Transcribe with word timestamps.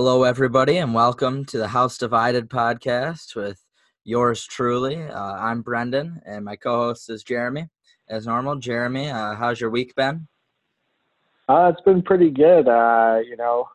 Hello, 0.00 0.22
everybody, 0.22 0.76
and 0.76 0.94
welcome 0.94 1.44
to 1.46 1.58
the 1.58 1.66
House 1.66 1.98
Divided 1.98 2.48
podcast 2.48 3.34
with 3.34 3.60
yours 4.04 4.46
truly. 4.46 5.02
Uh, 5.02 5.32
I'm 5.32 5.60
Brendan, 5.60 6.22
and 6.24 6.44
my 6.44 6.54
co 6.54 6.82
host 6.82 7.10
is 7.10 7.24
Jeremy. 7.24 7.66
As 8.08 8.24
normal, 8.24 8.54
Jeremy, 8.54 9.10
uh, 9.10 9.34
how's 9.34 9.60
your 9.60 9.70
week 9.70 9.96
been? 9.96 10.28
Uh, 11.48 11.72
it's 11.74 11.84
been 11.84 12.02
pretty 12.02 12.30
good. 12.30 12.68
Uh, 12.68 13.18
you 13.28 13.36
know, 13.36 13.68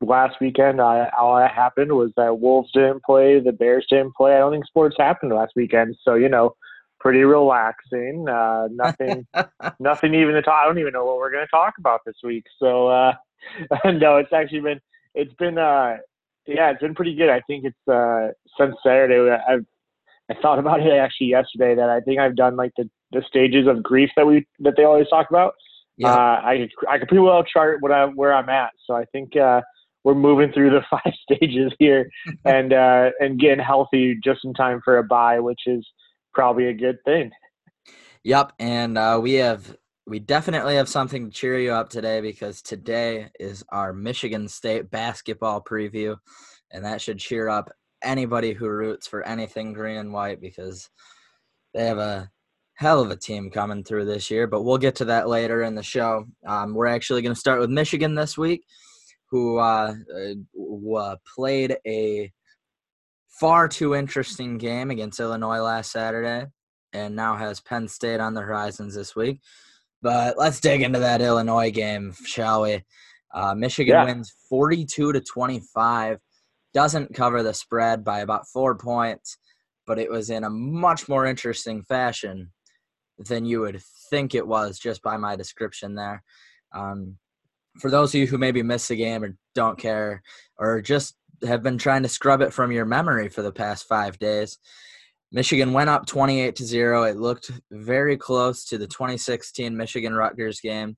last 0.00 0.40
weekend, 0.40 0.80
I, 0.80 1.10
all 1.18 1.36
that 1.36 1.52
happened 1.52 1.92
was 1.92 2.10
that 2.16 2.40
Wolves 2.40 2.72
didn't 2.72 3.02
play, 3.02 3.40
the 3.40 3.52
Bears 3.52 3.84
didn't 3.90 4.14
play. 4.14 4.34
I 4.34 4.38
don't 4.38 4.52
think 4.52 4.64
sports 4.64 4.96
happened 4.98 5.34
last 5.34 5.52
weekend, 5.54 5.96
so 6.02 6.14
you 6.14 6.30
know, 6.30 6.56
pretty 6.98 7.24
relaxing. 7.24 8.26
Uh, 8.26 8.68
nothing, 8.70 9.26
nothing 9.78 10.14
even 10.14 10.32
to 10.32 10.40
talk. 10.40 10.62
I 10.62 10.66
don't 10.66 10.78
even 10.78 10.94
know 10.94 11.04
what 11.04 11.18
we're 11.18 11.30
going 11.30 11.44
to 11.44 11.50
talk 11.50 11.74
about 11.76 12.00
this 12.06 12.16
week. 12.24 12.46
So 12.58 12.88
uh, 12.88 13.12
no, 13.84 14.16
it's 14.16 14.32
actually 14.32 14.60
been, 14.60 14.80
it's 15.14 15.34
been, 15.34 15.58
uh, 15.58 15.96
yeah, 16.46 16.70
it's 16.70 16.80
been 16.80 16.94
pretty 16.94 17.14
good. 17.14 17.30
I 17.30 17.40
think 17.46 17.64
it's 17.64 17.88
uh, 17.88 18.28
since 18.58 18.74
Saturday. 18.82 19.36
I've 19.48 19.64
I 20.30 20.34
thought 20.40 20.58
about 20.58 20.80
it 20.80 20.92
actually 20.92 21.28
yesterday 21.28 21.74
that 21.74 21.90
I 21.90 22.00
think 22.00 22.18
I've 22.18 22.36
done 22.36 22.56
like 22.56 22.72
the, 22.76 22.88
the 23.12 23.22
stages 23.28 23.66
of 23.66 23.82
grief 23.82 24.10
that 24.16 24.26
we 24.26 24.46
that 24.60 24.74
they 24.76 24.84
always 24.84 25.08
talk 25.08 25.28
about. 25.28 25.54
Yeah. 25.96 26.08
Uh, 26.08 26.40
I 26.42 26.68
I 26.88 26.98
could 26.98 27.08
pretty 27.08 27.20
well 27.20 27.44
chart 27.44 27.78
what 27.80 27.92
I 27.92 28.06
where 28.06 28.34
I'm 28.34 28.48
at. 28.48 28.70
So 28.86 28.94
I 28.94 29.04
think 29.06 29.36
uh, 29.36 29.60
we're 30.02 30.14
moving 30.14 30.52
through 30.52 30.70
the 30.70 30.82
five 30.90 31.12
stages 31.22 31.72
here 31.78 32.08
and 32.44 32.72
uh, 32.72 33.10
and 33.20 33.38
getting 33.38 33.64
healthy 33.64 34.18
just 34.22 34.40
in 34.44 34.54
time 34.54 34.80
for 34.84 34.98
a 34.98 35.04
buy, 35.04 35.40
which 35.40 35.60
is 35.66 35.86
probably 36.32 36.66
a 36.66 36.74
good 36.74 36.98
thing. 37.04 37.30
Yep, 38.22 38.52
and 38.58 38.96
uh, 38.96 39.20
we 39.22 39.34
have 39.34 39.76
we 40.06 40.18
definitely 40.18 40.76
have 40.76 40.88
something 40.88 41.26
to 41.26 41.36
cheer 41.36 41.58
you 41.58 41.72
up 41.72 41.88
today 41.88 42.20
because 42.20 42.60
today 42.60 43.28
is 43.40 43.64
our 43.70 43.92
Michigan 43.92 44.48
State 44.48 44.90
basketball 44.90 45.62
preview, 45.62 46.16
and 46.70 46.84
that 46.84 47.00
should 47.00 47.18
cheer 47.18 47.48
up 47.48 47.70
anybody 48.02 48.52
who 48.52 48.68
roots 48.68 49.06
for 49.06 49.22
anything 49.22 49.72
green 49.72 49.96
and 49.96 50.12
white 50.12 50.40
because 50.40 50.90
they 51.72 51.86
have 51.86 51.98
a 51.98 52.30
hell 52.74 53.00
of 53.00 53.10
a 53.10 53.16
team 53.16 53.50
coming 53.50 53.82
through 53.82 54.04
this 54.04 54.30
year. 54.30 54.46
But 54.46 54.62
we'll 54.62 54.78
get 54.78 54.96
to 54.96 55.06
that 55.06 55.28
later 55.28 55.62
in 55.62 55.74
the 55.74 55.82
show. 55.82 56.26
Um, 56.46 56.74
we're 56.74 56.86
actually 56.86 57.22
going 57.22 57.34
to 57.34 57.40
start 57.40 57.60
with 57.60 57.70
Michigan 57.70 58.14
this 58.14 58.36
week, 58.36 58.64
who 59.30 59.58
uh, 59.58 59.94
uh, 60.94 61.16
played 61.34 61.78
a 61.86 62.30
far 63.28 63.68
too 63.68 63.94
interesting 63.94 64.58
game 64.58 64.90
against 64.90 65.18
Illinois 65.18 65.60
last 65.60 65.90
Saturday 65.90 66.46
and 66.92 67.16
now 67.16 67.36
has 67.36 67.60
Penn 67.60 67.88
State 67.88 68.20
on 68.20 68.34
the 68.34 68.42
horizons 68.42 68.94
this 68.94 69.16
week. 69.16 69.40
But 70.04 70.36
let's 70.36 70.60
dig 70.60 70.82
into 70.82 70.98
that 70.98 71.22
Illinois 71.22 71.70
game, 71.70 72.14
shall 72.26 72.60
we? 72.60 72.82
Uh, 73.32 73.54
Michigan 73.54 73.94
yeah. 73.94 74.04
wins 74.04 74.34
42 74.50 75.14
to 75.14 75.20
25, 75.20 76.18
doesn't 76.74 77.14
cover 77.14 77.42
the 77.42 77.54
spread 77.54 78.04
by 78.04 78.20
about 78.20 78.46
four 78.46 78.76
points, 78.76 79.38
but 79.86 79.98
it 79.98 80.10
was 80.10 80.28
in 80.28 80.44
a 80.44 80.50
much 80.50 81.08
more 81.08 81.24
interesting 81.24 81.82
fashion 81.82 82.52
than 83.18 83.46
you 83.46 83.60
would 83.60 83.80
think 84.10 84.34
it 84.34 84.46
was 84.46 84.78
just 84.78 85.00
by 85.00 85.16
my 85.16 85.36
description 85.36 85.94
there. 85.94 86.22
Um, 86.74 87.16
for 87.80 87.90
those 87.90 88.14
of 88.14 88.20
you 88.20 88.26
who 88.26 88.36
maybe 88.36 88.62
missed 88.62 88.90
the 88.90 88.96
game 88.96 89.24
or 89.24 89.34
don't 89.54 89.78
care 89.78 90.22
or 90.58 90.82
just 90.82 91.16
have 91.46 91.62
been 91.62 91.78
trying 91.78 92.02
to 92.02 92.10
scrub 92.10 92.42
it 92.42 92.52
from 92.52 92.72
your 92.72 92.84
memory 92.84 93.30
for 93.30 93.40
the 93.40 93.52
past 93.52 93.88
five 93.88 94.18
days, 94.18 94.58
Michigan 95.34 95.72
went 95.72 95.90
up 95.90 96.06
28 96.06 96.54
to 96.54 96.64
0. 96.64 97.02
It 97.02 97.16
looked 97.16 97.50
very 97.72 98.16
close 98.16 98.64
to 98.66 98.78
the 98.78 98.86
2016 98.86 99.76
Michigan 99.76 100.14
Rutgers 100.14 100.60
game. 100.60 100.96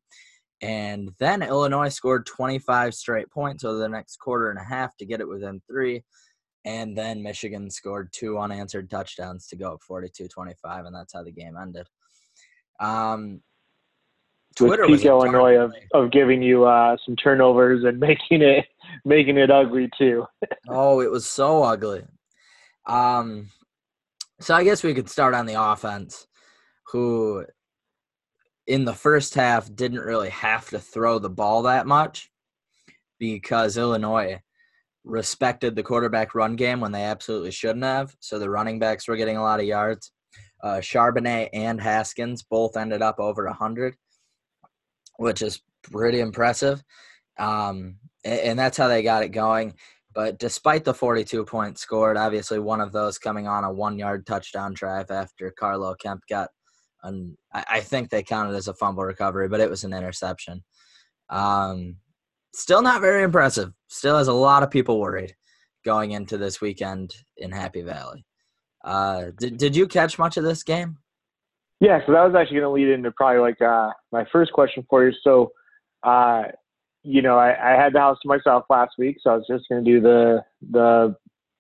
And 0.61 1.11
then 1.19 1.42
Illinois 1.42 1.89
scored 1.89 2.27
25 2.27 2.95
straight 2.95 3.31
points 3.31 3.64
over 3.64 3.79
the 3.79 3.89
next 3.89 4.19
quarter 4.19 4.51
and 4.51 4.59
a 4.59 4.62
half 4.62 4.95
to 4.98 5.07
get 5.07 5.23
it 5.23 5.29
within 5.29 5.62
three. 5.67 6.05
And 6.67 6.97
then 6.97 7.23
Michigan 7.23 7.70
scored 7.70 8.11
two 8.12 8.39
unanswered 8.39 8.91
touchdowns 8.91 9.47
to 9.48 9.57
go 9.57 9.73
up 9.73 9.83
42 9.83 10.29
25. 10.29 10.84
And 10.84 10.95
that's 10.95 11.14
how 11.14 11.23
the 11.23 11.33
game 11.33 11.57
ended. 11.58 11.86
Um, 12.79 13.41
Twitter 14.55 14.86
With 14.86 15.01
peak 15.01 15.07
Illinois 15.07 15.57
of, 15.57 15.73
of 15.95 16.11
giving 16.11 16.42
you 16.42 16.67
uh, 16.67 16.98
some 17.07 17.17
turnovers 17.17 17.85
and 17.85 17.98
making 18.01 18.42
it 18.42 18.67
making 19.07 19.39
it 19.39 19.51
ugly 19.51 19.89
too. 19.96 20.27
oh, 20.69 21.01
it 21.01 21.11
was 21.11 21.27
so 21.27 21.63
ugly. 21.63 22.05
Um, 22.86 23.48
so 24.41 24.55
I 24.55 24.64
guess 24.64 24.83
we 24.83 24.95
could 24.95 25.08
start 25.08 25.35
on 25.35 25.47
the 25.47 25.61
offense, 25.61 26.27
who 26.89 27.45
in 28.67 28.85
the 28.85 28.95
first 28.95 29.35
half 29.35 29.74
didn't 29.74 30.01
really 30.01 30.30
have 30.30 30.69
to 30.70 30.79
throw 30.79 31.19
the 31.19 31.30
ball 31.30 31.63
that 31.63 31.86
much 31.86 32.30
because 33.19 33.77
Illinois 33.77 34.41
respected 35.05 35.77
the 35.77 35.83
quarterback 35.83 36.35
run 36.35 36.57
game 36.57 36.80
when 36.80 36.92
they 36.92 37.05
absolutely 37.05 37.52
shouldn't 37.52 37.85
have. 37.85 38.14
So 38.20 38.39
the 38.39 38.51
running 38.51 38.79
backs 38.79 39.07
were 39.07 39.17
getting 39.17 39.36
a 39.36 39.42
lot 39.42 39.61
of 39.61 39.67
yards. 39.67 40.11
Uh, 40.63 40.79
Charbonnet 40.79 41.51
and 41.52 41.80
Haskins 41.80 42.42
both 42.42 42.77
ended 42.77 43.02
up 43.02 43.20
over 43.20 43.45
100, 43.46 43.95
which 45.19 45.42
is 45.42 45.63
pretty 45.83 46.20
impressive. 46.20 46.83
Um, 47.39 47.96
and, 48.25 48.41
and 48.41 48.58
that's 48.58 48.77
how 48.77 48.89
they 48.89 49.02
got 49.02 49.23
it 49.23 49.29
going. 49.29 49.75
But 50.16 50.38
despite 50.38 50.82
the 50.82 50.94
42 50.94 51.44
points 51.44 51.82
scored, 51.82 52.16
obviously 52.16 52.58
one 52.58 52.80
of 52.80 52.90
those 52.90 53.18
coming 53.18 53.46
on 53.46 53.64
a 53.64 53.70
one 53.70 53.98
yard 53.98 54.27
touchdown 54.27 54.72
drive 54.72 55.10
after 55.10 55.52
Carlo 55.58 55.94
Kemp 55.94 56.22
got, 56.27 56.48
an, 57.02 57.36
I 57.52 57.80
think 57.80 58.08
they 58.08 58.22
counted 58.22 58.56
as 58.56 58.66
a 58.66 58.72
fumble 58.72 59.04
recovery, 59.04 59.46
but 59.46 59.60
it 59.60 59.68
was 59.68 59.84
an 59.84 59.92
interception. 59.92 60.64
Um, 61.28 61.96
still 62.54 62.80
not 62.80 63.02
very 63.02 63.24
impressive. 63.24 63.74
Still 63.88 64.16
has 64.16 64.28
a 64.28 64.32
lot 64.32 64.62
of 64.62 64.70
people 64.70 64.98
worried 64.98 65.34
going 65.84 66.12
into 66.12 66.38
this 66.38 66.62
weekend 66.62 67.14
in 67.36 67.52
Happy 67.52 67.83
Valley. 67.83 68.24
Uh, 68.83 69.27
did, 69.38 69.58
did 69.58 69.77
you 69.77 69.86
catch 69.86 70.18
much 70.18 70.38
of 70.38 70.44
this 70.44 70.62
game? 70.62 70.96
Yeah, 71.78 72.00
so 72.06 72.12
that 72.12 72.24
was 72.24 72.34
actually 72.34 72.60
going 72.60 72.68
to 72.68 72.70
lead 72.70 72.88
into 72.88 73.10
probably 73.10 73.40
like 73.40 73.60
uh, 73.60 73.90
my 74.12 74.24
first 74.33 74.50
question 74.54 74.83
for 74.88 75.06
you. 75.06 75.12
So, 75.22 75.52
uh, 76.04 76.44
you 77.06 77.22
know, 77.22 77.39
I, 77.39 77.74
I 77.74 77.80
had 77.80 77.92
the 77.92 78.00
house 78.00 78.18
to 78.22 78.28
myself 78.28 78.64
last 78.68 78.94
week, 78.98 79.18
so 79.20 79.30
I 79.30 79.36
was 79.36 79.46
just 79.48 79.68
going 79.68 79.84
to 79.84 79.90
do 79.90 80.00
the 80.00 80.44
the 80.70 81.14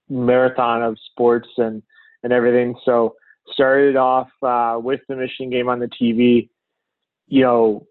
marathon 0.08 0.82
of 0.82 0.98
sports 1.10 1.48
and 1.56 1.82
and 2.24 2.32
everything. 2.32 2.74
So 2.84 3.14
started 3.52 3.96
off 3.96 4.28
uh, 4.42 4.78
with 4.82 5.00
the 5.08 5.14
Michigan 5.14 5.50
game 5.50 5.68
on 5.68 5.78
the 5.78 5.88
TV. 5.88 6.48
You 7.28 7.42
know, 7.42 7.86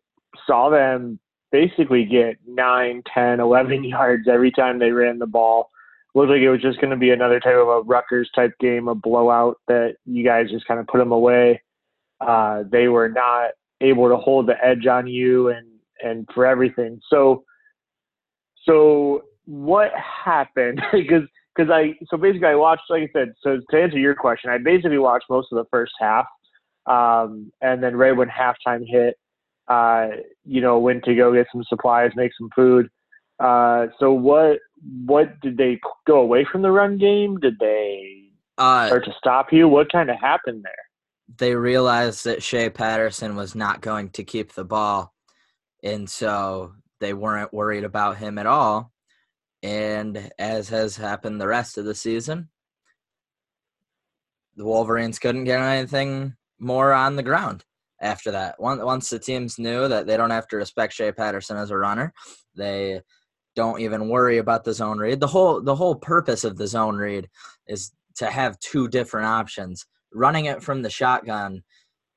saw 0.46 0.70
them 0.70 1.18
basically 1.52 2.04
get 2.04 2.38
9, 2.46 3.04
10, 3.14 3.40
11 3.40 3.84
yards 3.86 4.28
every 4.28 4.52
time 4.52 4.78
they 4.78 4.92
ran 4.92 5.20
the 5.20 5.26
ball. 5.26 5.70
Looked 6.14 6.32
like 6.32 6.40
it 6.40 6.50
was 6.50 6.62
just 6.62 6.80
going 6.80 6.92
to 6.92 6.98
be 6.98 7.12
another 7.12 7.40
type 7.40 7.56
of 7.56 7.68
a 7.68 7.82
Rutgers 7.82 8.30
type 8.36 8.52
game, 8.60 8.88
a 8.90 8.96
blowout 8.96 9.58
that 9.68 9.96
you 10.06 10.26
guys 10.26 10.50
just 10.50 10.68
kind 10.68 10.80
of 10.80 10.88
put 10.88 10.98
them 10.98 11.12
away. 11.12 11.62
Uh, 12.20 12.64
they 12.70 12.88
were 12.88 13.10
not 13.10 13.52
able 13.82 14.10
to 14.10 14.18
hold 14.18 14.48
the 14.48 14.56
edge 14.64 14.88
on 14.88 15.08
you 15.08 15.50
and 15.50 15.68
and 16.02 16.28
for 16.34 16.46
everything. 16.46 17.00
So, 17.10 17.44
so 18.64 19.24
what 19.46 19.92
happened? 19.94 20.82
because 20.92 21.24
because 21.56 21.72
I 21.72 21.94
so 22.10 22.18
basically 22.18 22.48
I 22.48 22.56
watched 22.56 22.84
like 22.90 23.04
I 23.04 23.10
said. 23.14 23.34
So 23.42 23.60
to 23.70 23.82
answer 23.82 23.98
your 23.98 24.16
question, 24.16 24.50
I 24.50 24.58
basically 24.58 24.98
watched 24.98 25.26
most 25.30 25.48
of 25.52 25.58
the 25.58 25.66
first 25.72 25.94
half, 26.00 26.26
um, 26.86 27.52
and 27.62 27.82
then 27.82 27.96
right 27.96 28.16
when 28.16 28.30
halftime 28.30 28.84
hit, 28.86 29.16
uh, 29.68 30.08
you 30.44 30.62
know, 30.62 30.80
went 30.80 31.04
to 31.06 31.16
go 31.16 31.34
get 31.34 31.48
some 31.52 31.64
supplies, 31.68 32.12
make 32.16 32.32
some 32.38 32.50
food. 32.56 32.90
Uh, 33.40 33.88
so 34.00 34.12
what 34.12 34.60
what 35.06 35.40
did 35.42 35.58
they 35.58 35.80
go 36.08 36.20
away 36.20 36.46
from 36.50 36.62
the 36.62 36.72
run 36.72 36.98
game? 36.98 37.38
Did 37.40 37.58
they 37.60 38.30
uh, 38.58 38.88
start 38.88 39.06
to 39.06 39.14
stop 39.18 39.52
you? 39.52 39.68
What 39.68 39.92
kind 39.92 40.10
of 40.10 40.18
happened 40.20 40.64
there? 40.64 40.74
They 41.38 41.56
realized 41.56 42.26
that 42.26 42.44
Shea 42.44 42.70
Patterson 42.70 43.36
was 43.36 43.56
not 43.56 43.82
going 43.82 44.10
to 44.12 44.24
keep 44.24 44.54
the 44.54 44.64
ball 44.64 45.15
and 45.86 46.10
so 46.10 46.74
they 47.00 47.14
weren't 47.14 47.54
worried 47.54 47.84
about 47.84 48.18
him 48.18 48.38
at 48.38 48.48
all. 48.48 48.92
And 49.62 50.32
as 50.38 50.68
has 50.70 50.98
happened 50.98 51.40
the 51.40 51.48
rest 51.48 51.78
of 51.78 51.86
the 51.86 51.96
season, 51.96 52.50
the 54.56 54.66
Wolverines 54.66 55.20
couldn't 55.20 55.46
get 55.46 55.60
anything 55.60 56.36
more 56.60 56.92
on 56.92 57.16
the 57.16 57.24
ground 57.24 57.64
after 58.02 58.32
that. 58.32 58.56
Once 58.60 59.10
the 59.10 59.20
teams 59.20 59.60
knew 59.60 59.88
that 59.88 60.08
they 60.08 60.18
don't 60.18 60.32
have 60.32 60.48
to 60.50 60.58
respect 60.58 60.94
Shea 60.94 61.12
Patterson 61.12 61.58
as 61.58 61.72
a 61.72 61.78
runner, 61.78 62.14
they 62.56 63.02
don't 63.56 63.80
even 63.80 64.10
worry 64.10 64.38
about 64.38 64.64
the 64.64 64.74
zone 64.74 64.98
read. 65.00 65.20
The 65.20 65.28
whole 65.28 65.62
the 65.62 65.76
whole 65.76 65.96
purpose 65.96 66.44
of 66.44 66.58
the 66.58 66.68
zone 66.68 66.98
read 66.98 67.30
is 67.68 67.92
to 68.18 68.28
have 68.28 68.60
two 68.60 68.88
different 68.88 69.28
options. 69.28 69.86
Running 70.14 70.46
it 70.46 70.64
from 70.64 70.82
the 70.82 70.90
shotgun 70.90 71.64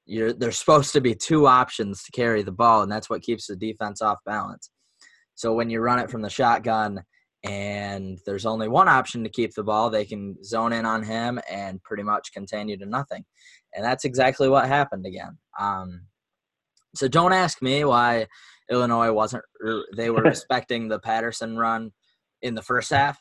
you're, 0.09 0.33
there's 0.33 0.59
supposed 0.59 0.93
to 0.95 1.01
be 1.01 1.15
two 1.15 1.47
options 1.47 2.03
to 2.03 2.11
carry 2.13 2.43
the 2.43 2.51
ball, 2.51 2.83
and 2.83 2.91
that's 2.91 3.11
what 3.11 3.23
keeps 3.23 3.47
the 3.47 3.57
defense 3.57 4.01
off 4.01 4.19
balance. 4.25 4.71
So 5.35 5.53
when 5.53 5.69
you 5.71 5.81
run 5.81 5.99
it 5.99 6.11
from 6.11 6.23
the 6.23 6.31
shotgun 6.31 7.03
and 7.45 8.19
there's 8.27 8.47
only 8.47 8.69
one 8.69 8.89
option 8.89 9.23
to 9.23 9.31
keep 9.31 9.55
the 9.55 9.63
ball, 9.63 9.91
they 9.91 10.05
can 10.05 10.43
zone 10.43 10.73
in 10.73 10.87
on 10.87 11.05
him 11.05 11.39
and 11.49 11.83
pretty 11.85 12.03
much 12.03 12.33
continue 12.33 12.77
to 12.79 12.87
nothing. 12.87 13.25
And 13.75 13.85
that's 13.85 14.05
exactly 14.05 14.49
what 14.49 14.67
happened 14.67 15.07
again. 15.07 15.39
Um, 15.61 16.07
so 16.97 17.07
don't 17.07 17.35
ask 17.35 17.61
me 17.63 17.85
why 17.85 18.27
Illinois 18.71 19.13
wasn't, 19.13 19.45
they 19.97 20.11
were 20.11 20.23
respecting 20.25 20.89
the 20.89 20.99
Patterson 20.99 21.57
run 21.57 21.93
in 22.43 22.55
the 22.55 22.63
first 22.63 22.91
half 22.91 23.21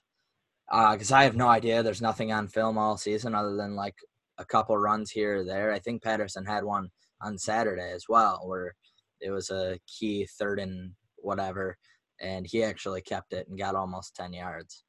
because 0.70 1.12
uh, 1.12 1.16
I 1.16 1.24
have 1.24 1.36
no 1.36 1.48
idea. 1.48 1.84
There's 1.84 2.02
nothing 2.02 2.32
on 2.32 2.48
film 2.48 2.78
all 2.78 2.98
season 2.98 3.36
other 3.36 3.56
than 3.56 3.76
like 3.76 3.96
a 4.38 4.46
couple 4.46 4.78
runs 4.78 5.12
here 5.12 5.38
or 5.38 5.44
there. 5.44 5.72
I 5.72 5.80
think 5.80 6.04
Patterson 6.04 6.46
had 6.46 6.64
one 6.64 6.90
on 7.22 7.38
Saturday 7.38 7.92
as 7.92 8.06
well, 8.08 8.42
where 8.46 8.76
it 9.22 9.32
was 9.32 9.50
a 9.50 9.80
key 9.88 10.28
third 10.40 10.60
and 10.60 10.92
whatever, 11.18 11.78
and 12.22 12.46
he 12.46 12.64
actually 12.64 13.02
kept 13.02 13.34
it 13.34 13.48
and 13.48 13.58
got 13.58 13.76
almost 13.76 14.16
10 14.16 14.34
yards. 14.34 14.84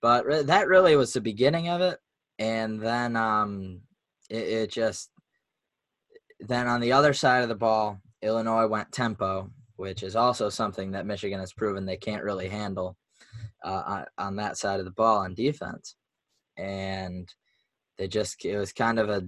But 0.00 0.46
that 0.46 0.68
really 0.68 0.96
was 0.96 1.12
the 1.12 1.20
beginning 1.20 1.68
of 1.68 1.80
it. 1.80 1.98
And 2.38 2.80
then 2.80 3.14
um, 3.14 3.80
it, 4.28 4.48
it 4.48 4.70
just, 4.70 5.10
then 6.40 6.66
on 6.66 6.80
the 6.80 6.92
other 6.92 7.12
side 7.12 7.42
of 7.42 7.48
the 7.48 7.54
ball, 7.54 8.00
Illinois 8.22 8.66
went 8.66 8.90
tempo, 8.90 9.50
which 9.76 10.02
is 10.02 10.16
also 10.16 10.48
something 10.48 10.92
that 10.92 11.06
Michigan 11.06 11.38
has 11.38 11.52
proven 11.52 11.86
they 11.86 11.96
can't 11.96 12.24
really 12.24 12.48
handle 12.48 12.96
uh, 13.64 14.04
on 14.18 14.36
that 14.36 14.56
side 14.56 14.80
of 14.80 14.84
the 14.84 14.92
ball 14.92 15.18
on 15.18 15.34
defense. 15.34 15.96
And 16.56 17.32
they 18.02 18.08
just, 18.08 18.44
it 18.44 18.58
was 18.58 18.72
kind 18.72 18.98
of 18.98 19.08
a 19.08 19.22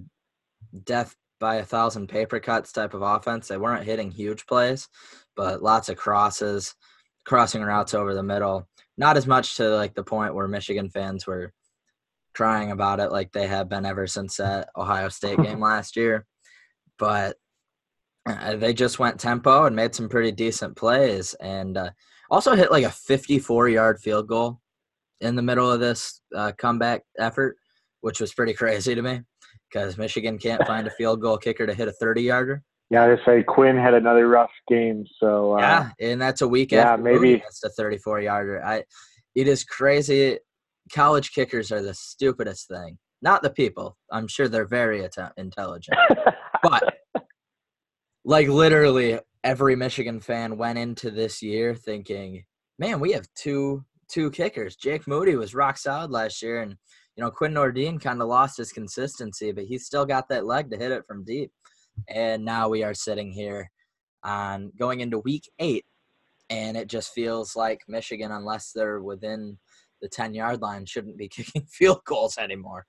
death 0.83 1.15
by 1.39 1.55
a 1.55 1.63
thousand 1.63 2.07
paper 2.07 2.41
cuts 2.41 2.73
type 2.73 2.93
of 2.93 3.01
offense. 3.01 3.47
They 3.47 3.55
weren't 3.57 3.85
hitting 3.85 4.11
huge 4.11 4.45
plays, 4.47 4.89
but 5.37 5.63
lots 5.63 5.87
of 5.87 5.95
crosses, 5.95 6.75
crossing 7.23 7.61
routes 7.61 7.93
over 7.93 8.13
the 8.13 8.21
middle. 8.21 8.67
Not 8.97 9.15
as 9.15 9.27
much 9.27 9.55
to 9.55 9.69
like 9.69 9.95
the 9.95 10.03
point 10.03 10.35
where 10.35 10.49
Michigan 10.49 10.89
fans 10.89 11.25
were 11.25 11.53
crying 12.33 12.71
about 12.71 12.99
it 12.99 13.13
like 13.13 13.31
they 13.31 13.47
have 13.47 13.69
been 13.69 13.85
ever 13.85 14.07
since 14.07 14.35
that 14.35 14.67
Ohio 14.75 15.07
State 15.07 15.41
game 15.41 15.59
last 15.61 15.95
year. 15.95 16.25
But 16.99 17.37
uh, 18.25 18.57
they 18.57 18.73
just 18.73 18.99
went 18.99 19.21
tempo 19.21 19.67
and 19.67 19.75
made 19.75 19.95
some 19.95 20.09
pretty 20.09 20.33
decent 20.33 20.75
plays 20.75 21.33
and 21.35 21.77
uh, 21.77 21.91
also 22.29 22.55
hit 22.55 22.71
like 22.71 22.83
a 22.83 22.89
54 22.91 23.69
yard 23.69 23.99
field 24.01 24.27
goal 24.27 24.59
in 25.21 25.37
the 25.37 25.41
middle 25.41 25.71
of 25.71 25.79
this 25.79 26.19
uh, 26.35 26.51
comeback 26.57 27.03
effort, 27.17 27.55
which 28.05 28.19
was 28.21 28.35
pretty 28.35 28.53
crazy 28.53 28.93
to 28.93 29.01
me 29.01 29.19
because 29.67 29.97
Michigan 29.97 30.37
can't 30.37 30.63
find 30.67 30.85
a 30.85 30.91
field 30.91 31.19
goal 31.21 31.39
kicker 31.39 31.65
to 31.65 31.73
hit 31.73 31.87
a 31.87 31.91
30 31.93 32.21
yarder. 32.21 32.61
Yeah, 32.91 33.03
I 33.03 33.25
say 33.25 33.41
Quinn 33.41 33.75
had 33.75 33.95
another 33.95 34.27
rough 34.27 34.51
game. 34.69 35.05
So 35.19 35.57
uh, 35.57 35.59
yeah, 35.59 35.89
and 35.99 36.21
that's 36.21 36.41
a 36.41 36.47
week 36.47 36.71
yeah, 36.71 36.97
maybe 36.97 37.33
it's 37.33 37.63
a 37.63 37.69
34 37.69 38.21
yarder. 38.21 38.63
I, 38.63 38.83
it 39.33 39.47
is 39.47 39.63
crazy. 39.63 40.37
College 40.93 41.31
kickers 41.31 41.71
are 41.71 41.81
the 41.81 41.95
stupidest 41.95 42.67
thing. 42.67 42.99
Not 43.23 43.41
the 43.41 43.49
people. 43.49 43.97
I'm 44.11 44.27
sure 44.27 44.47
they're 44.47 44.67
very 44.67 45.03
att- 45.03 45.33
intelligent, 45.35 45.97
but 46.61 46.97
like 48.23 48.47
literally 48.47 49.19
every 49.43 49.75
Michigan 49.75 50.19
fan 50.19 50.59
went 50.59 50.77
into 50.77 51.09
this 51.09 51.41
year 51.41 51.73
thinking, 51.73 52.43
"Man, 52.77 52.99
we 52.99 53.13
have 53.13 53.25
two 53.33 53.83
two 54.07 54.29
kickers. 54.29 54.75
Jake 54.75 55.07
Moody 55.07 55.35
was 55.35 55.55
rock 55.55 55.79
solid 55.79 56.11
last 56.11 56.43
year, 56.43 56.61
and 56.61 56.77
you 57.15 57.23
know, 57.23 57.31
Quinn 57.31 57.53
Nordin 57.53 58.01
kind 58.01 58.21
of 58.21 58.27
lost 58.27 58.57
his 58.57 58.71
consistency, 58.71 59.51
but 59.51 59.65
he's 59.65 59.85
still 59.85 60.05
got 60.05 60.27
that 60.29 60.45
leg 60.45 60.69
to 60.71 60.77
hit 60.77 60.91
it 60.91 61.05
from 61.07 61.23
deep. 61.23 61.51
And 62.09 62.43
now 62.43 62.67
we 62.67 62.83
are 62.83 62.93
sitting 62.93 63.31
here 63.31 63.71
on 64.23 64.71
going 64.77 64.99
into 64.99 65.19
week 65.19 65.49
eight, 65.59 65.85
and 66.49 66.75
it 66.75 66.87
just 66.89 67.13
feels 67.13 67.55
like 67.55 67.81
Michigan, 67.87 68.31
unless 68.31 68.71
they're 68.73 69.01
within 69.01 69.57
the 70.01 70.09
10 70.09 70.33
yard 70.33 70.61
line, 70.61 70.85
shouldn't 70.85 71.17
be 71.17 71.27
kicking 71.29 71.65
field 71.69 72.01
goals 72.05 72.37
anymore. 72.37 72.85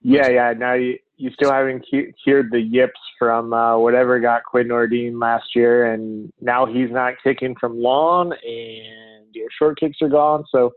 Yeah, 0.00 0.28
yeah. 0.28 0.54
Now 0.56 0.74
you, 0.74 0.96
you 1.16 1.30
still 1.32 1.52
haven't 1.52 1.84
cured 1.90 2.52
the 2.52 2.60
yips 2.60 3.00
from 3.18 3.52
uh, 3.52 3.76
whatever 3.76 4.20
got 4.20 4.44
Quinn 4.44 4.68
Nordin 4.68 5.20
last 5.20 5.56
year, 5.56 5.92
and 5.92 6.32
now 6.40 6.66
he's 6.66 6.90
not 6.90 7.14
kicking 7.22 7.56
from 7.60 7.82
long, 7.82 8.32
and 8.32 9.34
your 9.34 9.48
short 9.58 9.78
kicks 9.78 9.98
are 10.00 10.08
gone. 10.08 10.44
So 10.50 10.72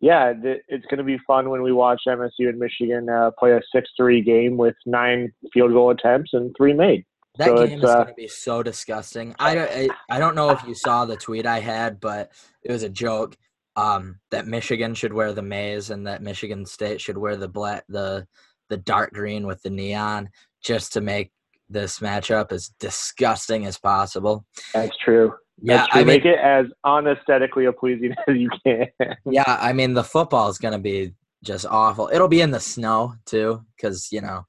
yeah, 0.00 0.32
it's 0.42 0.86
going 0.86 0.98
to 0.98 1.04
be 1.04 1.18
fun 1.26 1.50
when 1.50 1.62
we 1.62 1.72
watch 1.72 2.02
MSU 2.06 2.48
and 2.48 2.58
Michigan 2.58 3.08
uh, 3.08 3.30
play 3.38 3.52
a 3.52 3.60
six-three 3.74 4.22
game 4.22 4.56
with 4.56 4.76
nine 4.86 5.32
field 5.52 5.72
goal 5.72 5.90
attempts 5.90 6.30
and 6.34 6.54
three 6.56 6.72
made. 6.72 7.04
That 7.38 7.48
so 7.48 7.66
game 7.66 7.78
is 7.78 7.84
uh, 7.84 7.94
going 7.94 8.06
to 8.08 8.14
be 8.14 8.28
so 8.28 8.62
disgusting. 8.62 9.34
I, 9.38 9.58
I 9.58 9.88
I 10.10 10.18
don't 10.18 10.34
know 10.34 10.50
if 10.50 10.62
you 10.64 10.74
saw 10.74 11.04
the 11.04 11.16
tweet 11.16 11.46
I 11.46 11.60
had, 11.60 12.00
but 12.00 12.32
it 12.62 12.70
was 12.70 12.84
a 12.84 12.88
joke 12.88 13.36
um, 13.76 14.18
that 14.30 14.46
Michigan 14.46 14.94
should 14.94 15.12
wear 15.12 15.32
the 15.32 15.42
maize 15.42 15.90
and 15.90 16.06
that 16.06 16.22
Michigan 16.22 16.64
State 16.66 17.00
should 17.00 17.18
wear 17.18 17.36
the 17.36 17.48
black 17.48 17.84
the 17.88 18.26
the 18.68 18.76
dark 18.76 19.12
green 19.12 19.46
with 19.46 19.62
the 19.62 19.70
neon 19.70 20.30
just 20.62 20.92
to 20.92 21.00
make 21.00 21.32
this 21.68 21.98
matchup 21.98 22.52
as 22.52 22.70
disgusting 22.80 23.66
as 23.66 23.78
possible. 23.78 24.44
That's 24.72 24.96
true. 24.98 25.34
Yeah, 25.60 25.86
I 25.90 25.98
mean, 25.98 26.06
make 26.06 26.24
it 26.24 26.38
as 26.38 26.66
unesthetically 26.84 27.66
pleasing 27.78 28.14
as 28.28 28.36
you 28.36 28.50
can. 28.64 28.86
yeah, 29.26 29.58
I 29.60 29.72
mean 29.72 29.94
the 29.94 30.04
football 30.04 30.48
is 30.48 30.58
gonna 30.58 30.78
be 30.78 31.14
just 31.42 31.66
awful. 31.66 32.10
It'll 32.12 32.28
be 32.28 32.40
in 32.40 32.50
the 32.50 32.60
snow 32.60 33.14
too, 33.26 33.64
because 33.76 34.08
you 34.12 34.20
know 34.20 34.44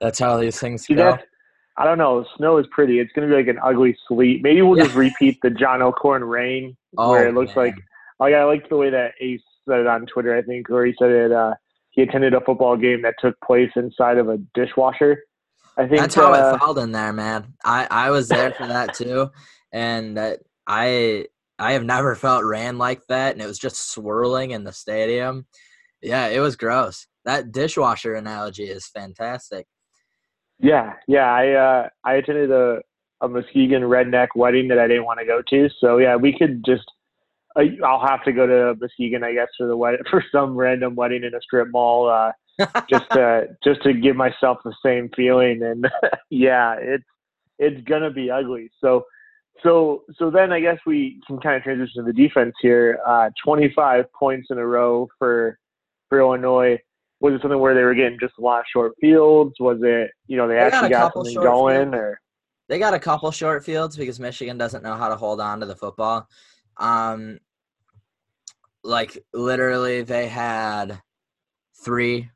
that's 0.00 0.18
how 0.18 0.36
these 0.36 0.58
things 0.58 0.84
See, 0.84 0.94
go. 0.94 1.18
I 1.78 1.84
don't 1.84 1.98
know. 1.98 2.24
Snow 2.36 2.58
is 2.58 2.66
pretty. 2.70 3.00
It's 3.00 3.12
gonna 3.14 3.28
be 3.28 3.34
like 3.34 3.48
an 3.48 3.58
ugly 3.62 3.96
sleet. 4.06 4.42
Maybe 4.42 4.62
we'll 4.62 4.82
just 4.82 4.96
repeat 4.96 5.38
the 5.42 5.50
John 5.50 5.82
O'Korn 5.82 6.24
rain, 6.24 6.76
oh, 6.98 7.10
where 7.10 7.28
it 7.28 7.34
looks 7.34 7.56
man. 7.56 7.66
like. 7.66 7.74
Like 8.18 8.34
I 8.34 8.44
like 8.44 8.68
the 8.70 8.76
way 8.76 8.88
that 8.88 9.12
Ace 9.20 9.42
said 9.68 9.80
it 9.80 9.86
on 9.86 10.06
Twitter. 10.06 10.34
I 10.34 10.42
think 10.42 10.68
where 10.68 10.86
he 10.86 10.94
said 10.98 11.10
it. 11.10 11.32
Uh, 11.32 11.54
he 11.90 12.02
attended 12.02 12.34
a 12.34 12.40
football 12.40 12.76
game 12.76 13.02
that 13.02 13.14
took 13.18 13.34
place 13.40 13.70
inside 13.76 14.18
of 14.18 14.28
a 14.28 14.38
dishwasher. 14.54 15.22
I 15.78 15.86
think 15.86 16.00
that's 16.00 16.14
how 16.14 16.32
uh, 16.32 16.54
it 16.54 16.58
felt 16.58 16.78
in 16.78 16.92
there, 16.92 17.12
man. 17.12 17.54
I 17.64 17.86
I 17.90 18.10
was 18.10 18.28
there 18.28 18.52
for 18.52 18.66
that 18.66 18.94
too 18.94 19.30
and 19.76 20.16
that 20.16 20.40
I 20.66 21.26
I 21.58 21.72
have 21.72 21.84
never 21.84 22.14
felt 22.14 22.44
ran 22.44 22.78
like 22.78 23.06
that, 23.08 23.32
and 23.32 23.42
it 23.42 23.46
was 23.46 23.58
just 23.58 23.90
swirling 23.90 24.50
in 24.50 24.64
the 24.64 24.72
stadium. 24.72 25.46
Yeah, 26.02 26.28
it 26.28 26.40
was 26.40 26.56
gross. 26.56 27.06
That 27.24 27.52
dishwasher 27.52 28.14
analogy 28.14 28.64
is 28.64 28.86
fantastic. 28.86 29.66
Yeah, 30.58 30.94
yeah. 31.06 31.32
I 31.32 31.52
uh, 31.52 31.88
I 32.04 32.14
attended 32.14 32.50
a 32.50 32.80
a 33.20 33.28
Muskegon 33.28 33.82
redneck 33.82 34.28
wedding 34.34 34.68
that 34.68 34.78
I 34.78 34.86
didn't 34.88 35.04
want 35.04 35.20
to 35.20 35.26
go 35.26 35.42
to, 35.50 35.68
so 35.78 35.98
yeah, 35.98 36.16
we 36.16 36.36
could 36.36 36.64
just. 36.64 36.84
I'll 37.82 38.06
have 38.06 38.22
to 38.24 38.32
go 38.32 38.46
to 38.46 38.78
Muskegon, 38.78 39.24
I 39.24 39.32
guess, 39.32 39.48
for 39.56 39.66
the 39.66 39.76
wedding, 39.76 40.00
for 40.10 40.22
some 40.30 40.56
random 40.56 40.94
wedding 40.94 41.24
in 41.24 41.34
a 41.34 41.40
strip 41.40 41.68
mall, 41.70 42.06
uh, 42.06 42.30
just 42.88 43.10
to 43.10 43.48
just 43.62 43.82
to 43.82 43.92
give 43.92 44.16
myself 44.16 44.58
the 44.64 44.74
same 44.84 45.10
feeling. 45.14 45.62
And 45.62 45.86
yeah, 46.30 46.76
it's 46.78 47.04
it's 47.58 47.80
gonna 47.88 48.10
be 48.10 48.30
ugly. 48.30 48.70
So 48.80 49.04
so 49.62 50.04
so 50.18 50.30
then 50.30 50.52
I 50.52 50.60
guess 50.60 50.78
we 50.86 51.20
can 51.26 51.38
kind 51.38 51.56
of 51.56 51.62
transition 51.62 52.04
to 52.04 52.12
the 52.12 52.12
defense 52.12 52.54
here. 52.60 52.98
Uh, 53.06 53.30
25 53.44 54.04
points 54.18 54.48
in 54.50 54.58
a 54.58 54.66
row 54.66 55.08
for 55.18 55.58
for 56.08 56.20
Illinois. 56.20 56.78
Was 57.20 57.34
it 57.34 57.40
something 57.40 57.58
where 57.58 57.74
they 57.74 57.82
were 57.82 57.94
getting 57.94 58.18
just 58.20 58.34
a 58.38 58.42
lot 58.42 58.60
of 58.60 58.66
short 58.72 58.92
fields? 59.00 59.54
Was 59.58 59.78
it 59.82 60.10
you 60.26 60.36
know 60.36 60.46
they, 60.46 60.54
they 60.54 60.60
actually 60.60 60.90
got, 60.90 61.14
got 61.14 61.24
something 61.24 61.42
going 61.42 61.94
or? 61.94 62.20
They 62.68 62.78
got 62.78 62.94
a 62.94 62.98
couple 62.98 63.30
short 63.30 63.64
fields 63.64 63.96
because 63.96 64.18
Michigan 64.18 64.58
doesn't 64.58 64.82
know 64.82 64.96
how 64.96 65.08
to 65.08 65.16
hold 65.16 65.40
on 65.40 65.60
to 65.60 65.66
the 65.66 65.76
football. 65.76 66.28
Um, 66.78 67.38
like 68.82 69.24
literally, 69.32 70.02
they 70.02 70.26
had 70.28 71.00
three 71.84 72.28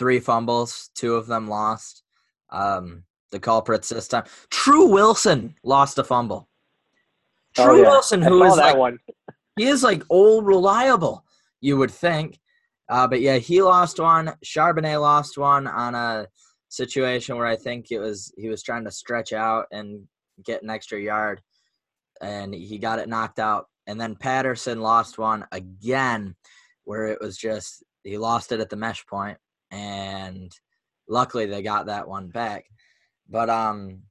three 0.00 0.18
fumbles. 0.18 0.88
Two 0.94 1.14
of 1.14 1.26
them 1.26 1.46
lost. 1.46 2.02
Um, 2.48 3.04
the 3.30 3.38
culprits 3.38 3.90
this 3.90 4.08
time. 4.08 4.24
True 4.50 4.86
Wilson 4.86 5.54
lost 5.62 5.98
a 5.98 6.04
fumble. 6.04 6.48
True 7.54 7.64
oh, 7.64 7.74
yeah. 7.76 7.82
Wilson, 7.82 8.22
who 8.22 8.42
is 8.42 8.56
like 8.56 8.76
one. 8.76 8.98
he 9.56 9.66
is 9.66 9.82
like 9.82 10.02
old 10.08 10.46
reliable, 10.46 11.24
you 11.60 11.76
would 11.76 11.90
think. 11.90 12.40
Uh, 12.88 13.06
but 13.06 13.20
yeah, 13.20 13.36
he 13.36 13.62
lost 13.62 14.00
one. 14.00 14.32
Charbonnet 14.44 15.00
lost 15.00 15.36
one 15.36 15.66
on 15.66 15.94
a 15.94 16.26
situation 16.70 17.36
where 17.36 17.46
I 17.46 17.56
think 17.56 17.92
it 17.92 17.98
was 17.98 18.32
he 18.36 18.48
was 18.48 18.62
trying 18.62 18.84
to 18.86 18.90
stretch 18.90 19.32
out 19.34 19.66
and 19.70 20.02
get 20.44 20.62
an 20.62 20.70
extra 20.70 20.98
yard, 20.98 21.42
and 22.22 22.54
he 22.54 22.78
got 22.78 22.98
it 22.98 23.08
knocked 23.08 23.38
out. 23.38 23.66
And 23.86 24.00
then 24.00 24.16
Patterson 24.16 24.80
lost 24.80 25.18
one 25.18 25.44
again, 25.52 26.34
where 26.84 27.06
it 27.06 27.20
was 27.20 27.36
just 27.36 27.84
he 28.02 28.16
lost 28.16 28.50
it 28.50 28.60
at 28.60 28.70
the 28.70 28.76
mesh 28.76 29.06
point, 29.06 29.38
and 29.70 30.52
luckily 31.08 31.46
they 31.46 31.62
got 31.62 31.86
that 31.86 32.08
one 32.08 32.28
back. 32.28 32.64
But 33.28 33.50
um, 33.50 34.02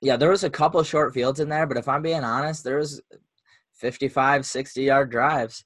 yeah, 0.00 0.16
there 0.16 0.30
was 0.30 0.44
a 0.44 0.50
couple 0.50 0.82
short 0.82 1.14
fields 1.14 1.40
in 1.40 1.48
there, 1.48 1.66
but 1.66 1.76
if 1.76 1.88
I'm 1.88 2.02
being 2.02 2.24
honest, 2.24 2.64
there 2.64 2.78
was 2.78 3.00
55, 3.74 4.44
60 4.44 4.82
yard 4.82 5.10
drives, 5.10 5.64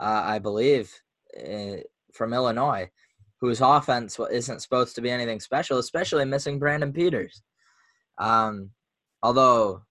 uh, 0.00 0.22
I 0.24 0.38
believe, 0.38 0.92
uh, 1.36 1.76
from 2.12 2.32
Illinois, 2.32 2.90
whose 3.40 3.60
offense 3.60 4.18
isn't 4.30 4.62
supposed 4.62 4.94
to 4.94 5.00
be 5.00 5.10
anything 5.10 5.40
special, 5.40 5.78
especially 5.78 6.24
missing 6.24 6.58
Brandon 6.58 6.92
Peters. 6.92 7.42
Um, 8.18 8.70
although 9.22 9.82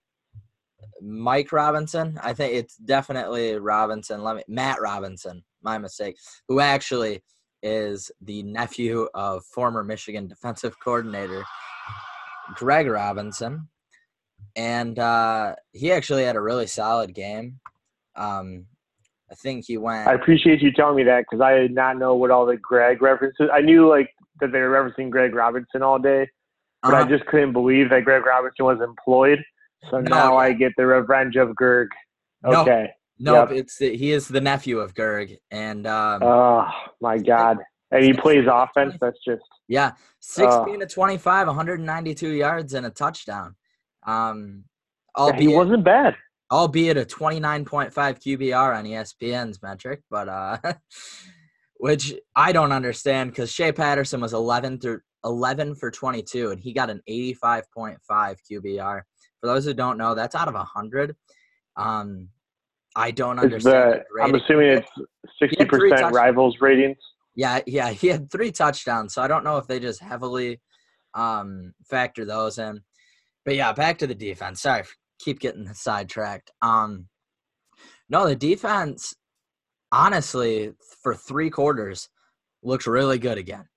Mike 1.02 1.52
Robinson, 1.52 2.20
I 2.24 2.34
think 2.34 2.54
it's 2.54 2.78
definitely 2.78 3.58
Robinson. 3.58 4.24
Let 4.24 4.38
me 4.38 4.44
Matt 4.48 4.82
Robinson, 4.82 5.44
my 5.62 5.78
mistake, 5.78 6.18
who 6.48 6.60
actually 6.60 7.24
is 7.64 8.12
the 8.22 8.44
nephew 8.44 9.08
of 9.14 9.44
former 9.46 9.84
Michigan 9.84 10.28
defensive 10.28 10.80
coordinator 10.80 11.44
Greg 12.56 12.88
Robinson, 12.88 13.68
and 14.56 14.98
uh, 15.00 15.56
he 15.72 15.92
actually 15.92 16.24
had 16.24 16.36
a 16.36 16.42
really 16.42 16.68
solid 16.68 17.14
game. 17.14 17.60
Um, 18.16 18.66
I 19.32 19.36
think 19.36 19.66
he 19.66 19.78
went. 19.78 20.08
I 20.08 20.14
appreciate 20.14 20.62
you 20.62 20.72
telling 20.72 20.98
me 20.98 21.04
that 21.04 21.26
because 21.30 21.42
I 21.42 21.56
did 21.56 21.74
not 21.74 21.98
know 21.98 22.16
what 22.16 22.32
all 22.32 22.46
the 22.46 22.58
Greg 22.58 23.02
references. 23.02 23.50
I 23.54 23.62
knew 23.62 23.88
like 23.88 24.10
that 24.42 24.52
they 24.52 24.60
were 24.60 24.70
referencing 24.70 25.10
Greg 25.10 25.34
Robinson 25.34 25.82
all 25.82 26.00
day, 26.00 26.28
but 26.84 26.94
uh-huh. 26.94 27.04
I 27.04 27.08
just 27.08 27.26
couldn't 27.28 27.54
believe 27.54 27.90
that 27.92 28.04
Greg 28.04 28.26
Robinson 28.26 28.66
was 28.66 28.82
employed. 28.82 29.40
So 29.90 30.02
no, 30.02 30.10
now 30.10 30.38
I 30.38 30.52
get 30.54 30.74
the 30.78 30.86
revenge 30.86 31.38
of 31.38 31.50
Gerg. 31.50 31.88
Okay. 32.46 32.92
Nope, 33.24 33.52
yep. 33.52 33.60
it's 33.60 33.78
he 33.78 34.12
is 34.12 34.28
the 34.28 34.42
nephew 34.42 34.80
of 34.80 34.96
Gerg, 34.96 35.38
and 35.52 35.86
um, 35.86 36.24
oh 36.24 36.66
my 37.02 37.20
god, 37.20 37.58
and 37.92 38.04
he 38.04 38.14
plays 38.14 38.48
offense. 38.52 38.96
That's 39.00 39.20
just 39.24 39.44
yeah, 39.68 39.92
sixteen 40.20 40.80
to 40.80 40.88
twenty-five, 40.88 41.46
192 41.46 42.30
yards 42.30 42.74
and 42.74 42.88
a 42.88 42.90
touchdown. 42.90 43.56
Um, 44.08 44.64
albeit, 45.16 45.44
yeah, 45.44 45.50
he 45.50 45.56
wasn't 45.56 45.84
bad, 45.84 46.16
albeit 46.52 46.98
a 46.98 47.06
29.5 47.06 47.94
QBR 47.94 48.76
on 48.76 48.86
ESPN's 48.86 49.62
metric, 49.62 50.02
but 50.10 50.28
uh, 50.28 50.58
which 51.78 52.16
I 52.36 52.52
don't 52.52 52.72
understand 52.72 53.30
because 53.30 53.52
Shea 53.52 53.72
Patterson 53.72 54.20
was 54.20 54.34
11 54.34 54.80
through 54.80 55.02
11 55.24 55.76
for 55.76 55.92
22, 55.92 56.50
and 56.50 56.60
he 56.60 56.74
got 56.74 56.90
an 56.90 57.02
85.5 57.08 57.98
QBR. 58.10 59.02
For 59.40 59.48
those 59.48 59.66
who 59.66 59.76
don't 59.76 60.00
know, 60.00 60.16
that's 60.16 60.34
out 60.34 60.48
of 60.48 60.56
100. 60.56 61.16
Um, 61.78 62.30
I 62.96 63.12
don't 63.12 63.40
understand. 63.40 64.02
The, 64.16 64.24
I'm 64.24 64.36
assuming 64.36 64.68
it's 64.68 64.90
sixty 65.42 65.66
percent 65.66 66.14
rivals 66.14 66.58
ratings. 66.60 66.98
Yeah, 67.36 67.62
yeah, 67.66 67.92
he 67.92 68.08
had 68.08 68.30
three 68.30 68.52
touchdowns, 68.52 69.14
so 69.14 69.22
I 69.22 69.28
don't 69.28 69.44
know 69.46 69.58
if 69.58 69.68
they 69.68 69.80
just 69.80 70.02
heavily 70.02 70.60
um, 71.14 71.74
factor 71.90 72.26
those 72.26 72.58
in. 72.58 72.82
But 73.46 73.56
yeah, 73.56 73.72
back 73.72 74.00
to 74.00 74.08
the 74.08 74.16
defense. 74.16 74.62
Sorry, 74.62 74.84
keep 75.20 75.40
getting 75.40 75.74
sidetracked. 75.74 76.52
Um, 76.62 77.08
no, 78.10 78.28
the 78.28 78.36
defense, 78.36 79.14
honestly, 79.92 80.74
for 81.02 81.16
three 81.16 81.50
quarters, 81.50 82.10
looks 82.62 82.86
really 82.86 83.18
good 83.18 83.38
again. 83.38 83.68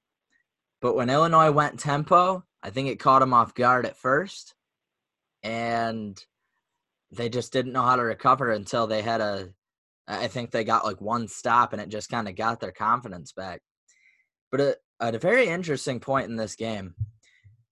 But 0.83 0.97
when 0.97 1.09
Illinois 1.09 1.53
went 1.53 1.79
tempo, 1.79 2.45
I 2.63 2.71
think 2.71 2.89
it 2.89 2.99
caught 2.99 3.23
him 3.23 3.33
off 3.33 3.55
guard 3.55 3.87
at 3.87 3.97
first, 3.97 4.55
and 5.45 6.21
they 7.17 7.29
just 7.29 7.53
didn't 7.53 7.73
know 7.73 7.83
how 7.83 7.97
to 7.97 8.03
recover 8.03 8.51
until 8.51 8.87
they 8.87 9.03
had 9.03 9.21
a 9.21 9.49
I 10.07 10.27
think 10.27 10.51
they 10.51 10.65
got 10.65 10.85
like 10.85 11.01
one 11.01 11.29
stop 11.29 11.73
and 11.73 11.81
it 11.81 11.89
just 11.89 12.11
kind 12.11 12.29
of 12.29 12.37
got 12.37 12.61
their 12.61 12.73
confidence 12.73 13.33
back. 13.33 13.61
But 14.51 14.61
at, 14.61 14.77
at 15.01 15.15
a 15.15 15.19
very 15.19 15.49
interesting 15.49 15.99
point 15.99 16.29
in 16.29 16.37
this 16.37 16.57
game, 16.57 16.95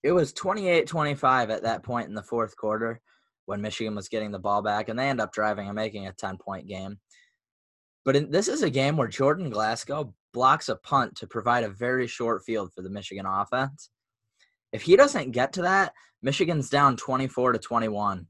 it 0.02 0.12
was 0.12 0.32
28-25 0.32 1.50
at 1.50 1.62
that 1.62 1.82
point 1.82 2.08
in 2.08 2.14
the 2.14 2.22
fourth 2.22 2.56
quarter 2.56 3.00
when 3.46 3.60
Michigan 3.60 3.94
was 3.94 4.08
getting 4.08 4.30
the 4.30 4.38
ball 4.38 4.62
back 4.62 4.88
and 4.88 4.98
they 4.98 5.08
end 5.08 5.20
up 5.20 5.32
driving 5.32 5.66
and 5.66 5.76
making 5.76 6.06
a 6.06 6.12
10-point 6.12 6.66
game. 6.66 6.98
But 8.04 8.16
in, 8.16 8.30
this 8.30 8.48
is 8.48 8.62
a 8.62 8.70
game 8.70 8.96
where 8.96 9.08
Jordan 9.08 9.50
Glasgow 9.50 10.14
blocks 10.32 10.68
a 10.68 10.76
punt 10.76 11.16
to 11.16 11.26
provide 11.26 11.64
a 11.64 11.68
very 11.68 12.06
short 12.06 12.42
field 12.44 12.72
for 12.74 12.82
the 12.82 12.90
Michigan 12.90 13.26
offense. 13.26 13.90
If 14.72 14.82
he 14.82 14.96
doesn't 14.96 15.32
get 15.32 15.52
to 15.54 15.62
that, 15.62 15.92
Michigan's 16.22 16.70
down 16.70 16.96
24 16.96 17.52
to 17.52 17.58
21 17.58 18.26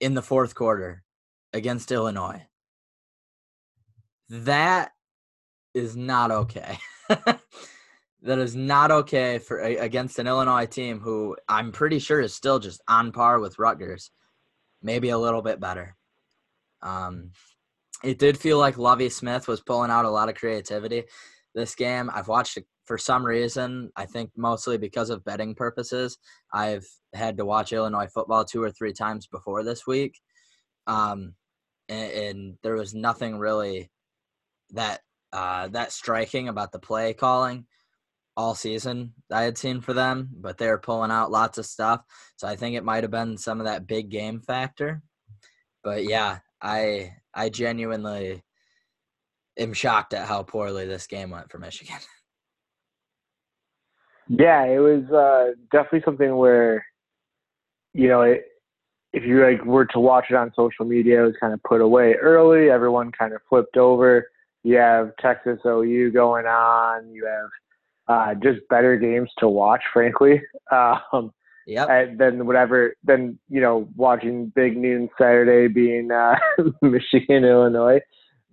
in 0.00 0.14
the 0.14 0.22
fourth 0.22 0.54
quarter 0.54 1.02
against 1.52 1.92
Illinois. 1.92 2.46
That 4.28 4.92
is 5.74 5.96
not 5.96 6.30
okay. 6.30 6.78
that 7.08 8.38
is 8.38 8.56
not 8.56 8.90
okay 8.90 9.38
for 9.38 9.60
against 9.60 10.18
an 10.18 10.26
Illinois 10.26 10.66
team 10.66 11.00
who 11.00 11.36
I'm 11.48 11.72
pretty 11.72 11.98
sure 11.98 12.20
is 12.20 12.34
still 12.34 12.58
just 12.58 12.80
on 12.88 13.12
par 13.12 13.40
with 13.40 13.58
Rutgers, 13.58 14.10
maybe 14.82 15.10
a 15.10 15.18
little 15.18 15.42
bit 15.42 15.60
better. 15.60 15.96
Um, 16.82 17.30
it 18.02 18.18
did 18.18 18.38
feel 18.38 18.58
like 18.58 18.78
Lovie 18.78 19.08
Smith 19.08 19.48
was 19.48 19.60
pulling 19.60 19.90
out 19.90 20.04
a 20.04 20.10
lot 20.10 20.28
of 20.28 20.34
creativity 20.34 21.04
this 21.54 21.74
game. 21.74 22.10
I've 22.12 22.28
watched 22.28 22.56
it 22.58 22.66
for 22.86 22.98
some 22.98 23.24
reason. 23.24 23.90
I 23.96 24.06
think 24.06 24.30
mostly 24.36 24.78
because 24.78 25.10
of 25.10 25.24
betting 25.24 25.54
purposes. 25.54 26.18
I've 26.52 26.86
had 27.12 27.36
to 27.38 27.44
watch 27.44 27.72
Illinois 27.72 28.08
football 28.12 28.44
two 28.44 28.62
or 28.62 28.70
three 28.70 28.92
times 28.92 29.26
before 29.26 29.62
this 29.62 29.86
week, 29.86 30.18
um, 30.86 31.34
and, 31.88 32.12
and 32.12 32.54
there 32.62 32.74
was 32.74 32.94
nothing 32.94 33.38
really 33.38 33.90
that 34.70 35.00
uh, 35.32 35.68
that 35.68 35.92
striking 35.92 36.48
about 36.48 36.72
the 36.72 36.78
play 36.78 37.12
calling 37.12 37.66
all 38.36 38.54
season 38.54 39.14
I 39.32 39.42
had 39.42 39.56
seen 39.56 39.80
for 39.80 39.94
them, 39.94 40.28
but 40.32 40.58
they 40.58 40.68
were 40.68 40.78
pulling 40.78 41.10
out 41.10 41.30
lots 41.30 41.58
of 41.58 41.66
stuff. 41.66 42.02
So 42.36 42.46
I 42.46 42.56
think 42.56 42.76
it 42.76 42.84
might 42.84 43.02
have 43.02 43.10
been 43.10 43.38
some 43.38 43.60
of 43.60 43.66
that 43.66 43.86
big 43.86 44.10
game 44.10 44.40
factor. 44.40 45.02
But 45.82 46.04
yeah, 46.04 46.38
I 46.60 47.14
I 47.34 47.48
genuinely 47.48 48.42
am 49.58 49.72
shocked 49.72 50.14
at 50.14 50.26
how 50.26 50.42
poorly 50.42 50.86
this 50.86 51.06
game 51.06 51.30
went 51.30 51.50
for 51.50 51.58
Michigan. 51.58 51.96
Yeah, 54.28 54.64
it 54.64 54.78
was 54.78 55.04
uh, 55.10 55.54
definitely 55.70 56.02
something 56.04 56.36
where, 56.36 56.84
you 57.92 58.08
know, 58.08 58.22
it, 58.22 58.46
if 59.12 59.24
you 59.24 59.42
like 59.42 59.64
were 59.64 59.86
to 59.86 60.00
watch 60.00 60.26
it 60.30 60.36
on 60.36 60.52
social 60.56 60.84
media, 60.84 61.22
it 61.22 61.26
was 61.26 61.36
kind 61.40 61.54
of 61.54 61.62
put 61.62 61.80
away 61.80 62.14
early. 62.14 62.70
Everyone 62.70 63.12
kind 63.12 63.32
of 63.32 63.40
flipped 63.48 63.76
over 63.76 64.26
you 64.66 64.78
have 64.78 65.12
Texas 65.20 65.60
OU 65.64 66.10
going 66.10 66.46
on. 66.46 67.08
You 67.12 67.24
have 67.24 67.48
uh, 68.08 68.34
just 68.34 68.66
better 68.68 68.96
games 68.96 69.30
to 69.38 69.48
watch, 69.48 69.82
frankly. 69.92 70.42
Um, 70.72 71.32
yeah. 71.68 72.06
Then 72.16 72.46
whatever. 72.46 72.94
Then 73.04 73.38
you 73.48 73.60
know, 73.60 73.88
watching 73.96 74.52
Big 74.54 74.76
Noon 74.76 75.08
Saturday 75.16 75.72
being 75.72 76.10
uh, 76.10 76.34
Michigan 76.82 77.44
Illinois, 77.44 78.00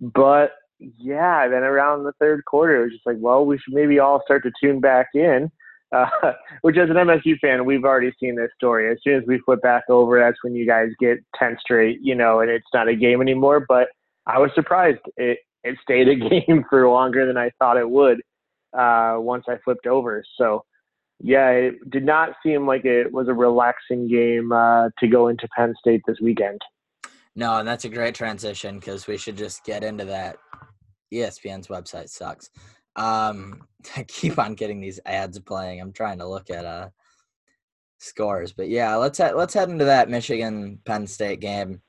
but 0.00 0.52
yeah, 0.78 1.48
then 1.48 1.62
around 1.62 2.04
the 2.04 2.12
third 2.20 2.44
quarter, 2.44 2.76
it 2.76 2.84
was 2.84 2.92
just 2.92 3.06
like, 3.06 3.16
well, 3.18 3.46
we 3.46 3.58
should 3.58 3.74
maybe 3.74 3.98
all 3.98 4.22
start 4.24 4.44
to 4.44 4.52
tune 4.60 4.80
back 4.80 5.08
in. 5.14 5.50
Which, 6.62 6.76
as 6.76 6.90
an 6.90 6.96
MSU 6.96 7.38
fan, 7.40 7.64
we've 7.64 7.84
already 7.84 8.12
seen 8.20 8.36
this 8.36 8.50
story. 8.56 8.90
As 8.90 8.98
soon 9.02 9.14
as 9.14 9.22
we 9.26 9.38
flip 9.40 9.62
back 9.62 9.84
over, 9.88 10.18
that's 10.18 10.42
when 10.42 10.54
you 10.54 10.66
guys 10.66 10.88
get 11.00 11.18
ten 11.38 11.56
straight, 11.60 11.98
you 12.02 12.14
know, 12.14 12.40
and 12.40 12.50
it's 12.50 12.66
not 12.72 12.88
a 12.88 12.96
game 12.96 13.20
anymore. 13.20 13.64
But 13.68 13.88
I 14.26 14.38
was 14.38 14.50
surprised. 14.54 15.00
It 15.16 15.38
it 15.62 15.76
stayed 15.82 16.08
a 16.08 16.14
game 16.46 16.64
for 16.68 16.88
longer 16.88 17.26
than 17.26 17.36
I 17.36 17.50
thought 17.58 17.76
it 17.76 17.88
would 17.88 18.20
uh, 18.76 19.16
once 19.18 19.44
I 19.48 19.56
flipped 19.64 19.86
over. 19.86 20.22
So, 20.36 20.64
yeah, 21.20 21.50
it 21.50 21.90
did 21.90 22.04
not 22.04 22.30
seem 22.42 22.66
like 22.66 22.84
it 22.84 23.12
was 23.12 23.28
a 23.28 23.34
relaxing 23.34 24.08
game 24.08 24.52
uh, 24.52 24.90
to 24.98 25.08
go 25.08 25.28
into 25.28 25.48
Penn 25.56 25.74
State 25.78 26.02
this 26.06 26.18
weekend. 26.20 26.60
No, 27.36 27.56
and 27.56 27.66
that's 27.66 27.84
a 27.84 27.88
great 27.88 28.14
transition 28.14 28.78
because 28.78 29.06
we 29.06 29.16
should 29.16 29.36
just 29.36 29.64
get 29.64 29.82
into 29.82 30.04
that. 30.04 30.36
ESPN's 31.12 31.68
website 31.68 32.08
sucks. 32.08 32.50
Um, 32.96 33.66
I 33.96 34.02
keep 34.04 34.38
on 34.38 34.54
getting 34.54 34.80
these 34.80 35.00
ads 35.06 35.38
playing. 35.38 35.80
I'm 35.80 35.92
trying 35.92 36.18
to 36.18 36.26
look 36.26 36.50
at 36.50 36.64
uh 36.64 36.88
scores, 37.98 38.52
but 38.52 38.68
yeah, 38.68 38.96
let's 38.96 39.18
he- 39.18 39.32
let's 39.32 39.54
head 39.54 39.70
into 39.70 39.84
that 39.86 40.08
Michigan 40.08 40.78
Penn 40.84 41.06
State 41.06 41.40
game. 41.40 41.80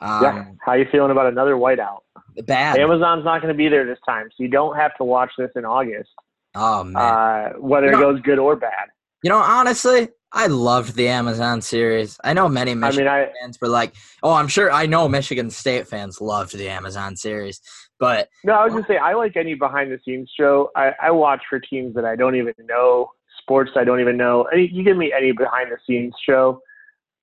Um, 0.00 0.22
yeah. 0.22 0.44
How 0.64 0.72
you 0.74 0.86
feeling 0.90 1.10
about 1.10 1.26
another 1.26 1.54
whiteout? 1.54 2.00
Bad. 2.46 2.78
Amazon's 2.78 3.24
not 3.24 3.42
going 3.42 3.52
to 3.52 3.56
be 3.56 3.68
there 3.68 3.84
this 3.84 3.98
time, 4.06 4.28
so 4.30 4.42
you 4.42 4.48
don't 4.48 4.76
have 4.76 4.96
to 4.96 5.04
watch 5.04 5.30
this 5.36 5.50
in 5.56 5.64
August. 5.64 6.10
Oh 6.54 6.84
man. 6.84 6.96
Uh, 6.96 7.50
whether 7.58 7.88
you 7.88 7.96
it 7.96 8.00
goes 8.00 8.20
good 8.22 8.38
or 8.38 8.56
bad. 8.56 8.88
You 9.22 9.30
know, 9.30 9.38
honestly, 9.38 10.08
I 10.32 10.46
loved 10.46 10.94
the 10.94 11.08
Amazon 11.08 11.60
series. 11.60 12.18
I 12.22 12.32
know 12.34 12.48
many 12.48 12.74
Michigan 12.74 13.08
I 13.08 13.20
mean, 13.20 13.28
I, 13.28 13.40
fans 13.40 13.58
were 13.60 13.68
like, 13.68 13.94
"Oh, 14.22 14.32
I'm 14.32 14.48
sure 14.48 14.70
I 14.70 14.86
know 14.86 15.08
Michigan 15.08 15.50
State 15.50 15.88
fans 15.88 16.20
loved 16.20 16.56
the 16.56 16.68
Amazon 16.68 17.16
series." 17.16 17.60
But 17.98 18.28
no, 18.44 18.52
I 18.52 18.64
was 18.64 18.74
just 18.74 18.86
say 18.86 18.96
I 18.96 19.14
like 19.14 19.36
any 19.36 19.54
behind 19.54 19.90
the 19.90 19.98
scenes 20.04 20.30
show. 20.36 20.70
I, 20.76 20.92
I 21.02 21.10
watch 21.10 21.42
for 21.48 21.58
teams 21.58 21.94
that 21.94 22.04
I 22.04 22.16
don't 22.16 22.36
even 22.36 22.54
know, 22.60 23.10
sports 23.40 23.72
I 23.76 23.84
don't 23.84 24.00
even 24.00 24.16
know. 24.16 24.44
Any, 24.52 24.68
you 24.68 24.84
give 24.84 24.96
me 24.96 25.12
any 25.12 25.32
behind 25.32 25.70
the 25.70 25.78
scenes 25.86 26.14
show, 26.24 26.60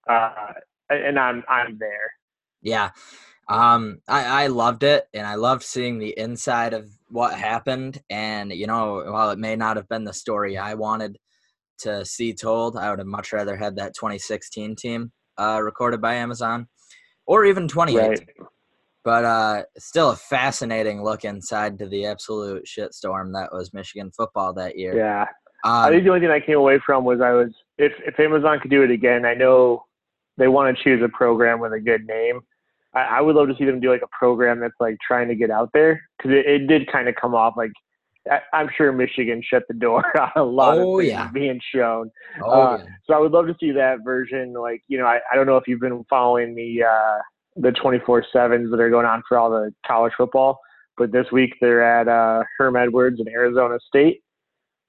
uh, 0.09 0.53
and 0.89 1.17
I'm 1.17 1.43
I'm 1.47 1.77
there. 1.79 2.11
Yeah. 2.61 2.91
Um, 3.49 3.99
I, 4.09 4.43
I 4.43 4.47
loved 4.47 4.83
it 4.83 5.07
and 5.13 5.25
I 5.25 5.35
loved 5.35 5.63
seeing 5.63 5.99
the 5.99 6.17
inside 6.17 6.73
of 6.73 6.89
what 7.07 7.33
happened. 7.33 8.01
And, 8.09 8.51
you 8.51 8.67
know, 8.67 9.03
while 9.07 9.29
it 9.29 9.39
may 9.39 9.55
not 9.55 9.77
have 9.77 9.87
been 9.87 10.03
the 10.03 10.13
story 10.13 10.57
I 10.57 10.73
wanted 10.73 11.17
to 11.79 12.05
see 12.05 12.33
told, 12.33 12.77
I 12.77 12.89
would 12.89 12.99
have 12.99 13.07
much 13.07 13.33
rather 13.33 13.55
had 13.55 13.75
that 13.75 13.93
2016 13.95 14.75
team 14.75 15.11
uh, 15.37 15.59
recorded 15.61 16.01
by 16.01 16.15
Amazon 16.15 16.67
or 17.25 17.45
even 17.45 17.67
2018. 17.67 18.09
Right. 18.09 18.47
But 19.03 19.23
uh, 19.23 19.63
still 19.77 20.11
a 20.11 20.15
fascinating 20.15 21.03
look 21.03 21.23
inside 21.23 21.79
to 21.79 21.87
the 21.87 22.05
absolute 22.05 22.65
shitstorm 22.65 23.33
that 23.33 23.53
was 23.53 23.73
Michigan 23.73 24.11
football 24.11 24.53
that 24.53 24.77
year. 24.77 24.97
Yeah. 24.97 25.23
Um, 25.63 25.85
I 25.85 25.89
think 25.89 26.03
the 26.03 26.09
only 26.09 26.21
thing 26.21 26.29
I 26.29 26.39
came 26.39 26.57
away 26.57 26.79
from 26.85 27.05
was 27.05 27.21
I 27.21 27.31
was, 27.31 27.49
if, 27.77 27.93
if 28.05 28.19
Amazon 28.19 28.59
could 28.59 28.71
do 28.71 28.83
it 28.83 28.91
again, 28.91 29.25
I 29.25 29.33
know 29.33 29.83
they 30.37 30.47
want 30.47 30.75
to 30.75 30.83
choose 30.83 31.01
a 31.03 31.09
program 31.09 31.59
with 31.59 31.73
a 31.73 31.79
good 31.79 32.05
name. 32.05 32.41
I, 32.93 33.01
I 33.17 33.21
would 33.21 33.35
love 33.35 33.47
to 33.47 33.55
see 33.57 33.65
them 33.65 33.79
do 33.79 33.91
like 33.91 34.01
a 34.01 34.17
program 34.17 34.59
that's 34.59 34.75
like 34.79 34.97
trying 35.05 35.27
to 35.29 35.35
get 35.35 35.51
out 35.51 35.69
there 35.73 36.01
because 36.17 36.31
it, 36.31 36.45
it 36.45 36.67
did 36.67 36.91
kind 36.91 37.07
of 37.07 37.15
come 37.15 37.33
off 37.33 37.55
like 37.57 37.71
I'm 38.53 38.69
sure 38.75 38.91
Michigan 38.91 39.41
shut 39.47 39.63
the 39.67 39.73
door 39.73 40.03
on 40.19 40.31
a 40.35 40.43
lot 40.43 40.77
oh, 40.77 40.99
of 40.99 41.01
things 41.01 41.11
yeah. 41.11 41.29
being 41.31 41.59
shown. 41.73 42.11
Oh, 42.43 42.49
uh, 42.49 42.77
yeah. 42.77 42.85
So 43.05 43.13
I 43.13 43.19
would 43.19 43.31
love 43.31 43.47
to 43.47 43.55
see 43.59 43.71
that 43.71 44.03
version. 44.03 44.53
Like 44.53 44.83
you 44.87 44.97
know, 44.97 45.05
I, 45.05 45.19
I 45.31 45.35
don't 45.35 45.45
know 45.45 45.57
if 45.57 45.67
you've 45.67 45.79
been 45.79 46.03
following 46.09 46.55
the 46.55 46.83
uh, 46.83 47.21
the 47.55 47.71
24 47.71 48.25
sevens 48.31 48.71
that 48.71 48.79
are 48.79 48.89
going 48.89 49.05
on 49.05 49.23
for 49.27 49.37
all 49.37 49.49
the 49.49 49.73
college 49.85 50.13
football. 50.17 50.59
But 50.97 51.11
this 51.11 51.27
week 51.31 51.53
they're 51.61 51.83
at 51.83 52.07
uh, 52.07 52.43
Herm 52.57 52.75
Edwards 52.75 53.19
in 53.19 53.27
Arizona 53.27 53.77
State, 53.87 54.21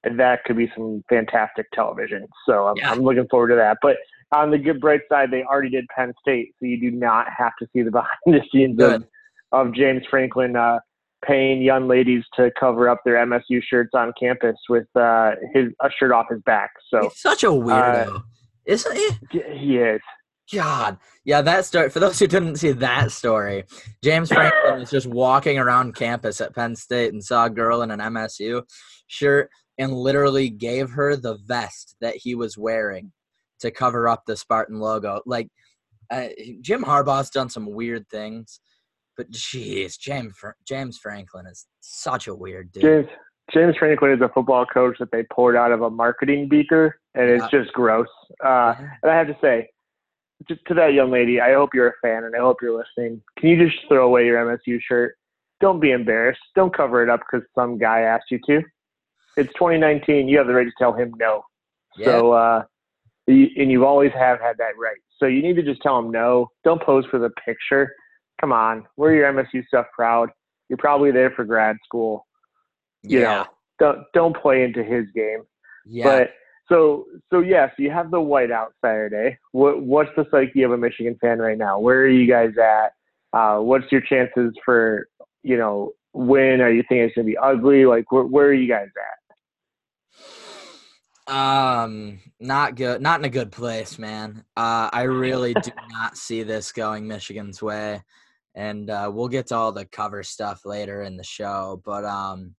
and 0.04 0.18
that 0.18 0.45
could 0.45 0.57
be 0.57 0.71
some 0.75 1.04
fantastic 1.09 1.66
television. 1.73 2.26
So 2.47 2.68
I'm, 2.68 2.76
yeah. 2.76 2.90
I'm 2.90 3.00
looking 3.00 3.26
forward 3.28 3.49
to 3.49 3.57
that. 3.57 3.78
But 3.83 3.97
on 4.33 4.50
the 4.50 4.59
good 4.59 4.80
bright 4.80 5.02
side, 5.11 5.30
they 5.30 5.42
already 5.42 5.71
did 5.71 5.87
Penn 5.95 6.12
State, 6.21 6.54
so 6.59 6.66
you 6.66 6.80
do 6.80 6.90
not 6.90 7.26
have 7.37 7.52
to 7.61 7.66
see 7.73 7.83
the 7.83 7.90
behind 7.90 8.09
the 8.26 8.42
scenes 8.52 8.80
of, 8.80 9.04
of 9.52 9.75
James 9.75 10.02
Franklin 10.11 10.57
uh, 10.57 10.78
paying 11.25 11.62
young 11.62 11.88
ladies 11.88 12.25
to 12.37 12.50
cover 12.58 12.88
up 12.88 13.00
their 13.04 13.16
MSU 13.26 13.60
shirts 13.62 13.90
on 13.94 14.12
campus 14.18 14.56
with 14.68 14.87
uh, 14.94 15.32
his 15.54 15.66
a 15.82 15.88
shirt 15.98 16.12
off 16.12 16.26
his 16.30 16.40
back. 16.42 16.70
So 16.92 17.02
He's 17.02 17.20
such 17.20 17.44
a 17.44 17.48
weirdo, 17.48 18.16
uh, 18.16 18.20
isn't 18.66 18.96
he? 18.96 19.10
He 19.58 19.76
is. 19.78 20.00
God, 20.52 20.98
yeah, 21.25 21.42
that 21.42 21.66
story. 21.66 21.90
For 21.90 22.00
those 22.00 22.18
who 22.18 22.26
didn't 22.26 22.56
see 22.56 22.72
that 22.72 23.12
story, 23.12 23.64
James 24.02 24.32
Franklin 24.32 24.80
was 24.80 24.90
just 24.90 25.06
walking 25.06 25.58
around 25.58 25.94
campus 25.94 26.40
at 26.40 26.54
Penn 26.54 26.75
State 26.75 27.12
and 27.12 27.22
saw 27.22 27.46
a 27.46 27.50
girl 27.50 27.82
in 27.82 27.90
an 27.90 28.00
MSU 28.00 28.62
shirt 29.08 29.50
and 29.76 29.92
literally 29.92 30.48
gave 30.48 30.90
her 30.90 31.16
the 31.16 31.38
vest 31.46 31.96
that 32.00 32.16
he 32.16 32.34
was 32.34 32.56
wearing 32.56 33.12
to 33.60 33.70
cover 33.70 34.08
up 34.08 34.25
the 34.26 34.37
Spartan 34.37 34.78
logo. 34.80 35.20
Like, 35.26 35.48
uh, 36.10 36.28
Jim 36.62 36.82
Harbaugh's 36.82 37.30
done 37.30 37.50
some 37.50 37.70
weird 37.70 38.08
things, 38.08 38.60
but 39.18 39.30
jeez, 39.30 39.98
James 39.98 40.34
James 40.66 40.96
Franklin 40.96 41.46
is 41.46 41.66
such 41.80 42.28
a 42.28 42.34
weird 42.34 42.72
dude. 42.72 42.82
James 42.82 43.06
James 43.52 43.76
Franklin 43.76 44.12
is 44.12 44.20
a 44.20 44.28
football 44.28 44.64
coach 44.64 44.96
that 45.00 45.10
they 45.10 45.25
poured 45.32 45.56
out 45.56 45.72
of 45.72 45.82
a 45.82 45.90
marketing 45.90 46.48
beaker, 46.48 46.98
and 47.14 47.28
it's 47.28 47.44
yeah. 47.52 47.60
just 47.60 47.72
gross. 47.75 48.06
Uh, 48.42 48.75
and 49.02 49.10
I 49.10 49.16
have 49.16 49.26
to 49.26 49.37
say 49.42 49.68
just 50.46 50.60
to 50.68 50.75
that 50.75 50.92
young 50.92 51.10
lady, 51.10 51.40
I 51.40 51.54
hope 51.54 51.70
you're 51.75 51.88
a 51.88 51.92
fan 52.00 52.25
and 52.25 52.37
I 52.37 52.38
hope 52.38 52.58
you're 52.62 52.76
listening. 52.76 53.20
Can 53.38 53.48
you 53.50 53.68
just 53.68 53.78
throw 53.88 54.06
away 54.06 54.26
your 54.26 54.38
MSU 54.44 54.78
shirt? 54.80 55.16
Don't 55.60 55.80
be 55.80 55.90
embarrassed. 55.90 56.40
Don't 56.54 56.75
cover 56.75 57.02
it 57.02 57.10
up 57.10 57.20
because 57.20 57.46
some 57.54 57.78
guy 57.78 58.00
asked 58.00 58.30
you 58.30 58.38
to. 58.46 58.62
It's 59.37 59.52
2019. 59.54 60.28
You 60.28 60.38
have 60.38 60.46
the 60.46 60.54
right 60.54 60.64
to 60.64 60.72
tell 60.78 60.92
him 60.92 61.12
no. 61.18 61.42
Yeah. 61.96 62.06
So, 62.06 62.32
uh, 62.32 62.62
and 63.26 63.70
you 63.70 63.84
always 63.84 64.12
have 64.12 64.40
had 64.40 64.56
that 64.58 64.78
right. 64.78 64.96
So 65.18 65.26
you 65.26 65.42
need 65.42 65.56
to 65.56 65.62
just 65.62 65.82
tell 65.82 65.98
him 65.98 66.10
no. 66.10 66.50
Don't 66.62 66.80
pose 66.80 67.04
for 67.10 67.18
the 67.18 67.30
picture. 67.44 67.92
Come 68.40 68.52
on, 68.52 68.87
wear 68.97 69.14
your 69.14 69.33
MSU 69.33 69.66
stuff 69.66 69.87
proud. 69.95 70.30
You're 70.68 70.76
probably 70.76 71.11
there 71.11 71.30
for 71.30 71.45
grad 71.45 71.76
school. 71.85 72.26
You 73.02 73.21
yeah. 73.21 73.25
know, 73.25 73.47
don't 73.78 73.99
don't 74.14 74.37
play 74.37 74.64
into 74.64 74.85
his 74.85 75.07
game. 75.14 75.42
Yeah. 75.87 76.04
But 76.04 76.30
so 76.71 77.07
so 77.30 77.40
yes, 77.40 77.73
you 77.78 77.90
have 77.90 78.11
the 78.11 78.18
whiteout 78.18 78.68
Saturday. 78.85 79.38
What 79.52 79.83
what's 79.83 80.11
the 80.16 80.26
psyche 80.30 80.62
of 80.62 80.73
a 80.73 80.76
Michigan 80.76 81.16
fan 81.21 81.38
right 81.38 81.59
now? 81.59 81.78
Where 81.78 82.00
are 82.00 82.09
you 82.09 82.28
guys 82.28 82.52
at? 82.59 82.92
Uh, 83.33 83.61
what's 83.61 83.90
your 83.90 84.00
chances 84.02 84.52
for 84.64 85.09
you 85.42 85.57
know 85.57 85.92
win? 86.12 86.61
Are 86.61 86.71
you 86.71 86.83
thinking 86.88 87.04
it's 87.04 87.14
gonna 87.14 87.26
be 87.26 87.38
ugly? 87.38 87.87
Like 87.87 88.11
where 88.12 88.25
where 88.25 88.47
are 88.47 88.54
you 88.54 88.68
guys 88.68 88.88
at? 88.88 89.18
Um, 91.28 92.21
not 92.40 92.75
good. 92.75 93.02
Not 93.02 93.21
in 93.21 93.26
a 93.26 93.30
good 93.30 93.52
place, 93.52 93.99
man. 93.99 94.45
Uh, 94.57 94.88
I 94.92 95.02
really 95.02 95.54
do 95.54 95.71
not 95.90 96.16
see 96.16 96.42
this 96.42 96.73
going 96.73 97.07
Michigan's 97.07 97.62
way, 97.62 98.02
and 98.58 98.90
uh, 98.90 99.08
we'll 99.14 99.28
get 99.28 99.46
to 99.46 99.54
all 99.54 99.70
the 99.70 99.84
cover 99.84 100.24
stuff 100.24 100.66
later 100.66 101.02
in 101.02 101.16
the 101.16 101.22
show. 101.22 101.80
But 101.84 102.04
um, 102.04 102.56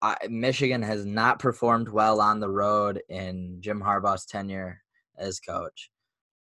I, 0.00 0.16
Michigan 0.30 0.80
has 0.82 1.04
not 1.04 1.40
performed 1.40 1.88
well 1.88 2.20
on 2.20 2.38
the 2.38 2.48
road 2.48 3.02
in 3.08 3.56
Jim 3.58 3.82
Harbaugh's 3.82 4.26
tenure 4.26 4.80
as 5.18 5.40
coach. 5.40 5.90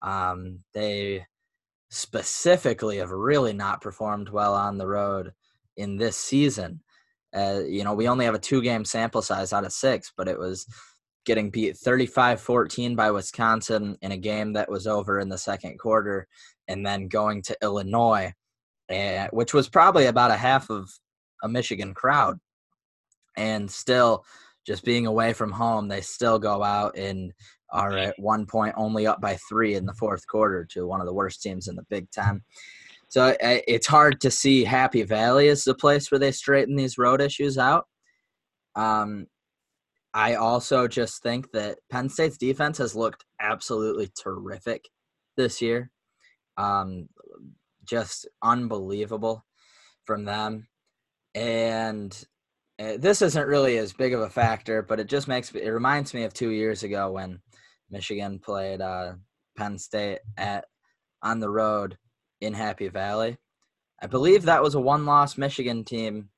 Um, 0.00 0.60
they 0.72 1.26
specifically 1.90 2.96
have 2.96 3.10
really 3.10 3.52
not 3.52 3.82
performed 3.82 4.30
well 4.30 4.54
on 4.54 4.78
the 4.78 4.86
road 4.86 5.34
in 5.76 5.98
this 5.98 6.16
season. 6.16 6.80
Uh, 7.36 7.60
you 7.68 7.84
know, 7.84 7.92
we 7.92 8.08
only 8.08 8.24
have 8.24 8.34
a 8.34 8.38
two 8.38 8.62
game 8.62 8.86
sample 8.86 9.20
size 9.20 9.52
out 9.52 9.66
of 9.66 9.72
six, 9.72 10.14
but 10.16 10.28
it 10.28 10.38
was 10.38 10.66
getting 11.26 11.50
beat 11.50 11.76
35 11.76 12.40
14 12.40 12.96
by 12.96 13.10
Wisconsin 13.10 13.98
in 14.00 14.12
a 14.12 14.16
game 14.16 14.54
that 14.54 14.70
was 14.70 14.86
over 14.86 15.20
in 15.20 15.28
the 15.28 15.36
second 15.36 15.78
quarter, 15.78 16.26
and 16.68 16.86
then 16.86 17.06
going 17.06 17.42
to 17.42 17.56
Illinois, 17.62 18.32
uh, 18.90 19.28
which 19.32 19.54
was 19.54 19.68
probably 19.68 20.06
about 20.06 20.30
a 20.30 20.36
half 20.36 20.70
of 20.70 20.90
a 21.42 21.48
Michigan 21.48 21.94
crowd 21.94 22.38
and 23.36 23.70
still 23.70 24.24
just 24.66 24.84
being 24.84 25.06
away 25.06 25.32
from 25.32 25.50
home, 25.50 25.88
they 25.88 26.00
still 26.00 26.38
go 26.38 26.62
out 26.62 26.96
and 26.96 27.32
are 27.70 27.96
at 27.96 28.18
one 28.18 28.46
point 28.46 28.74
only 28.76 29.06
up 29.06 29.20
by 29.20 29.36
three 29.48 29.74
in 29.74 29.86
the 29.86 29.94
fourth 29.94 30.26
quarter 30.26 30.64
to 30.64 30.86
one 30.86 31.00
of 31.00 31.06
the 31.06 31.12
worst 31.12 31.42
teams 31.42 31.68
in 31.68 31.76
the 31.76 31.84
Big 31.90 32.10
Ten. 32.10 32.42
So 33.08 33.34
it's 33.40 33.86
hard 33.86 34.20
to 34.20 34.30
see 34.30 34.64
Happy 34.64 35.02
Valley 35.02 35.48
as 35.48 35.64
the 35.64 35.74
place 35.74 36.10
where 36.10 36.18
they 36.18 36.32
straighten 36.32 36.76
these 36.76 36.98
road 36.98 37.22
issues 37.22 37.56
out. 37.56 37.86
Um, 38.74 39.26
I 40.12 40.34
also 40.34 40.88
just 40.88 41.22
think 41.22 41.50
that 41.52 41.78
Penn 41.90 42.08
State's 42.08 42.36
defense 42.36 42.76
has 42.78 42.94
looked 42.94 43.24
absolutely 43.40 44.10
terrific 44.20 44.84
this 45.36 45.62
year. 45.62 45.90
Um, 46.58 47.08
just 47.88 48.28
unbelievable 48.42 49.44
from 50.04 50.24
them. 50.24 50.68
And 51.34 52.12
uh, 52.80 52.96
this 52.98 53.22
isn't 53.22 53.48
really 53.48 53.78
as 53.78 53.92
big 53.92 54.14
of 54.14 54.20
a 54.20 54.30
factor, 54.30 54.82
but 54.82 55.00
it 55.00 55.08
just 55.08 55.28
makes 55.28 55.52
it 55.52 55.68
reminds 55.68 56.14
me 56.14 56.24
of 56.24 56.32
two 56.32 56.50
years 56.50 56.82
ago 56.82 57.12
when 57.12 57.40
Michigan 57.90 58.38
played 58.38 58.80
uh, 58.80 59.14
Penn 59.56 59.78
State 59.78 60.20
at 60.36 60.64
on 61.22 61.40
the 61.40 61.50
road 61.50 61.96
in 62.40 62.54
Happy 62.54 62.88
Valley. 62.88 63.36
I 64.00 64.06
believe 64.06 64.44
that 64.44 64.62
was 64.62 64.76
a 64.76 64.80
one-loss 64.80 65.36
Michigan 65.36 65.82
team 65.84 66.28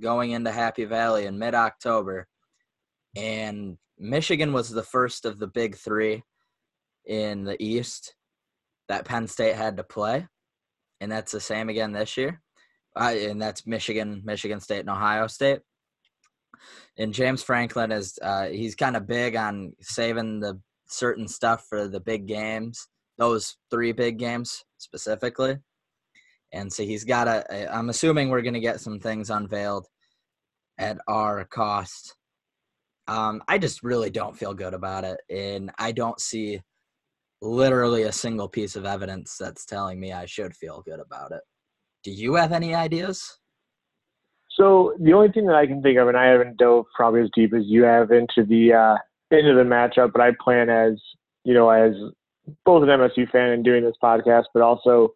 going 0.00 0.30
into 0.30 0.50
Happy 0.50 0.86
Valley 0.86 1.26
in 1.26 1.38
mid-October, 1.38 2.26
and 3.14 3.76
Michigan 3.98 4.52
was 4.54 4.70
the 4.70 4.82
first 4.82 5.26
of 5.26 5.38
the 5.38 5.48
big 5.48 5.76
three 5.76 6.22
in 7.04 7.44
the 7.44 7.62
East 7.62 8.14
that 8.88 9.04
Penn 9.04 9.26
State 9.26 9.56
had 9.56 9.76
to 9.76 9.84
play, 9.84 10.26
and 11.00 11.10
that's 11.10 11.32
the 11.32 11.40
same 11.40 11.68
again 11.68 11.92
this 11.92 12.16
year 12.16 12.40
and 12.98 13.40
that's 13.40 13.66
Michigan, 13.66 14.22
Michigan 14.24 14.60
State, 14.60 14.80
and 14.80 14.90
Ohio 14.90 15.26
State. 15.26 15.60
And 16.98 17.14
James 17.14 17.42
Franklin 17.42 17.92
is 17.92 18.18
uh, 18.22 18.46
he's 18.46 18.74
kind 18.74 18.96
of 18.96 19.06
big 19.06 19.36
on 19.36 19.72
saving 19.80 20.40
the 20.40 20.60
certain 20.88 21.28
stuff 21.28 21.64
for 21.68 21.86
the 21.86 22.00
big 22.00 22.26
games, 22.26 22.88
those 23.18 23.56
three 23.70 23.92
big 23.92 24.18
games 24.18 24.64
specifically. 24.78 25.58
And 26.52 26.72
so 26.72 26.82
he's 26.82 27.04
got 27.04 27.28
a. 27.28 27.72
I'm 27.72 27.90
assuming 27.90 28.30
we're 28.30 28.42
going 28.42 28.54
to 28.54 28.60
get 28.60 28.80
some 28.80 28.98
things 28.98 29.30
unveiled 29.30 29.86
at 30.78 30.98
our 31.06 31.44
cost. 31.44 32.16
Um, 33.06 33.42
I 33.48 33.58
just 33.58 33.82
really 33.82 34.10
don't 34.10 34.36
feel 34.36 34.54
good 34.54 34.74
about 34.74 35.04
it, 35.04 35.20
and 35.30 35.70
I 35.78 35.92
don't 35.92 36.20
see 36.20 36.60
literally 37.40 38.02
a 38.04 38.12
single 38.12 38.48
piece 38.48 38.76
of 38.76 38.84
evidence 38.84 39.36
that's 39.38 39.64
telling 39.64 40.00
me 40.00 40.12
I 40.12 40.26
should 40.26 40.54
feel 40.56 40.82
good 40.82 41.00
about 41.00 41.32
it. 41.32 41.40
Do 42.04 42.10
you 42.10 42.34
have 42.34 42.52
any 42.52 42.74
ideas? 42.74 43.38
So 44.58 44.94
the 45.00 45.12
only 45.12 45.30
thing 45.30 45.46
that 45.46 45.54
I 45.54 45.66
can 45.66 45.82
think 45.82 45.98
of, 45.98 46.08
and 46.08 46.16
I 46.16 46.26
haven't 46.26 46.56
dove 46.56 46.86
probably 46.94 47.22
as 47.22 47.30
deep 47.34 47.54
as 47.54 47.62
you 47.66 47.84
have 47.84 48.10
into 48.10 48.44
the 48.44 48.72
uh, 48.72 48.96
into 49.30 49.54
the 49.54 49.62
matchup, 49.62 50.12
but 50.12 50.20
I 50.20 50.32
plan 50.42 50.68
as 50.68 51.00
you 51.44 51.54
know 51.54 51.70
as 51.70 51.92
both 52.64 52.82
an 52.82 52.88
MSU 52.88 53.30
fan 53.30 53.50
and 53.50 53.64
doing 53.64 53.84
this 53.84 53.94
podcast, 54.02 54.44
but 54.52 54.62
also 54.62 55.14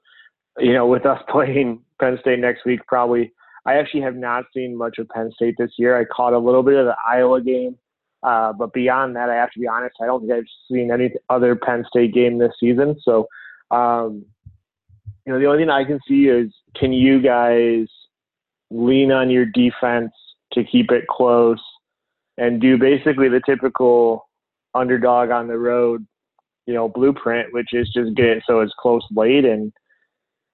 you 0.58 0.72
know 0.72 0.86
with 0.86 1.06
us 1.06 1.20
playing 1.28 1.82
Penn 2.00 2.18
State 2.20 2.38
next 2.38 2.64
week, 2.64 2.80
probably 2.86 3.32
I 3.66 3.74
actually 3.74 4.02
have 4.02 4.16
not 4.16 4.44
seen 4.54 4.76
much 4.76 4.98
of 4.98 5.08
Penn 5.08 5.30
State 5.34 5.56
this 5.58 5.72
year. 5.76 5.98
I 5.98 6.04
caught 6.04 6.34
a 6.34 6.38
little 6.38 6.62
bit 6.62 6.78
of 6.78 6.86
the 6.86 6.96
Iowa 7.08 7.40
game, 7.40 7.76
uh, 8.22 8.52
but 8.52 8.72
beyond 8.72 9.16
that, 9.16 9.30
I 9.30 9.34
have 9.34 9.50
to 9.52 9.60
be 9.60 9.66
honest, 9.66 9.96
I 10.00 10.06
don't 10.06 10.20
think 10.20 10.32
I've 10.32 10.44
seen 10.70 10.90
any 10.90 11.10
other 11.28 11.56
Penn 11.56 11.84
State 11.88 12.14
game 12.14 12.38
this 12.38 12.52
season. 12.60 12.96
So 13.02 13.26
um, 13.70 14.24
you 15.26 15.32
know, 15.32 15.38
the 15.38 15.46
only 15.46 15.62
thing 15.62 15.70
I 15.70 15.84
can 15.84 16.00
see 16.06 16.26
is 16.26 16.52
can 16.76 16.92
you 16.92 17.20
guys 17.20 17.86
lean 18.70 19.12
on 19.12 19.30
your 19.30 19.46
defense 19.46 20.12
to 20.52 20.64
keep 20.64 20.90
it 20.90 21.06
close 21.06 21.62
and 22.38 22.60
do 22.60 22.78
basically 22.78 23.28
the 23.28 23.42
typical 23.44 24.28
underdog 24.74 25.30
on 25.30 25.48
the 25.48 25.58
road, 25.58 26.06
you 26.66 26.74
know, 26.74 26.88
blueprint, 26.88 27.52
which 27.52 27.72
is 27.72 27.88
just 27.94 28.14
get 28.14 28.26
it 28.26 28.42
so 28.46 28.60
it's 28.60 28.72
close 28.78 29.02
late 29.14 29.44
and 29.44 29.72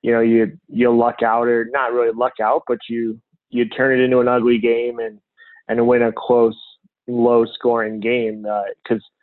you 0.02 0.12
know 0.12 0.20
you 0.20 0.56
you 0.68 0.94
luck 0.96 1.22
out 1.24 1.48
or 1.48 1.68
not 1.72 1.92
really 1.92 2.12
luck 2.12 2.34
out, 2.42 2.62
but 2.66 2.78
you 2.88 3.20
you 3.50 3.68
turn 3.68 3.98
it 3.98 4.02
into 4.02 4.20
an 4.20 4.28
ugly 4.28 4.58
game 4.58 4.98
and 4.98 5.18
and 5.68 5.86
win 5.86 6.02
a 6.02 6.12
close, 6.12 6.56
low 7.08 7.44
scoring 7.46 8.00
game 8.00 8.42
because. 8.42 9.02
Uh, 9.02 9.14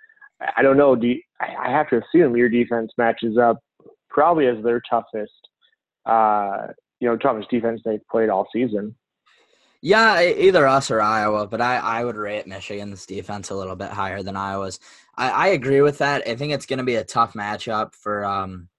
I 0.57 0.61
don't 0.63 0.75
know. 0.75 0.97
Do 0.97 1.07
you, 1.07 1.21
I 1.39 1.71
have 1.71 1.89
to 1.89 2.01
assume 2.03 2.35
your 2.35 2.49
defense 2.49 2.91
matches 2.97 3.37
up 3.37 3.59
probably 4.09 4.47
as 4.47 4.61
their 4.63 4.81
toughest, 4.89 5.31
uh, 6.05 6.67
you 6.99 7.07
know, 7.07 7.17
toughest 7.17 7.49
defense 7.49 7.81
they've 7.85 8.05
played 8.09 8.29
all 8.29 8.47
season. 8.53 8.95
Yeah, 9.81 10.21
either 10.21 10.65
us 10.67 10.89
or 10.89 11.01
Iowa, 11.01 11.47
but 11.47 11.61
I, 11.61 11.77
I 11.77 12.03
would 12.03 12.15
rate 12.15 12.47
Michigan's 12.47 13.05
defense 13.05 13.49
a 13.49 13.55
little 13.55 13.75
bit 13.75 13.91
higher 13.91 14.23
than 14.23 14.35
Iowa's. 14.35 14.79
I, 15.15 15.29
I 15.29 15.47
agree 15.47 15.81
with 15.81 15.99
that. 15.99 16.27
I 16.27 16.35
think 16.35 16.53
it's 16.53 16.65
going 16.65 16.79
to 16.79 16.85
be 16.85 16.95
a 16.95 17.03
tough 17.03 17.33
matchup 17.33 17.93
for 17.93 18.25
um 18.25 18.69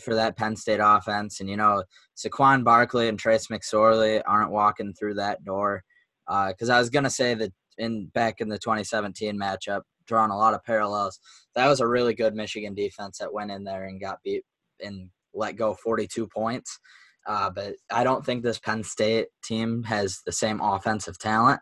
for 0.00 0.14
that 0.16 0.36
Penn 0.36 0.56
State 0.56 0.80
offense. 0.82 1.40
And 1.40 1.48
you 1.48 1.56
know, 1.56 1.84
Saquon 2.16 2.64
Barkley 2.64 3.08
and 3.08 3.18
Trace 3.18 3.46
McSorley 3.46 4.22
aren't 4.26 4.50
walking 4.50 4.92
through 4.92 5.14
that 5.14 5.44
door. 5.44 5.84
Because 6.26 6.70
uh, 6.70 6.74
I 6.74 6.78
was 6.78 6.90
gonna 6.90 7.10
say 7.10 7.34
that 7.34 7.52
in 7.78 8.06
back 8.06 8.40
in 8.40 8.48
the 8.48 8.58
2017 8.58 9.38
matchup, 9.38 9.82
drawing 10.06 10.30
a 10.30 10.36
lot 10.36 10.54
of 10.54 10.64
parallels. 10.64 11.18
That 11.54 11.68
was 11.68 11.80
a 11.80 11.86
really 11.86 12.14
good 12.14 12.34
Michigan 12.34 12.74
defense 12.74 13.18
that 13.18 13.32
went 13.32 13.50
in 13.50 13.64
there 13.64 13.84
and 13.84 14.00
got 14.00 14.22
beat 14.24 14.44
and 14.80 15.10
let 15.34 15.56
go 15.56 15.74
42 15.74 16.26
points. 16.28 16.78
Uh, 17.26 17.50
but 17.50 17.74
I 17.90 18.04
don't 18.04 18.24
think 18.24 18.42
this 18.42 18.58
Penn 18.58 18.84
State 18.84 19.26
team 19.44 19.82
has 19.84 20.20
the 20.24 20.32
same 20.32 20.60
offensive 20.60 21.18
talent. 21.18 21.60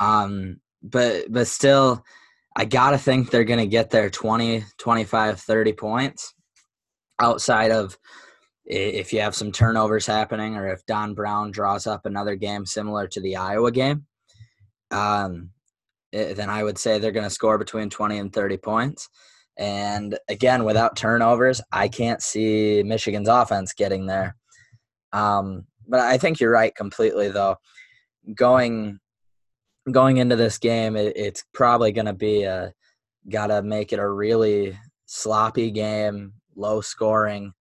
Um, 0.00 0.60
but 0.82 1.30
but 1.30 1.46
still, 1.46 2.04
I 2.56 2.64
gotta 2.64 2.98
think 2.98 3.30
they're 3.30 3.44
gonna 3.44 3.66
get 3.66 3.90
their 3.90 4.10
20, 4.10 4.64
25, 4.78 5.40
30 5.40 5.72
points 5.74 6.34
outside 7.20 7.70
of 7.70 7.96
if 8.64 9.12
you 9.12 9.20
have 9.20 9.34
some 9.34 9.52
turnovers 9.52 10.06
happening 10.06 10.56
or 10.56 10.68
if 10.68 10.84
Don 10.86 11.14
Brown 11.14 11.50
draws 11.50 11.86
up 11.86 12.06
another 12.06 12.34
game 12.34 12.66
similar 12.66 13.06
to 13.08 13.20
the 13.20 13.36
Iowa 13.36 13.70
game. 13.70 14.06
Um, 14.92 15.50
Eh, 16.12 16.34
then 16.34 16.50
I 16.50 16.62
would 16.62 16.78
say 16.78 16.98
they're 16.98 17.12
going 17.12 17.24
to 17.24 17.30
score 17.30 17.58
between 17.58 17.90
20 17.90 18.18
and 18.18 18.32
30 18.32 18.56
points. 18.58 19.08
And 19.56 20.18
again, 20.28 20.64
without 20.64 20.96
turnovers, 20.96 21.60
I 21.70 21.88
can't 21.88 22.22
see 22.22 22.82
Michigan's 22.84 23.28
offense 23.28 23.72
getting 23.72 24.06
there. 24.06 24.36
Um, 25.12 25.66
but 25.86 26.00
I 26.00 26.18
think 26.18 26.40
you're 26.40 26.50
right 26.50 26.74
completely, 26.74 27.28
though. 27.28 27.56
Going 28.34 28.98
going 29.90 30.18
into 30.18 30.36
this 30.36 30.58
game, 30.58 30.96
it, 30.96 31.16
it's 31.16 31.44
probably 31.52 31.92
going 31.92 32.06
to 32.06 32.12
be 32.12 32.44
a 32.44 32.72
got 33.28 33.48
to 33.48 33.62
make 33.62 33.92
it 33.92 33.98
a 33.98 34.08
really 34.08 34.78
sloppy 35.06 35.70
game, 35.70 36.32
low 36.56 36.80
scoring. 36.80 37.52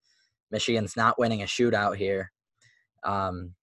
Michigan's 0.52 0.96
not 0.96 1.18
winning 1.20 1.42
a 1.42 1.46
shootout 1.46 1.96
here. 1.98 2.32
Um, 3.04 3.56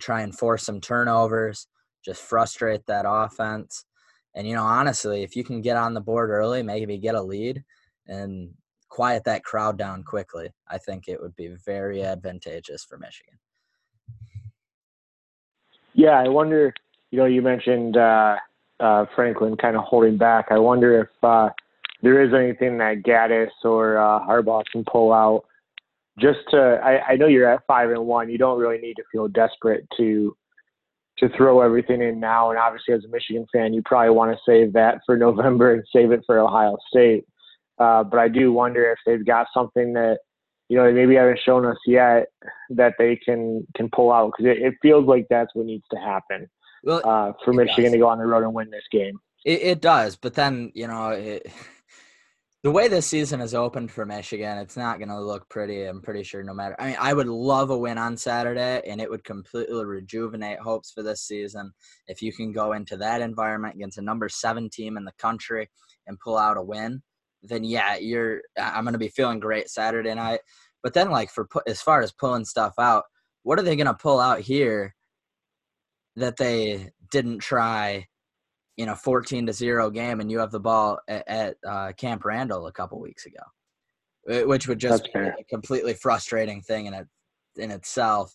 try 0.00 0.22
and 0.22 0.36
force 0.36 0.64
some 0.64 0.80
turnovers, 0.80 1.66
just 2.04 2.22
frustrate 2.22 2.86
that 2.86 3.04
offense. 3.08 3.84
And 4.34 4.46
you 4.46 4.54
know, 4.54 4.64
honestly, 4.64 5.22
if 5.22 5.36
you 5.36 5.44
can 5.44 5.60
get 5.60 5.76
on 5.76 5.94
the 5.94 6.00
board 6.00 6.30
early, 6.30 6.62
maybe 6.62 6.98
get 6.98 7.14
a 7.14 7.22
lead 7.22 7.62
and 8.06 8.50
quiet 8.88 9.24
that 9.24 9.44
crowd 9.44 9.78
down 9.78 10.02
quickly, 10.02 10.50
I 10.68 10.78
think 10.78 11.08
it 11.08 11.20
would 11.20 11.34
be 11.36 11.56
very 11.64 12.02
advantageous 12.04 12.84
for 12.84 12.98
Michigan. 12.98 13.38
Yeah, 15.94 16.20
I 16.20 16.28
wonder. 16.28 16.74
You 17.10 17.18
know, 17.18 17.26
you 17.26 17.42
mentioned 17.42 17.96
uh, 17.96 18.36
uh, 18.80 19.06
Franklin 19.14 19.56
kind 19.56 19.76
of 19.76 19.84
holding 19.84 20.16
back. 20.16 20.46
I 20.50 20.58
wonder 20.58 21.02
if 21.02 21.08
uh, 21.22 21.50
there 22.02 22.22
is 22.22 22.34
anything 22.34 22.78
that 22.78 23.02
Gattis 23.02 23.50
or 23.64 23.98
uh, 23.98 24.20
Harbaugh 24.20 24.64
can 24.70 24.84
pull 24.84 25.12
out. 25.12 25.44
Just 26.18 26.40
to, 26.50 26.80
I, 26.82 27.12
I 27.12 27.16
know 27.16 27.26
you're 27.26 27.48
at 27.48 27.66
five 27.66 27.90
and 27.90 28.06
one. 28.06 28.28
You 28.30 28.38
don't 28.38 28.58
really 28.58 28.78
need 28.78 28.94
to 28.94 29.02
feel 29.10 29.26
desperate 29.28 29.86
to 29.96 30.36
to 31.18 31.28
throw 31.30 31.60
everything 31.60 32.02
in 32.02 32.20
now. 32.20 32.50
And 32.50 32.58
obviously, 32.58 32.94
as 32.94 33.04
a 33.04 33.08
Michigan 33.08 33.46
fan, 33.52 33.72
you 33.72 33.82
probably 33.84 34.10
want 34.10 34.32
to 34.32 34.38
save 34.46 34.72
that 34.74 35.00
for 35.06 35.16
November 35.26 35.72
and 35.72 35.84
save 35.92 36.12
it 36.12 36.22
for 36.26 36.38
Ohio 36.38 36.76
State. 36.88 37.24
Uh, 37.78 38.04
but 38.04 38.18
I 38.18 38.28
do 38.28 38.52
wonder 38.52 38.90
if 38.90 38.98
they've 39.04 39.24
got 39.24 39.48
something 39.52 39.94
that 39.94 40.18
you 40.68 40.76
know 40.76 40.84
they 40.84 40.92
maybe 40.92 41.16
haven't 41.16 41.40
shown 41.44 41.66
us 41.66 41.76
yet 41.86 42.26
that 42.70 42.94
they 42.98 43.16
can 43.16 43.66
can 43.74 43.88
pull 43.90 44.12
out 44.12 44.32
because 44.36 44.50
it, 44.50 44.62
it, 44.62 44.74
feels 44.80 45.06
like 45.06 45.26
that's 45.28 45.54
what 45.54 45.66
needs 45.66 45.84
to 45.90 45.98
happen 45.98 46.48
well, 46.84 47.02
uh, 47.04 47.32
for 47.44 47.52
Michigan 47.52 47.84
does. 47.84 47.92
to 47.92 47.98
go 47.98 48.08
on 48.08 48.18
the 48.18 48.26
road 48.26 48.44
and 48.44 48.54
win 48.54 48.70
this 48.70 48.84
game. 48.90 49.18
It, 49.44 49.62
it 49.62 49.80
does, 49.80 50.16
but 50.16 50.34
then 50.34 50.70
you 50.74 50.86
know 50.86 51.10
it, 51.10 51.50
the 52.64 52.70
way 52.70 52.88
this 52.88 53.06
season 53.06 53.40
has 53.40 53.54
opened 53.54 53.90
for 53.90 54.06
Michigan, 54.06 54.56
it's 54.56 54.76
not 54.76 54.96
going 54.98 55.10
to 55.10 55.20
look 55.20 55.46
pretty. 55.50 55.84
I'm 55.84 56.00
pretty 56.00 56.22
sure 56.22 56.42
no 56.42 56.54
matter. 56.54 56.74
I 56.78 56.86
mean, 56.86 56.96
I 56.98 57.12
would 57.12 57.28
love 57.28 57.68
a 57.68 57.76
win 57.76 57.98
on 57.98 58.16
Saturday, 58.16 58.80
and 58.86 59.02
it 59.02 59.10
would 59.10 59.22
completely 59.22 59.84
rejuvenate 59.84 60.58
hopes 60.60 60.90
for 60.90 61.02
this 61.02 61.20
season 61.20 61.72
if 62.06 62.22
you 62.22 62.32
can 62.32 62.52
go 62.52 62.72
into 62.72 62.96
that 62.96 63.20
environment 63.20 63.74
against 63.74 63.98
a 63.98 64.02
number 64.02 64.30
seven 64.30 64.70
team 64.70 64.96
in 64.96 65.04
the 65.04 65.12
country 65.18 65.68
and 66.06 66.18
pull 66.18 66.38
out 66.38 66.56
a 66.56 66.62
win. 66.62 67.02
Then 67.42 67.64
yeah, 67.64 67.96
you're. 67.96 68.40
I'm 68.58 68.84
going 68.84 68.94
to 68.94 68.98
be 68.98 69.08
feeling 69.08 69.40
great 69.40 69.68
Saturday 69.68 70.14
night. 70.14 70.40
But 70.82 70.94
then, 70.94 71.10
like 71.10 71.30
for 71.30 71.46
as 71.66 71.82
far 71.82 72.00
as 72.00 72.12
pulling 72.12 72.46
stuff 72.46 72.72
out, 72.78 73.04
what 73.42 73.58
are 73.58 73.62
they 73.62 73.76
going 73.76 73.88
to 73.88 73.94
pull 73.94 74.20
out 74.20 74.40
here 74.40 74.94
that 76.16 76.38
they 76.38 76.92
didn't 77.10 77.40
try 77.40 78.06
you 78.76 78.86
know 78.86 78.94
14 78.94 79.46
to 79.46 79.52
0 79.52 79.90
game 79.90 80.20
and 80.20 80.30
you 80.30 80.38
have 80.38 80.50
the 80.50 80.60
ball 80.60 80.98
at, 81.08 81.28
at 81.28 81.56
uh, 81.66 81.92
camp 81.92 82.24
randall 82.24 82.66
a 82.66 82.72
couple 82.72 83.00
weeks 83.00 83.26
ago 83.26 84.46
which 84.46 84.68
would 84.68 84.78
just 84.78 85.04
be 85.12 85.20
a 85.20 85.44
completely 85.50 85.92
frustrating 85.92 86.62
thing 86.62 86.86
in 86.86 86.94
it 86.94 87.06
in 87.56 87.70
itself. 87.70 88.34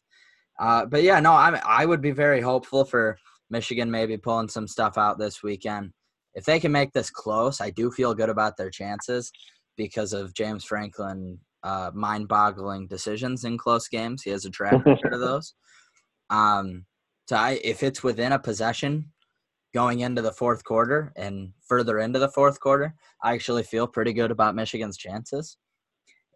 Uh, 0.60 0.86
but 0.86 1.04
yeah 1.04 1.20
no 1.20 1.32
i 1.32 1.60
i 1.66 1.86
would 1.86 2.02
be 2.02 2.12
very 2.12 2.42
hopeful 2.42 2.84
for 2.84 3.18
michigan 3.50 3.90
maybe 3.90 4.18
pulling 4.18 4.50
some 4.50 4.68
stuff 4.68 4.98
out 4.98 5.18
this 5.18 5.42
weekend. 5.42 5.92
If 6.36 6.46
they 6.46 6.60
can 6.60 6.72
make 6.72 6.92
this 6.94 7.10
close 7.10 7.62
i 7.62 7.70
do 7.70 7.92
feel 7.92 8.14
good 8.14 8.30
about 8.30 8.58
their 8.58 8.70
chances 8.70 9.32
because 9.78 10.14
of 10.14 10.34
james 10.34 10.64
franklin 10.66 11.40
uh, 11.64 11.92
mind-boggling 11.94 12.88
decisions 12.88 13.44
in 13.44 13.58
close 13.58 13.88
games. 13.88 14.24
He 14.24 14.30
has 14.30 14.46
a 14.46 14.50
track 14.50 14.86
record 14.86 15.14
of 15.14 15.20
those. 15.20 15.54
Um, 16.30 16.86
so 17.28 17.36
I, 17.36 17.60
if 17.64 17.84
it's 17.84 18.04
within 18.04 18.32
a 18.32 18.40
possession 18.40 19.12
going 19.74 20.00
into 20.00 20.22
the 20.22 20.32
fourth 20.32 20.64
quarter 20.64 21.14
and 21.16 21.54
further 21.68 22.00
into 22.00 22.20
the 22.20 22.30
fourth 22.30 22.60
quarter, 22.60 22.96
I 23.24 23.34
actually 23.34 23.64
feel 23.64 23.88
pretty 23.88 24.14
good 24.14 24.32
about 24.32 24.56
Michigan's 24.56 24.98
chances. 24.98 25.58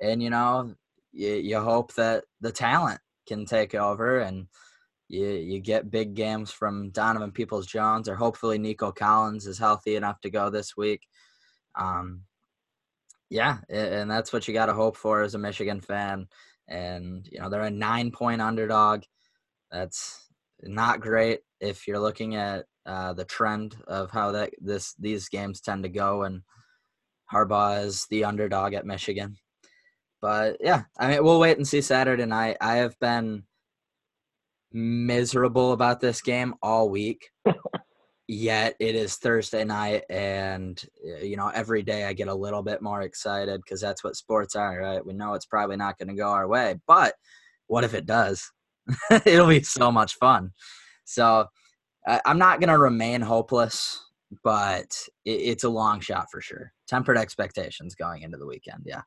And, 0.02 0.22
you 0.22 0.30
know, 0.30 0.76
you, 1.12 1.34
you 1.36 1.60
hope 1.60 1.94
that 1.96 2.26
the 2.42 2.52
talent 2.52 3.00
can 3.28 3.46
take 3.46 3.74
over 3.74 4.20
and 4.20 4.48
you, 5.08 5.28
you 5.28 5.60
get 5.60 5.92
big 5.92 6.14
games 6.14 6.52
from 6.52 6.92
Donovan 6.92 7.32
Peoples 7.32 7.68
Jones 7.68 8.08
or 8.08 8.16
hopefully 8.16 8.58
Nico 8.58 8.92
Collins 8.92 9.48
is 9.48 9.58
healthy 9.58 9.96
enough 9.96 10.20
to 10.22 10.30
go 10.30 10.50
this 10.50 10.76
week. 10.78 11.02
Um, 11.76 12.22
yeah, 13.30 13.60
and 13.70 14.10
that's 14.12 14.32
what 14.32 14.48
you 14.48 14.54
got 14.54 14.68
to 14.68 14.74
hope 14.74 14.96
for 14.96 15.24
as 15.24 15.34
a 15.34 15.40
Michigan 15.40 15.82
fan. 15.82 16.28
And, 16.68 17.28
you 17.32 17.40
know, 17.40 17.50
they're 17.50 17.62
a 17.62 17.72
nine 17.72 18.12
point 18.12 18.42
underdog. 18.42 19.04
That's 19.72 20.28
not 20.62 21.02
great 21.02 21.40
if 21.60 21.88
you're 21.88 22.00
looking 22.00 22.36
at 22.36 22.66
uh, 22.86 23.14
the 23.14 23.26
trend 23.26 23.76
of 23.88 24.12
how 24.12 24.32
that 24.32 24.52
this 24.60 24.94
these 25.00 25.30
games 25.30 25.62
tend 25.62 25.84
to 25.84 25.90
go, 25.90 26.24
and 26.24 26.42
Harbaugh 27.32 27.84
is 27.86 28.06
the 28.10 28.26
underdog 28.26 28.74
at 28.74 28.86
Michigan. 28.86 29.38
But 30.22 30.58
yeah, 30.62 30.84
I 30.98 31.10
mean, 31.10 31.24
we'll 31.24 31.40
wait 31.40 31.58
and 31.58 31.68
see 31.68 31.82
Saturday 31.82 32.26
night. 32.26 32.58
I 32.62 32.78
have 32.78 32.98
been 33.00 33.44
miserable 34.72 35.72
about 35.72 36.00
this 36.00 36.22
game 36.22 36.56
all 36.62 36.90
week. 36.90 37.30
Yet 38.28 38.76
it 38.80 38.96
is 38.96 39.18
Thursday 39.18 39.66
night, 39.66 40.04
and 40.10 40.82
you 41.22 41.36
know 41.36 41.50
every 41.50 41.84
day 41.84 42.06
I 42.06 42.14
get 42.14 42.30
a 42.30 42.34
little 42.34 42.64
bit 42.64 42.82
more 42.82 43.02
excited 43.02 43.62
because 43.62 43.82
that's 43.82 44.02
what 44.02 44.16
sports 44.16 44.56
are, 44.56 44.80
right? 44.80 45.06
We 45.06 45.14
know 45.14 45.34
it's 45.34 45.46
probably 45.46 45.76
not 45.76 45.98
going 45.98 46.08
to 46.08 46.16
go 46.16 46.30
our 46.30 46.48
way, 46.48 46.80
but 46.88 47.16
what 47.68 47.84
if 47.84 47.94
it 47.94 48.06
does? 48.06 48.50
It'll 49.26 49.48
be 49.48 49.62
so 49.64 49.92
much 49.92 50.16
fun. 50.16 50.52
So 51.04 51.48
I'm 52.08 52.38
not 52.38 52.60
going 52.60 52.70
to 52.70 52.78
remain 52.78 53.22
hopeless, 53.22 54.04
but 54.44 54.96
it's 55.26 55.64
a 55.64 55.70
long 55.70 56.00
shot 56.00 56.28
for 56.32 56.42
sure. 56.42 56.74
Tempered 56.88 57.18
expectations 57.18 57.96
going 57.96 58.24
into 58.24 58.38
the 58.38 58.48
weekend. 58.48 58.84
Yeah. 58.86 59.02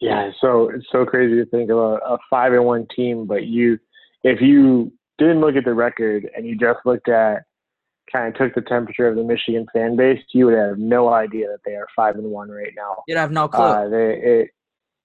Yeah, 0.00 0.30
so 0.40 0.68
it's 0.68 0.86
so 0.92 1.06
crazy 1.06 1.36
to 1.36 1.46
think 1.46 1.70
of 1.70 1.78
a, 1.78 1.96
a 2.06 2.18
five 2.28 2.52
and 2.52 2.64
one 2.64 2.86
team, 2.94 3.26
but 3.26 3.46
you, 3.46 3.78
if 4.24 4.42
you 4.42 4.92
didn't 5.18 5.40
look 5.40 5.56
at 5.56 5.64
the 5.64 5.72
record 5.72 6.28
and 6.36 6.46
you 6.46 6.54
just 6.54 6.80
looked 6.84 7.08
at 7.08 7.44
kind 8.12 8.28
of 8.28 8.34
took 8.38 8.54
the 8.54 8.60
temperature 8.60 9.08
of 9.08 9.16
the 9.16 9.24
Michigan 9.24 9.66
fan 9.72 9.96
base, 9.96 10.20
you 10.32 10.46
would 10.46 10.54
have 10.54 10.78
no 10.78 11.12
idea 11.12 11.48
that 11.48 11.60
they 11.64 11.74
are 11.74 11.86
five 11.94 12.16
and 12.16 12.30
one 12.30 12.50
right 12.50 12.72
now. 12.76 13.02
You'd 13.08 13.18
have 13.18 13.32
no 13.32 13.48
clue. 13.48 13.64
Uh, 13.64 13.88
they, 13.88 14.20
it, 14.22 14.50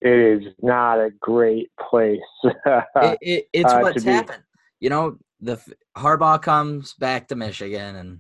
it 0.02 0.44
is 0.44 0.54
not 0.62 1.00
a 1.00 1.10
great 1.20 1.72
place. 1.90 2.20
it, 2.44 3.18
it, 3.22 3.46
it's 3.54 3.72
uh, 3.72 3.80
what's 3.80 4.04
happened. 4.04 4.44
You 4.80 4.90
know, 4.90 5.18
the 5.42 5.60
Harbaugh 5.98 6.42
comes 6.42 6.94
back 6.94 7.28
to 7.28 7.36
Michigan, 7.36 7.96
and 7.96 8.20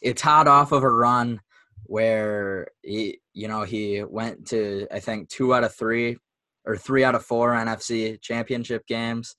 it's 0.00 0.22
hot 0.22 0.48
off 0.48 0.72
of 0.72 0.82
a 0.84 0.90
run 0.90 1.40
where 1.84 2.68
he, 2.82 3.18
you 3.34 3.48
know, 3.48 3.62
he 3.62 4.02
went 4.02 4.46
to 4.48 4.86
I 4.92 5.00
think 5.00 5.28
two 5.28 5.54
out 5.54 5.64
of 5.64 5.74
three 5.74 6.16
or 6.64 6.76
three 6.76 7.04
out 7.04 7.16
of 7.16 7.24
four 7.24 7.52
NFC 7.52 8.20
championship 8.20 8.86
games, 8.86 9.36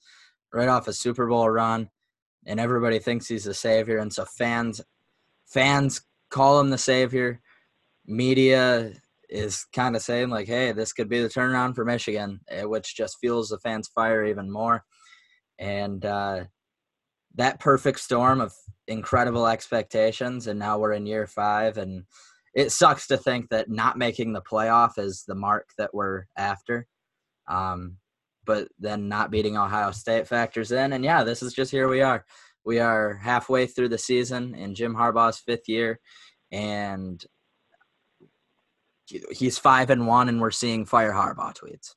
right 0.54 0.68
off 0.68 0.88
a 0.88 0.94
Super 0.94 1.28
Bowl 1.28 1.50
run, 1.50 1.90
and 2.46 2.60
everybody 2.60 3.00
thinks 3.00 3.28
he's 3.28 3.46
the 3.46 3.54
savior, 3.54 4.00
and 4.00 4.12
so 4.12 4.26
fans 4.26 4.82
fans 5.48 6.02
call 6.30 6.60
him 6.60 6.70
the 6.70 6.78
savior. 6.78 7.42
Media 8.06 8.92
is 9.30 9.66
kind 9.74 9.96
of 9.96 10.02
saying 10.02 10.30
like, 10.30 10.48
"Hey, 10.48 10.74
this 10.74 10.92
could 10.94 11.08
be 11.10 11.22
the 11.22 11.30
turnaround 11.30 11.76
for 11.76 11.86
Michigan," 11.86 12.42
eh, 12.50 12.64
which 12.64 12.96
just 12.96 13.18
fuels 13.20 13.50
the 13.50 13.60
fans' 13.60 13.88
fire 13.88 14.26
even 14.26 14.52
more 14.52 14.84
and 15.60 16.06
uh, 16.06 16.44
that 17.36 17.60
perfect 17.60 18.00
storm 18.00 18.42
of 18.42 18.54
incredible 18.88 19.48
expectations 19.48 20.48
and 20.48 20.60
now 20.60 20.78
we're 20.78 20.92
in 20.92 21.06
year 21.06 21.26
five 21.26 21.78
and 21.78 22.04
it 22.54 22.72
sucks 22.72 23.08
to 23.08 23.18
think 23.18 23.50
that 23.50 23.70
not 23.70 23.98
making 23.98 24.34
the 24.34 24.42
playoff 24.42 25.00
is 25.00 25.24
the 25.28 25.36
mark 25.36 25.70
that 25.78 25.94
we're 25.94 26.26
after. 26.38 26.88
Um, 27.48 27.98
but 28.46 28.68
then 28.80 29.08
not 29.08 29.32
beating 29.32 29.58
Ohio 29.58 29.92
State 29.92 30.28
factors 30.28 30.72
in. 30.72 30.94
And 30.94 31.04
yeah, 31.04 31.24
this 31.24 31.42
is 31.42 31.54
just 31.54 31.72
here 31.72 31.88
we 31.88 32.02
are. 32.02 32.26
We 32.66 32.80
are 32.80 33.16
halfway 33.16 33.68
through 33.68 33.90
the 33.90 33.98
season 33.98 34.56
in 34.56 34.76
Jim 34.76 34.96
Harbaugh's 34.96 35.40
fifth 35.40 35.68
year, 35.68 36.00
and 36.52 37.24
he's 39.32 39.58
five 39.58 39.90
and 39.90 40.08
one, 40.08 40.30
and 40.30 40.40
we're 40.40 40.52
seeing 40.52 40.86
fire 40.86 41.12
Harbaugh 41.12 41.54
tweets. 41.54 41.96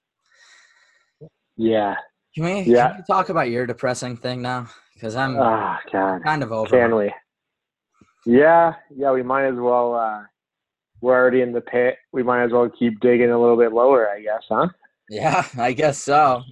Yeah. 1.56 1.96
Can 2.36 2.44
we, 2.44 2.60
yeah. 2.70 2.88
Can 2.88 2.96
we 2.98 3.02
talk 3.14 3.30
about 3.30 3.48
your 3.48 3.66
depressing 3.66 4.14
thing 4.18 4.42
now? 4.42 4.68
Because 4.92 5.16
I'm 5.16 5.36
oh, 5.38 5.76
God. 5.90 6.22
kind 6.22 6.42
of 6.42 6.52
over. 6.52 6.68
Can 6.68 6.94
we? 6.94 7.10
Yeah, 8.26 8.74
yeah. 8.94 9.10
We 9.10 9.22
might 9.22 9.46
as 9.46 9.56
well. 9.56 9.94
Uh, 9.94 10.24
we're 11.00 11.14
already 11.14 11.40
in 11.40 11.52
the 11.52 11.62
pit. 11.62 11.96
We 12.12 12.22
might 12.22 12.44
as 12.44 12.52
well 12.52 12.68
keep 12.78 13.00
digging 13.00 13.30
a 13.30 13.40
little 13.40 13.56
bit 13.56 13.72
lower, 13.72 14.10
I 14.10 14.20
guess, 14.20 14.42
huh? 14.50 14.68
Yeah, 15.08 15.46
I 15.58 15.72
guess 15.72 15.98
so. 15.98 16.42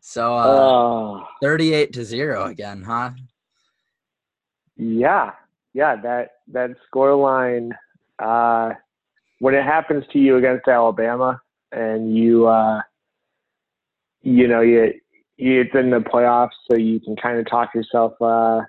So 0.00 0.34
uh, 0.34 0.46
oh. 0.46 1.26
38 1.42 1.92
to 1.92 2.04
0 2.06 2.46
again, 2.46 2.82
huh? 2.82 3.10
Yeah. 4.76 5.32
Yeah, 5.74 5.96
that 5.96 6.30
that 6.52 6.70
score 6.86 7.14
line 7.14 7.74
uh 8.18 8.72
when 9.40 9.54
it 9.54 9.62
happens 9.62 10.04
to 10.12 10.18
you 10.18 10.38
against 10.38 10.66
Alabama 10.66 11.40
and 11.70 12.16
you 12.16 12.46
uh 12.46 12.80
you 14.22 14.48
know, 14.48 14.62
you 14.62 14.92
it's 15.38 15.74
in 15.74 15.90
the 15.90 16.00
playoffs 16.00 16.50
so 16.68 16.76
you 16.76 17.00
can 17.00 17.16
kind 17.16 17.38
of 17.38 17.48
talk 17.48 17.74
yourself 17.74 18.12
uh 18.20 18.60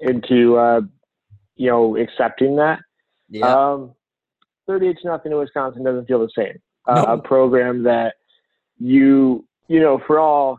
into 0.00 0.56
uh 0.56 0.80
you 1.56 1.70
know, 1.70 1.96
accepting 1.96 2.56
that. 2.56 2.80
Yeah. 3.28 3.46
Um 3.46 3.94
38 4.66 4.98
to 5.02 5.08
nothing 5.08 5.32
in 5.32 5.38
Wisconsin 5.38 5.84
doesn't 5.84 6.06
feel 6.06 6.20
the 6.20 6.30
same. 6.36 6.58
Uh. 6.86 7.04
A 7.08 7.18
program 7.18 7.82
that 7.84 8.14
you 8.78 9.46
you 9.68 9.80
know 9.80 10.00
for 10.06 10.18
all 10.18 10.58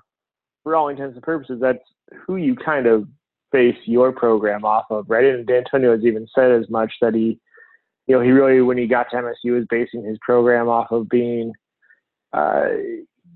for 0.64 0.76
all 0.76 0.88
intents 0.88 1.16
and 1.16 1.24
purposes 1.24 1.60
that's 1.62 1.84
who 2.26 2.38
you 2.38 2.56
kind 2.56 2.88
of 2.88 3.08
base 3.52 3.78
your 3.86 4.12
program 4.12 4.64
off 4.64 4.86
of 4.90 5.06
right 5.10 5.26
and 5.26 5.46
Dantonio 5.46 5.92
has 5.92 6.06
even 6.06 6.28
said 6.34 6.52
as 6.52 6.70
much 6.70 6.92
that 7.02 7.14
he 7.14 7.40
you 8.08 8.16
know 8.16 8.22
he 8.22 8.32
really 8.32 8.62
when 8.62 8.78
he 8.78 8.88
got 8.88 9.10
to 9.12 9.18
MSU 9.18 9.54
was 9.54 9.66
basing 9.70 10.04
his 10.04 10.18
program 10.22 10.70
off 10.70 10.92
of 10.92 11.10
being 11.10 11.52
uh, 12.34 12.68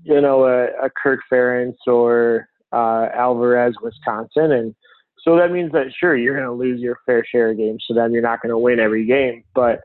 you 0.02 0.20
know 0.20 0.44
a, 0.44 0.86
a 0.86 0.90
Kirk 0.90 1.20
Ferentz 1.30 1.76
or 1.86 2.48
uh, 2.72 3.08
Alvarez 3.14 3.74
Wisconsin. 3.82 4.52
And 4.52 4.74
so 5.24 5.36
that 5.36 5.52
means 5.52 5.72
that 5.72 5.86
sure 5.98 6.16
you're 6.16 6.36
going 6.36 6.46
to 6.46 6.52
lose 6.52 6.80
your 6.80 6.98
fair 7.06 7.24
share 7.30 7.50
of 7.50 7.58
games 7.58 7.84
to 7.88 7.94
them. 7.94 8.12
You're 8.12 8.22
not 8.22 8.40
going 8.42 8.50
to 8.50 8.58
win 8.58 8.80
every 8.80 9.06
game. 9.06 9.44
But 9.54 9.80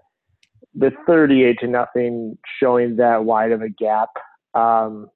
the 0.73 0.91
38 1.07 1.59
to 1.59 1.67
nothing 1.67 2.37
showing 2.59 2.95
that 2.97 3.23
wide 3.23 3.51
of 3.51 3.61
a 3.61 3.69
gap 3.69 4.09
um, 4.53 5.09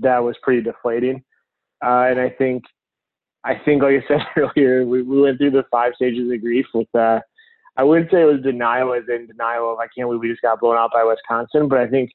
that 0.00 0.18
was 0.18 0.36
pretty 0.42 0.62
deflating. 0.62 1.22
Uh, 1.84 2.06
and 2.08 2.20
I 2.20 2.30
think, 2.30 2.62
I 3.44 3.54
think, 3.64 3.82
like 3.82 3.94
I 4.04 4.08
said 4.08 4.26
earlier, 4.36 4.86
we, 4.86 5.02
we 5.02 5.20
went 5.20 5.38
through 5.38 5.52
the 5.52 5.64
five 5.70 5.92
stages 5.96 6.30
of 6.30 6.40
grief 6.40 6.66
with, 6.74 6.88
uh, 6.94 7.20
I 7.76 7.84
wouldn't 7.84 8.10
say 8.10 8.22
it 8.22 8.26
was 8.26 8.42
denial 8.42 8.92
as 8.92 9.04
in 9.08 9.26
denial 9.26 9.72
of, 9.72 9.78
I 9.78 9.86
can't 9.94 10.08
believe 10.08 10.20
we 10.20 10.28
just 10.28 10.42
got 10.42 10.60
blown 10.60 10.76
out 10.76 10.90
by 10.92 11.04
Wisconsin, 11.04 11.68
but 11.68 11.78
I 11.78 11.86
think 11.86 12.10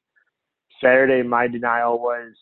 Saturday, 0.81 1.21
my 1.23 1.47
denial 1.47 1.99
was, 1.99 2.33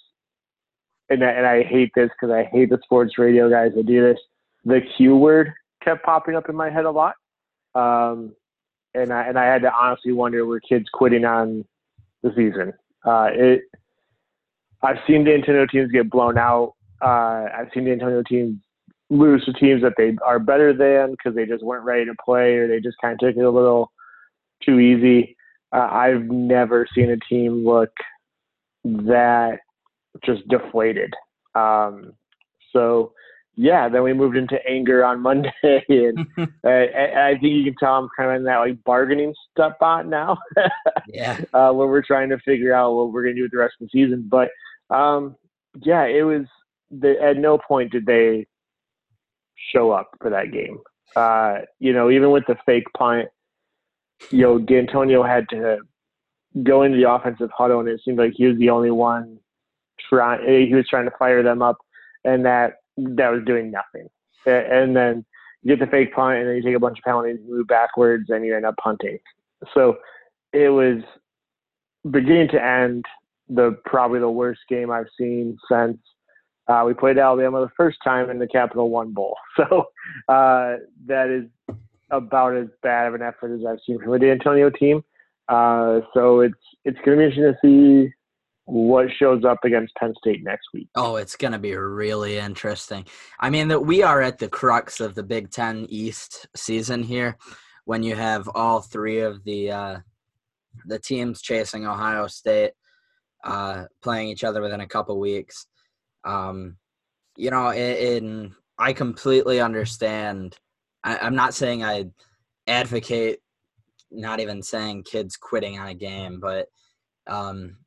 and 1.09 1.23
I, 1.23 1.31
and 1.31 1.45
I 1.45 1.63
hate 1.63 1.91
this 1.95 2.09
because 2.09 2.33
I 2.33 2.43
hate 2.51 2.69
the 2.69 2.79
sports 2.83 3.17
radio 3.17 3.49
guys 3.49 3.71
that 3.75 3.85
do 3.85 4.01
this. 4.01 4.19
The 4.65 4.81
Q 4.97 5.15
word 5.15 5.53
kept 5.83 6.03
popping 6.03 6.35
up 6.35 6.49
in 6.49 6.55
my 6.55 6.69
head 6.69 6.85
a 6.85 6.91
lot. 6.91 7.15
Um, 7.75 8.33
and 8.93 9.11
I, 9.11 9.23
and 9.27 9.37
I 9.37 9.45
had 9.45 9.63
to 9.63 9.73
honestly 9.73 10.11
wonder 10.11 10.45
were 10.45 10.59
kids 10.59 10.85
quitting 10.93 11.25
on 11.25 11.65
the 12.21 12.29
season. 12.35 12.73
Uh, 13.05 13.29
it, 13.31 13.61
I've 14.81 14.97
seen 15.07 15.25
Dantonio 15.25 15.69
teams 15.69 15.91
get 15.91 16.09
blown 16.09 16.37
out. 16.37 16.73
Uh, 17.01 17.45
I've 17.55 17.69
seen 17.73 17.85
Dantonio 17.85 18.25
teams 18.25 18.57
lose 19.09 19.43
to 19.45 19.53
teams 19.53 19.81
that 19.81 19.93
they 19.97 20.15
are 20.25 20.39
better 20.39 20.73
than 20.73 21.11
because 21.11 21.35
they 21.35 21.45
just 21.45 21.63
weren't 21.63 21.85
ready 21.85 22.05
to 22.05 22.15
play 22.23 22.55
or 22.55 22.67
they 22.67 22.79
just 22.79 22.97
kind 23.01 23.13
of 23.13 23.19
took 23.19 23.37
it 23.37 23.45
a 23.45 23.49
little 23.49 23.91
too 24.63 24.79
easy. 24.79 25.35
Uh, 25.71 25.87
I've 25.91 26.23
never 26.25 26.87
seen 26.93 27.09
a 27.09 27.17
team 27.17 27.65
look 27.65 27.89
that 28.83 29.59
just 30.23 30.47
deflated. 30.47 31.13
Um, 31.55 32.13
so, 32.71 33.13
yeah, 33.55 33.87
then 33.87 34.03
we 34.03 34.13
moved 34.13 34.35
into 34.35 34.57
anger 34.67 35.05
on 35.05 35.21
Monday, 35.21 35.53
and 35.63 36.19
uh, 36.37 36.69
I 36.69 37.35
think 37.39 37.53
you 37.53 37.63
can 37.65 37.75
tell 37.79 37.95
I'm 37.95 38.09
kind 38.17 38.31
of 38.31 38.35
in 38.37 38.43
that 38.45 38.57
like 38.57 38.83
bargaining 38.83 39.33
spot 39.51 40.07
now. 40.07 40.37
yeah, 41.07 41.39
uh, 41.53 41.71
where 41.71 41.87
we're 41.87 42.01
trying 42.01 42.29
to 42.29 42.39
figure 42.39 42.73
out 42.73 42.93
what 42.93 43.11
we're 43.11 43.23
gonna 43.23 43.35
do 43.35 43.43
with 43.43 43.51
the 43.51 43.57
rest 43.57 43.75
of 43.79 43.87
the 43.87 43.99
season. 43.99 44.27
But 44.29 44.49
um, 44.89 45.35
yeah, 45.81 46.05
it 46.05 46.23
was. 46.23 46.45
The, 46.95 47.19
at 47.19 47.37
no 47.37 47.57
point 47.57 47.91
did 47.91 48.05
they 48.05 48.45
show 49.71 49.89
up 49.91 50.11
for 50.21 50.29
that 50.29 50.51
game. 50.51 50.77
Uh, 51.15 51.61
you 51.79 51.91
know, 51.91 52.11
even 52.11 52.29
with 52.29 52.45
the 52.47 52.55
fake 52.67 52.85
punt, 52.95 53.29
you 54.29 54.41
know, 54.41 54.59
Dantonio 54.59 55.27
had 55.27 55.49
to 55.49 55.79
go 56.61 56.83
into 56.83 56.97
the 56.97 57.09
offensive 57.09 57.49
huddle, 57.55 57.79
and 57.79 57.89
it 57.89 58.01
seemed 58.03 58.19
like 58.19 58.33
he 58.35 58.45
was 58.45 58.57
the 58.57 58.69
only 58.69 58.91
one 58.91 59.39
trying. 60.09 60.67
He 60.67 60.75
was 60.75 60.87
trying 60.87 61.05
to 61.05 61.17
fire 61.17 61.41
them 61.41 61.61
up, 61.61 61.77
and 62.23 62.45
that 62.45 62.75
that 62.97 63.29
was 63.29 63.41
doing 63.45 63.71
nothing. 63.71 64.09
And 64.45 64.95
then 64.95 65.25
you 65.63 65.75
get 65.75 65.83
the 65.83 65.89
fake 65.89 66.13
punt, 66.13 66.37
and 66.37 66.47
then 66.47 66.55
you 66.57 66.63
take 66.63 66.75
a 66.75 66.79
bunch 66.79 66.99
of 66.99 67.03
penalties, 67.03 67.39
move 67.47 67.67
backwards, 67.67 68.29
and 68.29 68.45
you 68.45 68.55
end 68.55 68.65
up 68.65 68.75
punting. 68.77 69.19
So 69.73 69.97
it 70.51 70.69
was 70.69 71.01
beginning 72.09 72.49
to 72.49 72.63
end 72.63 73.05
the 73.49 73.77
probably 73.85 74.19
the 74.19 74.29
worst 74.29 74.61
game 74.69 74.91
I've 74.91 75.07
seen 75.17 75.57
since 75.69 75.97
uh, 76.67 76.83
we 76.85 76.93
played 76.93 77.17
Alabama 77.17 77.61
the 77.61 77.71
first 77.75 77.97
time 78.03 78.29
in 78.29 78.39
the 78.39 78.47
Capital 78.47 78.89
One 78.89 79.13
Bowl. 79.13 79.37
So 79.55 79.87
uh, 80.27 80.77
that 81.05 81.29
is 81.29 81.75
about 82.09 82.55
as 82.55 82.67
bad 82.81 83.07
of 83.07 83.13
an 83.13 83.21
effort 83.21 83.53
as 83.53 83.65
I've 83.65 83.79
seen 83.85 83.99
from 83.99 84.11
Dantonio 84.19 84.75
team. 84.75 85.03
Uh, 85.49 86.01
so 86.13 86.41
it's 86.41 86.55
it's 86.85 86.97
going 87.05 87.17
to 87.17 87.29
be 87.29 87.35
interesting 87.35 87.53
to 87.53 88.07
see 88.07 88.13
what 88.65 89.07
shows 89.19 89.43
up 89.43 89.59
against 89.65 89.93
Penn 89.95 90.13
State 90.17 90.43
next 90.43 90.67
week. 90.73 90.87
Oh, 90.95 91.17
it's 91.17 91.35
going 91.35 91.51
to 91.51 91.59
be 91.59 91.75
really 91.75 92.37
interesting. 92.37 93.05
I 93.39 93.49
mean, 93.49 93.67
that 93.67 93.85
we 93.85 94.03
are 94.03 94.21
at 94.21 94.37
the 94.37 94.47
crux 94.47 95.01
of 95.01 95.15
the 95.15 95.23
Big 95.23 95.51
Ten 95.51 95.85
East 95.89 96.47
season 96.55 97.03
here, 97.03 97.37
when 97.85 98.03
you 98.03 98.15
have 98.15 98.49
all 98.55 98.81
three 98.81 99.19
of 99.19 99.43
the 99.43 99.71
uh, 99.71 99.97
the 100.85 100.99
teams 100.99 101.41
chasing 101.41 101.85
Ohio 101.85 102.27
State 102.27 102.71
uh, 103.43 103.85
playing 104.01 104.29
each 104.29 104.43
other 104.43 104.61
within 104.61 104.81
a 104.81 104.87
couple 104.87 105.19
weeks. 105.19 105.67
Um, 106.23 106.77
you 107.35 107.51
know, 107.51 107.73
in, 107.73 108.53
I 108.77 108.93
completely 108.93 109.59
understand. 109.59 110.55
I, 111.03 111.17
I'm 111.17 111.35
not 111.35 111.53
saying 111.53 111.83
I 111.83 112.05
advocate, 112.67 113.39
not 114.13 114.39
even 114.39 114.61
saying 114.61 115.03
kids 115.03 115.37
quitting 115.37 115.79
on 115.79 115.87
a 115.87 115.93
game, 115.93 116.39
but 116.39 116.67
um, 117.27 117.77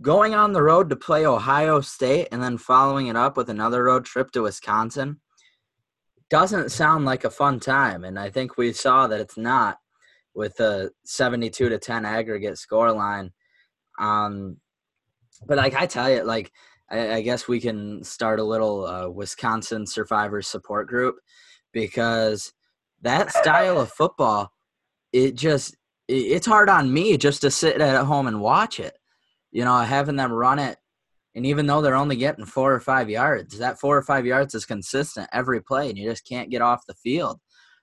going 0.00 0.34
on 0.34 0.52
the 0.52 0.62
road 0.62 0.90
to 0.90 0.96
play 0.96 1.26
Ohio 1.26 1.80
State 1.80 2.28
and 2.32 2.42
then 2.42 2.58
following 2.58 3.08
it 3.08 3.16
up 3.16 3.36
with 3.36 3.50
another 3.50 3.84
road 3.84 4.04
trip 4.04 4.30
to 4.32 4.42
Wisconsin 4.42 5.20
doesn't 6.30 6.70
sound 6.70 7.04
like 7.04 7.24
a 7.24 7.30
fun 7.30 7.58
time. 7.58 8.04
And 8.04 8.18
I 8.18 8.30
think 8.30 8.56
we 8.56 8.72
saw 8.72 9.06
that 9.06 9.20
it's 9.20 9.36
not 9.36 9.78
with 10.34 10.60
a 10.60 10.90
72 11.04 11.68
to 11.68 11.78
10 11.78 12.04
aggregate 12.04 12.58
score 12.58 12.92
line. 12.92 13.32
Um, 13.98 14.58
but 15.46 15.56
like 15.56 15.74
I 15.74 15.86
tell 15.86 16.10
you, 16.10 16.22
like 16.24 16.52
I, 16.90 17.14
I 17.14 17.20
guess 17.22 17.48
we 17.48 17.60
can 17.60 18.04
start 18.04 18.40
a 18.40 18.44
little 18.44 18.86
uh, 18.86 19.08
Wisconsin 19.08 19.86
survivors 19.86 20.46
support 20.46 20.88
group 20.88 21.16
because 21.72 22.52
that 23.02 23.32
style 23.32 23.80
of 23.80 23.90
football, 23.90 24.52
it 25.12 25.34
just 25.34 25.76
it's 26.08 26.46
hard 26.46 26.68
on 26.70 26.92
me 26.92 27.16
just 27.18 27.42
to 27.42 27.50
sit 27.50 27.80
at 27.80 28.04
home 28.04 28.26
and 28.26 28.40
watch 28.40 28.80
it. 28.80 28.96
You 29.50 29.64
know, 29.64 29.78
having 29.78 30.16
them 30.16 30.32
run 30.32 30.58
it, 30.58 30.78
and 31.34 31.46
even 31.46 31.66
though 31.66 31.80
they're 31.80 31.94
only 31.94 32.16
getting 32.16 32.44
four 32.44 32.72
or 32.72 32.80
five 32.80 33.08
yards, 33.08 33.58
that 33.58 33.78
four 33.78 33.96
or 33.96 34.02
five 34.02 34.26
yards 34.26 34.54
is 34.54 34.66
consistent 34.66 35.28
every 35.32 35.62
play, 35.62 35.88
and 35.88 35.98
you 35.98 36.08
just 36.08 36.26
can't 36.26 36.50
get 36.50 36.62
off 36.62 36.86
the 36.86 36.94
field. 36.94 37.38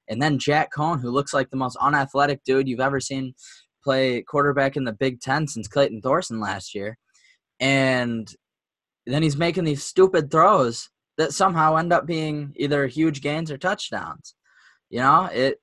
And 0.07 0.21
then 0.21 0.39
Jack 0.39 0.69
Coan, 0.75 1.01
who 1.01 1.09
looks 1.09 1.33
like 1.33 1.49
the 1.49 1.57
most 1.57 1.77
unathletic 1.77 2.43
dude 2.43 2.67
you've 2.67 2.79
ever 2.79 2.99
seen 2.99 3.33
play 3.83 4.21
quarterback 4.21 4.75
in 4.75 4.83
the 4.83 4.93
Big 4.93 5.21
Ten 5.21 5.47
since 5.47 5.67
Clayton 5.67 6.01
Thorson 6.01 6.39
last 6.39 6.75
year. 6.75 6.97
And 7.59 8.27
then 9.05 9.23
he's 9.23 9.37
making 9.37 9.63
these 9.63 9.83
stupid 9.83 10.31
throws 10.31 10.89
that 11.17 11.33
somehow 11.33 11.77
end 11.77 11.93
up 11.93 12.05
being 12.05 12.53
either 12.57 12.87
huge 12.87 13.21
gains 13.21 13.51
or 13.51 13.57
touchdowns. 13.57 14.35
You 14.89 14.99
know, 14.99 15.29
it 15.31 15.59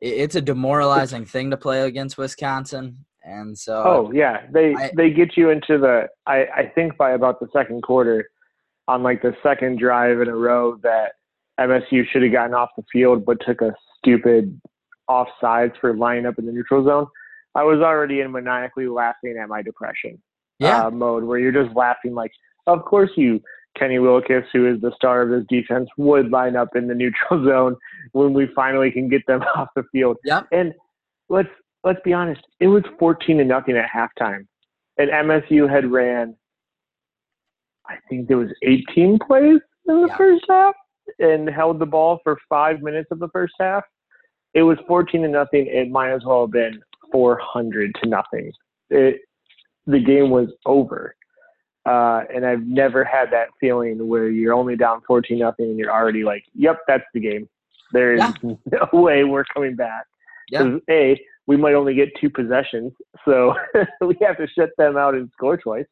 it's 0.00 0.34
a 0.34 0.40
demoralizing 0.40 1.24
thing 1.24 1.50
to 1.50 1.56
play 1.56 1.82
against 1.82 2.18
Wisconsin. 2.18 3.04
And 3.24 3.56
so 3.58 3.82
Oh 3.84 4.12
yeah. 4.12 4.46
They 4.52 4.74
I, 4.74 4.90
they 4.96 5.10
get 5.10 5.36
you 5.36 5.50
into 5.50 5.78
the 5.78 6.08
I, 6.26 6.46
I 6.56 6.72
think 6.74 6.96
by 6.96 7.12
about 7.12 7.40
the 7.40 7.48
second 7.52 7.82
quarter 7.82 8.28
on 8.86 9.02
like 9.02 9.22
the 9.22 9.34
second 9.42 9.78
drive 9.78 10.20
in 10.20 10.28
a 10.28 10.36
row 10.36 10.76
that 10.82 11.12
MSU 11.60 12.08
should 12.08 12.22
have 12.22 12.32
gotten 12.32 12.54
off 12.54 12.70
the 12.76 12.84
field 12.90 13.26
but 13.26 13.38
took 13.46 13.60
a 13.60 13.74
stupid 13.98 14.60
off 15.08 15.28
sides 15.40 15.72
for 15.80 15.94
lining 15.96 16.26
up 16.26 16.38
in 16.38 16.46
the 16.46 16.52
neutral 16.52 16.84
zone, 16.84 17.06
I 17.54 17.64
was 17.64 17.80
already 17.80 18.20
in 18.20 18.30
maniacally 18.30 18.86
laughing 18.88 19.36
at 19.42 19.48
my 19.48 19.62
depression 19.62 20.20
Yeah. 20.58 20.86
uh, 20.86 20.90
mode 20.90 21.24
where 21.24 21.38
you're 21.38 21.52
just 21.64 21.74
laughing 21.74 22.14
like, 22.14 22.30
of 22.66 22.84
course 22.84 23.10
you, 23.16 23.40
Kenny 23.76 23.96
Willekes, 23.96 24.44
who 24.52 24.66
is 24.72 24.80
the 24.80 24.92
star 24.96 25.22
of 25.22 25.30
this 25.30 25.44
defense, 25.48 25.88
would 25.96 26.30
line 26.30 26.56
up 26.56 26.74
in 26.74 26.88
the 26.88 26.94
neutral 26.94 27.44
zone 27.48 27.76
when 28.12 28.32
we 28.32 28.48
finally 28.54 28.90
can 28.90 29.08
get 29.08 29.26
them 29.26 29.42
off 29.56 29.68
the 29.76 29.84
field. 29.92 30.16
Yep. 30.24 30.46
And 30.52 30.74
let's 31.28 31.48
let's 31.84 32.00
be 32.04 32.12
honest, 32.12 32.40
it 32.60 32.66
was 32.68 32.82
14 32.98 33.38
to 33.38 33.44
nothing 33.44 33.76
at 33.76 33.88
halftime, 33.90 34.46
and 34.98 35.10
MSU 35.10 35.70
had 35.70 35.90
ran, 35.90 36.34
I 37.86 37.96
think 38.08 38.28
there 38.28 38.36
was 38.38 38.50
18 38.62 39.18
plays 39.26 39.60
in 39.86 40.02
the 40.02 40.08
Yeah. 40.08 40.16
first 40.16 40.44
half, 40.48 40.74
and 41.18 41.48
held 41.48 41.78
the 41.78 41.86
ball 41.86 42.20
for 42.24 42.36
five 42.48 42.82
minutes 42.82 43.08
of 43.10 43.18
the 43.20 43.28
first 43.28 43.54
half. 43.60 43.84
It 44.54 44.62
was 44.62 44.78
14 44.88 45.22
to 45.22 45.28
nothing. 45.28 45.66
It 45.66 45.90
might 45.90 46.10
as 46.12 46.24
well 46.24 46.42
have 46.42 46.50
been 46.52 46.80
400 47.12 47.94
to 48.02 48.08
nothing. 48.08 48.50
It 48.90 49.20
the 49.86 50.00
game 50.00 50.28
was 50.30 50.48
over. 50.66 51.14
Uh, 51.88 52.24
and 52.34 52.44
I've 52.44 52.66
never 52.66 53.02
had 53.02 53.30
that 53.30 53.48
feeling 53.58 54.08
where 54.08 54.28
you're 54.28 54.52
only 54.52 54.76
down 54.76 55.00
14 55.06 55.38
nothing 55.38 55.70
and 55.70 55.78
you're 55.78 55.92
already 55.92 56.22
like, 56.22 56.44
yep, 56.54 56.80
that's 56.86 57.04
the 57.14 57.20
game. 57.20 57.48
There 57.92 58.12
is 58.12 58.20
Yeah. 58.20 58.32
no 58.92 59.00
way 59.00 59.24
we're 59.24 59.44
coming 59.44 59.74
back. 59.74 60.04
Yeah. 60.50 60.76
A, 60.90 61.18
we 61.46 61.56
might 61.56 61.74
only 61.74 61.94
get 61.94 62.10
two 62.20 62.28
possessions, 62.28 62.92
so 63.24 63.54
we 64.02 64.16
have 64.20 64.36
to 64.36 64.46
shut 64.48 64.70
them 64.76 64.98
out 64.98 65.14
and 65.14 65.30
score 65.32 65.56
twice. 65.56 65.86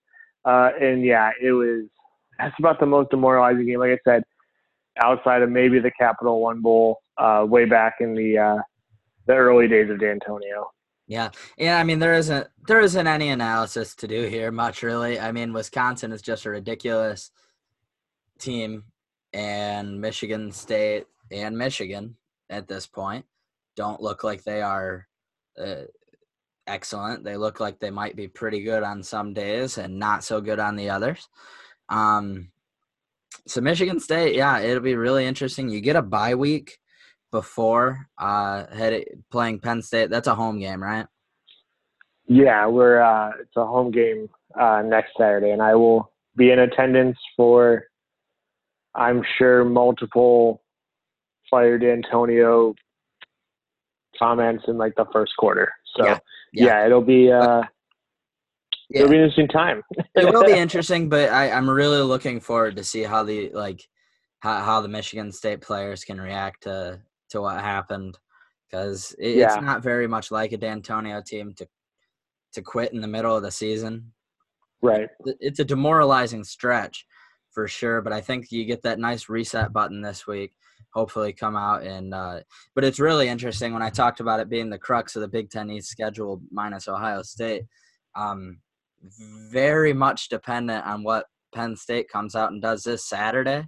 Uh, 0.45 0.71
and 0.79 1.03
yeah, 1.03 1.31
it 1.43 1.53
was, 1.53 1.85
that's 2.39 2.55
about 2.59 2.79
the 2.79 2.87
most 2.87 3.11
demoralizing 3.11 3.67
game. 3.67 3.79
Like 3.79 3.93
I 3.93 3.99
said, 4.05 4.23
outside 5.03 5.41
of 5.41 5.51
maybe 5.51 5.79
the 5.79 5.91
Capital 5.91 6.41
One 6.41 6.61
Bowl 6.61 6.99
uh, 7.17 7.47
way 7.49 7.65
back 7.65 7.97
in 8.01 8.15
the, 8.15 8.39
uh, 8.39 8.63
the 9.27 9.35
early 9.35 9.67
days 9.67 9.89
of 9.91 9.97
Dantonio. 9.97 10.67
Yeah, 11.09 11.31
yeah. 11.57 11.79
I 11.79 11.85
mean, 11.85 12.01
there 12.01 12.15
isn't 12.15 12.49
there 12.67 12.81
isn't 12.81 13.07
any 13.07 13.29
analysis 13.29 13.95
to 13.97 14.09
do 14.09 14.25
here, 14.25 14.51
much 14.51 14.83
really. 14.83 15.21
I 15.21 15.31
mean, 15.33 15.53
Wisconsin 15.53 16.13
is 16.13 16.23
just 16.23 16.47
a 16.47 16.51
ridiculous 16.51 17.31
team, 18.39 18.85
and 19.33 20.01
Michigan 20.01 20.51
State 20.51 21.05
and 21.31 21.57
Michigan 21.57 22.17
at 22.51 22.67
this 22.69 22.87
point 22.87 23.25
don't 23.77 24.01
look 24.01 24.25
like 24.25 24.43
they 24.43 24.63
are 24.63 25.07
uh, 25.59 25.83
excellent. 26.67 27.25
They 27.25 27.37
look 27.37 27.61
like 27.61 27.79
they 27.79 27.91
might 27.91 28.17
be 28.17 28.29
pretty 28.29 28.63
good 28.63 28.83
on 28.83 29.03
some 29.03 29.33
days 29.33 29.79
and 29.79 29.99
not 29.99 30.25
so 30.25 30.41
good 30.41 30.59
on 30.59 30.77
the 30.77 30.91
others. 30.91 31.29
Um, 31.89 32.51
so 33.47 33.61
Michigan 33.61 34.01
State, 34.01 34.35
yeah, 34.35 34.59
it'll 34.59 34.83
be 34.83 34.97
really 34.97 35.27
interesting. 35.27 35.69
You 35.69 35.81
get 35.81 35.97
a 35.97 36.03
bye 36.03 36.35
week 36.35 36.79
before 37.41 38.09
uh 38.17 38.65
head 38.75 39.05
playing 39.31 39.59
Penn 39.61 39.83
State. 39.83 40.09
That's 40.09 40.27
a 40.29 40.35
home 40.35 40.59
game, 40.59 40.83
right? 40.83 41.07
Yeah, 42.29 42.67
we're 42.67 43.01
uh, 43.01 43.31
it's 43.41 43.57
a 43.57 43.67
home 43.67 43.91
game 43.91 44.29
uh, 44.59 44.83
next 44.85 45.11
Saturday, 45.19 45.51
and 45.51 45.63
I 45.63 45.75
will 45.75 46.13
be 46.37 46.51
in 46.51 46.59
attendance 46.59 47.19
for, 47.37 47.85
I'm 48.95 49.23
sure, 49.39 49.65
multiple 49.65 50.63
fire 51.51 51.79
Dantonio 51.79 52.75
comments 54.19 54.65
in 54.67 54.77
like 54.79 54.95
the 54.97 55.07
first 55.13 55.33
quarter. 55.39 55.71
So 55.95 56.05
Yeah, 56.05 56.19
yeah, 56.53 56.67
yeah. 56.67 56.87
it'll 56.87 57.01
be 57.17 57.31
uh, 57.31 57.63
Yeah. 58.91 59.03
it'll 59.03 59.11
be 59.11 59.17
an 59.19 59.23
interesting 59.25 59.49
time. 59.49 59.83
it 60.15 60.25
will 60.35 60.45
be 60.45 60.53
interesting, 60.67 61.09
but 61.09 61.31
I, 61.31 61.51
I'm 61.51 61.69
really 61.71 62.01
looking 62.01 62.41
forward 62.41 62.77
to 62.77 62.85
see 62.85 63.03
how 63.05 63.23
the 63.23 63.51
like 63.51 63.81
how, 64.41 64.65
how 64.65 64.81
the 64.81 64.89
Michigan 64.89 65.31
State 65.33 65.61
players 65.61 66.03
can 66.05 66.21
react 66.21 66.65
to 66.65 67.01
to 67.31 67.41
what 67.41 67.61
happened 67.61 68.19
because 68.71 69.15
it, 69.19 69.37
Yeah. 69.37 69.55
it's 69.55 69.63
not 69.63 69.83
very 69.83 70.07
much 70.07 70.31
like 70.31 70.53
a 70.53 70.59
Dantonio 70.59 71.25
team 71.25 71.55
to 71.55 71.67
to 72.53 72.63
quit 72.63 72.93
in 72.93 73.01
the 73.03 73.09
middle 73.09 73.37
of 73.37 73.43
the 73.43 73.51
season. 73.51 74.13
right. 74.83 75.09
It's 75.41 75.59
a 75.59 75.65
demoralizing 75.65 76.43
stretch 76.45 77.05
for 77.51 77.69
sure, 77.69 78.01
but 78.01 78.13
I 78.13 78.21
think 78.21 78.51
you 78.51 78.65
get 78.65 78.83
that 78.83 78.99
nice 78.99 79.29
reset 79.29 79.73
button 79.73 80.01
this 80.01 80.27
week. 80.27 80.53
Hopefully, 80.95 81.33
come 81.35 81.57
out 81.57 81.83
and. 81.83 82.15
Uh, 82.15 82.41
but 82.75 82.85
it's 82.85 82.99
really 83.01 83.29
interesting 83.29 83.73
when 83.75 83.83
I 83.83 83.91
talked 83.91 84.21
about 84.21 84.41
it 84.41 84.49
being 84.49 84.71
the 84.71 84.79
crux 84.79 85.17
of 85.17 85.23
the 85.23 85.29
Big 85.29 85.51
Ten 85.51 85.71
East 85.71 85.89
schedule 85.91 86.41
minus 86.51 86.89
Ohio 86.89 87.23
State. 87.23 87.65
Um, 88.15 88.61
very 89.51 89.93
much 89.93 90.29
dependent 90.31 90.87
on 90.87 91.03
what 91.03 91.27
Penn 91.55 91.77
State 91.77 92.09
comes 92.09 92.35
out 92.35 92.53
and 92.53 92.63
does 92.63 92.83
this 92.83 93.05
Saturday. 93.05 93.67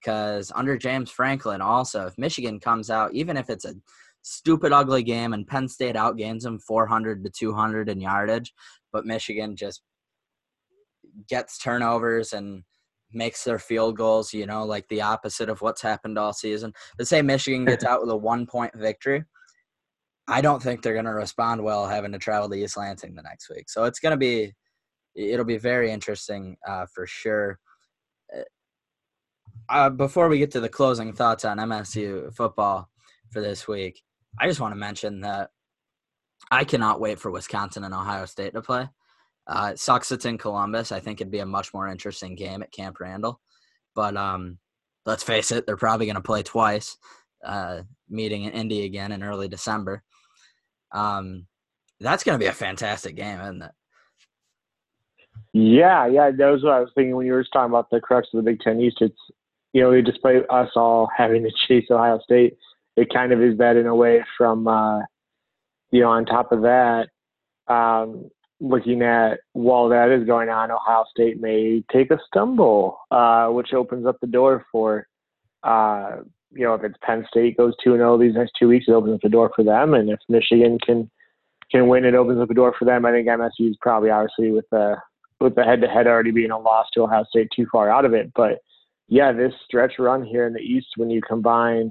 Because 0.00 0.52
under 0.54 0.78
James 0.78 1.10
Franklin, 1.10 1.60
also, 1.60 2.06
if 2.06 2.16
Michigan 2.18 2.60
comes 2.60 2.90
out, 2.90 3.12
even 3.14 3.36
if 3.36 3.50
it's 3.50 3.64
a 3.64 3.74
stupid, 4.22 4.72
ugly 4.72 5.02
game 5.02 5.32
and 5.32 5.46
Penn 5.46 5.68
State 5.68 5.96
outgains 5.96 6.42
them 6.42 6.58
400 6.58 7.24
to 7.24 7.30
200 7.30 7.88
in 7.88 8.00
yardage, 8.00 8.52
but 8.92 9.06
Michigan 9.06 9.56
just 9.56 9.82
gets 11.28 11.58
turnovers 11.58 12.32
and 12.32 12.62
makes 13.12 13.44
their 13.44 13.58
field 13.58 13.96
goals, 13.96 14.32
you 14.32 14.46
know, 14.46 14.64
like 14.64 14.86
the 14.88 15.02
opposite 15.02 15.48
of 15.48 15.62
what's 15.62 15.82
happened 15.82 16.18
all 16.18 16.32
season. 16.32 16.72
But 16.96 17.08
say 17.08 17.22
Michigan 17.22 17.64
gets 17.64 17.84
out 17.86 18.00
with 18.00 18.10
a 18.10 18.16
one 18.16 18.46
point 18.46 18.72
victory. 18.76 19.24
I 20.28 20.42
don't 20.42 20.62
think 20.62 20.82
they're 20.82 20.92
going 20.92 21.06
to 21.06 21.12
respond 21.12 21.64
well 21.64 21.86
having 21.86 22.12
to 22.12 22.18
travel 22.18 22.50
to 22.50 22.54
East 22.54 22.76
Lansing 22.76 23.14
the 23.14 23.22
next 23.22 23.48
week. 23.48 23.70
So 23.70 23.84
it's 23.84 23.98
going 23.98 24.10
to 24.10 24.18
be, 24.18 24.52
it'll 25.14 25.46
be 25.46 25.56
very 25.56 25.90
interesting 25.90 26.56
uh, 26.66 26.84
for 26.94 27.06
sure. 27.06 27.58
Uh, 29.68 29.90
before 29.90 30.28
we 30.28 30.38
get 30.38 30.50
to 30.52 30.60
the 30.60 30.68
closing 30.68 31.12
thoughts 31.12 31.44
on 31.44 31.58
MSU 31.58 32.34
football 32.34 32.88
for 33.30 33.40
this 33.40 33.68
week, 33.68 34.02
I 34.40 34.46
just 34.46 34.60
want 34.60 34.72
to 34.72 34.78
mention 34.78 35.20
that 35.20 35.50
I 36.50 36.64
cannot 36.64 37.00
wait 37.00 37.18
for 37.18 37.30
Wisconsin 37.30 37.84
and 37.84 37.92
Ohio 37.92 38.24
State 38.24 38.54
to 38.54 38.62
play. 38.62 38.88
Uh, 39.46 39.70
it 39.72 39.78
sucks 39.78 40.12
it's 40.12 40.24
in 40.24 40.38
Columbus. 40.38 40.92
I 40.92 41.00
think 41.00 41.20
it'd 41.20 41.30
be 41.30 41.38
a 41.40 41.46
much 41.46 41.74
more 41.74 41.88
interesting 41.88 42.34
game 42.34 42.62
at 42.62 42.72
Camp 42.72 42.98
Randall. 43.00 43.40
But 43.94 44.16
um, 44.16 44.58
let's 45.04 45.22
face 45.22 45.50
it, 45.50 45.66
they're 45.66 45.76
probably 45.76 46.06
going 46.06 46.16
to 46.16 46.22
play 46.22 46.42
twice, 46.42 46.96
uh, 47.44 47.82
meeting 48.08 48.44
in 48.44 48.52
Indy 48.52 48.84
again 48.84 49.12
in 49.12 49.22
early 49.22 49.48
December. 49.48 50.02
Um, 50.92 51.46
that's 52.00 52.24
going 52.24 52.38
to 52.38 52.42
be 52.42 52.48
a 52.48 52.52
fantastic 52.52 53.16
game, 53.16 53.40
isn't 53.40 53.62
it? 53.62 53.72
Yeah, 55.52 56.06
yeah, 56.06 56.30
that 56.30 56.50
was 56.50 56.62
what 56.62 56.74
I 56.74 56.80
was 56.80 56.90
thinking 56.94 57.16
when 57.16 57.26
you 57.26 57.32
were 57.32 57.44
talking 57.44 57.70
about 57.70 57.90
the 57.90 58.00
crux 58.00 58.28
of 58.32 58.38
the 58.38 58.50
Big 58.50 58.60
Ten 58.60 58.80
East. 58.80 58.98
It's 59.00 59.18
you 59.72 59.82
know, 59.82 60.00
despite 60.00 60.48
us 60.50 60.70
all 60.76 61.08
having 61.16 61.42
to 61.42 61.50
chase 61.66 61.86
Ohio 61.90 62.18
State, 62.20 62.56
it 62.96 63.12
kind 63.12 63.32
of 63.32 63.42
is 63.42 63.58
that 63.58 63.76
in 63.76 63.86
a 63.86 63.94
way. 63.94 64.24
From 64.36 64.66
uh, 64.66 65.00
you 65.90 66.00
know, 66.00 66.10
on 66.10 66.24
top 66.24 66.52
of 66.52 66.62
that, 66.62 67.08
um, 67.68 68.30
looking 68.60 69.02
at 69.02 69.40
while 69.52 69.88
that 69.88 70.10
is 70.10 70.26
going 70.26 70.48
on, 70.48 70.70
Ohio 70.70 71.04
State 71.10 71.40
may 71.40 71.82
take 71.92 72.10
a 72.10 72.18
stumble, 72.26 72.98
uh, 73.10 73.48
which 73.48 73.72
opens 73.72 74.06
up 74.06 74.18
the 74.20 74.26
door 74.26 74.66
for 74.72 75.06
uh, 75.62 76.18
you 76.52 76.64
know, 76.64 76.74
if 76.74 76.84
it's 76.84 76.96
Penn 77.02 77.26
State 77.28 77.56
goes 77.56 77.74
two 77.82 77.92
and 77.92 78.00
zero 78.00 78.18
these 78.18 78.34
next 78.34 78.52
two 78.58 78.68
weeks, 78.68 78.86
it 78.88 78.92
opens 78.92 79.14
up 79.14 79.20
the 79.22 79.28
door 79.28 79.50
for 79.54 79.64
them, 79.64 79.94
and 79.94 80.10
if 80.10 80.18
Michigan 80.28 80.78
can 80.84 81.10
can 81.70 81.88
win, 81.88 82.06
it 82.06 82.14
opens 82.14 82.40
up 82.40 82.48
the 82.48 82.54
door 82.54 82.74
for 82.78 82.86
them. 82.86 83.04
I 83.04 83.12
think 83.12 83.28
MSU 83.28 83.68
is 83.68 83.76
probably 83.80 84.10
obviously 84.10 84.50
with 84.50 84.64
the 84.70 84.96
with 85.40 85.54
the 85.54 85.64
head 85.64 85.80
to 85.82 85.88
head 85.88 86.06
already 86.06 86.30
being 86.30 86.50
a 86.50 86.58
loss 86.58 86.86
to 86.94 87.02
Ohio 87.02 87.24
State 87.28 87.48
too 87.54 87.66
far 87.70 87.90
out 87.90 88.04
of 88.04 88.14
it. 88.14 88.32
But 88.34 88.60
yeah, 89.08 89.32
this 89.32 89.52
stretch 89.64 89.94
run 89.98 90.22
here 90.22 90.46
in 90.46 90.52
the 90.52 90.60
East, 90.60 90.88
when 90.96 91.10
you 91.10 91.20
combine 91.22 91.90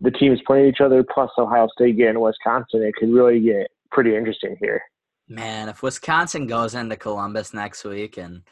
the 0.00 0.10
teams 0.10 0.40
playing 0.46 0.68
each 0.68 0.80
other 0.80 1.02
plus 1.02 1.30
Ohio 1.38 1.68
State 1.72 1.96
getting 1.96 2.20
Wisconsin, 2.20 2.82
it 2.82 2.94
could 2.94 3.10
really 3.10 3.40
get 3.40 3.68
pretty 3.90 4.14
interesting 4.14 4.56
here. 4.60 4.80
Man, 5.28 5.68
if 5.68 5.82
Wisconsin 5.82 6.46
goes 6.46 6.74
into 6.74 6.96
Columbus 6.96 7.52
next 7.52 7.84
week 7.84 8.18
and 8.18 8.42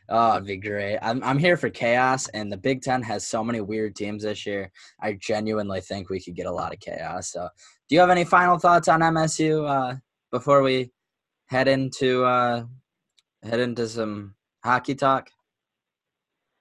it'd 0.08 0.46
be 0.46 0.56
great. 0.56 0.98
I'm 1.02 1.22
I'm 1.22 1.38
here 1.38 1.56
for 1.56 1.70
chaos, 1.70 2.28
and 2.28 2.50
the 2.50 2.56
Big 2.56 2.82
Ten 2.82 3.02
has 3.02 3.26
so 3.26 3.44
many 3.44 3.60
weird 3.60 3.96
teams 3.96 4.22
this 4.22 4.46
year. 4.46 4.70
I 5.00 5.14
genuinely 5.14 5.80
think 5.80 6.10
we 6.10 6.20
could 6.20 6.34
get 6.34 6.46
a 6.46 6.52
lot 6.52 6.72
of 6.72 6.80
chaos. 6.80 7.30
So, 7.30 7.48
do 7.88 7.94
you 7.94 8.00
have 8.00 8.10
any 8.10 8.24
final 8.24 8.58
thoughts 8.58 8.88
on 8.88 9.00
MSU 9.00 9.68
uh, 9.68 9.96
before 10.32 10.62
we 10.62 10.90
head 11.46 11.68
into 11.68 12.24
uh, 12.24 12.64
head 13.42 13.60
into 13.60 13.88
some 13.88 14.34
hockey 14.64 14.94
talk? 14.94 15.28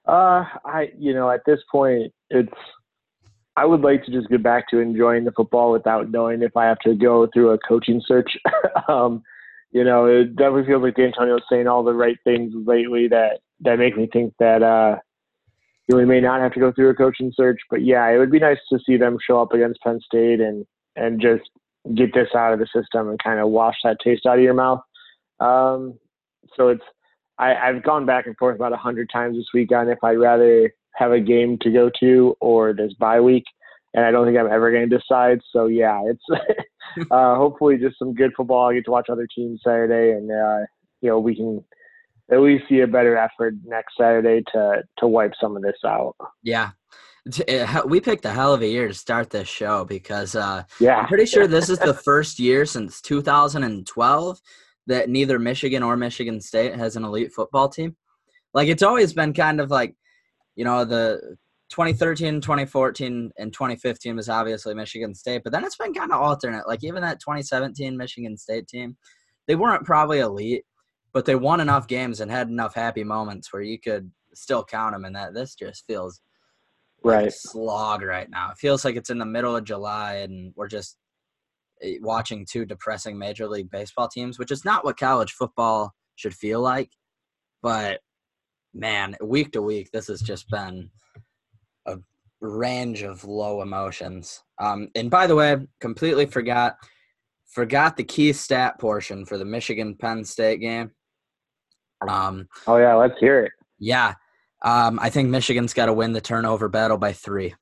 Uh, 0.06 0.44
I 0.64 0.90
you 0.98 1.14
know 1.14 1.30
at 1.30 1.40
this 1.46 1.60
point 1.70 2.12
it's 2.30 2.52
I 3.56 3.64
would 3.64 3.80
like 3.80 4.04
to 4.04 4.12
just 4.12 4.28
get 4.28 4.42
back 4.42 4.68
to 4.68 4.78
enjoying 4.78 5.24
the 5.24 5.32
football 5.32 5.72
without 5.72 6.10
knowing 6.10 6.42
if 6.42 6.56
I 6.56 6.66
have 6.66 6.78
to 6.80 6.94
go 6.94 7.26
through 7.32 7.50
a 7.50 7.58
coaching 7.58 8.02
search. 8.06 8.36
um, 8.88 9.22
you 9.72 9.82
know, 9.82 10.04
it 10.04 10.36
definitely 10.36 10.66
feels 10.66 10.82
like 10.82 10.94
Dantonio's 10.94 11.42
saying 11.50 11.66
all 11.66 11.82
the 11.82 11.94
right 11.94 12.18
things 12.22 12.52
lately 12.66 13.08
that 13.08 13.40
that 13.60 13.78
make 13.78 13.96
me 13.96 14.08
think 14.12 14.34
that 14.38 14.62
uh, 14.62 14.96
you 15.88 15.94
know, 15.94 15.98
we 15.98 16.04
may 16.04 16.20
not 16.20 16.40
have 16.40 16.52
to 16.52 16.60
go 16.60 16.72
through 16.72 16.90
a 16.90 16.94
coaching 16.94 17.32
search. 17.34 17.60
But 17.70 17.82
yeah, 17.82 18.06
it 18.08 18.18
would 18.18 18.30
be 18.30 18.38
nice 18.38 18.58
to 18.70 18.78
see 18.86 18.96
them 18.96 19.16
show 19.20 19.40
up 19.40 19.52
against 19.52 19.80
Penn 19.80 20.00
State 20.04 20.40
and 20.40 20.66
and 20.94 21.20
just 21.20 21.48
get 21.94 22.14
this 22.14 22.28
out 22.34 22.52
of 22.52 22.58
the 22.58 22.66
system 22.66 23.08
and 23.08 23.22
kind 23.22 23.40
of 23.40 23.48
wash 23.48 23.76
that 23.84 23.98
taste 24.02 24.26
out 24.26 24.38
of 24.38 24.44
your 24.44 24.54
mouth. 24.54 24.80
Um, 25.40 25.98
so 26.56 26.68
it's 26.68 26.84
I, 27.38 27.54
I've 27.54 27.82
gone 27.82 28.06
back 28.06 28.26
and 28.26 28.36
forth 28.36 28.56
about 28.56 28.72
a 28.72 28.78
hundred 28.78 29.10
times 29.12 29.36
this 29.36 29.46
week 29.52 29.72
on 29.72 29.88
if 29.88 29.98
I'd 30.02 30.18
rather 30.18 30.72
have 30.94 31.12
a 31.12 31.20
game 31.20 31.58
to 31.60 31.70
go 31.70 31.90
to 32.00 32.34
or 32.40 32.72
this 32.72 32.94
bye 32.94 33.20
week, 33.20 33.44
and 33.94 34.04
I 34.04 34.10
don't 34.10 34.26
think 34.26 34.38
I'm 34.38 34.50
ever 34.50 34.70
going 34.70 34.88
to 34.88 34.98
decide. 34.98 35.40
So 35.52 35.66
yeah, 35.66 36.02
it's 36.06 36.24
uh, 37.10 37.36
hopefully 37.36 37.76
just 37.76 37.98
some 37.98 38.14
good 38.14 38.32
football. 38.36 38.70
I 38.70 38.74
get 38.74 38.84
to 38.86 38.90
watch 38.90 39.08
other 39.10 39.28
teams 39.34 39.60
Saturday, 39.62 40.12
and 40.12 40.30
uh, 40.30 40.66
you 41.00 41.10
know 41.10 41.18
we 41.18 41.36
can 41.36 41.62
at 42.30 42.40
least 42.40 42.64
see 42.68 42.80
a 42.80 42.86
better 42.86 43.16
effort 43.16 43.54
next 43.64 43.96
Saturday 43.98 44.42
to 44.52 44.82
to 44.98 45.06
wipe 45.06 45.32
some 45.40 45.56
of 45.56 45.62
this 45.62 45.78
out. 45.84 46.16
Yeah. 46.42 46.70
We 47.86 48.00
picked 48.00 48.24
a 48.24 48.30
hell 48.30 48.54
of 48.54 48.62
a 48.62 48.68
year 48.68 48.88
to 48.88 48.94
start 48.94 49.30
this 49.30 49.48
show 49.48 49.84
because 49.84 50.36
uh, 50.36 50.62
yeah. 50.80 50.98
I'm 50.98 51.06
pretty 51.06 51.26
sure 51.26 51.46
this 51.46 51.68
is 51.68 51.78
the 51.78 51.94
first 52.04 52.38
year 52.38 52.64
since 52.64 53.00
2012 53.00 54.40
that 54.86 55.08
neither 55.08 55.38
Michigan 55.38 55.82
or 55.82 55.96
Michigan 55.96 56.40
State 56.40 56.74
has 56.76 56.96
an 56.96 57.04
elite 57.04 57.32
football 57.32 57.68
team. 57.68 57.96
Like 58.54 58.68
it's 58.68 58.82
always 58.82 59.12
been 59.12 59.32
kind 59.32 59.60
of 59.60 59.70
like, 59.70 59.94
you 60.54 60.64
know, 60.64 60.84
the 60.84 61.36
2013, 61.70 62.40
2014, 62.40 63.32
and 63.36 63.52
2015 63.52 64.16
was 64.16 64.28
obviously 64.28 64.74
Michigan 64.74 65.14
State, 65.14 65.42
but 65.42 65.52
then 65.52 65.64
it's 65.64 65.76
been 65.76 65.92
kind 65.92 66.12
of 66.12 66.20
alternate. 66.20 66.68
Like 66.68 66.84
even 66.84 67.02
that 67.02 67.20
2017 67.20 67.96
Michigan 67.96 68.36
State 68.36 68.68
team, 68.68 68.96
they 69.48 69.56
weren't 69.56 69.84
probably 69.84 70.20
elite, 70.20 70.64
but 71.12 71.24
they 71.24 71.34
won 71.34 71.60
enough 71.60 71.88
games 71.88 72.20
and 72.20 72.30
had 72.30 72.48
enough 72.48 72.74
happy 72.74 73.02
moments 73.02 73.52
where 73.52 73.62
you 73.62 73.80
could 73.80 74.10
still 74.34 74.64
count 74.64 74.94
them. 74.94 75.04
And 75.04 75.16
that 75.16 75.34
this 75.34 75.54
just 75.56 75.84
feels 75.86 76.20
right 77.04 77.32
slog 77.32 78.02
right 78.02 78.28
now. 78.28 78.50
It 78.50 78.58
feels 78.58 78.84
like 78.84 78.96
it's 78.96 79.10
in 79.10 79.18
the 79.18 79.26
middle 79.26 79.56
of 79.56 79.64
July 79.64 80.16
and 80.16 80.52
we're 80.56 80.68
just 80.68 80.96
eh, 81.82 81.96
watching 82.00 82.44
two 82.44 82.64
depressing 82.64 83.18
Major 83.18 83.48
League 83.48 83.70
Baseball 83.70 84.08
teams, 84.08 84.38
which 84.38 84.50
is 84.50 84.64
not 84.64 84.84
what 84.84 84.98
college 84.98 85.32
football 85.32 85.94
should 86.16 86.34
feel 86.34 86.60
like. 86.60 86.90
But 87.62 88.00
man, 88.74 89.16
week 89.22 89.52
to 89.52 89.62
week, 89.62 89.90
this 89.92 90.08
has 90.08 90.20
just 90.20 90.48
been 90.50 90.90
a 91.86 91.98
range 92.40 93.02
of 93.02 93.24
low 93.24 93.62
emotions. 93.62 94.42
Um, 94.58 94.88
and 94.94 95.10
by 95.10 95.26
the 95.26 95.36
way, 95.36 95.56
completely 95.80 96.26
forgot 96.26 96.76
forgot 97.46 97.96
the 97.96 98.04
key 98.04 98.32
stat 98.32 98.78
portion 98.78 99.24
for 99.24 99.38
the 99.38 99.44
Michigan 99.44 99.96
Penn 99.98 100.24
State 100.24 100.60
game. 100.60 100.90
Um, 102.06 102.48
oh 102.66 102.76
yeah, 102.76 102.94
let's 102.94 103.18
hear 103.18 103.44
it. 103.44 103.52
Yeah, 103.78 104.14
um, 104.66 104.98
I 105.00 105.10
think 105.10 105.28
Michigan's 105.28 105.72
got 105.72 105.86
to 105.86 105.92
win 105.92 106.12
the 106.12 106.20
turnover 106.20 106.68
battle 106.68 106.98
by 106.98 107.12
three. 107.12 107.54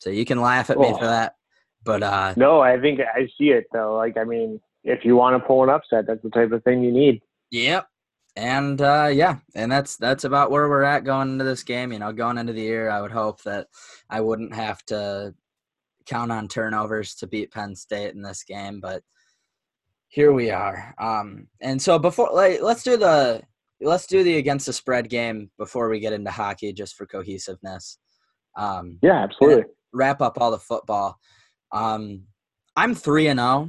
So 0.00 0.10
you 0.10 0.24
can 0.24 0.40
laugh 0.40 0.68
at 0.70 0.78
me 0.78 0.92
for 0.92 1.06
that, 1.06 1.36
but 1.84 2.02
uh, 2.02 2.34
no, 2.36 2.60
I 2.60 2.80
think 2.80 2.98
I 3.00 3.28
see 3.38 3.50
it 3.50 3.66
though. 3.72 3.96
Like, 3.96 4.16
I 4.16 4.24
mean, 4.24 4.60
if 4.82 5.04
you 5.04 5.14
want 5.14 5.40
to 5.40 5.46
pull 5.46 5.62
an 5.62 5.70
upset, 5.70 6.08
that's 6.08 6.22
the 6.24 6.30
type 6.30 6.50
of 6.50 6.64
thing 6.64 6.82
you 6.82 6.90
need. 6.90 7.22
Yep. 7.52 7.86
And 8.34 8.82
uh, 8.82 9.10
yeah, 9.12 9.36
and 9.54 9.70
that's 9.70 9.96
that's 9.96 10.24
about 10.24 10.50
where 10.50 10.68
we're 10.68 10.82
at 10.82 11.04
going 11.04 11.30
into 11.30 11.44
this 11.44 11.62
game. 11.62 11.92
You 11.92 12.00
know, 12.00 12.12
going 12.12 12.38
into 12.38 12.52
the 12.52 12.62
year, 12.62 12.90
I 12.90 13.00
would 13.00 13.12
hope 13.12 13.42
that 13.42 13.68
I 14.10 14.20
wouldn't 14.20 14.54
have 14.54 14.84
to 14.86 15.34
count 16.06 16.32
on 16.32 16.48
turnovers 16.48 17.14
to 17.16 17.28
beat 17.28 17.52
Penn 17.52 17.76
State 17.76 18.14
in 18.14 18.22
this 18.22 18.42
game, 18.42 18.80
but 18.80 19.02
here 20.08 20.32
we 20.32 20.50
are. 20.50 20.94
Um, 20.98 21.46
and 21.60 21.80
so 21.80 21.98
before, 21.98 22.30
like, 22.32 22.60
let's 22.62 22.82
do 22.82 22.96
the 22.96 23.42
let's 23.82 24.06
do 24.06 24.22
the 24.22 24.36
against 24.36 24.66
the 24.66 24.72
spread 24.72 25.08
game 25.08 25.50
before 25.58 25.88
we 25.88 26.00
get 26.00 26.12
into 26.12 26.30
hockey, 26.30 26.72
just 26.72 26.96
for 26.96 27.06
cohesiveness. 27.06 27.98
Um, 28.56 28.98
yeah, 29.02 29.24
absolutely. 29.24 29.64
Wrap 29.92 30.20
up 30.20 30.38
all 30.40 30.50
the 30.50 30.58
football. 30.58 31.18
Um, 31.72 32.24
I'm 32.76 32.94
three 32.94 33.28
and 33.28 33.38
zero. 33.38 33.68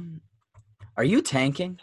Are 0.96 1.04
you 1.04 1.22
tanking? 1.22 1.78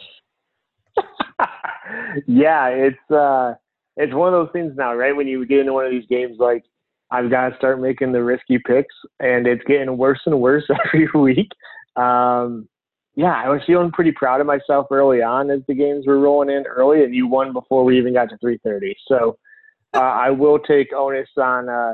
yeah, 2.26 2.68
it's 2.68 3.10
uh, 3.10 3.54
it's 3.96 4.14
one 4.14 4.32
of 4.32 4.32
those 4.32 4.52
things 4.52 4.72
now, 4.76 4.94
right? 4.94 5.14
When 5.14 5.28
you 5.28 5.44
get 5.46 5.60
into 5.60 5.72
one 5.72 5.84
of 5.84 5.90
these 5.90 6.06
games, 6.08 6.36
like 6.38 6.64
I've 7.10 7.30
got 7.30 7.50
to 7.50 7.56
start 7.56 7.80
making 7.80 8.12
the 8.12 8.22
risky 8.22 8.58
picks, 8.66 8.94
and 9.20 9.46
it's 9.46 9.62
getting 9.66 9.96
worse 9.98 10.20
and 10.26 10.40
worse 10.40 10.64
every 10.86 11.08
week. 11.14 11.50
Um, 11.96 12.68
yeah, 13.14 13.34
I 13.34 13.48
was 13.48 13.60
feeling 13.66 13.90
pretty 13.90 14.12
proud 14.12 14.40
of 14.40 14.46
myself 14.46 14.86
early 14.90 15.22
on 15.22 15.50
as 15.50 15.60
the 15.68 15.74
games 15.74 16.06
were 16.06 16.18
rolling 16.18 16.48
in 16.48 16.64
early, 16.66 17.04
and 17.04 17.14
you 17.14 17.26
won 17.26 17.52
before 17.52 17.84
we 17.84 17.98
even 17.98 18.14
got 18.14 18.30
to 18.30 18.38
3:30. 18.38 18.94
So 19.06 19.36
uh, 19.94 19.98
I 19.98 20.30
will 20.30 20.58
take 20.58 20.92
onus 20.94 21.28
on, 21.36 21.68
uh, 21.68 21.92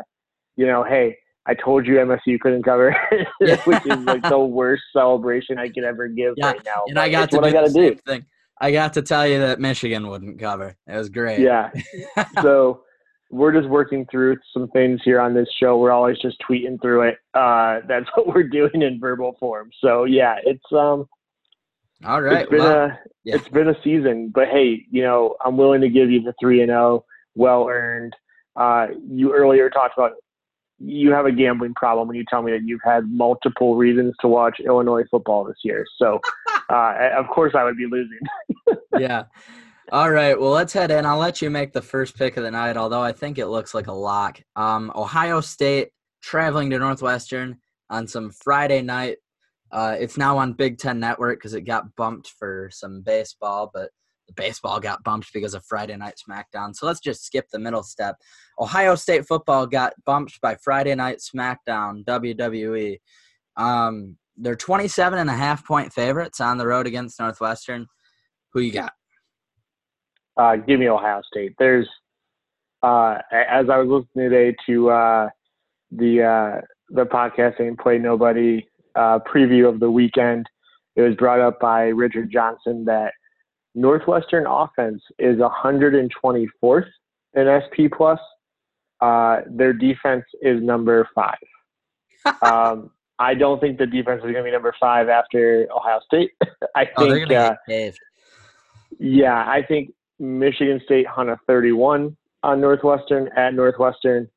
you 0.56 0.66
know, 0.66 0.84
hey, 0.84 1.18
I 1.46 1.54
told 1.54 1.86
you 1.86 1.94
MSU 1.94 2.38
couldn't 2.38 2.62
cover, 2.62 2.96
which 3.40 3.86
is 3.86 4.04
like 4.04 4.22
the 4.28 4.38
worst 4.38 4.82
celebration 4.92 5.58
I 5.58 5.68
could 5.70 5.84
ever 5.84 6.06
give 6.06 6.34
yeah, 6.36 6.48
right 6.48 6.64
now. 6.64 6.84
And 6.86 6.98
I 6.98 7.08
got 7.08 7.30
to 7.30 7.38
do 7.38 7.44
I 7.44 7.50
the 7.50 7.70
same 7.70 7.94
do. 7.94 8.00
thing. 8.06 8.26
I 8.60 8.70
got 8.70 8.94
to 8.94 9.02
tell 9.02 9.26
you 9.26 9.38
that 9.40 9.60
Michigan 9.60 10.08
wouldn't 10.08 10.38
cover. 10.38 10.76
It 10.86 10.96
was 10.96 11.08
great. 11.08 11.40
Yeah. 11.40 11.70
so 12.42 12.82
we're 13.30 13.52
just 13.52 13.68
working 13.68 14.06
through 14.10 14.38
some 14.52 14.68
things 14.68 15.00
here 15.04 15.20
on 15.20 15.34
this 15.34 15.48
show. 15.60 15.78
We're 15.78 15.90
always 15.90 16.18
just 16.18 16.38
tweeting 16.48 16.80
through 16.80 17.08
it. 17.08 17.18
Uh, 17.34 17.80
that's 17.88 18.08
what 18.14 18.26
we're 18.26 18.48
doing 18.48 18.82
in 18.82 18.98
verbal 19.00 19.36
form. 19.38 19.70
So 19.80 20.04
yeah, 20.04 20.36
it's 20.44 20.64
um. 20.72 21.08
All 22.04 22.22
right. 22.22 22.42
It's 22.42 22.50
been 22.50 22.60
a 22.60 22.98
yeah. 23.24 23.34
it's 23.34 23.48
been 23.48 23.68
a 23.68 23.82
season, 23.82 24.30
but 24.32 24.48
hey, 24.48 24.86
you 24.90 25.02
know 25.02 25.36
I'm 25.44 25.56
willing 25.56 25.80
to 25.80 25.88
give 25.88 26.10
you 26.10 26.22
the 26.22 26.34
three 26.40 26.60
and 26.60 26.68
zero, 26.68 26.80
oh, 26.80 27.04
well 27.34 27.68
earned. 27.68 28.14
Uh, 28.54 28.88
you 29.08 29.34
earlier 29.34 29.68
talked 29.68 29.98
about 29.98 30.12
you 30.78 31.10
have 31.10 31.26
a 31.26 31.32
gambling 31.32 31.74
problem 31.74 32.06
when 32.06 32.16
you 32.16 32.24
tell 32.28 32.42
me 32.42 32.52
that 32.52 32.62
you've 32.64 32.80
had 32.84 33.10
multiple 33.10 33.76
reasons 33.76 34.14
to 34.20 34.28
watch 34.28 34.60
Illinois 34.60 35.02
football 35.10 35.44
this 35.44 35.58
year. 35.64 35.84
So, 35.96 36.20
uh, 36.70 37.10
of 37.16 37.26
course, 37.28 37.54
I 37.56 37.64
would 37.64 37.76
be 37.76 37.86
losing. 37.86 38.20
yeah. 38.98 39.24
All 39.90 40.10
right. 40.10 40.38
Well, 40.38 40.50
let's 40.50 40.74
head 40.74 40.90
in. 40.90 41.06
I'll 41.06 41.16
let 41.16 41.40
you 41.40 41.48
make 41.48 41.72
the 41.72 41.80
first 41.80 42.14
pick 42.14 42.36
of 42.36 42.42
the 42.42 42.50
night, 42.50 42.76
although 42.76 43.00
I 43.00 43.12
think 43.12 43.38
it 43.38 43.46
looks 43.46 43.72
like 43.72 43.86
a 43.86 43.92
lock. 43.92 44.38
Um, 44.54 44.92
Ohio 44.94 45.40
State 45.40 45.88
traveling 46.22 46.68
to 46.70 46.78
Northwestern 46.78 47.56
on 47.88 48.06
some 48.06 48.30
Friday 48.30 48.82
night. 48.82 49.16
Uh, 49.72 49.96
it's 49.98 50.18
now 50.18 50.36
on 50.36 50.52
Big 50.52 50.76
Ten 50.76 51.00
Network 51.00 51.38
because 51.38 51.54
it 51.54 51.62
got 51.62 51.96
bumped 51.96 52.34
for 52.38 52.68
some 52.70 53.00
baseball, 53.00 53.70
but 53.72 53.88
the 54.26 54.34
baseball 54.34 54.78
got 54.78 55.02
bumped 55.04 55.32
because 55.32 55.54
of 55.54 55.64
Friday 55.64 55.96
Night 55.96 56.20
SmackDown. 56.28 56.76
So 56.76 56.86
let's 56.86 57.00
just 57.00 57.24
skip 57.24 57.46
the 57.50 57.58
middle 57.58 57.82
step. 57.82 58.16
Ohio 58.60 58.94
State 58.94 59.26
football 59.26 59.66
got 59.66 59.94
bumped 60.04 60.38
by 60.42 60.56
Friday 60.56 60.94
Night 60.96 61.20
SmackDown, 61.20 62.04
WWE. 62.04 62.98
Um, 63.56 64.18
they're 64.36 64.54
27 64.54 65.18
and 65.18 65.30
a 65.30 65.34
half 65.34 65.66
point 65.66 65.94
favorites 65.94 66.42
on 66.42 66.58
the 66.58 66.66
road 66.66 66.86
against 66.86 67.18
Northwestern. 67.18 67.86
Who 68.52 68.60
you 68.60 68.72
got? 68.72 68.92
Uh, 70.38 70.56
give 70.56 70.78
me 70.78 70.88
Ohio 70.88 71.20
State. 71.30 71.54
There's, 71.58 71.88
uh, 72.82 73.18
as 73.32 73.68
I 73.68 73.78
was 73.78 73.88
listening 73.88 74.30
today 74.30 74.56
to 74.66 74.90
uh, 74.90 75.28
the 75.90 76.22
uh, 76.22 76.60
the 76.90 77.04
podcast 77.04 77.58
and 77.58 77.76
play 77.76 77.98
nobody 77.98 78.66
uh, 78.94 79.18
preview 79.18 79.68
of 79.68 79.80
the 79.80 79.90
weekend, 79.90 80.46
it 80.96 81.02
was 81.02 81.14
brought 81.16 81.40
up 81.40 81.58
by 81.60 81.86
Richard 81.86 82.30
Johnson 82.30 82.84
that 82.84 83.12
Northwestern 83.74 84.46
offense 84.46 85.02
is 85.18 85.38
124th 85.38 86.86
in 87.34 87.60
SP 87.62 87.90
plus. 87.92 88.20
Uh, 89.00 89.42
their 89.48 89.72
defense 89.72 90.24
is 90.42 90.62
number 90.62 91.08
five. 91.14 91.36
um, 92.42 92.90
I 93.18 93.34
don't 93.34 93.60
think 93.60 93.78
the 93.78 93.86
defense 93.86 94.18
is 94.18 94.22
going 94.22 94.34
to 94.34 94.42
be 94.42 94.50
number 94.50 94.74
five 94.80 95.08
after 95.08 95.68
Ohio 95.74 96.00
State. 96.06 96.32
I 96.76 96.88
oh, 96.96 97.10
think. 97.10 97.30
Uh, 97.32 97.54
yeah, 98.98 99.44
I 99.48 99.62
think 99.62 99.92
Michigan 100.18 100.80
State 100.84 101.06
hung 101.06 101.28
a 101.28 101.38
31 101.46 102.16
on 102.42 102.60
Northwestern 102.60 103.28
at 103.36 103.54
Northwestern. 103.54 104.28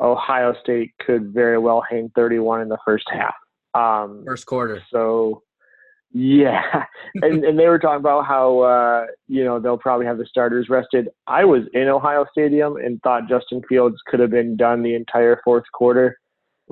Ohio 0.00 0.54
State 0.62 0.92
could 1.04 1.32
very 1.32 1.58
well 1.58 1.82
hang 1.88 2.10
31 2.14 2.62
in 2.62 2.68
the 2.68 2.78
first 2.84 3.08
half. 3.10 3.34
Um, 3.74 4.24
first 4.26 4.46
quarter. 4.46 4.82
So 4.90 5.42
yeah, 6.12 6.84
and 7.22 7.44
and 7.44 7.58
they 7.58 7.66
were 7.66 7.78
talking 7.78 8.00
about 8.00 8.26
how 8.26 8.60
uh, 8.60 9.06
you 9.28 9.44
know 9.44 9.58
they'll 9.58 9.78
probably 9.78 10.06
have 10.06 10.18
the 10.18 10.26
starters 10.26 10.68
rested. 10.68 11.08
I 11.26 11.44
was 11.44 11.62
in 11.72 11.88
Ohio 11.88 12.26
Stadium 12.30 12.76
and 12.76 13.00
thought 13.02 13.28
Justin 13.28 13.62
Fields 13.68 13.96
could 14.06 14.20
have 14.20 14.30
been 14.30 14.56
done 14.56 14.82
the 14.82 14.94
entire 14.94 15.40
fourth 15.44 15.64
quarter. 15.72 16.18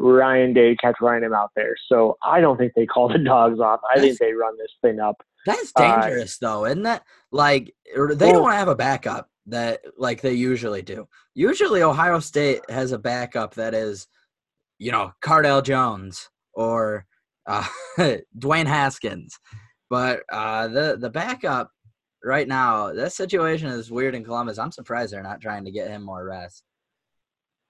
Ryan 0.00 0.52
Day 0.52 0.76
catch 0.76 0.96
Ryan 1.00 1.24
him 1.24 1.34
out 1.34 1.50
there, 1.54 1.76
so 1.88 2.16
I 2.22 2.40
don't 2.40 2.56
think 2.56 2.72
they 2.74 2.86
call 2.86 3.08
the 3.08 3.18
dogs 3.18 3.60
off. 3.60 3.80
I 3.94 4.00
think 4.00 4.18
they 4.18 4.32
run 4.32 4.56
this 4.58 4.72
thing 4.82 5.00
up. 5.00 5.16
That's 5.46 5.72
uh, 5.76 6.00
dangerous, 6.02 6.38
uh, 6.42 6.46
though, 6.46 6.66
isn't 6.66 6.82
that? 6.82 7.04
Like 7.32 7.74
they 7.94 8.32
well, 8.32 8.44
don't 8.44 8.52
have 8.52 8.68
a 8.68 8.74
backup 8.74 9.28
that 9.46 9.80
like 9.96 10.20
they 10.20 10.32
usually 10.32 10.82
do. 10.82 11.06
Usually, 11.34 11.82
Ohio 11.82 12.18
State 12.20 12.62
has 12.68 12.92
a 12.92 12.98
backup 12.98 13.54
that 13.54 13.74
is, 13.74 14.06
you 14.78 14.92
know, 14.92 15.12
Cardale 15.22 15.64
Jones 15.64 16.28
or 16.54 17.06
uh, 17.46 17.66
Dwayne 18.38 18.66
Haskins. 18.66 19.38
But 19.88 20.22
uh, 20.32 20.68
the 20.68 20.96
the 20.98 21.10
backup 21.10 21.70
right 22.24 22.48
now, 22.48 22.92
that 22.92 23.12
situation 23.12 23.68
is 23.68 23.90
weird 23.90 24.14
in 24.14 24.24
Columbus. 24.24 24.58
I'm 24.58 24.72
surprised 24.72 25.12
they're 25.12 25.22
not 25.22 25.40
trying 25.40 25.64
to 25.64 25.70
get 25.70 25.90
him 25.90 26.02
more 26.02 26.24
rest. 26.24 26.64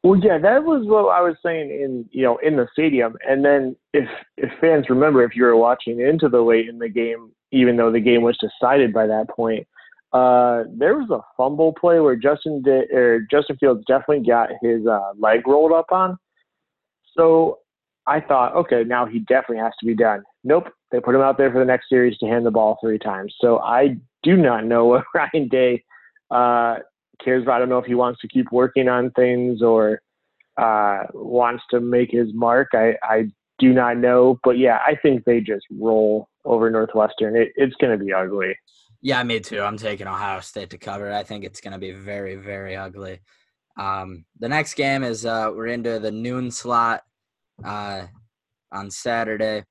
Well, 0.03 0.19
yeah, 0.19 0.39
that 0.39 0.65
was 0.65 0.87
what 0.87 1.09
I 1.09 1.21
was 1.21 1.37
saying 1.45 1.71
in 1.71 2.09
you 2.11 2.23
know 2.23 2.39
in 2.39 2.57
the 2.57 2.67
stadium. 2.73 3.17
And 3.29 3.45
then 3.45 3.77
if 3.93 4.09
if 4.37 4.51
fans 4.61 4.87
remember, 4.89 5.23
if 5.23 5.37
you 5.37 5.45
were 5.45 5.57
watching 5.57 6.01
into 6.01 6.29
the 6.29 6.41
late 6.41 6.69
in 6.69 6.79
the 6.79 6.89
game, 6.89 7.33
even 7.53 7.77
though 7.77 7.93
the 7.93 8.01
game 8.01 8.23
was 8.23 8.39
decided 8.39 8.95
by 8.95 9.07
that 9.07 9.29
point, 9.29 9.67
uh, 10.13 10.65
there 10.73 10.97
was 10.97 11.11
a 11.11 11.21
fumble 11.37 11.75
play 11.75 12.01
where 12.01 12.17
Justin 12.17 12.63
did, 12.63 12.91
or 12.91 13.27
Justin 13.31 13.59
Fields 13.59 13.85
definitely 13.87 14.27
got 14.27 14.49
his 14.63 14.87
uh, 14.87 15.13
leg 15.19 15.47
rolled 15.47 15.73
up 15.73 15.93
on. 15.93 16.19
So 17.17 17.59
I 18.07 18.21
thought, 18.21 18.57
okay, 18.57 18.85
now 18.85 19.05
he 19.05 19.21
definitely 19.21 19.59
has 19.59 19.73
to 19.81 19.87
be 19.87 19.95
done. 19.95 20.23
Nope, 20.45 20.69
they 20.91 21.01
put 21.01 21.15
him 21.15 21.21
out 21.21 21.37
there 21.37 21.53
for 21.53 21.59
the 21.59 21.65
next 21.65 21.91
series 21.91 22.17
to 22.19 22.27
hand 22.27 22.47
the 22.47 22.51
ball 22.51 22.79
three 22.83 22.99
times. 22.99 23.35
So 23.39 23.59
I 23.59 23.97
do 24.23 24.37
not 24.37 24.65
know 24.65 24.85
what 24.87 25.05
Ryan 25.15 25.49
Day 25.49 25.85
uh, 26.31 26.79
cares 27.25 27.43
about. 27.43 27.57
I 27.57 27.59
don't 27.61 27.69
know 27.69 27.79
if 27.79 27.87
he 27.87 27.95
wants 27.95 28.21
to 28.21 28.29
keep 28.29 28.51
working 28.53 28.89
on 28.89 29.11
things 29.13 29.63
or 29.63 30.01
uh, 30.57 31.05
wants 31.15 31.63
to 31.71 31.81
make 31.81 32.11
his 32.11 32.29
mark. 32.33 32.69
I, 32.73 32.95
I 33.03 33.31
do 33.59 33.73
not 33.73 33.99
know, 33.99 34.39
but 34.43 34.59
yeah, 34.59 34.79
I 34.87 34.97
think 35.03 35.25
they 35.25 35.41
just 35.41 35.67
roll 35.71 36.29
over 36.45 36.71
Northwestern. 36.71 37.37
It, 37.37 37.53
it's 37.57 37.77
going 37.77 37.97
to 37.97 38.05
be 38.05 38.13
ugly. 38.13 38.57
Yeah, 39.03 39.23
me 39.23 39.41
too. 39.41 39.63
I'm 39.63 39.79
taking 39.79 40.07
Ohio 40.07 40.41
State 40.41 40.71
to 40.71 40.79
cover. 40.79 41.13
I 41.13 41.23
think 41.23 41.45
it's 41.45 41.61
going 41.61 41.73
to 41.73 41.79
be 41.79 41.93
very, 41.93 42.37
very 42.37 42.77
ugly. 42.77 43.21
Um, 43.79 44.27
the 44.39 44.49
next 44.49 44.75
game 44.75 45.03
is 45.03 45.25
uh, 45.25 45.51
we're 45.55 45.69
into 45.69 45.99
the 45.99 46.11
noon 46.11 46.51
slot 46.51 47.03
uh, 47.65 48.03
on 48.73 48.91
Saturday. 48.91 49.65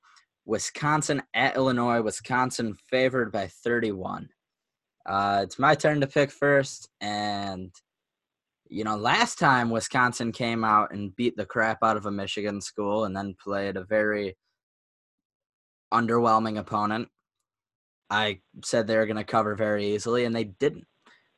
Wisconsin 0.46 1.22
at 1.32 1.54
Illinois. 1.54 2.00
Wisconsin 2.00 2.74
favored 2.88 3.30
by 3.30 3.46
31. 3.46 4.28
Uh, 5.06 5.40
it's 5.42 5.58
my 5.58 5.74
turn 5.74 6.00
to 6.00 6.06
pick 6.06 6.30
first, 6.30 6.88
and 7.00 7.72
you 8.68 8.84
know, 8.84 8.96
last 8.96 9.38
time 9.38 9.70
Wisconsin 9.70 10.30
came 10.30 10.62
out 10.62 10.92
and 10.92 11.14
beat 11.16 11.36
the 11.36 11.44
crap 11.44 11.78
out 11.82 11.96
of 11.96 12.06
a 12.06 12.10
Michigan 12.10 12.60
school, 12.60 13.04
and 13.04 13.16
then 13.16 13.36
played 13.42 13.76
a 13.76 13.84
very 13.84 14.36
underwhelming 15.92 16.58
opponent. 16.58 17.08
I 18.10 18.40
said 18.64 18.86
they 18.86 18.96
were 18.96 19.06
going 19.06 19.16
to 19.16 19.24
cover 19.24 19.54
very 19.54 19.94
easily, 19.94 20.24
and 20.24 20.34
they 20.34 20.44
didn't. 20.44 20.86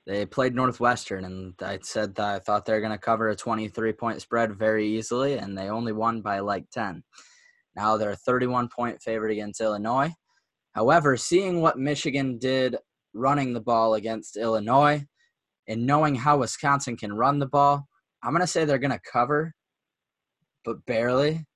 They 0.07 0.27
played 0.27 0.55
Northwestern, 0.55 1.25
and 1.25 1.55
I 1.63 1.79
said 1.83 2.17
that 2.17 2.35
I 2.35 2.39
thought 2.41 2.65
they 2.65 2.73
were 2.73 2.81
going 2.81 2.93
to 2.93 2.99
cover 2.99 3.29
a 3.29 3.37
23 3.37 3.93
point 3.93 4.21
spread 4.21 4.59
very 4.59 4.87
easily, 4.87 5.39
and 5.39 5.57
they 5.57 5.69
only 5.69 5.93
won 5.93 6.23
by 6.23 6.41
like 6.41 6.69
10. 6.71 7.05
Now 7.77 7.97
they're 7.97 8.11
a 8.11 8.17
31 8.17 8.69
point 8.69 9.01
favorite 9.01 9.33
against 9.33 9.61
Illinois. 9.61 10.13
However, 10.73 11.17
seeing 11.17 11.61
what 11.61 11.79
Michigan 11.79 12.39
did 12.39 12.77
running 13.15 13.53
the 13.53 13.61
ball 13.61 13.95
against 13.95 14.37
Illinois 14.37 15.07
and 15.69 15.87
knowing 15.87 16.15
how 16.15 16.39
Wisconsin 16.39 16.97
can 16.97 17.13
run 17.13 17.39
the 17.39 17.47
ball, 17.47 17.87
I'm 18.23 18.33
going 18.33 18.41
to 18.41 18.47
say 18.47 18.65
they're 18.65 18.79
going 18.79 18.91
to 18.91 19.01
cover, 19.01 19.55
but 20.65 20.85
barely 20.87 21.47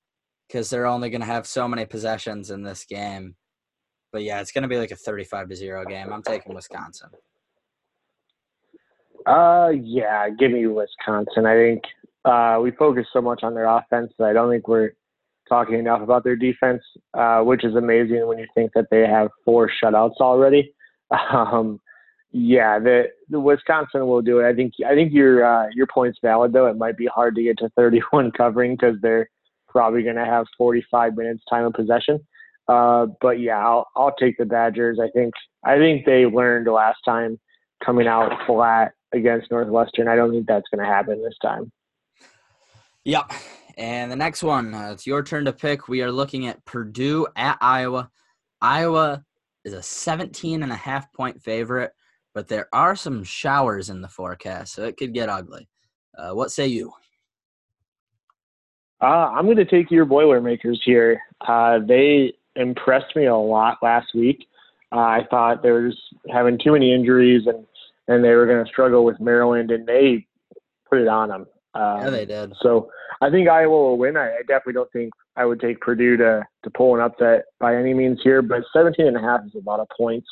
because 0.46 0.70
they're 0.70 0.86
only 0.86 1.10
going 1.10 1.20
to 1.20 1.26
have 1.26 1.46
so 1.46 1.66
many 1.66 1.84
possessions 1.84 2.50
in 2.50 2.62
this 2.62 2.84
game. 2.84 3.34
But 4.12 4.22
yeah, 4.22 4.40
it's 4.40 4.52
going 4.52 4.62
to 4.62 4.68
be 4.68 4.78
like 4.78 4.92
a 4.92 4.96
35 4.96 5.48
to 5.50 5.56
0 5.56 5.84
game. 5.86 6.12
I'm 6.12 6.22
taking 6.22 6.54
Wisconsin. 6.54 7.10
Uh, 9.26 9.72
yeah, 9.82 10.28
give 10.30 10.52
me 10.52 10.66
Wisconsin. 10.66 11.46
I 11.46 11.54
think 11.54 11.82
uh, 12.24 12.60
we 12.62 12.70
focus 12.72 13.06
so 13.12 13.20
much 13.20 13.42
on 13.42 13.54
their 13.54 13.66
offense 13.66 14.12
that 14.18 14.28
I 14.28 14.32
don't 14.32 14.50
think 14.50 14.68
we're 14.68 14.92
talking 15.48 15.78
enough 15.78 16.02
about 16.02 16.24
their 16.24 16.36
defense, 16.36 16.82
uh, 17.14 17.40
which 17.40 17.64
is 17.64 17.74
amazing 17.74 18.26
when 18.26 18.38
you 18.38 18.46
think 18.54 18.70
that 18.74 18.86
they 18.90 19.06
have 19.06 19.28
four 19.44 19.70
shutouts 19.82 20.16
already. 20.20 20.74
Um, 21.10 21.80
yeah, 22.32 22.78
the 22.78 23.04
the 23.30 23.40
Wisconsin 23.40 24.06
will 24.06 24.20
do 24.20 24.40
it. 24.40 24.48
I 24.48 24.54
think 24.54 24.74
I 24.86 24.94
think 24.94 25.12
your 25.12 25.44
uh, 25.44 25.68
your 25.74 25.86
point's 25.86 26.18
valid 26.22 26.52
though. 26.52 26.66
It 26.66 26.76
might 26.76 26.96
be 26.96 27.06
hard 27.06 27.34
to 27.36 27.42
get 27.42 27.58
to 27.58 27.68
31 27.76 28.32
covering 28.32 28.74
because 28.74 28.96
they're 29.00 29.28
probably 29.68 30.02
going 30.02 30.16
to 30.16 30.24
have 30.24 30.46
45 30.58 31.16
minutes 31.16 31.42
time 31.48 31.64
of 31.64 31.72
possession. 31.72 32.18
Uh, 32.68 33.06
but 33.20 33.40
yeah, 33.40 33.58
I'll 33.58 33.86
I'll 33.96 34.14
take 34.18 34.36
the 34.38 34.44
Badgers. 34.44 34.98
I 35.00 35.08
think 35.10 35.34
I 35.64 35.76
think 35.78 36.04
they 36.04 36.26
learned 36.26 36.66
last 36.66 36.98
time 37.04 37.38
coming 37.84 38.06
out 38.06 38.32
flat 38.46 38.92
against 39.14 39.50
Northwestern. 39.50 40.08
I 40.08 40.16
don't 40.16 40.32
think 40.32 40.46
that's 40.46 40.66
going 40.74 40.84
to 40.84 40.92
happen 40.92 41.22
this 41.22 41.36
time. 41.40 41.70
Yep. 43.04 43.32
And 43.78 44.10
the 44.10 44.16
next 44.16 44.42
one, 44.42 44.74
uh, 44.74 44.90
it's 44.92 45.06
your 45.06 45.22
turn 45.22 45.44
to 45.44 45.52
pick. 45.52 45.86
We 45.86 46.02
are 46.02 46.10
looking 46.10 46.46
at 46.46 46.64
Purdue 46.64 47.26
at 47.36 47.58
Iowa. 47.60 48.10
Iowa 48.60 49.24
is 49.66 49.72
a 49.72 49.82
17 49.82 50.62
and 50.62 50.72
a 50.72 50.76
half 50.76 51.12
point 51.12 51.42
favorite, 51.42 51.92
but 52.32 52.46
there 52.46 52.68
are 52.72 52.94
some 52.94 53.24
showers 53.24 53.90
in 53.90 54.00
the 54.00 54.08
forecast, 54.08 54.74
so 54.74 54.84
it 54.84 54.96
could 54.96 55.12
get 55.12 55.28
ugly. 55.28 55.68
Uh, 56.16 56.30
what 56.30 56.52
say 56.52 56.68
you? 56.68 56.92
Uh, 59.02 59.30
I'm 59.34 59.44
going 59.44 59.56
to 59.56 59.64
take 59.64 59.90
your 59.90 60.04
Boilermakers 60.04 60.80
here. 60.84 61.20
Uh, 61.46 61.80
they 61.86 62.32
impressed 62.54 63.14
me 63.16 63.26
a 63.26 63.36
lot 63.36 63.78
last 63.82 64.14
week. 64.14 64.46
Uh, 64.92 65.00
I 65.00 65.26
thought 65.28 65.62
they 65.62 65.70
were 65.70 65.90
just 65.90 66.00
having 66.32 66.58
too 66.62 66.72
many 66.72 66.94
injuries 66.94 67.42
and 67.46 67.66
and 68.08 68.22
they 68.22 68.34
were 68.34 68.46
going 68.46 68.64
to 68.64 68.70
struggle 68.70 69.04
with 69.04 69.18
Maryland, 69.18 69.72
and 69.72 69.84
they 69.84 70.24
put 70.88 71.00
it 71.00 71.08
on 71.08 71.28
them. 71.28 71.46
Um, 71.74 72.02
yeah, 72.02 72.10
they 72.10 72.24
did. 72.24 72.52
So 72.62 72.88
I 73.20 73.30
think 73.30 73.48
Iowa 73.48 73.70
will 73.70 73.98
win. 73.98 74.16
I, 74.16 74.28
I, 74.28 74.40
definitely 74.46 74.74
don't 74.74 74.92
think 74.92 75.12
I 75.36 75.44
would 75.44 75.60
take 75.60 75.80
Purdue 75.80 76.16
to 76.16 76.46
to 76.64 76.70
pull 76.70 76.94
an 76.94 77.00
upset 77.00 77.44
by 77.60 77.76
any 77.76 77.94
means 77.94 78.20
here, 78.22 78.42
but 78.42 78.62
17 78.72 79.06
and 79.06 79.16
a 79.16 79.20
half 79.20 79.40
is 79.46 79.54
a 79.54 79.68
lot 79.68 79.80
of 79.80 79.88
points. 79.96 80.28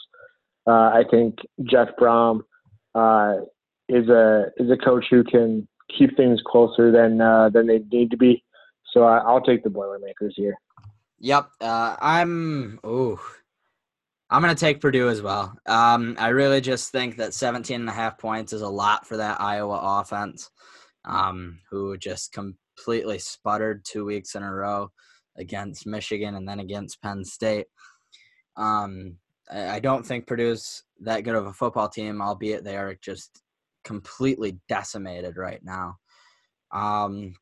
Uh, 0.66 0.90
I 0.90 1.04
think 1.10 1.36
Jeff 1.64 1.88
Brohm 2.00 2.40
uh, 2.94 3.36
is 3.88 4.08
a 4.08 4.46
is 4.56 4.70
a 4.70 4.76
coach 4.76 5.04
who 5.10 5.22
can 5.24 5.68
keep 5.96 6.16
things 6.16 6.40
closer 6.46 6.90
than 6.90 7.20
uh, 7.20 7.50
than 7.50 7.66
they 7.66 7.80
need 7.92 8.10
to 8.10 8.16
be. 8.16 8.42
So 8.92 9.02
I, 9.02 9.32
will 9.32 9.40
take 9.40 9.64
the 9.64 9.70
Boilermakers 9.70 10.34
here. 10.36 10.54
Yep, 11.18 11.48
uh, 11.60 11.96
I'm. 12.00 12.78
Ooh, 12.86 13.18
I'm 14.30 14.42
going 14.42 14.54
to 14.54 14.60
take 14.60 14.80
Purdue 14.80 15.08
as 15.08 15.20
well. 15.20 15.56
Um, 15.66 16.16
I 16.18 16.28
really 16.28 16.60
just 16.60 16.90
think 16.90 17.16
that 17.16 17.34
17 17.34 17.80
and 17.80 17.88
a 17.88 17.92
half 17.92 18.18
points 18.18 18.52
is 18.52 18.62
a 18.62 18.68
lot 18.68 19.06
for 19.06 19.16
that 19.16 19.40
Iowa 19.40 20.00
offense, 20.00 20.50
um, 21.04 21.60
who 21.70 21.96
just 21.98 22.32
completely 22.76 23.18
sputtered 23.18 23.84
two 23.84 24.04
weeks 24.04 24.34
in 24.34 24.42
a 24.42 24.52
row 24.52 24.90
against 25.36 25.86
Michigan 25.86 26.36
and 26.36 26.48
then 26.48 26.60
against 26.60 27.02
Penn 27.02 27.24
State. 27.24 27.66
Um, 28.56 29.16
I 29.52 29.80
don't 29.80 30.06
think 30.06 30.26
Purdue's 30.26 30.84
that 31.00 31.20
good 31.22 31.34
of 31.34 31.46
a 31.46 31.52
football 31.52 31.88
team, 31.88 32.22
albeit 32.22 32.64
they 32.64 32.76
are 32.76 32.96
just 33.02 33.42
completely 33.84 34.58
decimated 34.68 35.36
right 35.36 35.62
now. 35.62 35.96
Um, 36.72 37.34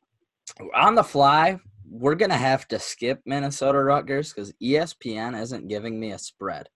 on 0.75 0.95
the 0.95 1.03
fly, 1.03 1.59
we're 1.89 2.15
gonna 2.15 2.37
have 2.37 2.67
to 2.69 2.79
skip 2.79 3.21
Minnesota 3.25 3.81
Rutgers 3.81 4.33
because 4.33 4.53
ESPN 4.61 5.39
isn't 5.39 5.67
giving 5.67 5.99
me 5.99 6.11
a 6.11 6.19
spread. 6.19 6.67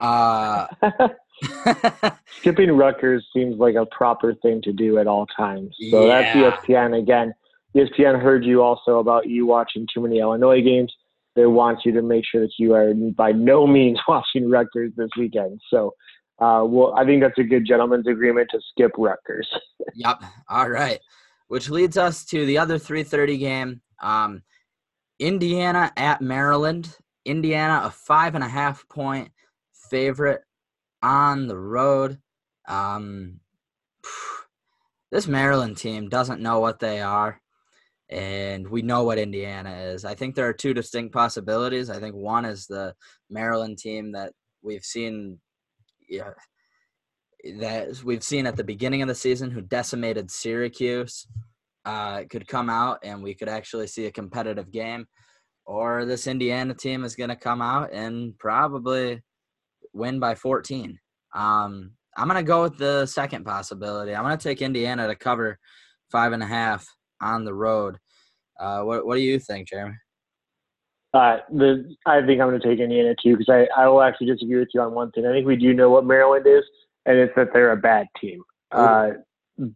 Uh, 0.00 0.66
Skipping 2.38 2.72
Rutgers 2.72 3.26
seems 3.34 3.58
like 3.58 3.74
a 3.74 3.86
proper 3.86 4.34
thing 4.34 4.60
to 4.62 4.72
do 4.72 4.98
at 4.98 5.06
all 5.06 5.26
times. 5.26 5.74
So 5.90 6.06
yeah. 6.06 6.34
that's 6.34 6.58
ESPN 6.66 6.98
again. 6.98 7.34
ESPN 7.76 8.20
heard 8.20 8.44
you 8.44 8.62
also 8.62 8.98
about 8.98 9.28
you 9.28 9.46
watching 9.46 9.86
too 9.92 10.00
many 10.00 10.20
Illinois 10.20 10.62
games. 10.62 10.92
They 11.34 11.46
want 11.46 11.80
you 11.84 11.92
to 11.92 12.02
make 12.02 12.24
sure 12.24 12.40
that 12.42 12.52
you 12.58 12.74
are 12.74 12.94
by 12.94 13.32
no 13.32 13.66
means 13.66 13.98
watching 14.08 14.48
Rutgers 14.48 14.92
this 14.96 15.10
weekend. 15.18 15.60
So, 15.68 15.94
uh, 16.40 16.64
well, 16.64 16.94
I 16.96 17.04
think 17.04 17.22
that's 17.22 17.38
a 17.38 17.44
good 17.44 17.66
gentleman's 17.66 18.06
agreement 18.06 18.48
to 18.52 18.60
skip 18.70 18.92
Rutgers. 18.96 19.48
yep. 19.94 20.22
All 20.48 20.70
right. 20.70 21.00
Which 21.48 21.68
leads 21.70 21.96
us 21.96 22.24
to 22.26 22.46
the 22.46 22.58
other 22.58 22.78
3:30 22.78 23.38
game. 23.38 23.80
Um, 24.00 24.42
Indiana 25.18 25.92
at 25.96 26.20
Maryland. 26.20 26.96
Indiana 27.24 27.82
a 27.86 27.90
five 27.90 28.34
and 28.34 28.44
a 28.44 28.48
half 28.48 28.86
point 28.88 29.30
favorite 29.90 30.42
on 31.02 31.46
the 31.46 31.58
road. 31.58 32.18
Um, 32.68 33.40
this 35.12 35.26
Maryland 35.26 35.76
team 35.76 36.08
doesn't 36.08 36.40
know 36.40 36.60
what 36.60 36.80
they 36.80 37.00
are, 37.00 37.40
and 38.14 38.68
we 38.68 38.80
know 38.80 39.02
what 39.02 39.18
Indiana 39.18 39.74
is. 39.74 40.04
I 40.04 40.14
think 40.14 40.34
there 40.34 40.48
are 40.48 40.52
two 40.52 40.72
distinct 40.72 41.12
possibilities. 41.12 41.90
I 41.90 41.98
think 41.98 42.14
one 42.14 42.44
is 42.44 42.66
the 42.66 42.94
Maryland 43.28 43.78
team 43.78 44.12
that 44.12 44.32
we've 44.62 44.84
seen. 44.84 45.40
Yeah, 46.08 46.30
that 47.58 48.00
we've 48.04 48.22
seen 48.22 48.46
at 48.46 48.56
the 48.56 48.62
beginning 48.62 49.02
of 49.02 49.08
the 49.08 49.16
season 49.16 49.50
who 49.50 49.60
decimated 49.60 50.30
Syracuse 50.30 51.26
uh, 51.84 52.22
could 52.30 52.46
come 52.46 52.70
out 52.70 53.00
and 53.02 53.22
we 53.22 53.34
could 53.34 53.48
actually 53.48 53.88
see 53.88 54.06
a 54.06 54.12
competitive 54.12 54.70
game. 54.70 55.06
Or 55.66 56.04
this 56.04 56.26
Indiana 56.28 56.74
team 56.74 57.04
is 57.04 57.16
going 57.16 57.30
to 57.30 57.36
come 57.36 57.60
out 57.60 57.92
and 57.92 58.38
probably 58.38 59.22
win 59.92 60.20
by 60.20 60.36
14. 60.36 60.98
Um, 61.34 61.92
I'm 62.16 62.28
going 62.28 62.38
to 62.38 62.46
go 62.46 62.62
with 62.62 62.78
the 62.78 63.06
second 63.06 63.44
possibility. 63.44 64.14
I'm 64.14 64.22
going 64.22 64.38
to 64.38 64.42
take 64.42 64.62
Indiana 64.62 65.08
to 65.08 65.16
cover 65.16 65.58
five 66.12 66.32
and 66.32 66.42
a 66.42 66.46
half 66.46 66.86
on 67.20 67.44
the 67.44 67.54
road. 67.54 67.98
Uh, 68.58 68.82
what, 68.82 69.06
what 69.06 69.16
do 69.16 69.22
you 69.22 69.38
think, 69.38 69.68
Jeremy? 69.68 69.96
Uh, 71.12 71.38
the, 71.50 71.94
I 72.06 72.20
think 72.20 72.40
I'm 72.40 72.48
going 72.48 72.60
to 72.60 72.66
take 72.66 72.80
Indiana 72.80 73.14
too 73.22 73.36
because 73.36 73.48
I, 73.48 73.68
I 73.80 73.86
will 73.88 74.02
actually 74.02 74.26
disagree 74.26 74.58
with 74.58 74.70
you 74.74 74.80
on 74.80 74.94
one 74.94 75.12
thing. 75.12 75.26
I 75.26 75.32
think 75.32 75.46
we 75.46 75.56
do 75.56 75.72
know 75.72 75.90
what 75.90 76.04
Maryland 76.04 76.46
is, 76.46 76.64
and 77.06 77.16
it's 77.16 77.32
that 77.36 77.52
they're 77.52 77.72
a 77.72 77.76
bad 77.76 78.08
team. 78.20 78.42
Uh, 78.72 79.10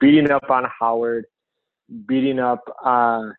beating 0.00 0.30
up 0.32 0.50
on 0.50 0.64
Howard, 0.80 1.26
beating 2.06 2.40
up 2.40 2.64
uh, 2.84 3.30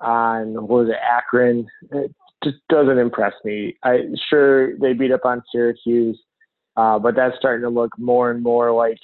on 0.00 0.54
what 0.54 0.68
was 0.68 0.88
it, 0.88 0.96
Akron, 1.00 1.68
it 1.92 2.12
just 2.42 2.56
doesn't 2.68 2.98
impress 2.98 3.34
me. 3.44 3.76
I 3.84 4.00
sure 4.28 4.76
they 4.78 4.92
beat 4.92 5.12
up 5.12 5.24
on 5.24 5.42
Syracuse. 5.52 6.18
Uh, 6.76 6.98
but 6.98 7.14
that's 7.14 7.36
starting 7.38 7.62
to 7.62 7.68
look 7.68 7.96
more 7.98 8.30
and 8.30 8.42
more 8.42 8.72
like 8.72 8.98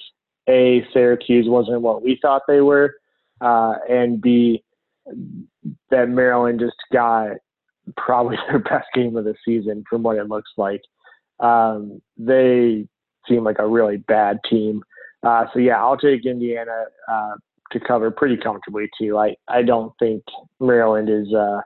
a 0.49 0.85
Syracuse 0.93 1.47
wasn't 1.47 1.81
what 1.81 2.03
we 2.03 2.19
thought 2.21 2.41
they 2.47 2.61
were, 2.61 2.95
uh, 3.39 3.75
and 3.89 4.21
b 4.21 4.63
that 5.89 6.09
Maryland 6.09 6.59
just 6.59 6.77
got 6.91 7.37
probably 7.97 8.37
their 8.47 8.59
best 8.59 8.87
game 8.93 9.15
of 9.17 9.25
the 9.25 9.35
season 9.45 9.83
from 9.89 10.03
what 10.03 10.17
it 10.17 10.27
looks 10.27 10.51
like. 10.57 10.81
Um, 11.39 12.01
they 12.17 12.87
seem 13.27 13.43
like 13.43 13.59
a 13.59 13.67
really 13.67 13.97
bad 13.97 14.39
team. 14.49 14.83
Uh, 15.23 15.45
so 15.53 15.59
yeah, 15.59 15.81
I'll 15.81 15.97
take 15.97 16.25
Indiana 16.25 16.85
uh, 17.11 17.33
to 17.71 17.79
cover 17.79 18.11
pretty 18.11 18.37
comfortably 18.37 18.89
too. 18.99 19.17
I, 19.17 19.35
I 19.47 19.61
don't 19.61 19.93
think 19.99 20.23
Maryland 20.59 21.09
is 21.09 21.33
uh, 21.33 21.61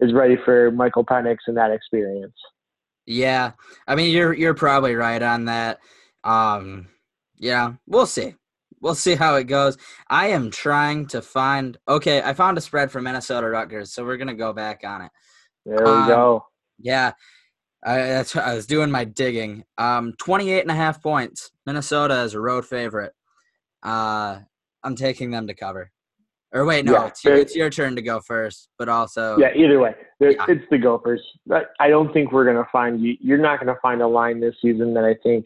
is 0.00 0.12
ready 0.12 0.36
for 0.44 0.70
Michael 0.70 1.04
Penix 1.04 1.38
and 1.46 1.56
that 1.56 1.70
experience. 1.70 2.34
Yeah, 3.06 3.52
I 3.86 3.94
mean 3.94 4.12
you're 4.12 4.34
you're 4.34 4.54
probably 4.54 4.94
right 4.94 5.22
on 5.22 5.46
that. 5.46 5.78
Um, 6.24 6.88
yeah, 7.38 7.74
we'll 7.86 8.06
see. 8.06 8.34
We'll 8.80 8.94
see 8.94 9.14
how 9.14 9.36
it 9.36 9.44
goes. 9.44 9.76
I 10.08 10.28
am 10.28 10.50
trying 10.50 11.06
to 11.08 11.22
find. 11.22 11.76
Okay, 11.88 12.22
I 12.22 12.32
found 12.34 12.58
a 12.58 12.60
spread 12.60 12.90
for 12.90 13.00
Minnesota 13.00 13.48
Rutgers, 13.48 13.92
so 13.92 14.04
we're 14.04 14.16
gonna 14.16 14.34
go 14.34 14.52
back 14.52 14.82
on 14.84 15.02
it. 15.02 15.10
There 15.64 15.84
we 15.84 15.90
um, 15.90 16.08
go. 16.08 16.46
Yeah, 16.78 17.12
I, 17.84 17.96
that's 17.96 18.36
I 18.36 18.54
was 18.54 18.66
doing 18.66 18.90
my 18.90 19.04
digging. 19.04 19.64
Um, 19.76 20.14
28 20.18 20.60
and 20.60 20.70
a 20.70 20.74
half 20.74 21.02
points. 21.02 21.50
Minnesota 21.66 22.22
is 22.22 22.34
a 22.34 22.40
road 22.40 22.66
favorite. 22.66 23.12
Uh, 23.82 24.40
I'm 24.82 24.96
taking 24.96 25.30
them 25.30 25.46
to 25.46 25.54
cover. 25.54 25.90
Or 26.52 26.64
wait, 26.64 26.86
no, 26.86 26.92
yeah, 26.92 27.06
it's, 27.08 27.24
your, 27.24 27.34
it's, 27.34 27.54
your, 27.54 27.68
turn 27.68 27.94
to 27.96 28.02
go 28.02 28.20
first, 28.20 28.70
but 28.78 28.88
also 28.88 29.36
yeah. 29.36 29.54
Either 29.54 29.78
way, 29.78 29.94
yeah. 30.18 30.30
it's 30.48 30.64
the 30.70 30.78
Gophers. 30.78 31.20
I 31.78 31.88
don't 31.88 32.10
think 32.14 32.32
we're 32.32 32.46
gonna 32.46 32.66
find 32.72 33.02
you. 33.02 33.16
You're 33.20 33.36
not 33.36 33.60
gonna 33.60 33.76
find 33.82 34.00
a 34.00 34.06
line 34.06 34.40
this 34.40 34.54
season 34.62 34.94
that 34.94 35.04
I 35.04 35.14
think, 35.22 35.44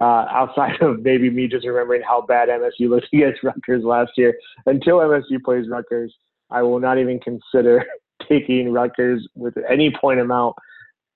uh, 0.00 0.26
outside 0.30 0.80
of 0.80 1.02
maybe 1.02 1.30
me 1.30 1.48
just 1.48 1.66
remembering 1.66 2.02
how 2.02 2.20
bad 2.20 2.48
MSU 2.48 2.88
looked 2.88 3.08
against 3.12 3.42
Rutgers 3.42 3.84
last 3.84 4.12
year. 4.16 4.36
Until 4.66 4.98
MSU 4.98 5.42
plays 5.44 5.68
Rutgers, 5.68 6.14
I 6.50 6.62
will 6.62 6.80
not 6.80 6.98
even 6.98 7.18
consider 7.20 7.84
taking 8.28 8.72
Rutgers 8.72 9.26
with 9.34 9.54
any 9.68 9.94
point 9.98 10.20
amount. 10.20 10.56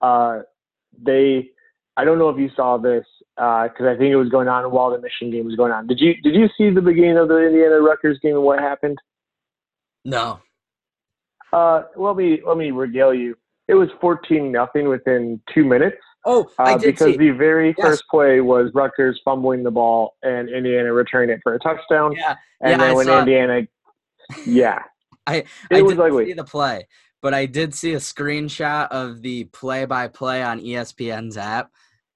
Uh, 0.00 0.40
they, 1.02 1.50
I 1.96 2.04
don't 2.04 2.18
know 2.18 2.30
if 2.30 2.38
you 2.38 2.50
saw 2.56 2.78
this 2.78 3.04
because 3.36 3.86
uh, 3.86 3.90
I 3.90 3.96
think 3.96 4.10
it 4.12 4.16
was 4.16 4.28
going 4.28 4.48
on 4.48 4.70
while 4.70 4.90
the 4.90 5.00
Michigan 5.00 5.30
game 5.30 5.46
was 5.46 5.56
going 5.56 5.72
on. 5.72 5.86
Did 5.86 6.00
you 6.00 6.14
did 6.22 6.34
you 6.34 6.48
see 6.58 6.70
the 6.70 6.80
beginning 6.80 7.16
of 7.16 7.28
the 7.28 7.38
Indiana 7.38 7.80
Rutgers 7.80 8.18
game 8.22 8.34
and 8.34 8.44
what 8.44 8.58
happened? 8.58 8.98
No. 10.04 10.40
Uh, 11.52 11.84
let 11.96 12.16
me 12.16 12.40
let 12.46 12.56
me 12.56 12.70
regale 12.70 13.14
you. 13.14 13.36
It 13.68 13.74
was 13.74 13.88
fourteen 14.00 14.52
nothing 14.52 14.88
within 14.88 15.40
two 15.54 15.64
minutes. 15.64 15.96
Oh, 16.26 16.50
I 16.58 16.74
uh, 16.74 16.78
because 16.78 17.16
the 17.16 17.30
very 17.30 17.74
yes. 17.78 17.86
first 17.86 18.04
play 18.10 18.40
was 18.40 18.70
Rutgers 18.74 19.20
fumbling 19.24 19.62
the 19.62 19.70
ball 19.70 20.16
and 20.22 20.48
Indiana 20.50 20.92
returning 20.92 21.30
it 21.30 21.40
for 21.42 21.54
a 21.54 21.58
touchdown. 21.58 22.12
Yeah, 22.12 22.36
and 22.60 22.72
yeah, 22.72 22.76
then 22.76 22.90
I 22.90 22.92
when 22.92 23.08
Indiana, 23.08 23.62
yeah, 24.46 24.82
I 25.26 25.36
it 25.36 25.46
I 25.70 25.82
was 25.82 25.92
didn't 25.92 26.06
ugly. 26.06 26.26
see 26.26 26.32
the 26.34 26.44
play, 26.44 26.86
but 27.22 27.32
I 27.32 27.46
did 27.46 27.74
see 27.74 27.94
a 27.94 27.98
screenshot 27.98 28.88
of 28.88 29.22
the 29.22 29.44
play-by-play 29.44 30.42
on 30.42 30.60
ESPN's 30.60 31.38
app, 31.38 31.70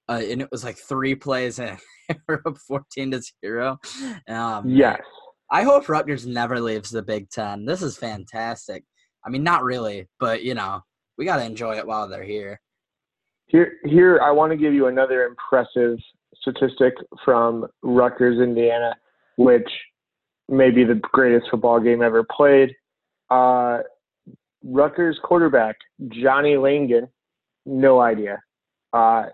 uh, 0.07 0.21
and 0.23 0.41
it 0.41 0.49
was 0.51 0.63
like 0.63 0.77
three 0.77 1.15
plays 1.15 1.57
in. 1.57 1.77
we're 2.27 2.41
up 2.45 2.57
fourteen 2.59 3.09
to 3.11 3.21
zero. 3.43 3.79
Um, 4.29 4.69
yes. 4.69 5.01
I 5.51 5.63
hope 5.63 5.89
Rutgers 5.89 6.25
never 6.25 6.59
leaves 6.59 6.89
the 6.89 7.03
Big 7.03 7.29
Ten. 7.29 7.65
This 7.65 7.81
is 7.81 7.97
fantastic. 7.97 8.83
I 9.25 9.29
mean, 9.29 9.43
not 9.43 9.63
really, 9.63 10.07
but 10.19 10.43
you 10.43 10.53
know, 10.53 10.81
we 11.17 11.25
got 11.25 11.37
to 11.37 11.43
enjoy 11.43 11.77
it 11.77 11.87
while 11.87 12.07
they're 12.07 12.23
here. 12.23 12.59
Here, 13.47 13.73
here, 13.85 14.19
I 14.23 14.31
want 14.31 14.51
to 14.51 14.57
give 14.57 14.73
you 14.73 14.87
another 14.87 15.23
impressive 15.23 15.97
statistic 16.41 16.93
from 17.23 17.67
Rutgers, 17.83 18.39
Indiana, 18.39 18.95
which 19.37 19.69
may 20.49 20.71
be 20.71 20.83
the 20.83 20.95
greatest 20.95 21.47
football 21.49 21.79
game 21.79 22.01
ever 22.01 22.23
played. 22.23 22.73
Uh, 23.29 23.79
Rutgers 24.63 25.19
quarterback 25.23 25.75
Johnny 26.09 26.57
Langan, 26.57 27.07
no 27.65 28.01
idea. 28.01 28.41
Uh, 28.93 29.25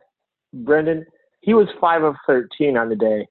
Brendan, 0.53 1.05
he 1.41 1.53
was 1.53 1.68
five 1.80 2.03
of 2.03 2.16
thirteen 2.28 2.78
on 2.78 2.89
the 2.89 2.95
day. 2.95 3.28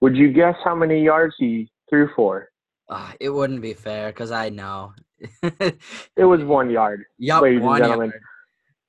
Would 0.00 0.16
you 0.16 0.32
guess 0.32 0.54
how 0.64 0.74
many 0.74 1.02
yards 1.02 1.34
he 1.38 1.68
threw 1.88 2.08
for? 2.14 2.48
Uh, 2.88 3.12
it 3.20 3.30
wouldn't 3.30 3.62
be 3.62 3.74
fair 3.74 4.08
because 4.08 4.30
I 4.30 4.48
know. 4.48 4.92
it 5.42 6.24
was 6.24 6.42
one 6.42 6.70
yard. 6.70 7.04
Yep, 7.18 7.42
ladies 7.42 7.62
one 7.62 7.76
and 7.76 7.84
gentlemen. 7.84 8.10
Yard. 8.10 8.22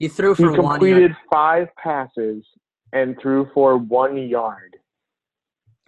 He 0.01 0.07
threw 0.07 0.33
for 0.33 0.49
he 0.49 0.55
completed 0.55 1.15
five 1.31 1.67
passes 1.75 2.43
and 2.91 3.15
threw 3.21 3.47
for 3.53 3.77
one 3.77 4.17
yard 4.17 4.75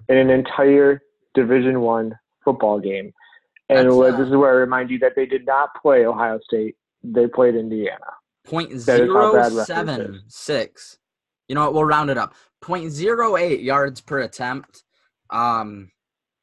in 0.08 0.18
an 0.18 0.30
entire 0.30 1.02
Division 1.34 1.82
One 1.82 2.14
football 2.46 2.80
game. 2.80 3.12
And 3.70 3.90
uh, 3.90 4.12
this 4.12 4.28
is 4.28 4.36
where 4.36 4.52
I 4.52 4.54
remind 4.54 4.92
you 4.92 5.00
that 5.00 5.14
they 5.16 5.26
did 5.26 5.48
not 5.48 5.70
play 5.82 6.06
Ohio 6.06 6.40
State; 6.48 6.76
they 7.04 7.26
played 7.26 7.56
Indiana. 7.56 8.06
Point 8.46 8.80
zero 8.80 9.50
seven 9.64 10.22
six. 10.28 11.00
You 11.48 11.56
know 11.56 11.62
what? 11.62 11.74
We'll 11.74 11.86
round 11.86 12.12
it 12.12 12.18
up. 12.20 12.36
Point 12.62 12.92
zero 12.92 13.36
eight 13.36 13.62
yards 13.62 14.00
per 14.00 14.20
attempt. 14.20 14.84
Um, 15.32 15.90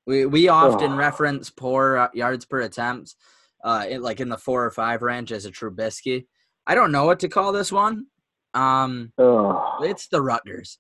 we 0.09 0.27
we 0.27 0.49
often 0.49 0.95
oh. 0.95 0.97
reference 0.97 1.51
poor 1.51 2.11
yards 2.15 2.47
per 2.47 2.63
attempt, 2.63 3.15
uh, 3.63 3.87
in, 3.89 4.03
like 4.03 4.19
in 4.19 4.29
the 4.29 4.39
four 4.39 4.65
or 4.65 4.73
five 4.73 5.03
range 5.03 5.31
as 5.31 5.47
a 5.47 5.53
Trubisky. 5.53 6.25
I 6.67 6.75
don't 6.75 6.93
know 6.93 7.05
what 7.05 7.21
to 7.21 7.29
call 7.29 7.53
this 7.53 7.73
one. 7.73 8.07
Um, 8.55 9.13
oh. 9.19 9.79
it's 9.83 10.09
the 10.09 10.23
Rutgers, 10.23 10.79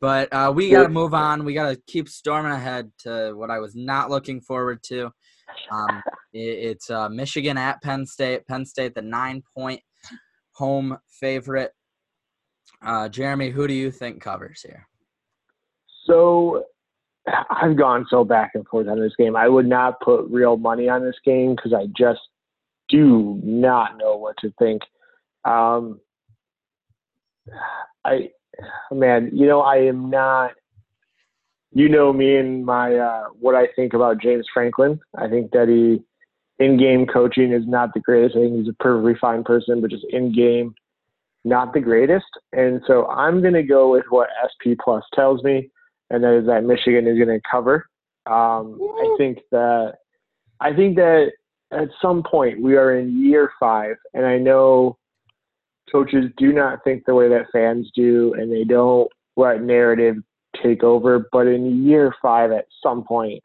but 0.00 0.32
uh, 0.32 0.52
we 0.54 0.70
got 0.70 0.84
to 0.84 0.88
move 0.88 1.14
on. 1.14 1.44
We 1.44 1.54
got 1.54 1.70
to 1.70 1.80
keep 1.86 2.08
storming 2.08 2.52
ahead 2.52 2.90
to 3.00 3.32
what 3.34 3.50
I 3.50 3.58
was 3.58 3.74
not 3.74 4.10
looking 4.10 4.40
forward 4.40 4.82
to. 4.84 5.10
Um, 5.70 6.02
it, 6.32 6.40
it's 6.40 6.90
uh, 6.90 7.08
Michigan 7.08 7.56
at 7.56 7.82
Penn 7.82 8.06
State. 8.06 8.46
Penn 8.46 8.66
State, 8.66 8.94
the 8.94 9.02
nine 9.02 9.42
point 9.56 9.80
home 10.54 10.98
favorite. 11.08 11.72
Uh, 12.84 13.08
Jeremy, 13.08 13.50
who 13.50 13.66
do 13.66 13.74
you 13.74 13.90
think 13.90 14.20
covers 14.20 14.60
here? 14.62 14.86
So 16.06 16.64
I've 17.50 17.76
gone 17.76 18.06
so 18.10 18.24
back 18.24 18.52
and 18.54 18.66
forth 18.66 18.88
on 18.88 19.00
this 19.00 19.14
game. 19.18 19.36
I 19.36 19.48
would 19.48 19.66
not 19.66 20.00
put 20.00 20.26
real 20.30 20.56
money 20.56 20.88
on 20.88 21.02
this 21.02 21.16
game 21.24 21.54
because 21.56 21.72
I 21.72 21.86
just 21.96 22.20
do 22.88 23.40
not 23.42 23.96
know 23.96 24.16
what 24.16 24.36
to 24.40 24.52
think. 24.58 24.82
Um, 25.44 26.00
I, 28.04 28.30
man, 28.90 29.30
you 29.32 29.46
know, 29.46 29.60
I 29.60 29.76
am 29.76 30.10
not. 30.10 30.52
You 31.76 31.88
know 31.88 32.12
me 32.12 32.36
and 32.36 32.64
my 32.64 32.94
uh, 32.94 33.24
what 33.40 33.56
I 33.56 33.66
think 33.74 33.94
about 33.94 34.20
James 34.20 34.46
Franklin. 34.54 35.00
I 35.18 35.28
think 35.28 35.50
that 35.50 35.68
he 35.68 36.02
in-game 36.64 37.06
coaching 37.06 37.52
is 37.52 37.66
not 37.66 37.92
the 37.94 38.00
greatest. 38.00 38.36
I 38.36 38.40
think 38.42 38.56
he's 38.58 38.68
a 38.68 38.82
perfectly 38.82 39.16
fine 39.20 39.42
person, 39.42 39.80
but 39.80 39.90
just 39.90 40.06
in-game, 40.10 40.72
not 41.44 41.74
the 41.74 41.80
greatest. 41.80 42.26
And 42.52 42.80
so 42.86 43.08
I'm 43.08 43.40
going 43.40 43.54
to 43.54 43.64
go 43.64 43.90
with 43.90 44.04
what 44.10 44.28
SP 44.46 44.78
Plus 44.80 45.02
tells 45.16 45.42
me 45.42 45.68
and 46.10 46.22
that 46.22 46.38
is 46.38 46.46
that 46.46 46.64
Michigan 46.64 47.06
is 47.06 47.16
going 47.16 47.28
to 47.28 47.40
cover. 47.50 47.88
Um, 48.26 48.78
I 48.80 49.14
think 49.18 49.38
that 49.50 49.94
I 50.60 50.74
think 50.74 50.96
that 50.96 51.32
at 51.72 51.88
some 52.00 52.22
point 52.22 52.62
we 52.62 52.76
are 52.76 52.96
in 52.98 53.22
year 53.22 53.50
five, 53.58 53.96
and 54.14 54.24
I 54.24 54.38
know 54.38 54.96
coaches 55.90 56.26
do 56.36 56.52
not 56.52 56.82
think 56.84 57.04
the 57.04 57.14
way 57.14 57.28
that 57.28 57.46
fans 57.52 57.90
do, 57.94 58.34
and 58.34 58.50
they 58.52 58.64
don't 58.64 59.08
let 59.36 59.62
narrative 59.62 60.16
take 60.62 60.82
over. 60.82 61.28
But 61.32 61.46
in 61.46 61.84
year 61.84 62.14
five, 62.22 62.52
at 62.52 62.66
some 62.82 63.04
point, 63.04 63.40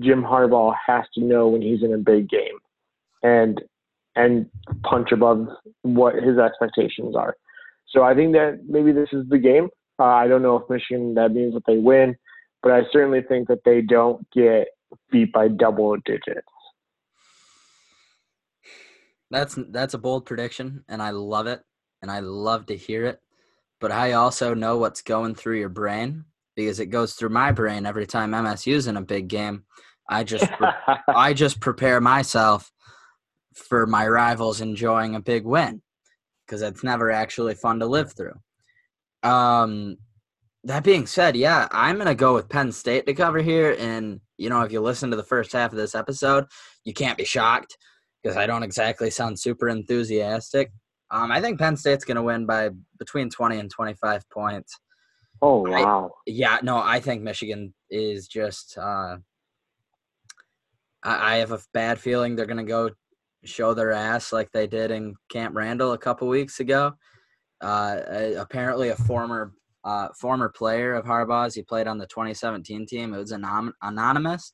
Jim 0.00 0.22
Harbaugh 0.22 0.74
has 0.86 1.04
to 1.14 1.24
know 1.24 1.48
when 1.48 1.62
he's 1.62 1.82
in 1.82 1.94
a 1.94 1.98
big 1.98 2.28
game, 2.28 2.58
and 3.22 3.60
and 4.14 4.46
punch 4.82 5.10
above 5.12 5.48
what 5.82 6.14
his 6.14 6.38
expectations 6.38 7.16
are. 7.16 7.36
So 7.88 8.02
I 8.02 8.14
think 8.14 8.32
that 8.32 8.60
maybe 8.68 8.92
this 8.92 9.08
is 9.12 9.28
the 9.28 9.38
game. 9.38 9.68
Uh, 9.98 10.04
I 10.04 10.26
don't 10.28 10.42
know 10.42 10.56
if 10.56 10.68
Michigan 10.68 11.14
that 11.14 11.32
means 11.32 11.54
that 11.54 11.64
they 11.66 11.78
win, 11.78 12.16
but 12.62 12.72
I 12.72 12.82
certainly 12.92 13.22
think 13.22 13.48
that 13.48 13.64
they 13.64 13.80
don't 13.80 14.26
get 14.32 14.68
beat 15.10 15.32
by 15.32 15.48
double 15.48 15.96
digits. 16.04 16.46
That's 19.32 19.58
that's 19.70 19.94
a 19.94 19.98
bold 19.98 20.26
prediction, 20.26 20.84
and 20.88 21.02
I 21.02 21.10
love 21.10 21.46
it, 21.46 21.62
and 22.02 22.10
I 22.10 22.20
love 22.20 22.66
to 22.66 22.76
hear 22.76 23.06
it. 23.06 23.18
But 23.80 23.90
I 23.90 24.12
also 24.12 24.52
know 24.52 24.76
what's 24.76 25.00
going 25.00 25.34
through 25.34 25.58
your 25.58 25.70
brain 25.70 26.26
because 26.54 26.80
it 26.80 26.86
goes 26.86 27.14
through 27.14 27.30
my 27.30 27.50
brain 27.50 27.86
every 27.86 28.06
time 28.06 28.32
MSU's 28.32 28.86
in 28.86 28.98
a 28.98 29.02
big 29.02 29.28
game. 29.28 29.64
I 30.06 30.22
just 30.22 30.50
I 31.08 31.32
just 31.32 31.60
prepare 31.60 31.98
myself 31.98 32.70
for 33.54 33.86
my 33.86 34.06
rivals 34.06 34.60
enjoying 34.60 35.14
a 35.14 35.20
big 35.20 35.46
win 35.46 35.80
because 36.46 36.60
it's 36.60 36.84
never 36.84 37.10
actually 37.10 37.54
fun 37.54 37.78
to 37.78 37.86
live 37.86 38.12
through. 38.12 38.38
Um, 39.22 39.96
that 40.64 40.84
being 40.84 41.06
said, 41.06 41.36
yeah, 41.36 41.68
I'm 41.70 41.96
gonna 41.96 42.14
go 42.14 42.34
with 42.34 42.50
Penn 42.50 42.70
State 42.70 43.06
to 43.06 43.14
cover 43.14 43.40
here. 43.40 43.74
And 43.78 44.20
you 44.36 44.50
know, 44.50 44.60
if 44.60 44.72
you 44.72 44.82
listen 44.82 45.10
to 45.10 45.16
the 45.16 45.22
first 45.22 45.52
half 45.52 45.72
of 45.72 45.78
this 45.78 45.94
episode, 45.94 46.44
you 46.84 46.92
can't 46.92 47.16
be 47.16 47.24
shocked 47.24 47.78
because 48.22 48.36
I 48.36 48.46
don't 48.46 48.62
exactly 48.62 49.10
sound 49.10 49.38
super 49.38 49.68
enthusiastic. 49.68 50.72
Um, 51.10 51.30
I 51.30 51.40
think 51.40 51.58
Penn 51.58 51.76
State's 51.76 52.04
gonna 52.04 52.22
win 52.22 52.46
by 52.46 52.70
between 52.98 53.30
20 53.30 53.58
and 53.58 53.70
25 53.70 54.28
points. 54.30 54.78
Oh 55.42 55.68
wow. 55.68 56.10
I, 56.12 56.20
yeah, 56.26 56.58
no, 56.62 56.78
I 56.78 57.00
think 57.00 57.22
Michigan 57.22 57.74
is 57.90 58.28
just. 58.28 58.78
Uh, 58.78 59.16
I, 61.02 61.34
I 61.34 61.36
have 61.38 61.50
a 61.50 61.60
bad 61.74 61.98
feeling 61.98 62.36
they're 62.36 62.46
going 62.46 62.56
to 62.58 62.62
go 62.62 62.90
show 63.44 63.74
their 63.74 63.90
ass 63.90 64.32
like 64.32 64.52
they 64.52 64.68
did 64.68 64.92
in 64.92 65.16
Camp 65.28 65.56
Randall 65.56 65.92
a 65.92 65.98
couple 65.98 66.28
weeks 66.28 66.60
ago. 66.60 66.92
Uh, 67.60 67.98
apparently, 68.38 68.90
a 68.90 68.96
former 68.96 69.52
uh, 69.84 70.08
former 70.18 70.48
player 70.48 70.94
of 70.94 71.04
Harbaugh's, 71.04 71.56
he 71.56 71.62
played 71.62 71.88
on 71.88 71.98
the 71.98 72.06
2017 72.06 72.86
team. 72.86 73.14
It 73.14 73.18
was 73.18 73.32
anon- 73.32 73.74
anonymous, 73.82 74.52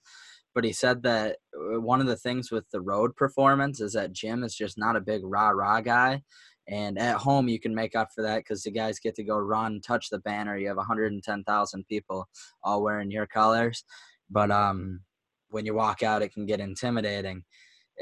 but 0.55 0.65
he 0.65 0.73
said 0.73 1.03
that 1.03 1.37
uh, 1.57 1.81
one 1.81 2.01
of 2.01 2.07
the 2.07 2.17
things 2.17 2.51
with 2.51 2.69
the 2.71 2.81
road 2.81 3.15
performance 3.17 3.81
is 3.81 3.93
that 3.93 4.13
Jim 4.13 4.43
is 4.43 4.55
just 4.55 4.79
not 4.79 4.97
a 4.97 5.01
big 5.01 5.23
rah 5.25 5.51
rah 5.51 5.81
guy. 5.81 6.23
And 6.69 6.99
at 6.99 7.17
home, 7.17 7.49
you 7.49 7.59
can 7.59 7.75
make 7.75 7.97
up 7.97 8.09
for 8.15 8.23
that 8.23 8.39
because 8.39 8.63
the 8.63 8.71
guys 8.71 8.99
get 8.99 9.15
to 9.15 9.25
go 9.25 9.39
run, 9.39 9.81
touch 9.81 10.11
the 10.11 10.19
banner. 10.19 10.59
You 10.59 10.69
have 10.69 10.77
110,000 10.77 11.87
people 11.87 12.29
all 12.63 12.83
wearing 12.83 13.11
your 13.11 13.27
colors. 13.27 13.85
But 14.31 14.51
um, 14.51 15.01
when 15.49 15.65
you 15.65 15.75
walk 15.75 16.03
out, 16.03 16.21
it 16.21 16.35
can 16.35 16.45
get 16.45 16.61
intimidating. 16.61 17.43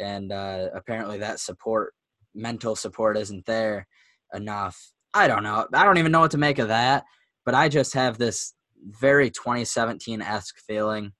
And 0.01 0.32
uh, 0.32 0.68
apparently, 0.74 1.18
that 1.18 1.38
support, 1.38 1.94
mental 2.34 2.74
support, 2.74 3.16
isn't 3.16 3.47
there 3.47 3.86
enough. 4.34 4.76
I 5.14 5.28
don't 5.28 5.44
know. 5.44 5.68
I 5.72 5.84
don't 5.84 5.99
even 5.99 6.11
know 6.11 6.20
what 6.20 6.32
to 6.32 6.38
make 6.38 6.59
of 6.59 6.68
that. 6.68 7.05
But 7.44 7.55
I 7.55 7.68
just 7.68 7.94
have 7.94 8.18
this 8.18 8.53
very 8.82 9.30
2017 9.30 10.20
esque 10.20 10.59
feeling 10.66 11.12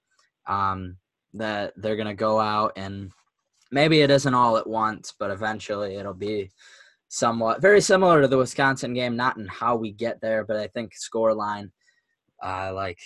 um, 0.49 0.97
that 1.39 1.72
they're 1.76 1.97
going 1.97 2.09
to 2.09 2.14
go 2.14 2.41
out 2.41 2.72
and 2.76 3.12
maybe 3.70 4.01
it 4.01 4.11
isn't 4.11 4.34
all 4.34 4.57
at 4.57 4.66
once, 4.66 5.14
but 5.18 5.30
eventually 5.30 5.97
it'll 5.97 6.14
be 6.14 6.51
somewhat 7.09 7.61
very 7.61 7.80
similar 7.80 8.22
to 8.22 8.28
the 8.28 8.39
Wisconsin 8.39 8.95
game, 8.95 9.16
not 9.16 9.37
in 9.37 9.47
how 9.47 9.76
we 9.76 9.93
get 9.93 10.20
there, 10.20 10.45
but 10.45 10.57
I 10.57 10.66
think 10.68 10.95
score 10.95 11.34
line 11.34 11.70
uh, 12.43 12.72
like 12.74 12.99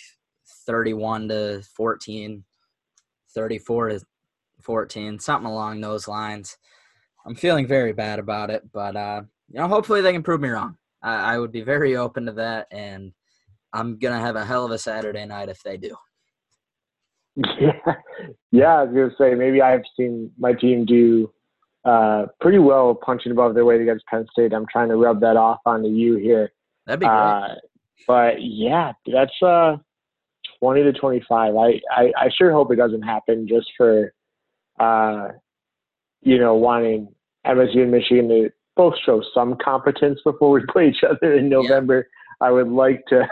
31 0.66 1.28
to 1.28 1.62
14, 1.76 2.44
34 3.34 3.88
to 3.88 4.00
14, 4.62 5.18
something 5.18 5.50
along 5.50 5.80
those 5.80 6.08
lines. 6.08 6.56
I'm 7.26 7.34
feeling 7.34 7.66
very 7.66 7.92
bad 7.92 8.18
about 8.18 8.50
it, 8.50 8.62
but 8.72 8.96
uh, 8.96 9.22
you 9.48 9.60
know, 9.60 9.68
hopefully 9.68 10.00
they 10.00 10.12
can 10.12 10.22
prove 10.22 10.40
me 10.40 10.48
wrong. 10.48 10.76
I, 11.02 11.34
I 11.34 11.38
would 11.38 11.52
be 11.52 11.62
very 11.62 11.96
open 11.96 12.26
to 12.26 12.32
that, 12.32 12.68
and 12.70 13.12
I'm 13.72 13.98
gonna 13.98 14.20
have 14.20 14.36
a 14.36 14.44
hell 14.44 14.64
of 14.64 14.70
a 14.70 14.78
Saturday 14.78 15.24
night 15.26 15.48
if 15.48 15.62
they 15.62 15.76
do. 15.76 15.96
Yeah, 17.60 17.94
yeah. 18.50 18.74
I 18.80 18.84
was 18.84 18.94
gonna 18.94 19.14
say 19.16 19.34
maybe 19.34 19.62
I've 19.62 19.84
seen 19.96 20.30
my 20.38 20.52
team 20.52 20.84
do 20.84 21.32
uh, 21.84 22.26
pretty 22.40 22.58
well 22.58 22.94
punching 22.94 23.32
above 23.32 23.54
their 23.54 23.64
weight 23.64 23.80
against 23.80 24.04
Penn 24.06 24.26
State. 24.32 24.52
I'm 24.52 24.66
trying 24.70 24.88
to 24.88 24.96
rub 24.96 25.20
that 25.20 25.36
off 25.36 25.60
onto 25.64 25.88
you 25.88 26.16
here. 26.16 26.52
That'd 26.86 27.00
be 27.00 27.06
great. 27.06 27.16
Uh, 27.16 27.54
but 28.06 28.42
yeah, 28.42 28.92
that's 29.06 29.42
uh, 29.42 29.76
20 30.60 30.82
to 30.84 30.92
25. 30.92 31.56
I, 31.56 31.80
I, 31.90 32.12
I 32.16 32.28
sure 32.36 32.52
hope 32.52 32.72
it 32.72 32.76
doesn't 32.76 33.02
happen 33.02 33.46
just 33.48 33.70
for, 33.76 34.12
uh, 34.78 35.28
you 36.22 36.38
know, 36.38 36.54
wanting 36.54 37.08
MSU 37.46 37.82
and 37.82 37.90
Michigan 37.90 38.28
to 38.28 38.50
both 38.76 38.94
show 39.04 39.22
some 39.34 39.56
competence 39.62 40.20
before 40.24 40.50
we 40.50 40.62
play 40.68 40.88
each 40.88 41.04
other 41.08 41.34
in 41.34 41.48
November. 41.48 42.06
Yeah. 42.40 42.48
I 42.48 42.50
would 42.50 42.68
like 42.68 43.04
to 43.08 43.26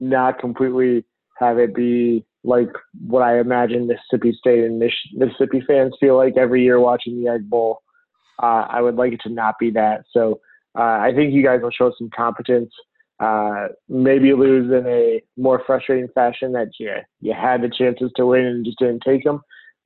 not 0.00 0.38
completely 0.38 1.04
have 1.38 1.58
it 1.58 1.74
be 1.74 2.24
like 2.44 2.70
what 3.06 3.22
I 3.22 3.40
imagine 3.40 3.86
Mississippi 3.86 4.32
State 4.38 4.64
and 4.64 4.78
Mississippi 5.14 5.62
fans 5.66 5.94
feel 6.00 6.16
like 6.16 6.36
every 6.36 6.62
year 6.62 6.80
watching 6.80 7.22
the 7.22 7.30
Egg 7.30 7.48
Bowl. 7.48 7.82
Uh, 8.40 8.66
I 8.68 8.80
would 8.80 8.94
like 8.94 9.12
it 9.12 9.20
to 9.24 9.30
not 9.30 9.56
be 9.58 9.70
that. 9.72 10.04
So 10.12 10.40
uh, 10.78 10.98
I 11.00 11.12
think 11.14 11.32
you 11.32 11.42
guys 11.42 11.60
will 11.62 11.70
show 11.70 11.92
some 11.98 12.10
competence. 12.14 12.72
Uh, 13.18 13.66
maybe 13.88 14.32
lose 14.32 14.70
in 14.70 14.86
a 14.86 15.20
more 15.36 15.60
frustrating 15.66 16.08
fashion 16.14 16.52
that 16.52 16.68
you 16.78 16.92
you 17.20 17.34
had 17.34 17.62
the 17.62 17.68
chances 17.68 18.12
to 18.14 18.26
win 18.26 18.44
and 18.44 18.64
just 18.64 18.78
didn't 18.78 19.02
take 19.04 19.24
them. 19.24 19.40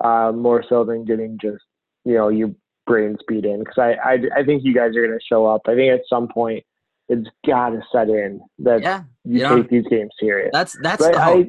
Uh, 0.05 0.33
more 0.33 0.65
so 0.69 0.85
than 0.85 1.05
getting 1.05 1.39
just 1.41 1.63
you 2.05 2.15
know 2.15 2.29
your 2.29 2.51
brains 2.87 3.19
beat 3.27 3.45
in 3.45 3.61
because 3.61 3.79
I, 3.79 3.93
I 4.05 4.19
I 4.41 4.45
think 4.45 4.65
you 4.65 4.75
guys 4.75 4.95
are 4.97 5.07
going 5.07 5.19
to 5.19 5.25
show 5.27 5.47
up. 5.47 5.63
I 5.67 5.75
think 5.75 5.93
at 5.93 6.03
some 6.11 6.29
point 6.29 6.65
it's 7.09 7.29
got 7.47 7.71
to 7.71 7.81
set 7.91 8.09
in 8.09 8.41
that 8.59 8.83
yeah, 8.83 9.05
you, 9.25 9.39
you 9.39 9.49
take 9.49 9.51
know, 9.51 9.63
these 9.71 9.89
games 9.89 10.11
serious. 10.21 10.51
That's 10.53 10.77
that's 10.83 11.03
but 11.03 11.13
the 11.15 11.21
hope. 11.21 11.49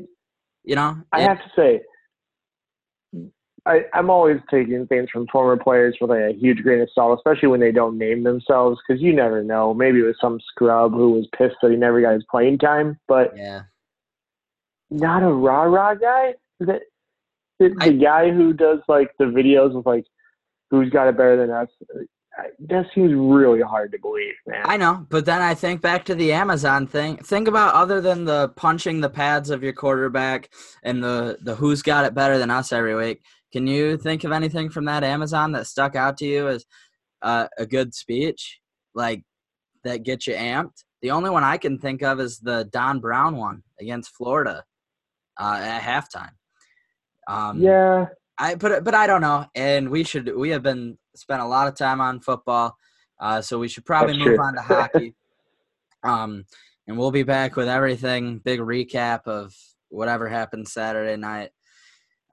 You 0.63 0.75
know, 0.75 0.97
I 1.11 1.21
have 1.21 1.37
to 1.37 1.51
say 1.55 1.81
I, 3.65 3.81
I'm 3.93 4.09
always 4.09 4.39
taking 4.51 4.85
things 4.87 5.09
from 5.09 5.27
former 5.27 5.61
players 5.61 5.95
with 6.01 6.09
like 6.09 6.19
a 6.19 6.33
huge 6.33 6.61
grain 6.63 6.81
of 6.81 6.89
salt, 6.93 7.17
especially 7.17 7.47
when 7.47 7.61
they 7.61 7.71
don't 7.71 7.97
name 7.97 8.23
themselves, 8.23 8.79
because 8.85 9.01
you 9.01 9.13
never 9.13 9.41
know. 9.41 9.73
Maybe 9.73 9.99
it 9.99 10.03
was 10.03 10.15
some 10.19 10.39
scrub 10.49 10.91
who 10.91 11.11
was 11.11 11.27
pissed 11.37 11.55
that 11.61 11.71
he 11.71 11.77
never 11.77 12.01
got 12.01 12.13
his 12.13 12.25
playing 12.29 12.57
time, 12.57 12.99
but 13.07 13.35
yeah, 13.35 13.63
not 14.89 15.23
a 15.23 15.31
rah 15.31 15.63
rah 15.63 15.95
guy. 15.95 16.33
It 16.59 16.83
the, 17.59 17.75
I, 17.79 17.89
the 17.89 17.97
guy 17.97 18.31
who 18.31 18.51
does 18.51 18.79
like 18.87 19.11
the 19.17 19.25
videos 19.25 19.77
of 19.77 19.85
like 19.85 20.05
who's 20.69 20.89
got 20.89 21.07
it 21.07 21.17
better 21.17 21.37
than 21.37 21.51
us? 21.51 21.69
That 22.67 22.85
seems 22.95 23.13
really 23.13 23.61
hard 23.61 23.91
to 23.91 23.99
believe, 23.99 24.33
man. 24.47 24.63
I 24.65 24.75
know, 24.77 25.05
but 25.09 25.25
then 25.25 25.41
I 25.41 25.53
think 25.53 25.81
back 25.81 26.05
to 26.05 26.15
the 26.15 26.33
Amazon 26.33 26.87
thing. 26.87 27.17
Think 27.17 27.47
about 27.47 27.75
other 27.75 28.01
than 28.01 28.25
the 28.25 28.49
punching 28.55 29.01
the 29.01 29.09
pads 29.09 29.51
of 29.51 29.61
your 29.61 29.73
quarterback 29.73 30.49
and 30.83 31.03
the 31.03 31.37
the 31.41 31.55
who's 31.55 31.83
got 31.83 32.05
it 32.05 32.15
better 32.15 32.39
than 32.39 32.49
us 32.49 32.73
every 32.73 32.95
week 32.95 33.21
can 33.53 33.67
you 33.67 33.97
think 33.97 34.23
of 34.23 34.31
anything 34.31 34.71
from 34.71 34.85
that 34.85 35.03
Amazon 35.03 35.51
that 35.51 35.67
stuck 35.67 35.95
out 35.95 36.17
to 36.17 36.25
you 36.25 36.47
as 36.47 36.65
uh, 37.21 37.47
a 37.57 37.67
good 37.67 37.93
speech, 37.93 38.59
like 38.95 39.23
that 39.83 40.01
gets 40.01 40.25
you 40.25 40.33
amped? 40.33 40.83
The 41.03 41.11
only 41.11 41.29
one 41.29 41.43
I 41.43 41.57
can 41.57 41.77
think 41.77 42.01
of 42.01 42.19
is 42.19 42.39
the 42.39 42.67
Don 42.71 42.99
Brown 42.99 43.37
one 43.37 43.61
against 43.79 44.15
Florida 44.15 44.63
uh, 45.39 45.59
at 45.61 45.81
halftime. 45.81 46.31
Um, 47.27 47.61
yeah, 47.61 48.07
I 48.39 48.55
but 48.55 48.83
but 48.83 48.95
I 48.95 49.05
don't 49.05 49.21
know, 49.21 49.45
and 49.53 49.89
we 49.89 50.03
should 50.03 50.35
we 50.35 50.49
have 50.49 50.63
been 50.63 50.97
spent 51.15 51.41
a 51.41 51.47
lot 51.47 51.67
of 51.67 51.75
time 51.75 52.01
on 52.01 52.19
football, 52.19 52.77
uh, 53.19 53.41
so 53.41 53.59
we 53.59 53.67
should 53.67 53.85
probably 53.85 54.13
That's 54.13 54.25
move 54.25 54.35
true. 54.35 54.45
on 54.45 54.55
to 54.55 54.61
hockey. 54.61 55.15
um, 56.03 56.45
and 56.87 56.97
we'll 56.97 57.11
be 57.11 57.23
back 57.23 57.55
with 57.55 57.69
everything, 57.69 58.39
big 58.39 58.59
recap 58.59 59.21
of 59.25 59.55
whatever 59.89 60.27
happened 60.27 60.67
Saturday 60.67 61.15
night 61.15 61.51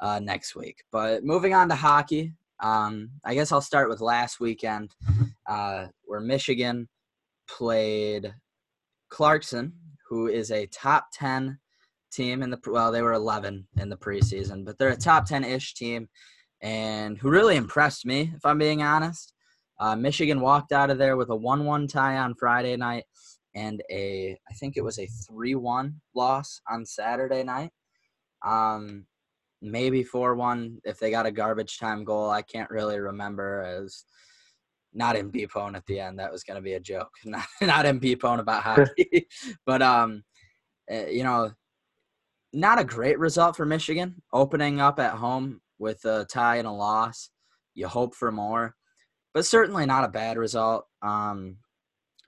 uh, 0.01 0.18
next 0.18 0.57
week. 0.57 0.83
But 0.91 1.24
moving 1.24 1.55
on 1.55 1.68
to 1.68 1.74
hockey, 1.74 2.33
um, 2.61 3.11
I 3.24 3.35
guess 3.35 3.53
I'll 3.53 3.61
start 3.61 3.89
with 3.89 4.01
last 4.01 4.41
weekend 4.41 4.95
uh, 5.47 5.87
where 6.05 6.20
Michigan 6.20 6.89
played 7.49 8.35
Clarkson, 9.09 9.72
who 10.09 10.26
is 10.26 10.51
a 10.51 10.66
top 10.66 11.07
10 11.12 11.59
team 12.11 12.43
in 12.43 12.51
the 12.51 12.59
well, 12.66 12.91
they 12.91 13.03
were 13.03 13.12
11 13.12 13.66
in 13.78 13.89
the 13.89 13.97
preseason, 13.97 14.64
but 14.64 14.78
they're 14.78 14.91
a 14.91 14.97
top 14.97 15.26
10 15.26 15.45
ish 15.45 15.74
team 15.74 16.09
and 16.63 17.17
who 17.19 17.31
really 17.31 17.57
impressed 17.57 18.05
me, 18.05 18.33
if 18.35 18.45
I'm 18.45 18.59
being 18.59 18.83
honest. 18.83 19.33
Uh, 19.79 19.97
Michigan 19.97 20.41
walked 20.41 20.73
out 20.73 20.91
of 20.91 20.99
there 20.99 21.17
with 21.17 21.31
a 21.31 21.37
1 21.37 21.65
1 21.65 21.87
tie 21.87 22.19
on 22.19 22.35
Friday 22.35 22.77
night 22.77 23.05
and 23.55 23.83
a, 23.91 24.39
I 24.49 24.55
think 24.55 24.77
it 24.77 24.85
was 24.85 24.99
a 24.99 25.07
3 25.07 25.55
1 25.55 26.01
loss 26.15 26.61
on 26.69 26.85
Saturday 26.85 27.43
night. 27.43 27.71
Um, 28.45 29.07
maybe 29.63 30.03
4 30.03 30.35
1 30.35 30.81
if 30.85 30.99
they 30.99 31.11
got 31.11 31.27
a 31.27 31.31
garbage 31.31 31.79
time 31.79 32.05
goal. 32.05 32.31
I 32.31 32.43
can't 32.43 32.71
really 32.71 32.99
remember 32.99 33.63
as 33.63 34.05
not 34.93 35.17
in 35.17 35.31
Pone 35.31 35.77
at 35.77 35.87
the 35.87 36.01
end. 36.01 36.19
That 36.19 36.33
was 36.33 36.43
going 36.43 36.57
to 36.57 36.63
be 36.63 36.75
a 36.75 36.81
joke. 36.81 37.13
Not, 37.25 37.47
not 37.61 37.87
in 37.87 38.01
Pone 38.01 38.41
about 38.41 38.65
hockey. 38.65 39.29
but, 39.67 39.83
um, 39.83 40.25
eh, 40.89 41.11
you 41.11 41.23
know, 41.23 41.53
not 42.53 42.81
a 42.81 42.85
great 42.85 43.17
result 43.21 43.55
for 43.55 43.65
Michigan 43.65 44.21
opening 44.33 44.81
up 44.81 44.99
at 44.99 45.13
home 45.13 45.61
with 45.81 46.05
a 46.05 46.24
tie 46.26 46.57
and 46.57 46.68
a 46.68 46.72
loss. 46.72 47.31
You 47.74 47.89
hope 47.89 48.14
for 48.14 48.31
more, 48.31 48.76
but 49.35 49.47
certainly 49.47 49.87
not 49.87 50.05
a 50.05 50.09
bad 50.09 50.37
result. 50.37 50.85
Um, 51.03 51.57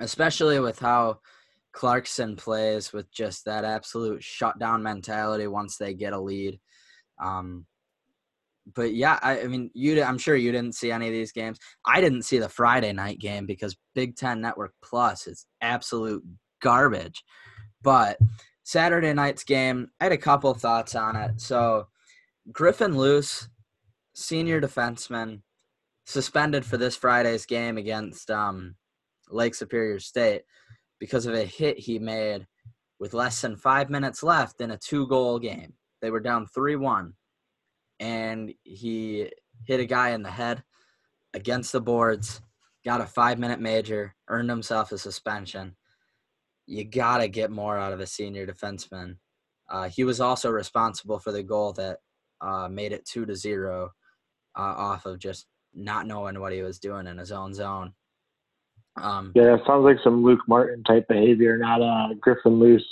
especially 0.00 0.59
with 0.59 0.80
how 0.80 1.20
Clarkson 1.72 2.36
plays 2.36 2.92
with 2.92 3.12
just 3.12 3.44
that 3.44 3.64
absolute 3.64 4.22
shutdown 4.22 4.82
mentality 4.82 5.46
once 5.46 5.76
they 5.76 5.94
get 5.94 6.12
a 6.12 6.20
lead. 6.20 6.59
Um, 7.22 7.66
but 8.74 8.94
yeah, 8.94 9.18
I, 9.22 9.40
I, 9.40 9.46
mean, 9.46 9.70
you. 9.74 10.03
I'm 10.03 10.18
sure 10.18 10.36
you 10.36 10.53
didn't 10.53 10.74
see 10.74 10.92
any 10.92 11.09
of 11.09 11.12
these 11.12 11.32
games. 11.32 11.59
I 11.84 12.00
didn't 12.00 12.22
see 12.22 12.38
the 12.38 12.48
Friday 12.48 12.92
night 12.92 13.18
game 13.18 13.44
because 13.44 13.76
Big 13.94 14.16
Ten 14.16 14.40
Network 14.40 14.72
Plus 14.82 15.26
is 15.26 15.46
absolute 15.61 16.22
garbage. 16.62 17.24
But 17.82 18.18
Saturday 18.62 19.12
night's 19.12 19.42
game, 19.42 19.88
I 20.00 20.05
had 20.05 20.12
a 20.12 20.18
couple 20.18 20.55
thoughts 20.55 20.94
on 20.94 21.16
it. 21.16 21.40
So, 21.40 21.88
Griffin 22.51 22.97
Luce, 22.97 23.49
senior 24.14 24.61
defenseman, 24.61 25.43
suspended 26.07 26.64
for 26.64 26.76
this 26.76 26.97
Friday's 26.97 27.47
game 27.47 27.78
against 27.78 28.30
um, 28.30 28.74
Lake 29.30 29.55
Superior 29.55 30.01
State 30.01 30.43
because 30.99 31.26
of 31.26 31.34
a 31.34 31.45
hit 31.45 31.78
he 31.78 31.99
made 31.99 32.47
with 32.99 33.14
less 33.14 33.40
than 33.40 33.57
five 33.57 33.90
minutes 33.90 34.22
left 34.22 34.61
in 34.61 34.72
a 34.72 34.78
two-goal 34.78 35.38
game. 35.38 35.74
They 36.01 36.11
were 36.11 36.20
down 36.20 36.47
3 36.47 36.76
1. 36.76 37.12
And 38.01 38.53
he 38.64 39.30
hit 39.64 39.80
a 39.80 39.84
guy 39.84 40.11
in 40.11 40.22
the 40.22 40.30
head 40.30 40.64
against 41.34 41.72
the 41.72 41.80
boards, 41.80 42.40
got 42.84 43.01
a 43.01 43.07
five 43.07 43.38
minute 43.38 43.61
major, 43.61 44.14
earned 44.28 44.51
himself 44.51 44.90
a 44.93 44.99
suspension. 44.99 45.76
you 46.66 46.84
gotta 46.84 47.28
get 47.28 47.51
more 47.51 47.78
out 47.78 47.93
of 47.93 48.01
a 48.01 48.07
senior 48.07 48.47
defenseman. 48.47 49.16
Uh, 49.70 49.88
he 49.88 50.05
was 50.05 50.20
also 50.20 50.51
responsible 50.51 51.18
for 51.18 51.32
the 51.32 51.43
goal 51.43 51.72
that 51.72 51.99
uh, 52.43 52.68
made 52.68 52.93
it 52.93 53.07
two 53.07 53.24
to 53.26 53.34
zero 53.34 53.90
uh, 54.59 54.61
off 54.61 55.07
of 55.07 55.18
just 55.18 55.47
not 55.74 56.07
knowing 56.07 56.38
what 56.40 56.53
he 56.53 56.62
was 56.62 56.78
doing 56.78 57.07
in 57.07 57.18
his 57.18 57.32
own 57.32 57.55
zone. 57.55 57.93
Um, 58.97 59.32
yeah, 59.34 59.55
it 59.55 59.62
sounds 59.66 59.84
like 59.84 59.97
some 60.05 60.22
Luke 60.22 60.43
Martin 60.47 60.84
type 60.84 61.09
behavior, 61.09 61.57
not 61.57 61.80
a 61.80 62.14
Griffin 62.16 62.59
Luce 62.59 62.84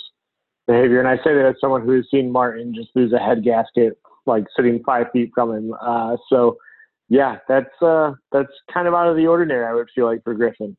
behavior. 0.67 0.99
And 0.99 1.07
I 1.07 1.17
say 1.17 1.35
that 1.35 1.45
as 1.45 1.55
someone 1.61 1.83
who 1.83 1.91
has 1.91 2.05
seen 2.09 2.31
Martin 2.31 2.73
just 2.73 2.89
lose 2.95 3.13
a 3.13 3.19
head 3.19 3.43
gasket 3.43 3.97
like 4.25 4.45
sitting 4.55 4.81
five 4.83 5.07
feet 5.13 5.31
from 5.33 5.51
him. 5.51 5.73
Uh, 5.79 6.17
so 6.29 6.57
yeah, 7.09 7.37
that's 7.47 7.81
uh, 7.81 8.13
that's 8.31 8.51
kind 8.73 8.87
of 8.87 8.93
out 8.93 9.09
of 9.09 9.15
the 9.15 9.27
ordinary. 9.27 9.65
I 9.65 9.73
would 9.73 9.89
feel 9.93 10.05
like 10.05 10.23
for 10.23 10.33
Griffin. 10.33 10.75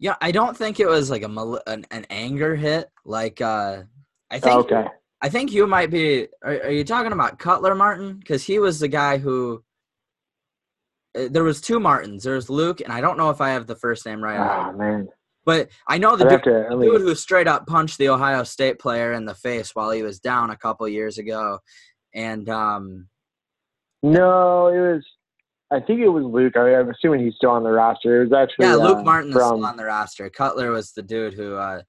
Yeah, 0.00 0.16
I 0.20 0.30
don't 0.30 0.56
think 0.56 0.80
it 0.80 0.86
was 0.86 1.10
like 1.10 1.22
a 1.22 1.60
an, 1.66 1.86
an 1.90 2.06
anger 2.10 2.56
hit. 2.56 2.88
Like 3.04 3.40
uh, 3.40 3.82
I 4.30 4.38
think 4.38 4.54
okay. 4.72 4.86
I 5.20 5.28
think 5.28 5.52
you 5.52 5.66
might 5.66 5.90
be. 5.90 6.28
Are, 6.42 6.62
are 6.64 6.70
you 6.70 6.84
talking 6.84 7.12
about 7.12 7.38
Cutler 7.38 7.74
Martin? 7.74 8.16
Because 8.18 8.44
he 8.44 8.58
was 8.58 8.78
the 8.80 8.88
guy 8.88 9.18
who. 9.18 9.64
Uh, 11.18 11.28
there 11.30 11.44
was 11.44 11.60
two 11.60 11.80
Martins. 11.80 12.22
There's 12.22 12.48
Luke, 12.50 12.80
and 12.80 12.92
I 12.92 13.00
don't 13.00 13.18
know 13.18 13.30
if 13.30 13.40
I 13.40 13.50
have 13.50 13.66
the 13.66 13.76
first 13.76 14.06
name 14.06 14.22
right. 14.22 14.38
Oh 14.38 14.72
man. 14.76 15.08
But 15.44 15.70
I 15.86 15.96
know 15.96 16.14
the 16.14 16.28
dude, 16.28 16.44
to, 16.44 16.66
dude, 16.70 17.00
who 17.00 17.14
straight 17.14 17.48
up 17.48 17.66
punched 17.66 17.96
the 17.96 18.10
Ohio 18.10 18.44
State 18.44 18.78
player 18.78 19.14
in 19.14 19.24
the 19.24 19.34
face 19.34 19.74
while 19.74 19.90
he 19.90 20.02
was 20.02 20.20
down 20.20 20.50
a 20.50 20.56
couple 20.56 20.86
years 20.88 21.18
ago, 21.18 21.60
and 22.14 22.48
um. 22.48 23.08
No, 24.02 24.68
it 24.68 24.78
was. 24.78 25.04
I 25.70 25.80
think 25.80 26.00
it 26.00 26.08
was 26.08 26.24
Luke. 26.24 26.56
I 26.56 26.74
am 26.74 26.90
assuming 26.90 27.24
he's 27.24 27.34
still 27.34 27.50
on 27.50 27.64
the 27.64 27.70
roster. 27.70 28.22
It 28.22 28.28
was 28.28 28.32
actually 28.32 28.66
yeah, 28.66 28.74
Luke 28.74 28.98
uh, 28.98 29.02
Martin 29.02 29.32
from, 29.32 29.40
is 29.40 29.46
still 29.46 29.66
on 29.66 29.76
the 29.76 29.84
roster. 29.84 30.30
Cutler 30.30 30.70
was 30.70 30.92
the 30.92 31.02
dude 31.02 31.34
who 31.34 31.56
uh, 31.56 31.82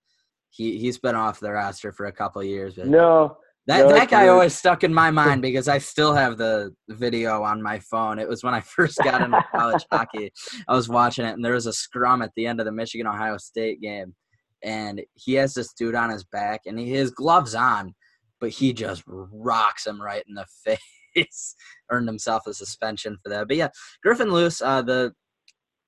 he 0.49 0.77
he's 0.77 0.97
been 0.97 1.15
off 1.15 1.39
the 1.39 1.51
roster 1.51 1.91
for 1.91 2.05
a 2.05 2.11
couple 2.11 2.43
years. 2.43 2.75
But 2.75 2.87
no, 2.87 3.37
that 3.67 3.87
no, 3.87 3.93
that 3.93 4.09
guy 4.09 4.23
weird. 4.23 4.31
always 4.31 4.57
stuck 4.57 4.83
in 4.83 4.93
my 4.93 5.11
mind 5.11 5.41
because 5.41 5.67
I 5.67 5.77
still 5.77 6.13
have 6.13 6.37
the 6.37 6.73
video 6.89 7.43
on 7.43 7.61
my 7.61 7.79
phone. 7.79 8.17
It 8.19 8.27
was 8.27 8.43
when 8.43 8.53
I 8.53 8.61
first 8.75 8.97
got 9.03 9.21
into 9.21 9.43
college 9.51 9.85
hockey. 9.91 10.31
I 10.67 10.73
was 10.73 10.89
watching 10.89 11.25
it, 11.25 11.33
and 11.33 11.45
there 11.45 11.53
was 11.53 11.67
a 11.67 11.73
scrum 11.73 12.21
at 12.21 12.31
the 12.35 12.47
end 12.47 12.59
of 12.59 12.65
the 12.65 12.71
Michigan 12.71 13.07
Ohio 13.07 13.37
State 13.37 13.79
game, 13.81 14.15
and 14.63 15.01
he 15.13 15.33
has 15.35 15.53
this 15.53 15.73
dude 15.73 15.95
on 15.95 16.09
his 16.09 16.23
back, 16.23 16.61
and 16.65 16.79
he 16.79 16.93
has 16.93 17.11
gloves 17.11 17.53
on, 17.53 17.93
but 18.39 18.49
he 18.49 18.73
just 18.73 19.03
rocks 19.05 19.85
him 19.85 20.01
right 20.01 20.23
in 20.27 20.35
the 20.35 20.45
face. 21.15 21.55
Earned 21.91 22.07
himself 22.07 22.47
a 22.47 22.53
suspension 22.53 23.17
for 23.21 23.29
that. 23.29 23.47
But 23.47 23.57
yeah, 23.57 23.69
Griffin 24.03 24.31
Luce, 24.31 24.61
uh, 24.61 24.81
the 24.81 25.13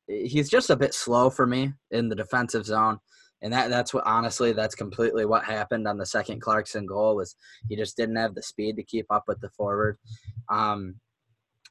he's 0.08 0.50
just 0.50 0.70
a 0.70 0.76
bit 0.76 0.94
slow 0.94 1.30
for 1.30 1.48
me 1.48 1.74
in 1.92 2.10
the 2.10 2.16
defensive 2.16 2.66
zone 2.66 2.98
and 3.42 3.52
that 3.52 3.70
that's 3.70 3.94
what 3.94 4.06
honestly 4.06 4.52
that's 4.54 4.76
completely 4.76 5.26
what 5.26 5.44
happened 5.44 5.88
on 5.88 5.98
the 5.98 6.06
second 6.06 6.42
Clarkson 6.42 6.86
goal 6.86 7.16
was 7.16 7.36
he 7.70 7.76
just 7.76 7.98
didn't 7.98 8.16
have 8.16 8.36
the 8.36 8.44
speed 8.44 8.76
to 8.76 8.84
keep 8.84 9.06
up 9.10 9.24
with 9.28 9.40
the 9.42 9.50
forward. 9.50 9.98
Um, 10.50 10.96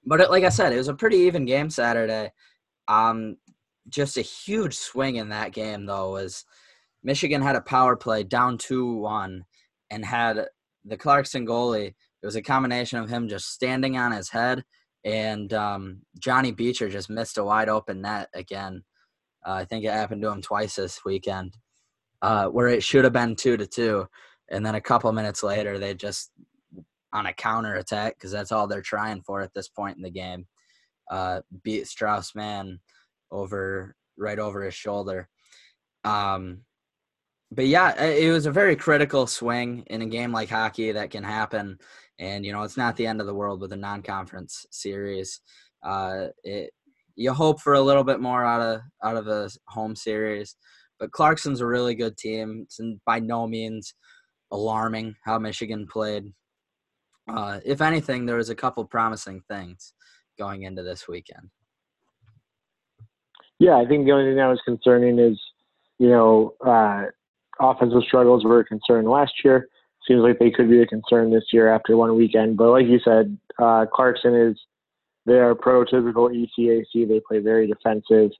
but 0.04 0.20
it, 0.20 0.30
like 0.30 0.44
I 0.44 0.48
said, 0.48 0.72
it 0.72 0.78
was 0.78 0.88
a 0.88 0.94
pretty 0.94 1.18
even 1.18 1.44
game 1.44 1.70
Saturday. 1.70 2.32
Um, 2.88 3.36
just 3.88 4.16
a 4.16 4.22
huge 4.22 4.74
swing 4.74 5.16
in 5.16 5.28
that 5.28 5.52
game 5.52 5.86
though 5.86 6.12
was 6.12 6.44
Michigan 7.02 7.42
had 7.42 7.56
a 7.56 7.60
power 7.60 7.96
play 7.96 8.24
down 8.24 8.58
two 8.58 8.94
one 8.96 9.44
and 9.90 10.04
had 10.04 10.46
the 10.84 10.96
Clarkson 10.96 11.46
goalie. 11.46 11.94
It 12.22 12.26
was 12.26 12.36
a 12.36 12.42
combination 12.42 12.98
of 12.98 13.08
him 13.08 13.28
just 13.28 13.52
standing 13.52 13.96
on 13.96 14.12
his 14.12 14.28
head 14.28 14.64
and 15.04 15.52
um, 15.54 16.02
Johnny 16.18 16.52
Beecher 16.52 16.88
just 16.88 17.08
missed 17.08 17.38
a 17.38 17.44
wide 17.44 17.68
open 17.68 18.02
net 18.02 18.28
again 18.34 18.82
uh, 19.46 19.52
I 19.52 19.64
think 19.64 19.84
it 19.84 19.92
happened 19.92 20.22
to 20.22 20.28
him 20.28 20.42
twice 20.42 20.76
this 20.76 21.04
weekend, 21.04 21.56
uh, 22.22 22.46
where 22.46 22.68
it 22.68 22.82
should 22.82 23.04
have 23.04 23.12
been 23.12 23.36
two 23.36 23.56
to 23.56 23.66
two, 23.66 24.06
and 24.50 24.64
then 24.64 24.74
a 24.74 24.80
couple 24.80 25.12
minutes 25.12 25.42
later 25.42 25.78
they 25.78 25.94
just 25.94 26.32
on 27.12 27.26
a 27.26 27.32
counter 27.32 27.74
attack 27.74 28.14
because 28.14 28.30
that's 28.30 28.52
all 28.52 28.66
they're 28.66 28.82
trying 28.82 29.22
for 29.22 29.40
at 29.40 29.52
this 29.54 29.68
point 29.68 29.96
in 29.96 30.02
the 30.02 30.10
game. 30.10 30.46
Uh, 31.10 31.40
beat 31.64 31.88
Strauss 31.88 32.34
Mann 32.34 32.78
over 33.30 33.96
right 34.16 34.38
over 34.38 34.62
his 34.62 34.74
shoulder. 34.74 35.28
Um, 36.04 36.62
but 37.50 37.66
yeah, 37.66 38.00
it 38.00 38.30
was 38.30 38.46
a 38.46 38.52
very 38.52 38.76
critical 38.76 39.26
swing 39.26 39.82
in 39.88 40.02
a 40.02 40.06
game 40.06 40.30
like 40.30 40.48
hockey 40.48 40.92
that 40.92 41.10
can 41.10 41.24
happen. 41.24 41.78
And 42.18 42.46
you 42.46 42.52
know, 42.52 42.62
it's 42.62 42.76
not 42.76 42.96
the 42.96 43.06
end 43.06 43.20
of 43.20 43.26
the 43.26 43.34
world 43.34 43.60
with 43.60 43.72
a 43.72 43.76
non-conference 43.76 44.66
series. 44.70 45.40
Uh, 45.82 46.28
it 46.44 46.72
you 47.20 47.34
hope 47.34 47.60
for 47.60 47.74
a 47.74 47.80
little 47.82 48.02
bit 48.02 48.18
more 48.18 48.46
out 48.46 48.62
of 48.62 48.80
out 49.04 49.14
of 49.14 49.28
a 49.28 49.50
home 49.68 49.94
series. 49.94 50.56
But 50.98 51.12
Clarkson's 51.12 51.60
a 51.60 51.66
really 51.66 51.94
good 51.94 52.16
team. 52.16 52.62
It's 52.62 52.80
by 53.04 53.20
no 53.20 53.46
means 53.46 53.92
alarming 54.50 55.14
how 55.22 55.38
Michigan 55.38 55.86
played. 55.86 56.32
Uh, 57.30 57.60
if 57.64 57.82
anything, 57.82 58.24
there 58.24 58.36
was 58.36 58.48
a 58.48 58.54
couple 58.54 58.84
promising 58.86 59.42
things 59.48 59.92
going 60.38 60.62
into 60.62 60.82
this 60.82 61.06
weekend. 61.06 61.50
Yeah, 63.58 63.76
I 63.76 63.84
think 63.84 64.06
the 64.06 64.12
only 64.12 64.30
thing 64.30 64.36
that 64.36 64.46
was 64.46 64.60
concerning 64.64 65.18
is, 65.18 65.38
you 65.98 66.08
know, 66.08 66.54
uh, 66.66 67.04
offensive 67.60 68.02
struggles 68.08 68.44
were 68.44 68.60
a 68.60 68.64
concern 68.64 69.04
last 69.04 69.32
year. 69.44 69.68
Seems 70.08 70.22
like 70.22 70.38
they 70.38 70.50
could 70.50 70.70
be 70.70 70.80
a 70.80 70.86
concern 70.86 71.30
this 71.30 71.44
year 71.52 71.68
after 71.68 71.98
one 71.98 72.16
weekend. 72.16 72.56
But 72.56 72.70
like 72.70 72.86
you 72.86 72.98
said, 73.04 73.36
uh, 73.58 73.84
Clarkson 73.92 74.34
is 74.34 74.58
they 75.26 75.34
are 75.34 75.54
prototypical 75.54 76.30
ECAC. 76.30 77.08
They 77.08 77.20
play 77.26 77.38
very 77.38 77.66
defensive. 77.66 78.30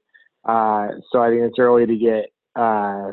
Uh, 0.44 0.88
so 1.10 1.22
I 1.22 1.28
think 1.28 1.42
it's 1.42 1.58
early 1.58 1.86
to 1.86 1.96
get 1.96 2.26
uh, 2.56 3.12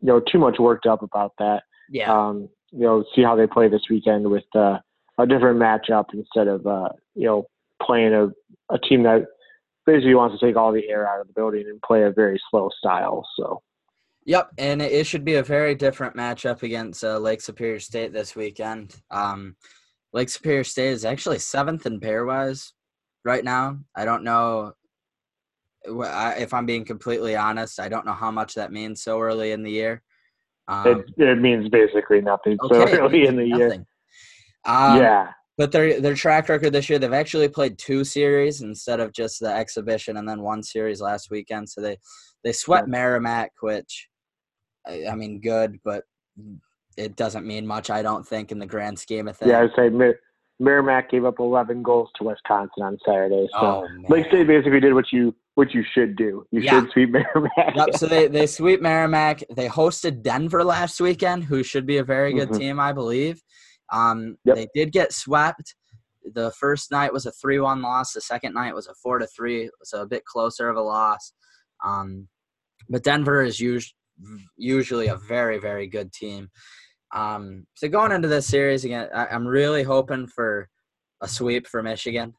you 0.00 0.06
know 0.06 0.20
too 0.20 0.38
much 0.38 0.58
worked 0.58 0.86
up 0.86 1.02
about 1.02 1.32
that. 1.38 1.64
Yeah. 1.90 2.12
Um, 2.12 2.48
you 2.70 2.82
know, 2.82 3.04
see 3.14 3.22
how 3.22 3.34
they 3.34 3.46
play 3.46 3.68
this 3.68 3.82
weekend 3.90 4.28
with 4.28 4.44
uh, 4.54 4.78
a 5.18 5.26
different 5.26 5.58
matchup 5.58 6.06
instead 6.12 6.48
of 6.48 6.66
uh, 6.66 6.90
you 7.14 7.26
know 7.26 7.46
playing 7.82 8.14
a, 8.14 8.28
a 8.72 8.78
team 8.78 9.02
that 9.04 9.26
basically 9.86 10.14
wants 10.14 10.38
to 10.38 10.46
take 10.46 10.56
all 10.56 10.72
the 10.72 10.88
air 10.88 11.08
out 11.08 11.20
of 11.20 11.26
the 11.26 11.32
building 11.32 11.64
and 11.66 11.80
play 11.82 12.02
a 12.02 12.10
very 12.10 12.40
slow 12.50 12.70
style. 12.78 13.26
So. 13.36 13.62
Yep, 14.26 14.50
and 14.58 14.82
it 14.82 15.06
should 15.06 15.24
be 15.24 15.36
a 15.36 15.42
very 15.42 15.74
different 15.74 16.14
matchup 16.14 16.62
against 16.62 17.02
uh, 17.02 17.16
Lake 17.16 17.40
Superior 17.40 17.80
State 17.80 18.12
this 18.12 18.36
weekend. 18.36 18.94
Um, 19.10 19.56
Lake 20.12 20.28
Superior 20.28 20.64
State 20.64 20.90
is 20.90 21.06
actually 21.06 21.38
seventh 21.38 21.86
in 21.86 21.98
pairwise 21.98 22.72
right 23.28 23.44
now. 23.44 23.78
I 23.94 24.04
don't 24.06 24.24
know 24.24 24.72
if 25.84 26.54
I'm 26.54 26.66
being 26.66 26.84
completely 26.84 27.36
honest. 27.36 27.78
I 27.78 27.88
don't 27.88 28.06
know 28.06 28.14
how 28.14 28.30
much 28.30 28.54
that 28.54 28.72
means 28.72 29.02
so 29.02 29.20
early 29.20 29.52
in 29.52 29.62
the 29.62 29.70
year. 29.70 30.02
Um, 30.66 31.04
it, 31.18 31.22
it 31.22 31.38
means 31.38 31.68
basically 31.68 32.20
nothing 32.20 32.56
okay, 32.64 32.92
so 32.92 32.98
early 32.98 33.26
in 33.26 33.36
the 33.36 33.48
nothing. 33.48 33.60
year. 33.60 33.86
Um, 34.64 34.98
yeah. 34.98 35.30
But 35.58 35.72
their 35.72 36.00
their 36.00 36.14
track 36.14 36.48
record 36.48 36.72
this 36.72 36.88
year, 36.88 36.98
they've 36.98 37.12
actually 37.12 37.48
played 37.48 37.78
two 37.78 38.04
series 38.04 38.62
instead 38.62 39.00
of 39.00 39.12
just 39.12 39.40
the 39.40 39.52
exhibition 39.52 40.16
and 40.16 40.28
then 40.28 40.40
one 40.40 40.62
series 40.62 41.00
last 41.00 41.30
weekend. 41.30 41.68
So 41.68 41.80
they 41.80 41.98
they 42.44 42.52
swept 42.52 42.86
yeah. 42.88 42.92
Merrimack, 42.92 43.52
which 43.60 44.08
I 44.86 45.14
mean, 45.14 45.40
good, 45.40 45.78
but 45.84 46.04
it 46.96 47.16
doesn't 47.16 47.46
mean 47.46 47.66
much. 47.66 47.90
I 47.90 48.02
don't 48.02 48.26
think 48.26 48.52
in 48.52 48.58
the 48.58 48.66
grand 48.66 48.98
scheme 48.98 49.28
of 49.28 49.36
things. 49.36 49.50
Yeah, 49.50 49.62
I'd 49.62 49.70
say 49.76 49.90
Merrimack 50.60 51.10
gave 51.10 51.24
up 51.24 51.36
11 51.38 51.82
goals 51.82 52.10
to 52.16 52.24
Wisconsin 52.24 52.82
on 52.82 52.98
Saturday. 53.06 53.46
So 53.52 53.58
oh, 53.58 53.88
Lake 54.08 54.26
State 54.26 54.46
basically 54.46 54.80
did 54.80 54.92
what 54.92 55.12
you 55.12 55.34
what 55.54 55.74
you 55.74 55.84
should 55.92 56.16
do. 56.16 56.46
You 56.52 56.60
yeah. 56.60 56.80
should 56.80 56.90
sweep 56.92 57.10
Merrimack. 57.12 57.74
Yep, 57.74 57.94
so 57.96 58.06
they, 58.06 58.28
they 58.28 58.46
sweep 58.46 58.80
Merrimack. 58.80 59.42
They 59.54 59.68
hosted 59.68 60.22
Denver 60.22 60.62
last 60.62 61.00
weekend, 61.00 61.44
who 61.44 61.64
should 61.64 61.84
be 61.84 61.98
a 61.98 62.04
very 62.04 62.32
good 62.32 62.50
mm-hmm. 62.50 62.60
team, 62.60 62.80
I 62.80 62.92
believe. 62.92 63.42
Um, 63.92 64.36
yep. 64.44 64.56
They 64.56 64.68
did 64.74 64.92
get 64.92 65.12
swept. 65.12 65.74
The 66.32 66.52
first 66.52 66.92
night 66.92 67.12
was 67.12 67.26
a 67.26 67.32
3 67.32 67.58
1 67.58 67.82
loss. 67.82 68.12
The 68.12 68.20
second 68.20 68.54
night 68.54 68.74
was 68.74 68.86
a 68.86 68.94
4 69.02 69.18
to 69.18 69.26
3, 69.26 69.70
so 69.82 70.02
a 70.02 70.06
bit 70.06 70.24
closer 70.24 70.68
of 70.68 70.76
a 70.76 70.82
loss. 70.82 71.32
Um, 71.84 72.28
but 72.88 73.02
Denver 73.02 73.42
is 73.42 73.60
us- 73.60 73.94
usually 74.56 75.08
a 75.08 75.16
very, 75.16 75.58
very 75.58 75.86
good 75.86 76.12
team. 76.12 76.50
Um, 77.14 77.66
so 77.74 77.88
going 77.88 78.12
into 78.12 78.28
this 78.28 78.46
series 78.46 78.84
again, 78.84 79.08
I, 79.14 79.34
am 79.34 79.46
really 79.46 79.82
hoping 79.82 80.26
for 80.26 80.68
a 81.22 81.28
sweep 81.28 81.66
for 81.66 81.82
Michigan, 81.82 82.34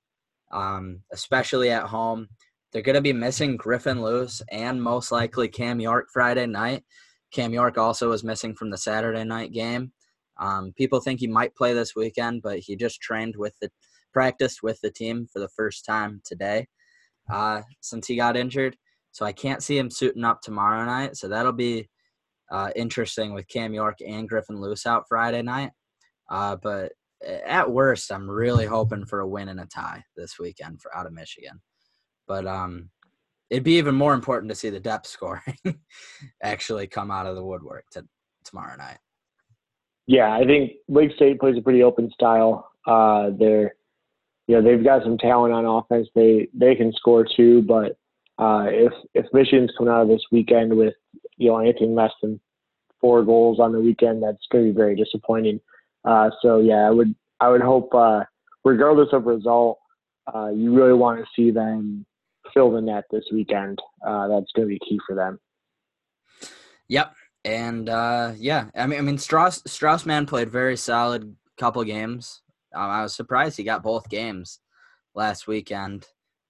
um, 0.52 1.02
especially 1.12 1.72
at 1.72 1.84
home. 1.84 2.28
They're 2.72 2.84
going 2.84 2.96
to 2.96 3.02
be 3.02 3.14
missing 3.14 3.58
Griffin 3.58 4.02
Luce 4.02 4.44
and 4.52 4.82
most 4.82 5.12
likely 5.12 5.48
Cam 5.48 5.80
York 5.80 6.08
Friday 6.14 6.46
night. 6.46 6.84
Cam 7.32 7.52
York 7.52 7.78
also 7.78 8.10
was 8.10 8.24
missing 8.24 8.54
from 8.54 8.70
the 8.70 8.78
Saturday 8.78 9.24
night 9.24 9.52
game. 9.52 9.92
Um, 10.40 10.72
people 10.78 11.00
think 11.00 11.20
he 11.20 11.28
might 11.28 11.56
play 11.56 11.74
this 11.74 11.96
weekend, 11.96 12.42
but 12.44 12.60
he 12.60 12.76
just 12.76 13.02
trained 13.02 13.36
with 13.36 13.54
the 13.60 13.70
practiced 14.14 14.64
with 14.64 14.80
the 14.82 14.92
team 14.92 15.28
for 15.32 15.40
the 15.40 15.50
first 15.50 15.86
time 15.86 16.22
today 16.26 16.68
uh, 17.32 17.62
since 17.82 18.08
he 18.08 18.16
got 18.16 18.38
injured. 18.38 18.76
So 19.12 19.26
I 19.26 19.32
can't 19.32 19.64
see 19.64 19.78
him 19.78 19.90
suiting 19.90 20.24
up 20.24 20.42
tomorrow 20.42 20.86
night. 20.86 21.18
So 21.18 21.28
that'll 21.28 21.52
be 21.52 21.90
uh, 22.52 22.72
interesting 22.76 23.34
with 23.34 23.48
Cam 23.48 23.74
York 23.74 23.98
and 24.06 24.28
Griffin 24.28 24.60
Luce 24.60 24.86
out 24.86 25.06
Friday 25.08 25.42
night. 25.42 25.72
Uh, 26.30 26.56
but 26.56 26.94
at 27.46 27.70
worst, 27.70 28.12
I'm 28.12 28.30
really 28.30 28.66
hoping 28.66 29.06
for 29.06 29.20
a 29.20 29.28
win 29.28 29.50
and 29.50 29.60
a 29.60 29.66
tie 29.66 30.04
this 30.16 30.40
weekend 30.40 30.82
for 30.82 30.96
out 30.96 31.06
of 31.06 31.14
Michigan. 31.14 31.62
But 32.28 32.48
um, 32.48 32.90
it'd 33.50 33.64
be 33.64 33.78
even 33.78 33.96
more 33.96 34.14
important 34.14 34.50
to 34.50 34.56
see 34.56 34.70
the 34.70 34.80
depth 34.80 35.08
scoring 35.08 35.58
actually 36.44 36.88
come 36.88 37.12
out 37.12 37.26
of 37.26 37.36
the 37.36 37.44
woodwork 37.44 37.86
to 37.92 38.06
tomorrow 38.46 38.76
night. 38.78 39.00
Yeah, 40.08 40.34
I 40.34 40.44
think 40.46 40.72
Lake 40.88 41.12
State 41.16 41.40
plays 41.40 41.58
a 41.58 41.62
pretty 41.62 41.84
open 41.84 42.10
style. 42.12 42.68
Uh, 42.88 43.30
they're, 43.38 43.76
you 44.48 44.56
know, 44.56 44.62
they've 44.62 44.84
got 44.84 45.04
some 45.04 45.18
talent 45.18 45.54
on 45.54 45.66
offense. 45.66 46.08
They 46.16 46.48
they 46.54 46.74
can 46.74 46.92
score 46.94 47.28
too, 47.36 47.62
but 47.62 47.96
uh, 48.40 48.66
if 48.70 48.94
if 49.14 49.26
Michigan's 49.34 49.72
coming 49.78 49.94
out 49.94 50.04
of 50.04 50.08
this 50.08 50.24
weekend 50.32 50.76
with 50.76 50.96
you 51.40 51.50
know 51.50 51.58
anything 51.58 51.96
less 51.96 52.12
than 52.22 52.40
four 53.02 53.24
goals 53.24 53.60
on 53.60 53.72
the 53.72 53.80
weekend, 53.80 54.22
that's 54.22 54.46
going 54.52 54.66
to 54.66 54.72
be 54.72 54.78
very 54.78 54.96
disappointing. 54.96 55.60
Uh, 56.06 56.30
so 56.42 56.60
yeah, 56.60 56.86
I 56.86 56.92
would 56.92 57.16
I 57.40 57.50
would 57.50 57.62
hope, 57.62 57.94
uh, 57.96 58.24
regardless 58.64 59.10
of 59.14 59.26
result, 59.26 59.80
uh, 60.34 60.50
you 60.50 60.76
really 60.76 60.94
want 60.94 61.20
to 61.20 61.26
see 61.36 61.50
them 61.50 62.06
fill 62.54 62.72
the 62.72 62.82
net 62.82 63.06
this 63.12 63.24
weekend. 63.32 63.80
Uh, 64.06 64.28
that's 64.28 64.52
going 64.56 64.68
to 64.68 64.74
be 64.74 64.80
key 64.88 65.00
for 65.08 65.16
them. 65.16 65.40
Yep, 66.90 67.14
and 67.46 67.90
uh, 67.90 68.34
yeah, 68.38 68.66
I 68.76 68.86
mean, 68.86 69.00
I 69.00 69.02
mean, 69.02 69.18
Strauss 69.18 69.62
Straussman 69.64 70.28
played 70.28 70.50
very 70.50 70.78
solid 70.78 71.36
couple 71.58 71.84
games. 71.84 72.42
Um, 72.76 72.90
I 72.90 73.02
was 73.02 73.16
surprised 73.16 73.58
he 73.58 73.64
got 73.64 73.82
both 73.82 74.10
games 74.10 74.60
last 75.16 75.48
weekend, 75.48 76.06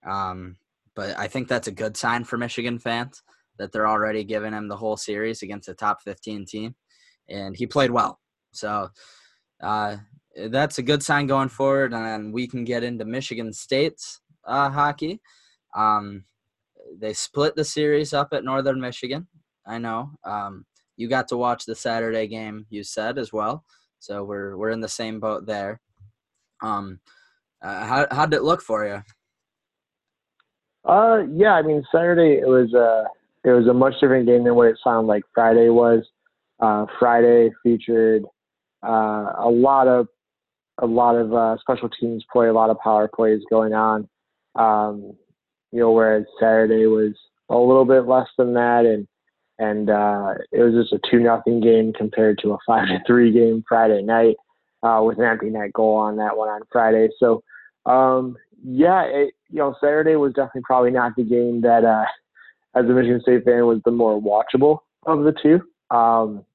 um, 0.06 0.58
but 0.96 1.18
I 1.18 1.28
think 1.28 1.48
that's 1.48 1.68
a 1.68 1.72
good 1.72 1.96
sign 1.96 2.24
for 2.24 2.38
Michigan 2.38 2.80
fans 2.80 3.22
that 3.60 3.72
they're 3.72 3.88
already 3.88 4.24
giving 4.24 4.54
him 4.54 4.68
the 4.68 4.78
whole 4.78 4.98
series 4.98 5.44
against 5.44 5.70
a 5.70 5.76
top 5.76 6.02
15 6.02 6.46
team, 6.46 6.76
and 7.30 7.56
he 7.56 7.68
played 7.68 7.92
well. 7.92 8.20
So 8.52 8.90
uh, 9.62 9.98
that's 10.48 10.80
a 10.80 10.84
good 10.84 11.04
sign 11.04 11.28
going 11.28 11.50
forward, 11.50 11.94
and 11.94 12.34
we 12.34 12.48
can 12.48 12.64
get 12.64 12.84
into 12.84 13.06
Michigan 13.06 13.54
State's 13.54 14.22
uh, 14.48 14.70
hockey. 14.70 15.22
Um, 15.76 16.24
they 16.98 17.14
split 17.14 17.56
the 17.56 17.66
series 17.66 18.14
up 18.14 18.30
at 18.32 18.44
Northern 18.44 18.82
Michigan. 18.82 19.28
I 19.68 19.78
know. 19.78 20.12
Um, 20.24 20.66
you 20.98 21.08
got 21.08 21.28
to 21.30 21.38
watch 21.38 21.66
the 21.66 21.76
Saturday 21.76 22.28
game. 22.28 22.66
You 22.70 22.84
said 22.84 23.18
as 23.18 23.32
well, 23.32 23.64
so 24.00 24.24
we're 24.24 24.58
we're 24.58 24.72
in 24.72 24.82
the 24.82 24.90
same 24.90 25.20
boat 25.20 25.46
there. 25.46 25.80
Um, 26.62 27.00
uh, 27.62 27.86
how 27.86 28.08
how 28.12 28.26
did 28.26 28.38
it 28.38 28.44
look 28.44 28.62
for 28.62 28.86
you? 28.88 29.04
Uh, 30.86 31.24
yeah. 31.32 31.54
I 31.54 31.62
mean, 31.62 31.84
Saturday 31.92 32.40
it 32.42 32.48
was 32.48 32.74
a 32.74 33.06
it 33.44 33.52
was 33.52 33.68
a 33.68 33.74
much 33.74 33.94
different 34.00 34.28
game 34.28 34.44
than 34.44 34.56
what 34.56 34.68
it 34.68 34.78
sounded 34.84 35.08
like 35.08 35.24
Friday 35.34 35.70
was. 35.70 36.04
Uh, 36.60 36.86
Friday 37.00 37.52
featured 37.64 38.24
uh, 38.86 39.32
a 39.38 39.50
lot 39.50 39.88
of 39.88 40.08
a 40.82 40.86
lot 40.86 41.16
of 41.16 41.34
uh, 41.34 41.58
special 41.60 41.90
teams 41.90 42.24
play, 42.32 42.48
a 42.48 42.54
lot 42.54 42.70
of 42.70 42.80
power 42.80 43.10
plays 43.14 43.42
going 43.50 43.74
on. 43.74 44.08
Um, 44.56 45.14
you 45.72 45.80
know, 45.80 45.92
whereas 45.92 46.26
Saturday 46.40 46.86
was 46.86 47.14
a 47.50 47.58
little 47.58 47.86
bit 47.86 48.08
less 48.08 48.28
than 48.38 48.54
that, 48.54 48.86
and 48.86 49.08
and 49.58 49.90
uh, 49.90 50.36
it 50.52 50.62
was 50.62 50.74
just 50.74 50.94
a 50.94 51.00
two 51.10 51.20
nothing 51.20 51.60
game 51.60 51.94
compared 51.94 52.40
to 52.40 52.54
a 52.54 52.58
five 52.68 52.88
to 52.88 53.00
three 53.06 53.32
game 53.32 53.64
Friday 53.68 54.02
night 54.02 54.36
uh, 54.84 55.02
with 55.04 55.18
an 55.20 55.26
empty 55.26 55.50
net 55.50 55.74
goal 55.74 55.96
on 55.96 56.18
that 56.18 56.36
one 56.36 56.50
on 56.50 56.62
Friday. 56.72 57.10
So 57.20 57.44
um, 57.86 58.36
yeah, 58.64 59.04
it, 59.04 59.34
you 59.50 59.58
know, 59.58 59.76
Saturday 59.82 60.16
was 60.16 60.34
definitely 60.34 60.62
probably 60.64 60.92
not 60.92 61.16
the 61.16 61.24
game 61.24 61.62
that, 61.62 61.84
uh, 61.84 62.06
as 62.76 62.86
a 62.86 62.90
Michigan 62.90 63.22
State 63.22 63.46
fan, 63.46 63.66
was 63.66 63.82
the 63.86 63.92
more 63.92 64.22
watchable 64.22 64.80
of 65.06 65.24
the 65.24 65.34
two. 65.42 65.62
Um, 65.96 66.46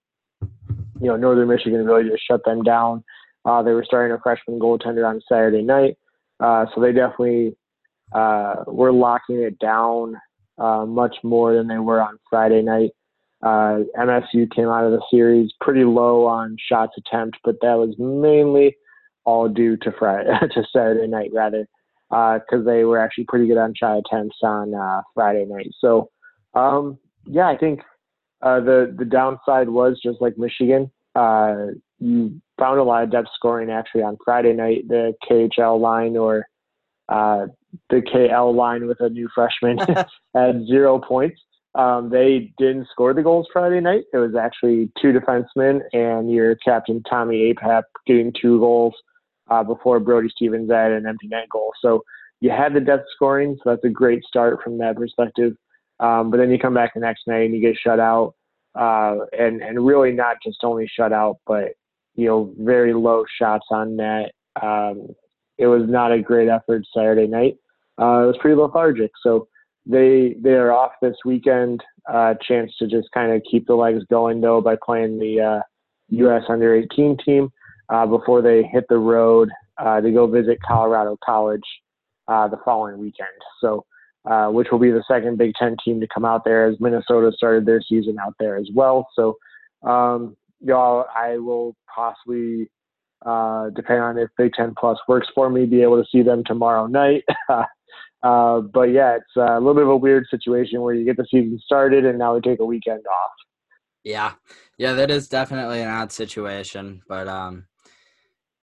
you 1.00 1.08
know, 1.08 1.16
Northern 1.16 1.48
Michigan 1.48 1.84
really 1.84 2.08
just 2.08 2.26
shut 2.26 2.44
them 2.44 2.62
down. 2.62 3.04
Uh, 3.44 3.62
they 3.62 3.72
were 3.72 3.84
starting 3.84 4.16
a 4.16 4.20
freshman 4.20 4.58
goaltender 4.58 5.06
on 5.06 5.20
Saturday 5.28 5.62
night, 5.62 5.98
uh, 6.40 6.66
so 6.74 6.80
they 6.80 6.92
definitely 6.92 7.56
uh, 8.12 8.64
were 8.66 8.92
locking 8.92 9.42
it 9.42 9.58
down 9.58 10.16
uh, 10.58 10.86
much 10.86 11.16
more 11.22 11.54
than 11.54 11.66
they 11.66 11.78
were 11.78 12.00
on 12.00 12.18
Friday 12.30 12.62
night. 12.62 12.90
Uh, 13.42 13.80
MSU 13.98 14.50
came 14.54 14.68
out 14.68 14.84
of 14.84 14.92
the 14.92 15.02
series 15.10 15.52
pretty 15.60 15.84
low 15.84 16.26
on 16.26 16.56
shots 16.58 16.94
attempt, 16.96 17.36
but 17.44 17.56
that 17.60 17.74
was 17.74 17.94
mainly 17.98 18.76
all 19.24 19.48
due 19.48 19.76
to 19.78 19.92
Friday 19.98 20.30
to 20.54 20.64
Saturday 20.72 21.06
night 21.06 21.30
rather, 21.34 21.66
because 22.10 22.60
uh, 22.60 22.64
they 22.64 22.84
were 22.84 22.98
actually 22.98 23.24
pretty 23.24 23.46
good 23.46 23.58
on 23.58 23.74
shot 23.74 23.98
attempts 23.98 24.36
on 24.42 24.72
Friday 25.14 25.44
night. 25.46 25.70
So, 25.80 26.10
um, 26.54 26.98
yeah, 27.26 27.48
I 27.48 27.56
think 27.56 27.80
the 28.42 28.94
the 28.96 29.04
downside 29.04 29.68
was 29.68 30.00
just 30.02 30.20
like 30.20 30.38
Michigan 30.38 30.90
uh, 31.14 31.66
you 31.98 32.40
found 32.58 32.80
a 32.80 32.84
lot 32.84 33.02
of 33.02 33.10
depth 33.10 33.28
scoring 33.34 33.70
actually 33.70 34.02
on 34.02 34.18
Friday 34.24 34.52
night, 34.52 34.86
the 34.88 35.14
KHL 35.28 35.80
line 35.80 36.16
or 36.16 36.46
uh, 37.08 37.46
the 37.90 38.00
KL 38.00 38.54
line 38.54 38.86
with 38.86 39.00
a 39.00 39.08
new 39.08 39.28
freshman 39.34 39.78
had 40.34 40.66
zero 40.66 40.98
points. 40.98 41.40
Um, 41.74 42.08
they 42.08 42.52
didn't 42.56 42.86
score 42.92 43.14
the 43.14 43.22
goals 43.22 43.48
Friday 43.52 43.80
night. 43.80 44.04
It 44.12 44.18
was 44.18 44.36
actually 44.36 44.92
two 45.00 45.12
defensemen 45.12 45.80
and 45.92 46.30
your 46.30 46.54
captain 46.56 47.02
Tommy 47.08 47.52
Apap 47.52 47.82
getting 48.06 48.32
two 48.40 48.60
goals 48.60 48.94
uh, 49.50 49.62
before 49.62 50.00
Brody 50.00 50.28
Stevens 50.34 50.70
had 50.70 50.92
an 50.92 51.06
empty 51.06 51.28
net 51.28 51.48
goal. 51.50 51.72
So 51.80 52.02
you 52.40 52.50
had 52.50 52.74
the 52.74 52.80
depth 52.80 53.06
scoring, 53.14 53.56
so 53.62 53.70
that's 53.70 53.84
a 53.84 53.88
great 53.88 54.24
start 54.24 54.62
from 54.62 54.78
that 54.78 54.96
perspective. 54.96 55.54
Um, 56.00 56.30
but 56.30 56.38
then 56.38 56.50
you 56.50 56.58
come 56.58 56.74
back 56.74 56.94
the 56.94 57.00
next 57.00 57.26
night 57.26 57.44
and 57.44 57.54
you 57.54 57.60
get 57.60 57.76
shut 57.76 58.00
out 58.00 58.34
uh, 58.74 59.16
and 59.38 59.62
and 59.62 59.84
really 59.84 60.12
not 60.12 60.36
just 60.44 60.58
only 60.64 60.88
shut 60.88 61.12
out, 61.12 61.38
but 61.46 61.72
you 62.14 62.26
know 62.26 62.52
very 62.58 62.92
low 62.92 63.24
shots 63.38 63.66
on 63.70 63.96
net. 63.96 64.32
Um, 64.60 65.08
it 65.58 65.66
was 65.66 65.82
not 65.88 66.12
a 66.12 66.20
great 66.20 66.48
effort 66.48 66.82
Saturday 66.94 67.26
night. 67.26 67.56
Uh, 68.00 68.24
it 68.24 68.26
was 68.26 68.36
pretty 68.40 68.56
lethargic. 68.56 69.12
So 69.22 69.48
they 69.86 70.34
they 70.42 70.54
are 70.54 70.72
off 70.72 70.92
this 71.00 71.16
weekend. 71.24 71.82
Uh, 72.12 72.34
chance 72.46 72.72
to 72.78 72.86
just 72.86 73.08
kind 73.14 73.32
of 73.32 73.42
keep 73.48 73.66
the 73.66 73.74
legs 73.74 74.02
going 74.10 74.40
though 74.40 74.60
by 74.60 74.76
playing 74.84 75.18
the 75.18 75.40
uh, 75.40 75.60
U.S. 76.10 76.42
Under 76.48 76.74
18 76.74 77.16
team 77.24 77.50
uh, 77.88 78.06
before 78.06 78.42
they 78.42 78.62
hit 78.62 78.84
the 78.88 78.98
road 78.98 79.48
uh, 79.78 80.00
to 80.00 80.10
go 80.10 80.26
visit 80.26 80.58
Colorado 80.66 81.16
College 81.24 81.62
uh, 82.28 82.48
the 82.48 82.58
following 82.64 82.98
weekend. 82.98 83.28
So 83.60 83.84
uh, 84.26 84.48
which 84.48 84.68
will 84.72 84.78
be 84.78 84.90
the 84.90 85.04
second 85.06 85.36
Big 85.36 85.52
Ten 85.58 85.76
team 85.84 86.00
to 86.00 86.06
come 86.12 86.24
out 86.24 86.44
there 86.44 86.66
as 86.66 86.80
Minnesota 86.80 87.30
started 87.36 87.66
their 87.66 87.82
season 87.82 88.16
out 88.18 88.34
there 88.40 88.56
as 88.56 88.68
well. 88.74 89.06
So, 89.14 89.36
um, 89.86 90.34
y'all, 90.60 91.04
I 91.14 91.36
will 91.36 91.76
possibly, 91.94 92.70
uh, 93.26 93.68
depending 93.76 94.02
on 94.02 94.18
if 94.18 94.30
Big 94.38 94.54
Ten 94.54 94.74
Plus 94.78 94.98
works 95.08 95.28
for 95.34 95.50
me, 95.50 95.66
be 95.66 95.82
able 95.82 96.02
to 96.02 96.08
see 96.10 96.22
them 96.22 96.42
tomorrow 96.46 96.86
night. 96.86 97.24
uh, 97.50 97.64
but 98.60 98.84
yeah, 98.84 99.16
it's 99.16 99.36
a 99.36 99.58
little 99.60 99.74
bit 99.74 99.82
of 99.82 99.90
a 99.90 99.96
weird 99.96 100.24
situation 100.30 100.80
where 100.80 100.94
you 100.94 101.04
get 101.04 101.18
the 101.18 101.26
season 101.30 101.60
started 101.62 102.06
and 102.06 102.18
now 102.18 102.34
we 102.34 102.40
take 102.40 102.60
a 102.60 102.64
weekend 102.64 103.04
off. 103.06 103.30
Yeah, 104.04 104.32
yeah, 104.78 104.94
that 104.94 105.10
is 105.10 105.28
definitely 105.28 105.82
an 105.82 105.88
odd 105.88 106.12
situation, 106.12 107.02
but 107.08 107.28
um, 107.28 107.66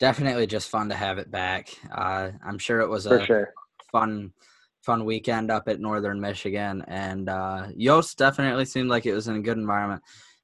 definitely 0.01 0.47
just 0.47 0.69
fun 0.69 0.89
to 0.89 0.95
have 0.95 1.19
it 1.19 1.29
back. 1.29 1.69
Uh, 1.95 2.31
I'm 2.43 2.57
sure 2.57 2.79
it 2.79 2.89
was 2.89 3.05
a 3.05 3.23
sure. 3.23 3.53
fun 3.91 4.33
fun 4.81 5.05
weekend 5.05 5.51
up 5.51 5.67
at 5.67 5.79
Northern 5.79 6.19
Michigan, 6.19 6.83
and 6.87 7.29
uh, 7.29 7.67
Yost 7.75 8.17
definitely 8.17 8.65
seemed 8.65 8.89
like 8.89 9.05
it 9.05 9.13
was 9.13 9.27
in 9.27 9.35
a 9.35 9.41
good 9.41 9.59
environment. 9.59 10.01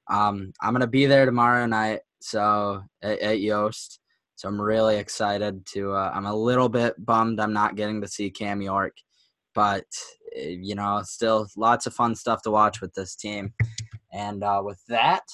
Um, 0.08 0.52
I'm 0.62 0.72
gonna 0.72 0.86
be 0.86 1.06
there 1.06 1.26
tomorrow 1.26 1.66
night, 1.66 2.00
so 2.20 2.82
at, 3.02 3.18
at 3.18 3.40
Yost. 3.40 3.98
So 4.36 4.48
I'm 4.48 4.60
really 4.60 4.96
excited 4.96 5.66
to. 5.72 5.92
Uh, 5.92 6.12
I'm 6.14 6.26
a 6.26 6.34
little 6.34 6.68
bit 6.68 6.94
bummed 7.04 7.40
I'm 7.40 7.52
not 7.52 7.74
getting 7.74 8.00
to 8.00 8.08
see 8.08 8.30
Cam 8.30 8.62
York, 8.62 8.96
but 9.56 9.86
eh, 10.36 10.54
you 10.60 10.76
know, 10.76 11.02
still 11.02 11.48
lots 11.56 11.88
of 11.88 11.94
fun 11.94 12.14
stuff 12.14 12.42
to 12.42 12.52
watch 12.52 12.80
with 12.80 12.94
this 12.94 13.16
team. 13.16 13.52
And 14.12 14.44
uh, 14.44 14.62
with 14.64 14.80
that, 14.86 15.24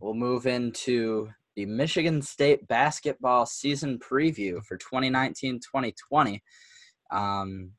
we'll 0.00 0.12
move 0.12 0.46
into 0.46 1.30
the 1.58 1.66
Michigan 1.66 2.22
State 2.22 2.68
basketball 2.68 3.44
season 3.44 3.98
preview 3.98 4.64
for 4.64 4.78
2019-2020. 4.78 6.38
Um, 7.10 7.72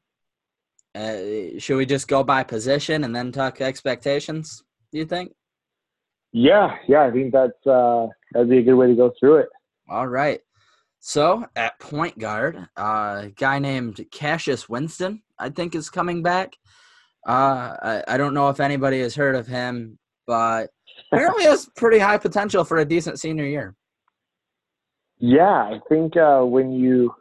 uh, 0.94 1.16
should 1.60 1.78
we 1.78 1.86
just 1.86 2.10
go 2.10 2.22
by 2.22 2.44
position 2.44 3.06
and 3.06 3.16
then 3.16 3.32
talk 3.32 3.62
expectations? 3.62 4.62
Do 4.92 5.00
you 5.00 5.06
think? 5.06 5.32
Yeah, 6.34 6.76
yeah, 6.90 7.06
I 7.06 7.12
think 7.12 7.32
that's 7.32 7.66
uh, 7.66 8.08
that'd 8.34 8.50
be 8.50 8.58
a 8.58 8.64
good 8.64 8.74
way 8.74 8.88
to 8.88 8.96
go 8.96 9.14
through 9.18 9.38
it. 9.38 9.50
All 9.90 10.10
right. 10.10 10.42
So 11.00 11.46
at 11.56 11.80
point 11.80 12.20
guard, 12.20 12.58
uh, 12.78 13.22
a 13.24 13.32
guy 13.34 13.60
named 13.60 14.06
Cassius 14.12 14.68
Winston, 14.68 15.22
I 15.40 15.52
think, 15.52 15.74
is 15.74 15.90
coming 15.90 16.22
back. 16.22 16.58
Uh, 17.26 17.78
I, 17.82 18.04
I 18.10 18.18
don't 18.18 18.34
know 18.34 18.50
if 18.50 18.60
anybody 18.60 19.00
has 19.00 19.16
heard 19.16 19.36
of 19.36 19.48
him, 19.48 20.00
but 20.28 20.70
apparently 21.12 21.44
has 21.46 21.70
pretty 21.76 22.00
high 22.00 22.18
potential 22.18 22.64
for 22.64 22.78
a 22.78 22.86
decent 22.86 23.20
senior 23.20 23.46
year. 23.46 23.76
Yeah, 25.20 25.44
I 25.44 25.80
think 25.90 26.16
uh, 26.16 26.42
when 26.42 26.72
you 26.72 27.14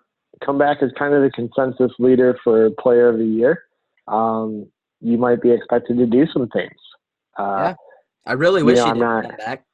come 0.45 0.59
back 0.59 0.79
as 0.83 0.91
kind 0.99 1.15
of 1.15 1.23
the 1.23 1.31
consensus 1.31 1.93
leader 1.99 2.39
for 2.45 2.71
Player 2.81 3.09
of 3.09 3.19
the 3.19 3.25
Year, 3.25 3.65
um, 4.07 4.67
you 5.01 5.19
might 5.19 5.43
be 5.43 5.51
expected 5.51 5.99
to 5.99 6.07
do 6.07 6.27
some 6.33 6.49
things. 6.49 6.77
Uh, 7.39 7.59
yeah, 7.59 7.75
I 8.27 8.33
really 8.33 8.63
wish 8.63 8.79
you 8.79 8.85
know, 8.85 8.95
he 8.95 9.01
did 9.23 9.29
come 9.29 9.37
back. 9.39 9.65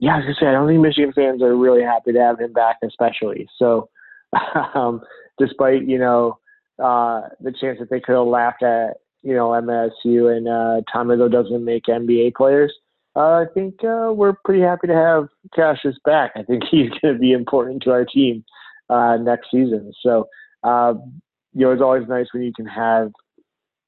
Yeah, 0.00 0.14
I 0.14 0.16
was 0.18 0.24
gonna 0.24 0.34
say 0.40 0.46
I 0.46 0.52
don't 0.52 0.68
think 0.68 0.80
Michigan 0.80 1.12
fans 1.12 1.42
are 1.42 1.56
really 1.56 1.82
happy 1.82 2.12
to 2.12 2.20
have 2.20 2.40
him 2.40 2.52
back, 2.52 2.76
especially. 2.84 3.48
So, 3.58 3.88
um, 4.74 5.00
despite 5.38 5.86
you 5.86 5.98
know 5.98 6.38
uh, 6.82 7.22
the 7.40 7.52
chance 7.52 7.78
that 7.78 7.90
they 7.90 8.00
could 8.00 8.16
have 8.16 8.26
laughed 8.26 8.62
at 8.62 8.98
you 9.22 9.34
know 9.34 9.50
MSU 9.50 10.36
and 10.36 10.48
uh, 10.48 10.82
Tom 10.92 11.08
Izzo 11.08 11.30
doesn't 11.30 11.64
make 11.64 11.84
NBA 11.84 12.34
players, 12.34 12.72
uh, 13.14 13.44
I 13.44 13.44
think 13.52 13.84
uh, 13.84 14.12
we're 14.14 14.34
pretty 14.44 14.62
happy 14.62 14.86
to 14.86 14.94
have 14.94 15.28
Cassius 15.54 15.96
back. 16.04 16.32
I 16.34 16.42
think 16.42 16.64
he's 16.70 16.90
going 17.00 17.14
to 17.14 17.20
be 17.20 17.32
important 17.32 17.82
to 17.82 17.90
our 17.90 18.04
team 18.04 18.44
uh, 18.88 19.16
next 19.16 19.50
season. 19.50 19.92
So, 20.02 20.28
uh, 20.62 20.94
you 21.52 21.66
know, 21.66 21.72
it's 21.72 21.82
always 21.82 22.08
nice 22.08 22.26
when 22.32 22.42
you 22.42 22.52
can 22.54 22.66
have 22.66 23.12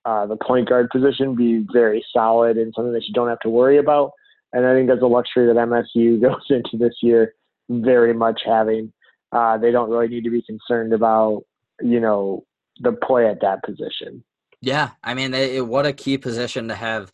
uh, 0.05 0.26
the 0.26 0.37
point 0.37 0.68
guard 0.68 0.91
position 0.91 1.35
be 1.35 1.64
very 1.72 2.05
solid 2.12 2.59
and 2.59 2.72
something 2.76 2.93
that 2.93 3.07
you 3.07 3.14
don't 3.14 3.28
have 3.28 3.41
to 3.41 3.49
worry 3.49 3.78
about. 3.78 4.12
And 4.53 4.66
I 4.66 4.74
think 4.74 4.89
that's 4.89 5.03
a 5.03 5.07
luxury 5.07 5.47
that 5.47 5.57
MSU 5.57 6.20
goes 6.20 6.45
into 6.51 6.76
this 6.76 6.97
year 7.03 7.35
very 7.70 8.12
much 8.12 8.43
having. 8.45 8.93
Uh, 9.32 9.57
they 9.57 9.70
don't 9.70 9.91
really 9.91 10.09
need 10.09 10.24
to 10.24 10.30
be 10.30 10.43
concerned 10.43 10.93
about, 10.93 11.43
you 11.82 11.99
know, 11.99 12.45
the 12.80 12.93
play 12.93 13.26
at 13.26 13.41
that 13.41 13.64
position. 13.64 14.22
Yeah, 14.65 14.93
I 15.03 15.12
mean, 15.12 15.35
it, 15.35 15.67
what 15.67 15.85
a 15.85 15.93
key 15.93 16.17
position 16.17 16.69
to 16.69 16.75
have 16.75 17.12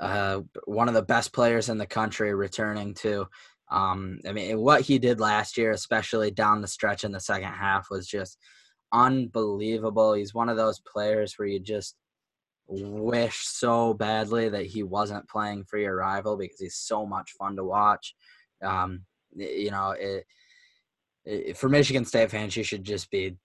uh, 0.00 0.40
one 0.64 0.88
of 0.88 0.94
the 0.94 1.02
best 1.02 1.32
players 1.32 1.68
in 1.68 1.78
the 1.78 1.86
country 1.86 2.34
returning 2.34 2.94
to. 2.94 3.28
Um, 3.70 4.18
I 4.26 4.32
mean, 4.32 4.58
what 4.58 4.80
he 4.80 4.98
did 4.98 5.20
last 5.20 5.56
year, 5.56 5.70
especially 5.70 6.32
down 6.32 6.60
the 6.60 6.66
stretch 6.66 7.04
in 7.04 7.12
the 7.12 7.20
second 7.20 7.52
half, 7.52 7.86
was 7.92 8.08
just 8.08 8.38
unbelievable. 8.92 10.14
He's 10.14 10.34
one 10.34 10.48
of 10.48 10.56
those 10.56 10.80
players 10.80 11.34
where 11.38 11.46
you 11.46 11.60
just 11.60 11.94
wish 12.66 13.46
so 13.46 13.94
badly 13.94 14.48
that 14.48 14.66
he 14.66 14.82
wasn't 14.82 15.28
playing 15.28 15.66
for 15.66 15.78
your 15.78 15.94
rival 15.94 16.36
because 16.36 16.58
he's 16.58 16.76
so 16.76 17.06
much 17.06 17.30
fun 17.38 17.54
to 17.54 17.62
watch. 17.62 18.16
Um, 18.64 19.04
you 19.36 19.70
know, 19.70 19.92
it, 19.92 20.24
it, 21.24 21.56
for 21.56 21.68
Michigan 21.68 22.04
State 22.04 22.32
fans, 22.32 22.56
you 22.56 22.64
should 22.64 22.82
just 22.82 23.12
be 23.12 23.36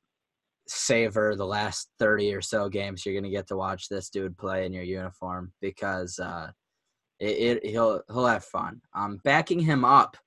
savor 0.68 1.36
the 1.36 1.46
last 1.46 1.90
30 2.00 2.34
or 2.34 2.42
so 2.42 2.70
games 2.70 3.06
you're 3.06 3.14
going 3.14 3.24
to 3.24 3.30
get 3.30 3.48
to 3.48 3.58
watch 3.58 3.88
this 3.88 4.10
dude 4.10 4.38
play 4.38 4.66
in 4.66 4.74
your 4.74 4.84
uniform 4.84 5.52
because 5.62 6.20
uh, 6.20 6.50
it, 7.20 7.64
it, 7.64 7.66
he'll 7.66 8.02
he'll 8.08 8.26
have 8.26 8.44
fun. 8.44 8.82
Um, 8.94 9.20
backing 9.24 9.60
him 9.60 9.86
up, 9.86 10.18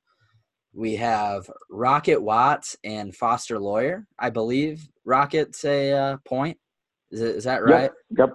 we 0.72 0.96
have 0.96 1.50
Rocket 1.70 2.20
Watts 2.20 2.76
and 2.84 3.14
Foster 3.14 3.58
Loyer. 3.58 4.06
I 4.18 4.30
believe 4.30 4.88
Rocket's 5.04 5.64
a 5.64 5.92
uh, 5.92 6.16
point. 6.26 6.56
Is, 7.10 7.20
it, 7.20 7.36
is 7.36 7.44
that 7.44 7.64
right? 7.64 7.90
Yep. 8.10 8.18
yep. 8.18 8.34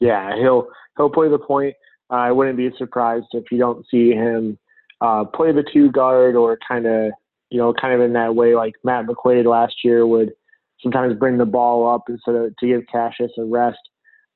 Yeah, 0.00 0.36
he'll 0.36 0.68
he'll 0.96 1.10
play 1.10 1.28
the 1.28 1.38
point. 1.38 1.74
Uh, 2.10 2.16
I 2.16 2.32
wouldn't 2.32 2.56
be 2.56 2.70
surprised 2.78 3.26
if 3.32 3.44
you 3.50 3.58
don't 3.58 3.84
see 3.90 4.10
him 4.10 4.58
uh, 5.00 5.24
play 5.24 5.52
the 5.52 5.64
two 5.72 5.90
guard 5.90 6.36
or 6.36 6.58
kind 6.66 6.86
of 6.86 7.12
you 7.50 7.58
know 7.58 7.72
kind 7.72 7.94
of 7.94 8.00
in 8.00 8.12
that 8.12 8.34
way 8.34 8.54
like 8.54 8.74
Matt 8.84 9.06
McQuaid 9.06 9.44
last 9.44 9.84
year 9.84 10.06
would 10.06 10.32
sometimes 10.82 11.14
bring 11.14 11.38
the 11.38 11.46
ball 11.46 11.88
up 11.88 12.04
instead 12.08 12.34
of 12.34 12.56
to 12.56 12.66
give 12.66 12.82
Cassius 12.90 13.32
a 13.38 13.44
rest. 13.44 13.78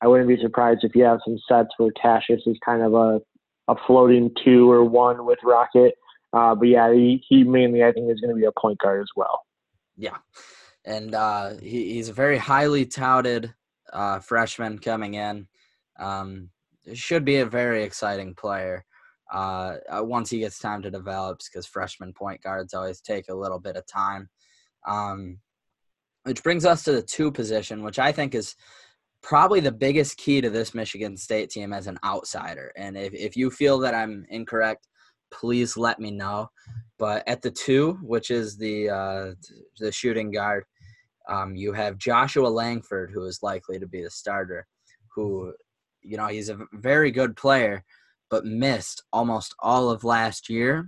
I 0.01 0.07
wouldn't 0.07 0.27
be 0.27 0.41
surprised 0.41 0.83
if 0.83 0.95
you 0.95 1.03
have 1.03 1.19
some 1.25 1.39
sets 1.47 1.69
where 1.77 1.91
Cassius 1.91 2.41
is 2.45 2.57
kind 2.65 2.81
of 2.81 2.93
a, 2.93 3.21
a 3.69 3.75
floating 3.87 4.31
two 4.43 4.69
or 4.69 4.83
one 4.83 5.25
with 5.25 5.39
Rocket. 5.43 5.95
Uh, 6.33 6.55
but 6.55 6.67
yeah, 6.67 6.91
he, 6.91 7.23
he 7.27 7.43
mainly 7.43 7.83
I 7.83 7.91
think 7.91 8.11
is 8.11 8.19
going 8.19 8.35
to 8.35 8.39
be 8.39 8.45
a 8.45 8.51
point 8.59 8.79
guard 8.79 9.01
as 9.01 9.09
well. 9.15 9.41
Yeah, 9.95 10.17
and 10.83 11.13
uh, 11.13 11.51
he, 11.61 11.93
he's 11.93 12.09
a 12.09 12.13
very 12.13 12.37
highly 12.37 12.85
touted 12.85 13.53
uh, 13.93 14.19
freshman 14.19 14.79
coming 14.79 15.13
in. 15.13 15.47
Um, 15.99 16.49
should 16.93 17.23
be 17.23 17.37
a 17.37 17.45
very 17.45 17.83
exciting 17.83 18.33
player 18.33 18.83
uh, 19.31 19.77
uh 19.89 20.03
once 20.03 20.29
he 20.29 20.39
gets 20.39 20.59
time 20.59 20.81
to 20.81 20.91
develop, 20.91 21.39
because 21.39 21.65
freshman 21.65 22.11
point 22.11 22.41
guards 22.41 22.73
always 22.73 22.99
take 22.99 23.29
a 23.29 23.33
little 23.33 23.59
bit 23.59 23.77
of 23.77 23.85
time. 23.85 24.27
Um, 24.85 25.37
which 26.23 26.43
brings 26.43 26.65
us 26.65 26.83
to 26.83 26.91
the 26.91 27.01
two 27.01 27.31
position, 27.31 27.83
which 27.83 27.99
I 27.99 28.11
think 28.11 28.35
is 28.35 28.55
probably 29.21 29.59
the 29.59 29.71
biggest 29.71 30.17
key 30.17 30.41
to 30.41 30.49
this 30.49 30.73
Michigan 30.73 31.15
State 31.17 31.49
team 31.49 31.73
as 31.73 31.87
an 31.87 31.97
outsider. 32.03 32.71
And 32.75 32.97
if, 32.97 33.13
if 33.13 33.37
you 33.37 33.49
feel 33.49 33.79
that 33.79 33.93
I'm 33.93 34.25
incorrect, 34.29 34.87
please 35.31 35.77
let 35.77 35.99
me 35.99 36.11
know. 36.11 36.49
But 36.99 37.23
at 37.27 37.41
the 37.41 37.51
two, 37.51 37.97
which 38.01 38.31
is 38.31 38.57
the 38.57 38.89
uh, 38.89 39.33
the 39.79 39.91
shooting 39.91 40.31
guard, 40.31 40.63
um, 41.27 41.55
you 41.55 41.73
have 41.73 41.97
Joshua 41.97 42.47
Langford, 42.47 43.11
who 43.11 43.25
is 43.25 43.41
likely 43.41 43.79
to 43.79 43.87
be 43.87 44.03
the 44.03 44.09
starter. 44.09 44.67
Who, 45.15 45.53
you 46.01 46.17
know, 46.17 46.27
he's 46.27 46.49
a 46.49 46.59
very 46.73 47.11
good 47.11 47.35
player, 47.35 47.83
but 48.29 48.45
missed 48.45 49.03
almost 49.11 49.55
all 49.59 49.89
of 49.89 50.03
last 50.03 50.49
year. 50.49 50.87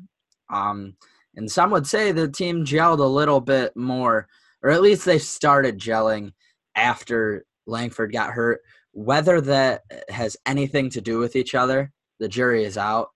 Um, 0.53 0.95
and 1.35 1.51
some 1.51 1.71
would 1.71 1.87
say 1.87 2.11
the 2.11 2.27
team 2.29 2.65
gelled 2.65 2.99
a 2.99 3.03
little 3.03 3.41
bit 3.41 3.75
more 3.75 4.27
or 4.65 4.71
at 4.71 4.81
least 4.81 5.05
they 5.05 5.19
started 5.19 5.77
gelling 5.77 6.33
after 6.75 7.45
Langford 7.67 8.11
got 8.11 8.31
hurt. 8.31 8.61
Whether 8.93 9.39
that 9.41 9.83
has 10.09 10.35
anything 10.47 10.89
to 10.89 11.01
do 11.01 11.19
with 11.19 11.35
each 11.35 11.53
other, 11.53 11.91
the 12.19 12.27
jury 12.27 12.63
is 12.63 12.75
out. 12.75 13.09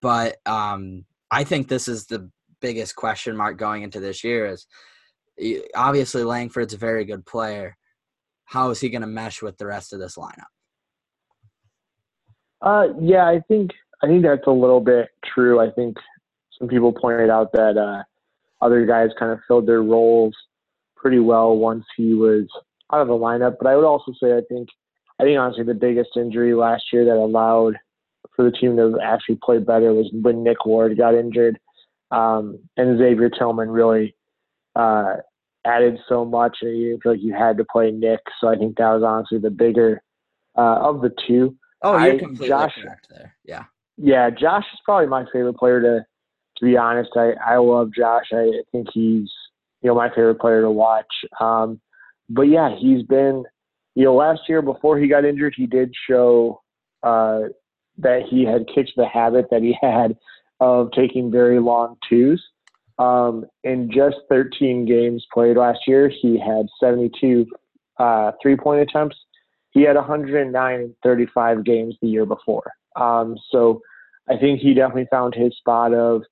But 0.00 0.36
um, 0.46 1.04
I 1.28 1.42
think 1.42 1.66
this 1.66 1.88
is 1.88 2.06
the 2.06 2.30
biggest 2.60 2.94
question 2.94 3.36
mark 3.36 3.58
going 3.58 3.82
into 3.82 3.98
this 3.98 4.22
year. 4.22 4.46
Is 4.46 4.66
obviously 5.74 6.22
Langford's 6.22 6.74
a 6.74 6.78
very 6.78 7.04
good 7.04 7.26
player. 7.26 7.76
How 8.44 8.70
is 8.70 8.78
he 8.78 8.88
going 8.88 9.02
to 9.02 9.08
mesh 9.08 9.42
with 9.42 9.58
the 9.58 9.66
rest 9.66 9.92
of 9.92 9.98
this 9.98 10.16
lineup? 10.16 10.52
Uh, 12.60 12.94
yeah, 13.00 13.26
I 13.26 13.40
think 13.48 13.72
I 14.04 14.06
think 14.06 14.22
that's 14.22 14.46
a 14.46 14.52
little 14.52 14.80
bit 14.80 15.08
true. 15.34 15.58
I 15.58 15.68
think 15.72 15.96
some 16.56 16.68
people 16.68 16.92
pointed 16.92 17.28
out 17.28 17.50
that 17.54 17.76
uh, 17.76 18.04
other 18.64 18.86
guys 18.86 19.10
kind 19.18 19.32
of 19.32 19.40
filled 19.48 19.66
their 19.66 19.82
roles 19.82 20.36
pretty 21.02 21.18
well 21.18 21.56
once 21.56 21.84
he 21.96 22.14
was 22.14 22.46
out 22.92 23.02
of 23.02 23.08
the 23.08 23.14
lineup. 23.14 23.56
But 23.60 23.68
I 23.68 23.76
would 23.76 23.84
also 23.84 24.12
say 24.22 24.32
I 24.32 24.40
think 24.48 24.68
I 25.20 25.24
think 25.24 25.38
honestly 25.38 25.64
the 25.64 25.74
biggest 25.74 26.10
injury 26.16 26.54
last 26.54 26.84
year 26.92 27.04
that 27.04 27.16
allowed 27.16 27.76
for 28.34 28.44
the 28.44 28.56
team 28.56 28.76
to 28.76 28.98
actually 29.02 29.38
play 29.42 29.58
better 29.58 29.92
was 29.92 30.08
when 30.12 30.42
Nick 30.42 30.64
Ward 30.64 30.96
got 30.96 31.14
injured. 31.14 31.58
Um, 32.10 32.58
and 32.76 32.98
Xavier 32.98 33.30
Tillman 33.30 33.70
really 33.70 34.14
uh, 34.76 35.16
added 35.64 35.98
so 36.08 36.24
much, 36.24 36.58
and 36.62 36.78
you 36.78 36.98
feel 37.02 37.12
like 37.12 37.22
you 37.22 37.34
had 37.34 37.56
to 37.56 37.64
play 37.64 37.90
Nick. 37.90 38.20
So 38.40 38.48
I 38.48 38.56
think 38.56 38.76
that 38.76 38.92
was 38.92 39.02
honestly 39.02 39.38
the 39.38 39.50
bigger 39.50 40.02
uh, 40.56 40.78
of 40.80 41.00
the 41.00 41.14
two. 41.26 41.56
Oh, 41.82 41.92
you're 41.92 42.14
I, 42.14 42.18
completely 42.18 42.48
Josh, 42.48 42.74
correct 42.80 43.06
there. 43.10 43.34
Yeah. 43.44 43.64
Yeah, 43.96 44.30
Josh 44.30 44.64
is 44.72 44.80
probably 44.84 45.08
my 45.08 45.24
favorite 45.32 45.56
player 45.56 45.80
to 45.80 46.06
to 46.58 46.64
be 46.64 46.76
honest. 46.76 47.10
I, 47.16 47.32
I 47.44 47.56
love 47.56 47.90
Josh. 47.96 48.26
I 48.32 48.50
think 48.70 48.88
he's 48.92 49.30
you 49.82 49.88
know, 49.88 49.94
my 49.94 50.08
favorite 50.08 50.40
player 50.40 50.62
to 50.62 50.70
watch. 50.70 51.06
Um, 51.40 51.80
but 52.28 52.42
yeah, 52.42 52.74
he's 52.78 53.02
been, 53.02 53.44
you 53.94 54.04
know, 54.04 54.14
last 54.14 54.42
year 54.48 54.62
before 54.62 54.98
he 54.98 55.08
got 55.08 55.24
injured, 55.24 55.54
he 55.56 55.66
did 55.66 55.92
show 56.08 56.62
uh, 57.02 57.40
that 57.98 58.22
he 58.28 58.44
had 58.44 58.66
kicked 58.72 58.92
the 58.96 59.06
habit 59.06 59.46
that 59.50 59.62
he 59.62 59.76
had 59.82 60.16
of 60.60 60.90
taking 60.92 61.30
very 61.30 61.60
long 61.60 61.96
twos. 62.08 62.42
Um, 62.98 63.46
in 63.64 63.90
just 63.90 64.16
13 64.28 64.86
games 64.86 65.26
played 65.32 65.56
last 65.56 65.80
year, 65.86 66.08
he 66.08 66.38
had 66.38 66.66
72 66.80 67.46
uh, 67.98 68.32
three 68.40 68.56
point 68.56 68.80
attempts. 68.80 69.16
He 69.70 69.82
had 69.82 69.96
109 69.96 70.80
in 70.80 70.94
35 71.02 71.64
games 71.64 71.96
the 72.00 72.08
year 72.08 72.26
before. 72.26 72.70
Um, 72.94 73.36
so 73.50 73.80
I 74.28 74.36
think 74.36 74.60
he 74.60 74.74
definitely 74.74 75.08
found 75.10 75.34
his 75.34 75.56
spot 75.56 75.94
of 75.94 76.22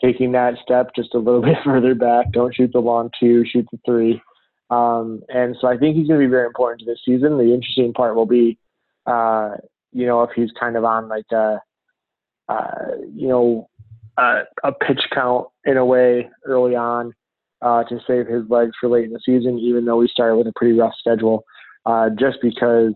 taking 0.00 0.32
that 0.32 0.54
step 0.62 0.90
just 0.94 1.14
a 1.14 1.18
little 1.18 1.42
bit 1.42 1.56
further 1.64 1.94
back. 1.94 2.32
Don't 2.32 2.54
shoot 2.54 2.70
the 2.72 2.80
long 2.80 3.10
two, 3.18 3.44
shoot 3.46 3.66
the 3.70 3.78
three. 3.84 4.20
Um, 4.70 5.22
and 5.28 5.56
so 5.60 5.68
I 5.68 5.76
think 5.76 5.96
he's 5.96 6.08
going 6.08 6.20
to 6.20 6.26
be 6.26 6.30
very 6.30 6.46
important 6.46 6.80
to 6.80 6.86
this 6.86 7.00
season. 7.04 7.38
The 7.38 7.54
interesting 7.54 7.92
part 7.92 8.16
will 8.16 8.26
be, 8.26 8.58
uh, 9.06 9.52
you 9.92 10.06
know, 10.06 10.22
if 10.22 10.30
he's 10.34 10.50
kind 10.58 10.76
of 10.76 10.84
on 10.84 11.08
like 11.08 11.30
a, 11.32 11.60
uh, 12.48 12.96
you 13.14 13.28
know, 13.28 13.68
uh, 14.18 14.42
a 14.64 14.72
pitch 14.72 15.02
count 15.12 15.46
in 15.64 15.76
a 15.76 15.84
way 15.84 16.28
early 16.44 16.74
on 16.74 17.12
uh, 17.62 17.84
to 17.84 17.98
save 18.06 18.26
his 18.26 18.42
legs 18.48 18.72
for 18.80 18.88
late 18.88 19.04
in 19.04 19.12
the 19.12 19.20
season, 19.24 19.58
even 19.58 19.84
though 19.84 19.96
we 19.96 20.08
started 20.08 20.36
with 20.36 20.46
a 20.46 20.52
pretty 20.56 20.78
rough 20.78 20.94
schedule, 20.98 21.44
uh, 21.84 22.08
just 22.18 22.38
because, 22.42 22.94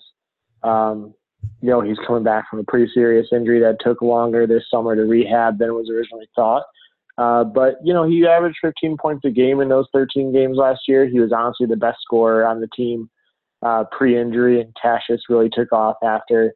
um, 0.63 1.15
you 1.63 1.71
know, 1.71 1.81
he's 1.81 1.99
coming 2.07 2.25
back 2.25 2.49
from 2.51 2.59
a 2.59 2.65
pretty 2.65 2.91
serious 2.93 3.29
injury 3.33 3.61
that 3.61 3.79
took 3.81 4.03
longer 4.03 4.47
this 4.47 4.65
summer 4.71 4.97
to 4.97 5.03
rehab 5.03 5.59
than 5.59 5.75
was 5.75 5.89
originally 5.89 6.29
thought. 6.35 6.65
Uh, 7.21 7.45
but 7.45 7.75
you 7.85 7.93
know, 7.93 8.09
he 8.09 8.27
averaged 8.27 8.57
15 8.63 8.97
points 8.97 9.27
a 9.27 9.31
game 9.31 9.61
in 9.61 9.69
those 9.69 9.85
13 9.93 10.33
games 10.33 10.57
last 10.57 10.81
year. 10.89 11.07
He 11.07 11.21
was 11.21 11.33
honestly 11.33 11.67
the 11.67 11.77
best 11.77 11.99
scorer 12.01 12.47
on 12.47 12.63
the 12.63 12.69
team 12.75 13.11
uh, 13.63 13.85
pre-injury, 13.93 14.59
and 14.59 14.75
Cassius 14.81 15.21
really 15.29 15.51
took 15.53 15.71
off 15.71 15.97
after, 16.03 16.55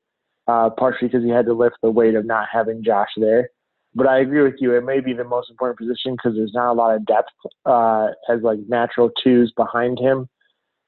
uh, 0.48 0.70
partially 0.70 1.08
because 1.08 1.22
he 1.22 1.28
had 1.28 1.44
to 1.44 1.52
lift 1.52 1.76
the 1.82 1.90
weight 1.90 2.14
of 2.14 2.24
not 2.24 2.48
having 2.50 2.82
Josh 2.82 3.10
there. 3.18 3.50
But 3.94 4.06
I 4.06 4.20
agree 4.20 4.42
with 4.42 4.54
you; 4.58 4.74
it 4.74 4.84
may 4.84 5.00
be 5.00 5.12
the 5.12 5.22
most 5.22 5.50
important 5.50 5.78
position 5.78 6.12
because 6.12 6.34
there's 6.34 6.54
not 6.54 6.72
a 6.72 6.72
lot 6.72 6.94
of 6.94 7.04
depth 7.04 7.28
uh, 7.66 8.08
as 8.30 8.40
like 8.40 8.60
natural 8.66 9.10
twos 9.22 9.52
behind 9.58 9.98
him. 9.98 10.30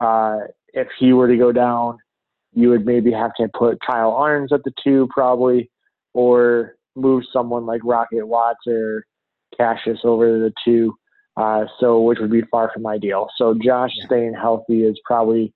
Uh, 0.00 0.38
if 0.72 0.88
he 0.98 1.12
were 1.12 1.28
to 1.28 1.36
go 1.36 1.52
down, 1.52 1.98
you 2.54 2.70
would 2.70 2.86
maybe 2.86 3.12
have 3.12 3.34
to 3.34 3.46
put 3.52 3.78
Kyle 3.86 4.12
Ahrens 4.12 4.54
at 4.54 4.64
the 4.64 4.72
two, 4.82 5.06
probably, 5.10 5.70
or 6.14 6.76
move 6.94 7.24
someone 7.30 7.66
like 7.66 7.82
Rocket 7.84 8.26
Watts 8.26 8.66
or 8.66 9.04
Cassius 9.56 10.00
over 10.04 10.38
the 10.38 10.52
two, 10.64 10.94
uh, 11.36 11.64
so 11.80 12.00
which 12.02 12.18
would 12.20 12.30
be 12.30 12.42
far 12.50 12.70
from 12.72 12.86
ideal. 12.86 13.28
So 13.36 13.54
Josh 13.54 13.90
yeah. 13.96 14.06
staying 14.06 14.34
healthy 14.34 14.84
is 14.84 14.98
probably 15.04 15.52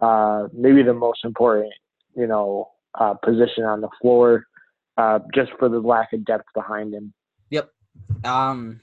uh, 0.00 0.48
maybe 0.52 0.82
the 0.82 0.94
most 0.94 1.24
important, 1.24 1.72
you 2.14 2.26
know, 2.26 2.70
uh, 2.98 3.14
position 3.14 3.64
on 3.64 3.80
the 3.80 3.88
floor. 4.00 4.46
uh, 4.96 5.18
just 5.34 5.50
for 5.58 5.68
the 5.68 5.80
lack 5.80 6.12
of 6.12 6.24
depth 6.24 6.46
behind 6.54 6.94
him. 6.94 7.12
Yep. 7.50 7.70
Um, 8.24 8.80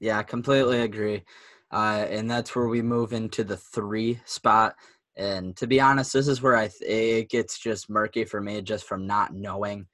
yeah, 0.00 0.22
completely 0.22 0.80
agree. 0.80 1.22
Uh, 1.70 2.06
and 2.08 2.30
that's 2.30 2.54
where 2.54 2.68
we 2.68 2.82
move 2.82 3.12
into 3.12 3.42
the 3.42 3.56
three 3.56 4.20
spot. 4.24 4.74
And 5.16 5.56
to 5.56 5.66
be 5.66 5.80
honest, 5.80 6.12
this 6.12 6.28
is 6.28 6.42
where 6.42 6.56
I 6.56 6.68
th- 6.68 6.82
it 6.82 7.30
gets 7.30 7.58
just 7.58 7.88
murky 7.88 8.24
for 8.24 8.40
me, 8.40 8.60
just 8.60 8.84
from 8.84 9.06
not 9.06 9.34
knowing. 9.34 9.86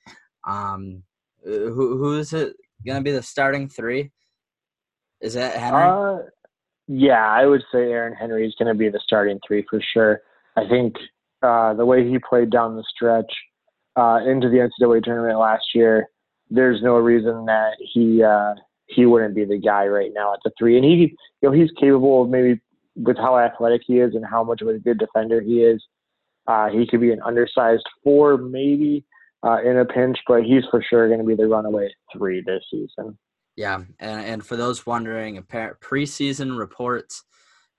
Um, 0.45 1.05
who 1.45 1.97
who 1.97 2.19
is 2.19 2.35
it 2.85 2.89
gonna 2.89 3.03
be 3.03 3.13
the 3.13 3.23
starting 3.23 3.69
three? 3.69 4.11
Is 5.21 5.35
that 5.35 5.57
Henry? 5.57 5.83
Uh, 5.83 6.19
yeah, 6.89 7.27
I 7.27 7.47
would 7.47 7.63
say 7.73 7.93
Aaron 7.93 8.15
Henry 8.15 8.47
is 8.47 8.55
going 8.59 8.69
to 8.69 8.79
be 8.79 8.89
the 8.89 9.01
starting 9.03 9.39
three 9.47 9.65
for 9.71 9.81
sure. 9.95 10.21
I 10.57 10.69
think 10.69 10.95
uh, 11.43 11.75
the 11.75 11.87
way 11.87 12.09
he 12.09 12.19
played 12.19 12.51
down 12.51 12.77
the 12.77 12.85
stretch 12.95 13.33
uh, 13.97 14.19
into 14.27 14.49
the 14.49 14.69
NCAA 14.69 15.03
tournament 15.05 15.39
last 15.39 15.65
year, 15.75 16.09
there's 16.51 16.83
no 16.83 16.97
reason 16.97 17.47
that 17.47 17.77
he 17.79 18.23
uh, 18.23 18.55
he 18.87 19.07
wouldn't 19.07 19.35
be 19.35 19.45
the 19.45 19.59
guy 19.59 19.87
right 19.87 20.11
now 20.15 20.35
at 20.35 20.41
the 20.45 20.51
three. 20.59 20.77
And 20.77 20.85
he, 20.85 21.17
you 21.41 21.49
know, 21.49 21.53
he's 21.53 21.71
capable 21.81 22.23
of 22.23 22.29
maybe 22.29 22.61
with 22.97 23.17
how 23.17 23.39
athletic 23.39 23.83
he 23.87 24.01
is 24.01 24.15
and 24.15 24.25
how 24.27 24.45
much 24.45 24.61
of 24.61 24.69
a 24.69 24.79
good 24.79 24.99
defender 24.99 25.41
he 25.41 25.63
is. 25.63 25.83
Uh, 26.47 26.69
he 26.69 26.87
could 26.87 27.01
be 27.01 27.13
an 27.13 27.23
undersized 27.25 27.85
four, 28.03 28.37
maybe 28.37 29.05
uh, 29.45 29.59
in 29.65 29.79
a 29.79 29.85
pinch, 29.85 30.19
but 30.27 30.45
he's 30.45 30.65
for 30.71 30.83
sure 30.83 31.09
going 31.09 31.21
to 31.21 31.27
be 31.27 31.35
the 31.35 31.47
runaway 31.47 31.93
three 32.13 32.43
this 32.45 32.65
season. 32.71 33.19
Yeah, 33.57 33.83
and 34.01 34.21
and 34.21 34.47
for 34.47 34.57
those 34.57 34.87
wondering, 34.87 35.39
apparent 35.39 35.81
preseason 35.81 36.59
reports 36.59 37.25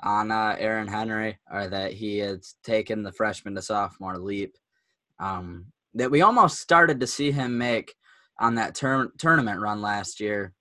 on 0.01 0.31
uh, 0.31 0.55
Aaron 0.59 0.87
Henry 0.87 1.39
are 1.49 1.67
that 1.67 1.93
he 1.93 2.19
has 2.19 2.55
taken 2.63 3.03
the 3.03 3.11
freshman 3.11 3.55
to 3.55 3.61
sophomore 3.61 4.17
leap. 4.17 4.55
Um, 5.19 5.67
that 5.95 6.11
we 6.11 6.21
almost 6.21 6.59
started 6.59 6.99
to 6.99 7.07
see 7.07 7.31
him 7.31 7.57
make 7.57 7.93
on 8.39 8.55
that 8.55 8.75
tur- 8.75 9.11
tournament 9.17 9.61
run 9.61 9.81
last 9.81 10.19
year 10.19 10.53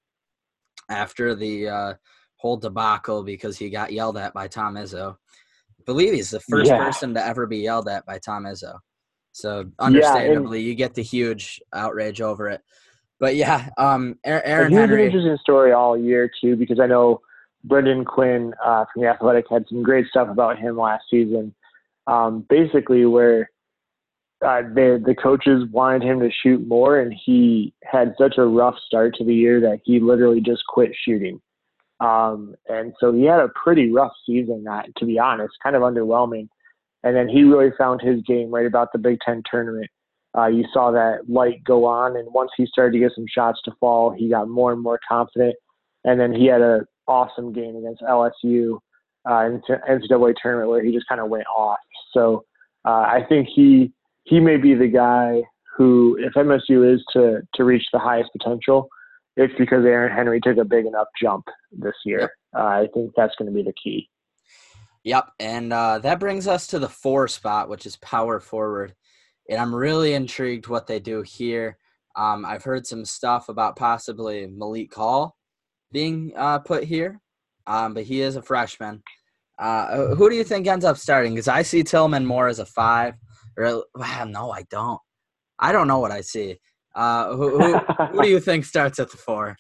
after 0.89 1.35
the 1.35 1.69
uh, 1.69 1.95
whole 2.37 2.57
debacle 2.57 3.23
because 3.23 3.57
he 3.57 3.71
got 3.71 3.93
yelled 3.93 4.19
at 4.19 4.35
by 4.35 4.47
Tom 4.47 4.75
Izzo. 4.75 5.13
I 5.13 5.83
believe 5.85 6.13
he's 6.13 6.31
the 6.31 6.41
first 6.41 6.71
yeah. 6.71 6.79
person 6.79 7.15
to 7.15 7.25
ever 7.25 7.47
be 7.47 7.59
yelled 7.59 7.89
at 7.89 8.07
by 8.07 8.19
Tom 8.19 8.45
Izzo. 8.45 8.79
So 9.33 9.71
understandably, 9.79 10.61
yeah, 10.61 10.69
you 10.69 10.75
get 10.75 10.95
the 10.95 11.03
huge 11.03 11.61
outrage 11.73 12.21
over 12.21 12.49
it. 12.49 12.63
But 13.19 13.37
yeah, 13.37 13.71
um, 13.79 14.19
Aaron 14.25 14.73
Henry. 14.73 15.03
an 15.03 15.07
interesting 15.07 15.39
story 15.41 15.73
all 15.73 15.97
year 15.97 16.31
too 16.41 16.57
because 16.57 16.81
I 16.81 16.87
know 16.87 17.21
Brendan 17.65 18.05
Quinn 18.05 18.53
uh, 18.65 18.85
from 18.93 19.03
the 19.03 19.09
Athletic 19.09 19.47
had 19.51 19.65
some 19.69 19.83
great 19.83 20.07
stuff 20.09 20.29
about 20.29 20.59
him 20.59 20.77
last 20.77 21.05
season. 21.11 21.55
Um, 22.07 22.45
basically, 22.49 23.07
where 23.07 23.51
uh, 24.45 24.63
the 24.63 25.03
the 25.05 25.15
coaches 25.15 25.65
wanted 25.71 26.03
him 26.03 26.21
to 26.21 26.31
shoot 26.43 26.67
more, 26.67 26.99
and 26.99 27.15
he 27.25 27.73
had 27.85 28.15
such 28.19 28.39
a 28.39 28.45
rough 28.45 28.75
start 28.87 29.15
to 29.17 29.25
the 29.25 29.35
year 29.35 29.61
that 29.61 29.81
he 29.85 30.01
literally 30.01 30.41
just 30.41 30.65
quit 30.67 30.91
shooting. 31.05 31.41
Um, 32.01 32.57
and 32.69 32.93
so 32.99 33.13
he 33.13 33.23
had 33.23 33.39
a 33.39 33.49
pretty 33.51 33.93
rough 33.93 34.13
season. 34.27 34.65
That, 34.65 34.89
to 34.97 35.07
be 35.07 35.19
honest, 35.19 35.55
kind 35.63 35.77
of 35.77 35.83
underwhelming. 35.83 36.49
And 37.05 37.17
then 37.17 37.29
he 37.29 37.43
really 37.43 37.71
found 37.77 38.01
his 38.01 38.23
game 38.23 38.51
right 38.51 38.67
about 38.67 38.89
the 38.93 38.99
Big 38.99 39.19
Ten 39.25 39.43
tournament. 39.51 39.89
Uh, 40.37 40.47
you 40.47 40.65
saw 40.73 40.91
that 40.91 41.29
light 41.29 41.63
go 41.65 41.85
on, 41.85 42.17
and 42.17 42.27
once 42.33 42.51
he 42.57 42.67
started 42.67 42.93
to 42.93 42.99
get 42.99 43.13
some 43.15 43.27
shots 43.29 43.61
to 43.65 43.73
fall, 43.81 44.11
he 44.11 44.31
got 44.31 44.49
more 44.49 44.73
and 44.73 44.81
more 44.81 44.99
confident. 45.07 45.55
And 46.05 46.19
then 46.19 46.33
he 46.33 46.47
had 46.47 46.63
an 46.63 46.87
awesome 47.07 47.53
game 47.53 47.77
against 47.77 48.03
LSU 48.03 48.79
uh, 49.29 49.47
in 49.47 49.63
the 49.69 49.79
NCAA 49.89 50.35
tournament 50.41 50.71
where 50.71 50.83
he 50.83 50.93
just 50.93 51.07
kind 51.09 51.21
of 51.21 51.29
went 51.29 51.47
off. 51.55 51.79
So 52.13 52.45
uh, 52.85 52.91
I 53.07 53.25
think 53.29 53.49
he 53.55 53.93
he 54.25 54.41
may 54.41 54.57
be 54.57 54.75
the 54.75 54.87
guy 54.87 55.43
who, 55.77 56.17
if 56.21 56.35
MSU 56.35 56.95
is 56.95 57.05
to 57.13 57.43
to 57.55 57.65
reach 57.65 57.85
the 57.93 57.99
highest 57.99 58.31
potential, 58.37 58.89
it's 59.37 59.55
because 59.59 59.85
Aaron 59.85 60.15
Henry 60.15 60.41
took 60.41 60.59
a 60.59 60.65
big 60.65 60.87
enough 60.87 61.09
jump 61.21 61.45
this 61.73 61.95
year. 62.05 62.33
Uh, 62.57 62.63
I 62.63 62.89
think 62.95 63.13
that's 63.17 63.35
going 63.37 63.51
to 63.51 63.55
be 63.55 63.63
the 63.63 63.75
key. 63.83 64.09
Yep, 65.05 65.31
and 65.41 65.73
uh, 65.73 65.99
that 65.99 66.21
brings 66.21 66.47
us 66.47 66.69
to 66.69 66.79
the 66.79 66.89
four 66.89 67.27
spot, 67.27 67.69
which 67.69 67.87
is 67.87 67.97
power 67.97 68.39
forward 68.39 68.95
and 69.49 69.61
I'm 69.61 69.75
really 69.75 70.15
intrigued 70.15 70.69
what 70.69 70.87
they 70.87 71.01
do 71.01 71.23
here. 71.23 71.77
Um, 72.17 72.45
I've 72.45 72.65
heard 72.65 72.87
some 72.87 73.05
stuff 73.05 73.49
about 73.49 73.77
possibly 73.77 74.47
Malik 74.47 74.95
Hall 74.95 75.37
being 75.93 76.33
uh, 76.37 76.59
put 76.61 76.85
here, 76.85 77.21
um, 77.67 77.95
but 77.95 78.05
he 78.05 78.21
is 78.21 78.37
a 78.37 78.43
freshman. 78.43 79.03
Uh, 79.59 80.15
who 80.15 80.29
do 80.29 80.37
you 80.37 80.45
think 80.45 80.67
ends 80.67 80.85
up 80.85 80.97
starting? 80.97 81.33
Because 81.33 81.49
I 81.49 81.63
see 81.63 81.83
Tillman 81.83 82.27
more 82.27 82.49
as 82.49 82.59
a 82.59 82.67
five, 82.67 83.15
or 83.57 83.65
well, 83.95 84.27
no, 84.27 84.51
I 84.51 84.63
don't. 84.71 85.01
I 85.59 85.73
don't 85.73 85.89
know 85.89 86.01
what 86.01 86.11
I 86.11 86.21
see. 86.21 86.59
Uh, 86.95 87.35
who, 87.35 87.59
who, 87.59 87.79
who 87.79 88.23
do 88.23 88.29
you 88.31 88.41
think 88.41 88.65
starts 88.65 88.99
at 88.99 89.11
the 89.11 89.17
four? 89.17 89.57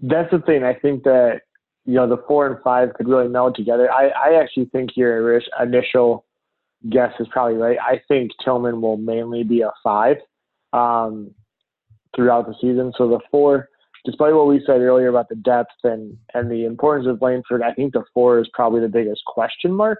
That's 0.00 0.30
the 0.30 0.40
thing. 0.40 0.64
I 0.64 0.74
think 0.74 1.04
that 1.04 1.42
you 1.84 1.94
know 1.94 2.08
the 2.08 2.22
four 2.26 2.46
and 2.46 2.62
five 2.62 2.94
could 2.94 3.08
really 3.08 3.28
meld 3.28 3.54
together. 3.54 3.90
I, 3.90 4.08
I 4.08 4.40
actually 4.40 4.66
think 4.66 4.96
your 4.96 5.40
initial 5.60 6.24
guess 6.90 7.12
is 7.20 7.26
probably 7.30 7.56
right. 7.56 7.78
I 7.80 8.00
think 8.08 8.32
Tillman 8.44 8.80
will 8.80 8.96
mainly 8.96 9.42
be 9.42 9.62
a 9.62 9.70
five 9.82 10.16
um, 10.72 11.30
throughout 12.14 12.46
the 12.46 12.54
season. 12.60 12.92
So 12.96 13.08
the 13.08 13.20
four, 13.30 13.68
despite 14.04 14.34
what 14.34 14.46
we 14.46 14.62
said 14.66 14.80
earlier 14.80 15.08
about 15.08 15.28
the 15.28 15.36
depth 15.36 15.72
and 15.82 16.16
and 16.34 16.50
the 16.50 16.64
importance 16.64 17.06
of 17.06 17.20
Langford, 17.22 17.62
I 17.62 17.72
think 17.72 17.92
the 17.92 18.04
four 18.12 18.38
is 18.38 18.48
probably 18.52 18.80
the 18.80 18.88
biggest 18.88 19.22
question 19.26 19.72
mark. 19.72 19.98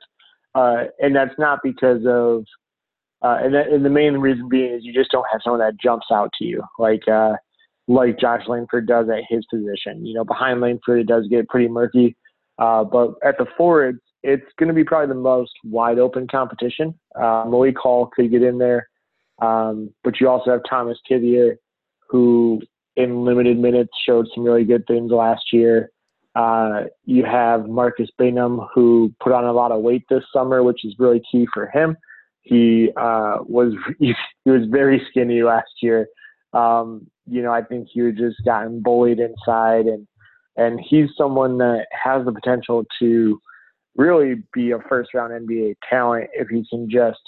Uh, 0.55 0.85
and 1.01 1.17
that's 1.17 1.35
not 1.37 1.59
because 1.65 2.07
of, 2.07 2.45
uh, 3.23 3.39
and, 3.43 3.53
that, 3.53 3.69
and 3.69 3.85
the 3.85 3.91
main 3.91 4.19
reason 4.19 4.49
being 4.49 4.73
is 4.73 4.85
you 4.85 4.93
just 4.93 5.11
don't 5.11 5.27
have 5.33 5.41
someone 5.43 5.59
that 5.59 5.77
jumps 5.81 6.07
out 6.13 6.31
to 6.39 6.45
you 6.45 6.63
like 6.79 7.09
uh, 7.09 7.33
like 7.87 8.19
Josh 8.19 8.43
Langford 8.49 8.87
does 8.87 9.07
at 9.09 9.25
his 9.29 9.45
position. 9.47 10.05
You 10.05 10.15
know, 10.15 10.25
behind 10.25 10.61
Langford 10.61 11.01
it 11.01 11.07
does 11.07 11.27
get 11.29 11.49
pretty 11.49 11.69
murky, 11.69 12.17
uh, 12.59 12.85
but 12.85 13.15
at 13.23 13.39
the 13.39 13.47
four 13.57 13.93
it's 14.23 14.47
going 14.59 14.69
to 14.69 14.75
be 14.75 14.85
probably 14.85 15.09
the 15.09 15.21
most 15.21 15.53
wide 15.65 15.99
open 15.99 16.27
competition. 16.27 16.99
Uh, 17.15 17.45
Malik 17.47 17.77
Hall 17.77 18.11
could 18.15 18.31
get 18.31 18.43
in 18.43 18.59
there, 18.59 18.89
um, 19.43 19.93
but 20.03 20.19
you 20.19 20.29
also 20.29 20.51
have 20.51 20.63
Thomas 20.69 20.99
Kithier, 21.09 21.57
who 22.09 22.61
in 22.97 23.25
limited 23.25 23.59
minutes 23.59 23.93
showed 24.07 24.27
some 24.35 24.45
really 24.45 24.65
good 24.65 24.87
things 24.87 25.11
last 25.13 25.53
year. 25.53 25.91
Uh, 26.35 26.85
you 27.05 27.25
have 27.25 27.69
Marcus 27.69 28.09
Bingham, 28.19 28.61
who 28.75 29.13
put 29.23 29.33
on 29.33 29.45
a 29.45 29.53
lot 29.53 29.73
of 29.73 29.83
weight 29.83 30.05
this 30.09 30.25
summer, 30.33 30.63
which 30.63 30.85
is 30.85 30.95
really 30.99 31.23
key 31.31 31.47
for 31.53 31.67
him. 31.69 31.97
He 32.43 32.91
uh, 32.97 33.39
was 33.47 33.73
he 33.99 34.15
was 34.47 34.63
very 34.71 35.03
skinny 35.11 35.43
last 35.43 35.71
year. 35.83 36.07
Um, 36.55 37.07
you 37.27 37.43
know, 37.43 37.53
I 37.53 37.63
think 37.63 37.89
he 37.93 38.01
just 38.13 38.45
gotten 38.45 38.83
bullied 38.83 39.19
inside, 39.19 39.87
and 39.87 40.07
and 40.57 40.81
he's 40.81 41.09
someone 41.17 41.59
that 41.59 41.87
has 41.91 42.25
the 42.25 42.33
potential 42.33 42.85
to 43.01 43.41
really 43.97 44.43
be 44.53 44.71
a 44.71 44.79
first 44.89 45.15
round 45.15 45.33
NBA 45.33 45.77
talent 45.89 46.31
if 46.35 46.49
he 46.49 46.65
can 46.71 46.89
just 46.91 47.21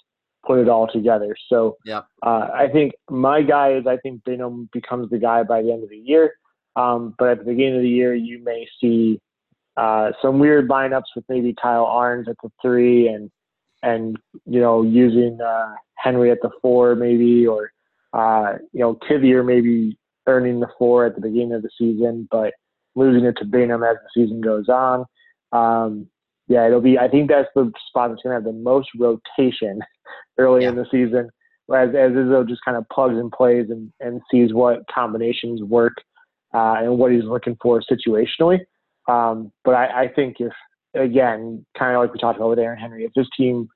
put 0.46 0.58
it 0.58 0.68
all 0.68 0.86
together. 0.86 1.34
So 1.48 1.76
yeah, 1.84 2.02
uh, 2.22 2.48
I 2.54 2.68
think 2.72 2.92
my 3.10 3.42
guy 3.42 3.74
is 3.74 3.86
I 3.86 3.96
think 3.98 4.24
Bingham 4.24 4.68
becomes 4.72 5.10
the 5.10 5.18
guy 5.18 5.42
by 5.42 5.62
the 5.62 5.72
end 5.72 5.82
of 5.82 5.90
the 5.90 5.96
year. 5.96 6.34
Um, 6.76 7.14
but 7.18 7.30
at 7.30 7.38
the 7.38 7.44
beginning 7.44 7.76
of 7.76 7.82
the 7.82 7.88
year, 7.88 8.14
you 8.14 8.42
may 8.44 8.66
see 8.80 9.18
uh, 9.76 10.12
some 10.22 10.38
weird 10.38 10.68
lineups 10.68 11.14
with 11.14 11.24
maybe 11.28 11.54
Kyle 11.60 11.86
Ahrens 11.86 12.28
at 12.28 12.36
the 12.42 12.50
three 12.62 13.08
and 13.08 13.30
and 13.82 14.16
you 14.44 14.60
know 14.60 14.82
using 14.82 15.38
uh, 15.40 15.74
Henry 15.94 16.30
at 16.30 16.42
the 16.42 16.50
four 16.62 16.94
maybe 16.94 17.46
or 17.46 17.70
uh, 18.16 18.54
you 18.72 18.80
know 18.80 18.94
Kithier 18.94 19.44
maybe 19.44 19.98
earning 20.26 20.60
the 20.60 20.68
four 20.78 21.06
at 21.06 21.14
the 21.14 21.20
beginning 21.20 21.52
of 21.52 21.62
the 21.62 21.70
season, 21.78 22.26
but 22.30 22.54
losing 22.94 23.24
it 23.24 23.36
to 23.38 23.44
Bingham 23.44 23.82
as 23.82 23.96
the 23.96 24.22
season 24.22 24.40
goes 24.40 24.68
on. 24.68 25.04
Um, 25.52 26.08
yeah, 26.48 26.66
it'll 26.66 26.80
be. 26.80 26.98
I 26.98 27.08
think 27.08 27.28
that's 27.28 27.48
the 27.54 27.70
spot 27.88 28.10
that's 28.10 28.22
going 28.22 28.30
to 28.30 28.34
have 28.34 28.44
the 28.44 28.52
most 28.52 28.88
rotation 28.98 29.80
early 30.38 30.62
yeah. 30.62 30.70
in 30.70 30.76
the 30.76 30.86
season, 30.90 31.28
as 31.74 31.90
as 31.90 32.12
Izzo 32.12 32.48
just 32.48 32.64
kind 32.64 32.76
of 32.76 32.88
plugs 32.90 33.16
and 33.16 33.30
plays 33.30 33.66
and 33.68 33.92
and 34.00 34.22
sees 34.30 34.54
what 34.54 34.80
combinations 34.92 35.62
work 35.62 35.94
uh, 36.54 36.76
and 36.78 36.98
what 36.98 37.12
he's 37.12 37.24
looking 37.24 37.56
for 37.60 37.82
situationally. 37.82 38.60
Um, 39.08 39.52
but 39.64 39.74
I, 39.74 40.04
I 40.04 40.08
think 40.08 40.36
if 40.40 40.52
again, 40.94 41.66
kind 41.78 41.94
of 41.94 42.00
like 42.00 42.14
we 42.14 42.18
talked 42.18 42.38
about 42.38 42.50
with 42.50 42.58
Aaron 42.58 42.78
Henry, 42.78 43.04
if 43.04 43.12
this 43.14 43.28
team 43.36 43.68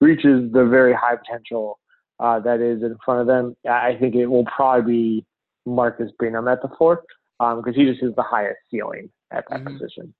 reaches 0.00 0.50
the 0.52 0.64
very 0.64 0.94
high 0.94 1.16
potential 1.16 1.79
uh, 2.20 2.38
that 2.40 2.60
is 2.60 2.82
in 2.82 2.96
front 3.04 3.20
of 3.22 3.26
them, 3.26 3.56
I 3.68 3.96
think 3.98 4.14
it 4.14 4.26
will 4.26 4.44
probably 4.44 4.92
be 4.92 5.26
Marcus 5.66 6.12
Bingham 6.18 6.48
at 6.48 6.60
the 6.60 6.68
four 6.76 7.02
because 7.38 7.64
um, 7.66 7.74
he 7.74 7.86
just 7.86 8.02
has 8.02 8.14
the 8.14 8.22
highest 8.22 8.58
ceiling 8.70 9.10
at 9.32 9.44
that 9.48 9.60
mm-hmm. 9.60 9.78
position. 9.78 10.14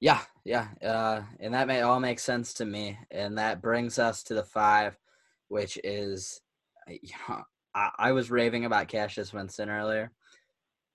Yeah, 0.00 0.20
yeah, 0.44 0.66
uh, 0.84 1.22
and 1.38 1.54
that 1.54 1.68
may 1.68 1.82
all 1.82 2.00
make 2.00 2.18
sense 2.18 2.54
to 2.54 2.64
me, 2.64 2.98
and 3.12 3.38
that 3.38 3.62
brings 3.62 4.00
us 4.00 4.24
to 4.24 4.34
the 4.34 4.42
five, 4.42 4.98
which 5.46 5.78
is, 5.84 6.40
you 6.88 7.14
know, 7.28 7.42
I, 7.72 7.90
I 7.98 8.12
was 8.12 8.28
raving 8.28 8.64
about 8.64 8.88
Cassius 8.88 9.32
Winston 9.32 9.70
earlier, 9.70 10.10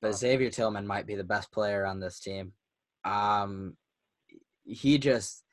but 0.01 0.13
Xavier 0.13 0.49
Tillman 0.49 0.85
might 0.85 1.07
be 1.07 1.15
the 1.15 1.23
best 1.23 1.53
player 1.53 1.85
on 1.85 2.01
this 2.01 2.19
team. 2.19 2.51
Um, 3.05 3.77
he 4.65 4.97
just 4.97 5.45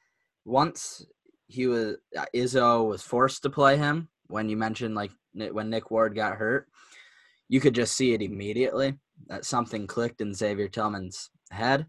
once 0.45 1.07
he 1.47 1.69
was 1.69 1.97
uh, 2.19 2.25
Izzo 2.35 2.89
was 2.89 3.03
forced 3.03 3.43
to 3.45 3.51
play 3.51 3.77
him 3.77 4.09
when 4.29 4.49
you 4.49 4.57
mentioned 4.57 4.95
like 4.95 5.11
when 5.53 5.71
Nick 5.71 5.91
Ward 5.91 6.15
got 6.15 6.37
hurt. 6.37 6.69
you 7.49 7.61
could 7.61 7.75
just 7.75 7.97
see 7.97 8.15
it 8.15 8.23
immediately 8.23 8.99
that 9.29 9.45
something 9.45 9.87
clicked 9.87 10.21
in 10.21 10.35
Xavier 10.35 10.69
Tillman's 10.69 11.31
head 11.51 11.87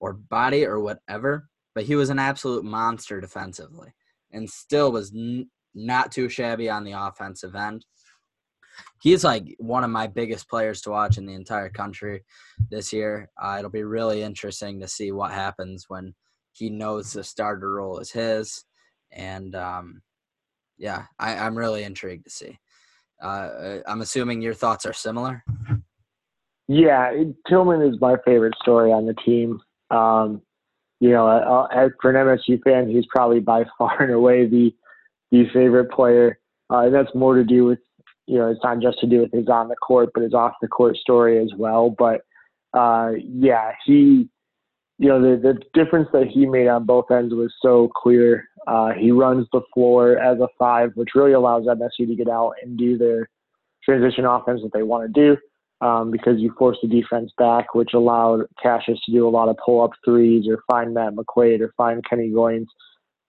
or 0.00 0.12
body 0.12 0.64
or 0.64 0.80
whatever. 0.80 1.48
But 1.74 1.84
he 1.84 1.94
was 1.94 2.10
an 2.10 2.18
absolute 2.18 2.64
monster 2.64 3.20
defensively 3.20 3.92
and 4.32 4.48
still 4.48 4.90
was 4.90 5.12
n- 5.14 5.50
not 5.74 6.10
too 6.10 6.28
shabby 6.28 6.68
on 6.68 6.84
the 6.84 6.92
offensive 6.92 7.54
end. 7.54 7.84
He's 9.00 9.24
like 9.24 9.54
one 9.58 9.84
of 9.84 9.90
my 9.90 10.06
biggest 10.06 10.48
players 10.48 10.80
to 10.82 10.90
watch 10.90 11.18
in 11.18 11.26
the 11.26 11.34
entire 11.34 11.68
country 11.68 12.24
this 12.70 12.92
year. 12.92 13.28
Uh, 13.40 13.56
it'll 13.58 13.70
be 13.70 13.84
really 13.84 14.22
interesting 14.22 14.80
to 14.80 14.88
see 14.88 15.12
what 15.12 15.30
happens 15.30 15.84
when 15.88 16.14
he 16.52 16.70
knows 16.70 17.12
the 17.12 17.22
starter 17.22 17.74
role 17.74 17.98
is 17.98 18.10
his. 18.10 18.64
And 19.12 19.54
um, 19.54 20.02
yeah, 20.78 21.04
I, 21.18 21.36
I'm 21.36 21.56
really 21.56 21.82
intrigued 21.82 22.24
to 22.24 22.30
see. 22.30 22.58
Uh, 23.20 23.78
I'm 23.86 24.00
assuming 24.00 24.42
your 24.42 24.54
thoughts 24.54 24.86
are 24.86 24.92
similar. 24.92 25.44
Yeah, 26.68 27.12
Tillman 27.48 27.82
is 27.82 28.00
my 28.00 28.16
favorite 28.24 28.54
story 28.62 28.92
on 28.92 29.06
the 29.06 29.14
team. 29.14 29.60
Um, 29.90 30.42
you 31.00 31.10
know, 31.10 31.26
uh, 31.26 31.66
as 31.74 31.90
for 32.00 32.10
an 32.10 32.16
MSU 32.16 32.62
fan, 32.62 32.88
he's 32.88 33.06
probably 33.06 33.40
by 33.40 33.64
far 33.78 34.02
and 34.02 34.12
away 34.12 34.46
the 34.46 34.74
the 35.30 35.44
favorite 35.52 35.90
player. 35.90 36.38
Uh, 36.70 36.80
and 36.80 36.94
that's 36.94 37.14
more 37.14 37.34
to 37.34 37.44
do 37.44 37.64
with, 37.64 37.78
you 38.26 38.38
know, 38.38 38.50
it's 38.50 38.62
not 38.62 38.80
just 38.80 38.98
to 39.00 39.06
do 39.06 39.20
with 39.20 39.32
his 39.32 39.48
on 39.48 39.68
the 39.68 39.76
court, 39.76 40.10
but 40.14 40.22
his 40.22 40.34
off 40.34 40.52
the 40.60 40.68
court 40.68 40.96
story 40.96 41.38
as 41.38 41.50
well. 41.56 41.94
But 41.98 42.22
uh, 42.74 43.12
yeah, 43.18 43.72
he, 43.84 44.28
you 44.98 45.08
know, 45.08 45.20
the 45.20 45.40
the 45.40 45.62
difference 45.72 46.08
that 46.12 46.26
he 46.28 46.46
made 46.46 46.68
on 46.68 46.84
both 46.84 47.10
ends 47.10 47.34
was 47.34 47.52
so 47.62 47.90
clear. 47.96 48.44
Uh, 48.68 48.92
he 48.92 49.10
runs 49.10 49.46
the 49.52 49.62
floor 49.72 50.18
as 50.18 50.38
a 50.40 50.48
five, 50.58 50.92
which 50.94 51.10
really 51.14 51.32
allows 51.32 51.64
MSU 51.64 52.06
to 52.06 52.14
get 52.14 52.28
out 52.28 52.52
and 52.62 52.76
do 52.76 52.98
their 52.98 53.28
transition 53.82 54.26
offense 54.26 54.60
that 54.62 54.72
they 54.74 54.82
want 54.82 55.12
to 55.12 55.20
do 55.20 55.86
um, 55.86 56.10
because 56.10 56.38
you 56.38 56.52
force 56.58 56.76
the 56.82 56.88
defense 56.88 57.32
back, 57.38 57.74
which 57.74 57.94
allowed 57.94 58.42
Cassius 58.62 59.00
to 59.06 59.12
do 59.12 59.26
a 59.26 59.30
lot 59.30 59.48
of 59.48 59.56
pull 59.64 59.82
up 59.82 59.92
threes 60.04 60.46
or 60.48 60.62
find 60.70 60.92
Matt 60.92 61.14
McQuaid 61.14 61.60
or 61.60 61.72
find 61.76 62.04
Kenny 62.08 62.28
Goins 62.28 62.66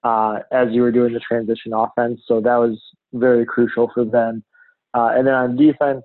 uh, 0.03 0.39
as 0.51 0.67
you 0.71 0.81
were 0.81 0.91
doing 0.91 1.13
the 1.13 1.21
transition 1.21 1.73
offense. 1.73 2.21
So 2.27 2.41
that 2.41 2.55
was 2.55 2.77
very 3.13 3.45
crucial 3.45 3.89
for 3.93 4.03
them. 4.03 4.43
Uh, 4.93 5.11
and 5.13 5.27
then 5.27 5.33
on 5.33 5.55
defense, 5.55 6.03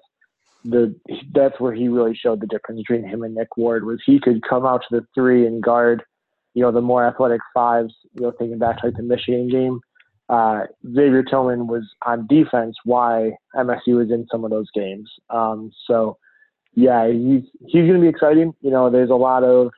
the 0.64 0.94
that's 1.32 1.60
where 1.60 1.74
he 1.74 1.88
really 1.88 2.14
showed 2.14 2.40
the 2.40 2.46
difference 2.46 2.80
between 2.80 3.06
him 3.06 3.22
and 3.22 3.34
Nick 3.34 3.56
Ward 3.56 3.84
was 3.84 4.00
he 4.06 4.18
could 4.18 4.40
come 4.48 4.64
out 4.64 4.82
to 4.88 5.00
the 5.00 5.06
three 5.14 5.46
and 5.46 5.62
guard, 5.62 6.02
you 6.54 6.62
know, 6.62 6.72
the 6.72 6.80
more 6.80 7.06
athletic 7.06 7.40
fives. 7.52 7.94
You 8.14 8.22
know, 8.22 8.32
thinking 8.38 8.58
back 8.58 8.78
to 8.78 8.86
like 8.86 8.96
the 8.96 9.02
Michigan 9.02 9.48
game, 9.48 9.80
uh, 10.28 10.62
Xavier 10.86 11.22
Tillman 11.22 11.66
was 11.66 11.82
on 12.06 12.26
defense. 12.26 12.76
Why 12.84 13.32
MSU 13.54 13.96
was 13.96 14.10
in 14.10 14.26
some 14.30 14.44
of 14.44 14.50
those 14.50 14.70
games. 14.74 15.10
Um, 15.30 15.70
so 15.86 16.16
yeah, 16.74 17.08
he's 17.08 17.42
he's 17.66 17.86
going 17.86 17.94
to 17.94 18.00
be 18.00 18.08
exciting. 18.08 18.54
You 18.60 18.70
know, 18.70 18.90
there's 18.90 19.10
a 19.10 19.14
lot 19.14 19.44
of 19.44 19.70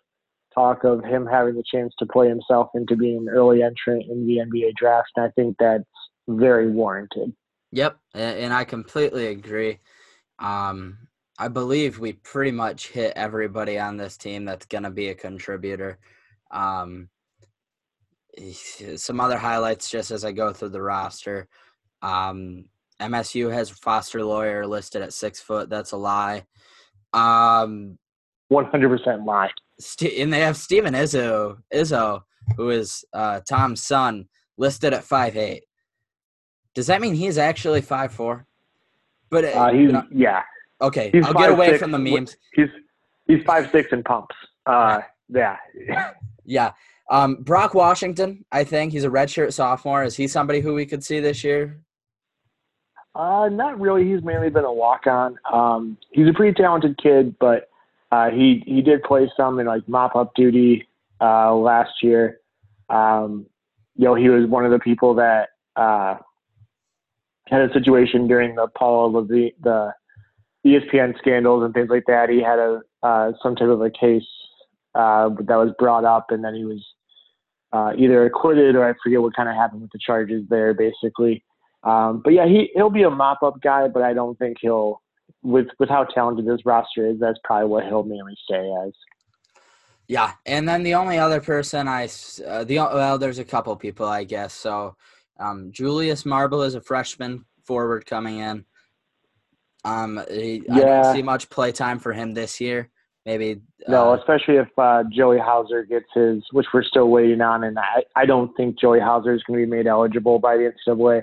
talk 0.54 0.84
of 0.84 1.04
him 1.04 1.26
having 1.26 1.54
the 1.54 1.64
chance 1.70 1.92
to 1.98 2.06
play 2.06 2.28
himself 2.28 2.70
into 2.74 2.96
being 2.96 3.18
an 3.18 3.28
early 3.28 3.62
entrant 3.62 4.10
in 4.10 4.26
the 4.26 4.38
NBA 4.38 4.74
draft, 4.76 5.10
and 5.16 5.26
I 5.26 5.30
think 5.30 5.56
that's 5.58 5.84
very 6.28 6.70
warranted. 6.70 7.32
Yep, 7.72 7.98
and 8.14 8.54
I 8.54 8.64
completely 8.64 9.26
agree. 9.26 9.80
Um, 10.38 10.98
I 11.38 11.48
believe 11.48 11.98
we 11.98 12.14
pretty 12.14 12.52
much 12.52 12.88
hit 12.88 13.12
everybody 13.16 13.78
on 13.78 13.96
this 13.96 14.16
team 14.16 14.44
that's 14.44 14.66
going 14.66 14.84
to 14.84 14.90
be 14.90 15.08
a 15.08 15.14
contributor. 15.14 15.98
Um, 16.50 17.08
some 18.96 19.20
other 19.20 19.38
highlights 19.38 19.90
just 19.90 20.10
as 20.10 20.24
I 20.24 20.32
go 20.32 20.52
through 20.52 20.70
the 20.70 20.82
roster. 20.82 21.48
Um, 22.02 22.66
MSU 23.00 23.52
has 23.52 23.70
Foster 23.70 24.24
Loyer 24.24 24.66
listed 24.66 25.02
at 25.02 25.12
six 25.12 25.40
foot. 25.40 25.68
That's 25.68 25.92
a 25.92 25.96
lie. 25.96 26.44
Um, 27.12 27.98
one 28.48 28.66
hundred 28.66 28.88
percent 28.90 29.24
lie. 29.24 29.50
And 30.18 30.32
they 30.32 30.40
have 30.40 30.56
Steven 30.56 30.94
Izzo, 30.94 31.58
Izzo, 31.72 32.22
who 32.56 32.70
is 32.70 33.04
uh, 33.12 33.40
Tom's 33.46 33.82
son, 33.82 34.28
listed 34.56 34.94
at 34.94 35.04
five 35.04 35.36
eight. 35.36 35.64
Does 36.74 36.86
that 36.86 37.00
mean 37.00 37.14
he's 37.14 37.38
actually 37.38 37.80
five 37.80 38.12
four? 38.12 38.46
But 39.30 39.44
uh, 39.44 39.48
uh 39.48 39.72
he's 39.72 39.90
yeah. 40.10 40.42
Okay, 40.80 41.10
he's 41.12 41.24
I'll 41.26 41.34
get 41.34 41.50
away 41.50 41.68
six, 41.68 41.78
from 41.80 41.90
the 41.90 41.98
memes. 41.98 42.36
He's 42.54 42.68
he's 43.26 43.42
five 43.44 43.70
six 43.72 43.88
and 43.92 44.04
pumps. 44.04 44.34
Uh, 44.66 45.00
yeah. 45.28 45.56
yeah. 46.46 46.72
Um, 47.10 47.36
Brock 47.36 47.74
Washington, 47.74 48.44
I 48.50 48.64
think 48.64 48.92
he's 48.92 49.04
a 49.04 49.08
redshirt 49.08 49.52
sophomore. 49.52 50.02
Is 50.02 50.16
he 50.16 50.26
somebody 50.26 50.60
who 50.60 50.74
we 50.74 50.86
could 50.86 51.04
see 51.04 51.20
this 51.20 51.44
year? 51.44 51.78
Uh, 53.14 53.48
not 53.48 53.80
really. 53.80 54.06
He's 54.06 54.22
mainly 54.22 54.50
been 54.50 54.64
a 54.64 54.72
walk 54.72 55.06
on. 55.06 55.36
Um, 55.50 55.96
he's 56.10 56.28
a 56.28 56.32
pretty 56.32 56.52
talented 56.52 56.98
kid, 57.02 57.36
but 57.38 57.70
uh, 58.12 58.30
he 58.30 58.62
he 58.66 58.82
did 58.82 59.02
play 59.02 59.30
some 59.36 59.58
in 59.58 59.66
like 59.66 59.88
mop 59.88 60.16
up 60.16 60.34
duty 60.34 60.86
uh, 61.20 61.54
last 61.54 62.02
year. 62.02 62.40
Um, 62.90 63.46
you 63.94 64.04
know, 64.04 64.14
he 64.14 64.28
was 64.28 64.48
one 64.48 64.64
of 64.64 64.70
the 64.70 64.78
people 64.78 65.14
that 65.14 65.50
uh, 65.76 66.16
had 67.46 67.62
a 67.62 67.72
situation 67.72 68.28
during 68.28 68.54
the 68.54 68.68
Paula 68.76 69.06
Lavigne, 69.18 69.50
the 69.62 69.94
ESPN 70.66 71.16
scandals 71.18 71.64
and 71.64 71.72
things 71.72 71.88
like 71.88 72.04
that. 72.06 72.28
He 72.28 72.42
had 72.42 72.58
a 72.58 72.82
uh, 73.02 73.32
some 73.42 73.56
type 73.56 73.68
of 73.68 73.80
a 73.80 73.90
case 73.90 74.26
uh, 74.96 75.28
that 75.40 75.56
was 75.56 75.72
brought 75.78 76.04
up, 76.04 76.26
and 76.30 76.42
then 76.42 76.54
he 76.54 76.64
was 76.64 76.84
uh, 77.72 77.92
either 77.96 78.24
acquitted 78.24 78.74
or 78.74 78.88
I 78.88 78.94
forget 79.02 79.20
what 79.20 79.36
kind 79.36 79.48
of 79.48 79.54
happened 79.54 79.82
with 79.82 79.90
the 79.92 79.98
charges 80.04 80.44
there, 80.48 80.72
basically. 80.74 81.44
Um, 81.82 82.22
but 82.24 82.32
yeah, 82.32 82.46
he 82.46 82.70
he'll 82.74 82.90
be 82.90 83.02
a 83.02 83.10
mop 83.10 83.42
up 83.42 83.60
guy, 83.62 83.88
but 83.88 84.02
I 84.02 84.12
don't 84.12 84.38
think 84.38 84.56
he'll 84.60 85.02
with 85.42 85.66
with 85.78 85.88
how 85.88 86.04
talented 86.04 86.46
this 86.46 86.64
roster 86.64 87.06
is. 87.06 87.20
That's 87.20 87.38
probably 87.44 87.68
what 87.68 87.84
he'll 87.84 88.02
mainly 88.02 88.34
stay 88.44 88.72
as. 88.84 88.92
Yeah, 90.08 90.32
and 90.46 90.68
then 90.68 90.82
the 90.82 90.94
only 90.94 91.18
other 91.18 91.40
person 91.40 91.88
I 91.88 92.08
uh, 92.46 92.64
the 92.64 92.78
well, 92.78 93.18
there's 93.18 93.38
a 93.38 93.44
couple 93.44 93.74
people 93.76 94.06
I 94.06 94.24
guess. 94.24 94.54
So 94.54 94.96
um, 95.38 95.70
Julius 95.72 96.24
Marble 96.24 96.62
is 96.62 96.74
a 96.74 96.80
freshman 96.80 97.44
forward 97.64 98.06
coming 98.06 98.38
in. 98.38 98.64
Um, 99.84 100.20
he, 100.30 100.62
yeah. 100.66 100.74
I 100.74 100.80
don't 100.80 101.14
see 101.14 101.22
much 101.22 101.50
play 101.50 101.70
time 101.70 101.98
for 101.98 102.12
him 102.12 102.34
this 102.34 102.60
year. 102.60 102.90
Maybe 103.26 103.60
uh, 103.86 103.90
no, 103.90 104.14
especially 104.14 104.54
if 104.54 104.68
uh, 104.78 105.02
Joey 105.12 105.38
Hauser 105.38 105.82
gets 105.82 106.06
his, 106.14 106.44
which 106.52 106.66
we're 106.72 106.84
still 106.84 107.08
waiting 107.08 107.40
on, 107.40 107.64
and 107.64 107.76
I, 107.76 108.04
I 108.14 108.24
don't 108.24 108.56
think 108.56 108.78
Joey 108.78 109.00
Hauser 109.00 109.34
is 109.34 109.42
going 109.42 109.58
to 109.58 109.66
be 109.66 109.70
made 109.70 109.88
eligible 109.88 110.38
by 110.38 110.56
the 110.56 110.72
NCAA. 110.86 111.22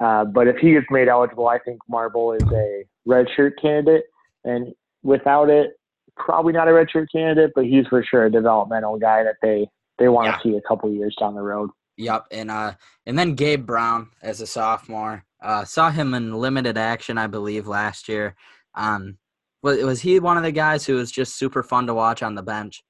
Uh, 0.00 0.24
but 0.24 0.48
if 0.48 0.56
he 0.56 0.72
gets 0.72 0.86
made 0.90 1.06
eligible, 1.06 1.46
I 1.46 1.58
think 1.58 1.80
Marble 1.86 2.32
is 2.32 2.42
a 2.50 2.84
redshirt 3.06 3.52
candidate, 3.60 4.04
and 4.44 4.74
without 5.02 5.50
it, 5.50 5.78
probably 6.16 6.54
not 6.54 6.66
a 6.66 6.70
redshirt 6.70 7.08
candidate, 7.12 7.52
but 7.54 7.66
he's 7.66 7.86
for 7.88 8.02
sure 8.02 8.24
a 8.24 8.32
developmental 8.32 8.98
guy 8.98 9.22
that 9.22 9.36
they 9.42 9.68
they 9.98 10.08
want 10.08 10.26
yeah. 10.26 10.36
to 10.36 10.42
see 10.42 10.56
a 10.56 10.62
couple 10.62 10.90
years 10.90 11.14
down 11.20 11.34
the 11.34 11.42
road. 11.42 11.68
Yep, 11.98 12.24
and 12.30 12.50
uh, 12.50 12.72
and 13.04 13.18
then 13.18 13.34
Gabe 13.34 13.66
Brown 13.66 14.08
as 14.22 14.40
a 14.40 14.46
sophomore. 14.46 15.24
Uh, 15.42 15.66
saw 15.66 15.90
him 15.90 16.14
in 16.14 16.32
limited 16.32 16.78
action, 16.78 17.18
I 17.18 17.26
believe, 17.26 17.66
last 17.66 18.08
year. 18.08 18.34
Um, 18.74 19.18
was 19.64 19.82
was 19.82 20.00
he 20.02 20.20
one 20.20 20.36
of 20.36 20.42
the 20.42 20.52
guys 20.52 20.84
who 20.84 20.94
was 20.94 21.10
just 21.10 21.36
super 21.36 21.62
fun 21.62 21.86
to 21.86 21.94
watch 21.94 22.22
on 22.22 22.34
the 22.34 22.42
bench? 22.42 22.84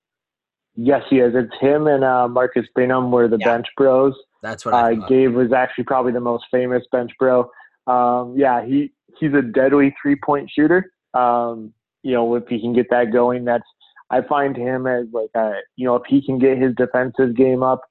Yes, 0.75 1.03
he 1.09 1.21
is. 1.21 1.33
It's 1.37 1.55
him 1.61 1.87
and 1.87 2.03
uh, 2.03 2.27
Marcus 2.27 2.67
Bingham 2.75 3.13
were 3.13 3.29
the 3.29 3.39
yeah. 3.39 3.47
bench 3.47 3.67
bros. 3.77 4.13
That's 4.43 4.65
what 4.65 4.75
I 4.75 4.95
uh, 4.95 5.07
Gabe 5.07 5.33
was 5.33 5.53
actually 5.53 5.85
probably 5.85 6.13
the 6.13 6.21
most 6.21 6.47
famous 6.51 6.83
bench 6.91 7.13
bro. 7.19 7.49
Um, 7.87 8.35
yeah, 8.37 8.67
he 8.67 8.93
he's 9.19 9.33
a 9.35 9.41
deadly 9.41 9.95
three 10.03 10.17
point 10.17 10.51
shooter. 10.53 10.93
Um, 11.15 11.73
you 12.03 12.13
know, 12.13 12.35
if 12.35 12.49
he 12.49 12.61
can 12.61 12.75
get 12.75 12.91
that 12.91 13.13
going, 13.13 13.45
that's 13.45 13.65
I 14.11 14.23
find 14.23 14.57
him 14.57 14.89
as 14.89 15.07
like 15.13 15.31
a 15.37 15.53
you 15.77 15.87
know 15.87 15.95
if 15.95 16.03
he 16.09 16.21
can 16.27 16.41
get 16.41 16.59
his 16.59 16.75
defensive 16.75 17.37
game 17.37 17.63
up, 17.63 17.83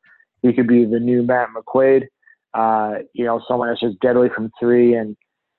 he 0.41 0.51
could 0.51 0.67
be 0.67 0.83
the 0.83 0.99
new 0.99 1.23
Matt 1.23 1.47
McQuaid. 1.55 2.07
Uh, 2.53 2.99
you 3.13 3.23
know, 3.23 3.41
someone 3.47 3.69
that's 3.69 3.79
just 3.79 3.99
deadly 4.01 4.27
from 4.35 4.51
three 4.59 4.93
and 4.95 5.15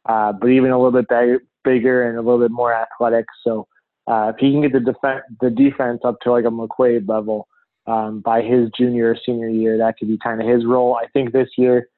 uh, 0.06 0.30
but 0.32 0.48
even 0.48 0.70
a 0.70 0.76
little 0.76 0.92
bit 0.92 1.08
big, 1.08 1.40
bigger 1.64 2.08
and 2.08 2.18
a 2.18 2.22
little 2.22 2.40
bit 2.40 2.50
more 2.50 2.74
athletic. 2.74 3.26
So 3.42 3.66
uh, 4.06 4.32
if 4.34 4.36
he 4.38 4.52
can 4.52 4.62
get 4.62 4.72
the 4.72 4.80
defense 4.80 5.22
the 5.40 5.50
defense 5.50 6.00
up 6.04 6.20
to 6.20 6.30
like 6.30 6.44
a 6.44 6.48
McQuaid 6.48 7.08
level, 7.08 7.48
um, 7.86 8.20
by 8.20 8.42
his 8.42 8.70
junior 8.76 9.10
or 9.10 9.18
senior 9.24 9.48
year. 9.48 9.78
That 9.78 9.98
could 9.98 10.08
be 10.08 10.18
kind 10.18 10.40
of 10.40 10.48
his 10.48 10.64
role. 10.64 10.96
I 10.96 11.06
think 11.08 11.32
this 11.32 11.48
year, 11.56 11.88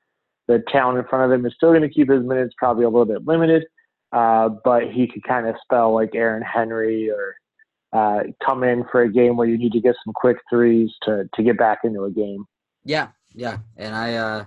the 0.48 0.62
talent 0.70 0.98
in 0.98 1.04
front 1.06 1.30
of 1.30 1.38
him 1.38 1.46
is 1.46 1.54
still 1.56 1.70
going 1.70 1.82
to 1.82 1.88
keep 1.88 2.10
his 2.10 2.22
minutes 2.22 2.54
probably 2.58 2.84
a 2.84 2.88
little 2.88 3.04
bit 3.04 3.26
limited, 3.26 3.64
uh, 4.12 4.48
but 4.64 4.90
he 4.92 5.06
could 5.06 5.24
kind 5.24 5.46
of 5.46 5.56
spell 5.62 5.94
like 5.94 6.14
Aaron 6.14 6.42
Henry 6.42 7.10
or 7.10 7.34
uh, 7.92 8.24
come 8.44 8.62
in 8.62 8.84
for 8.90 9.02
a 9.02 9.12
game 9.12 9.36
where 9.36 9.46
you 9.46 9.58
need 9.58 9.72
to 9.72 9.80
get 9.80 9.96
some 10.04 10.12
quick 10.14 10.38
threes 10.50 10.90
to 11.02 11.28
to 11.34 11.42
get 11.42 11.58
back 11.58 11.80
into 11.84 12.04
a 12.04 12.10
game. 12.10 12.44
Yeah, 12.84 13.08
yeah, 13.34 13.58
and 13.76 13.94
I. 13.94 14.46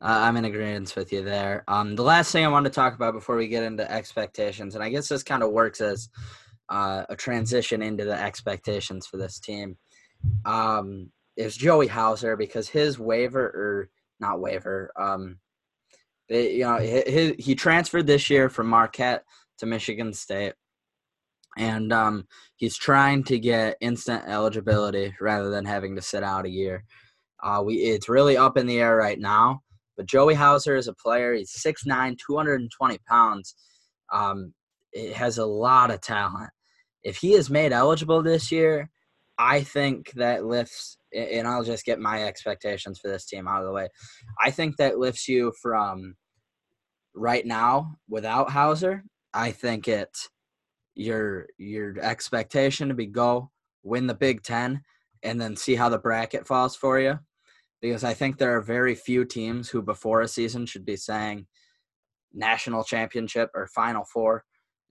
Uh... 0.00 0.18
I'm 0.22 0.36
in 0.36 0.44
agreement 0.44 0.94
with 0.96 1.12
you 1.12 1.22
there. 1.22 1.64
Um, 1.68 1.96
the 1.96 2.02
last 2.02 2.32
thing 2.32 2.44
I 2.44 2.48
want 2.48 2.64
to 2.66 2.70
talk 2.70 2.94
about 2.94 3.14
before 3.14 3.36
we 3.36 3.48
get 3.48 3.62
into 3.62 3.90
expectations, 3.90 4.74
and 4.74 4.84
I 4.84 4.90
guess 4.90 5.08
this 5.08 5.22
kind 5.22 5.42
of 5.42 5.52
works 5.52 5.80
as 5.80 6.08
uh, 6.68 7.04
a 7.08 7.16
transition 7.16 7.82
into 7.82 8.04
the 8.04 8.20
expectations 8.20 9.06
for 9.06 9.16
this 9.16 9.38
team, 9.38 9.76
um, 10.44 11.10
is 11.36 11.56
Joey 11.56 11.86
Hauser 11.86 12.36
because 12.36 12.68
his 12.68 12.98
waiver 12.98 13.44
or 13.44 13.90
not 14.20 14.40
waiver, 14.40 14.90
um, 14.98 15.38
they, 16.28 16.54
you 16.54 16.64
know, 16.64 16.78
he, 16.78 17.34
he 17.38 17.54
transferred 17.54 18.06
this 18.06 18.28
year 18.30 18.48
from 18.48 18.66
Marquette 18.68 19.24
to 19.58 19.66
Michigan 19.66 20.12
State. 20.12 20.54
And 21.58 21.90
um, 21.90 22.26
he's 22.56 22.76
trying 22.76 23.24
to 23.24 23.38
get 23.38 23.78
instant 23.80 24.24
eligibility 24.26 25.14
rather 25.20 25.48
than 25.48 25.64
having 25.64 25.96
to 25.96 26.02
sit 26.02 26.22
out 26.22 26.44
a 26.44 26.50
year. 26.50 26.84
Uh, 27.42 27.62
we 27.64 27.76
it's 27.76 28.08
really 28.10 28.36
up 28.36 28.58
in 28.58 28.66
the 28.66 28.80
air 28.80 28.94
right 28.94 29.18
now. 29.18 29.62
But 29.96 30.06
Joey 30.06 30.34
Hauser 30.34 30.76
is 30.76 30.88
a 30.88 30.94
player. 30.94 31.34
He's 31.34 31.52
6'9", 31.52 32.16
220 32.18 32.98
pounds. 33.08 33.54
Um, 34.12 34.52
it 34.92 35.14
has 35.14 35.38
a 35.38 35.46
lot 35.46 35.90
of 35.90 36.00
talent. 36.00 36.50
If 37.02 37.18
he 37.18 37.34
is 37.34 37.50
made 37.50 37.72
eligible 37.72 38.22
this 38.22 38.50
year, 38.50 38.90
I 39.38 39.62
think 39.62 40.12
that 40.12 40.44
lifts, 40.44 40.96
and 41.14 41.46
I'll 41.46 41.64
just 41.64 41.84
get 41.84 42.00
my 42.00 42.24
expectations 42.24 42.98
for 42.98 43.08
this 43.08 43.26
team 43.26 43.46
out 43.46 43.60
of 43.60 43.66
the 43.66 43.72
way. 43.72 43.88
I 44.40 44.50
think 44.50 44.76
that 44.76 44.98
lifts 44.98 45.28
you 45.28 45.52
from 45.60 46.14
right 47.14 47.44
now 47.44 47.96
without 48.08 48.50
Hauser. 48.50 49.04
I 49.34 49.52
think 49.52 49.88
it 49.88 50.10
your 50.94 51.46
your 51.58 51.94
expectation 52.00 52.88
to 52.88 52.94
be 52.94 53.06
go 53.06 53.50
win 53.82 54.06
the 54.06 54.14
Big 54.14 54.42
Ten 54.42 54.80
and 55.22 55.40
then 55.40 55.54
see 55.54 55.74
how 55.74 55.90
the 55.90 55.98
bracket 55.98 56.46
falls 56.46 56.74
for 56.74 56.98
you 56.98 57.18
because 57.80 58.04
I 58.04 58.14
think 58.14 58.38
there 58.38 58.56
are 58.56 58.62
very 58.62 58.94
few 58.94 59.24
teams 59.24 59.68
who 59.68 59.82
before 59.82 60.22
a 60.22 60.28
season 60.28 60.66
should 60.66 60.84
be 60.84 60.96
saying 60.96 61.46
national 62.32 62.84
championship 62.84 63.50
or 63.54 63.66
final 63.68 64.04
four. 64.04 64.44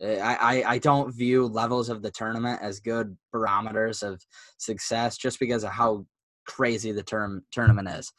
Uh, 0.04 0.16
I, 0.16 0.36
I, 0.36 0.72
I 0.74 0.78
don't 0.78 1.16
view 1.16 1.48
levels 1.48 1.90
of 1.90 2.02
the 2.02 2.12
tournament 2.12 2.60
as 2.62 2.80
good 2.80 3.16
barometers 3.32 4.04
of 4.04 4.22
success 4.58 5.18
just 5.18 5.40
because 5.40 5.64
of 5.64 5.72
how 5.72 6.06
crazy 6.46 6.92
the 6.92 7.04
term 7.04 7.44
tournament 7.52 7.88
is. 7.88 8.12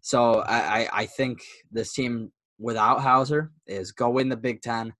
So 0.00 0.40
I, 0.40 0.58
I, 0.82 0.88
I 0.92 1.06
think 1.06 1.40
this 1.70 1.92
team 1.92 2.32
without 2.58 3.00
Hauser 3.00 3.50
is 3.66 3.92
go 3.92 4.10
win 4.10 4.28
the 4.28 4.36
Big 4.36 4.62
Ten, 4.62 4.92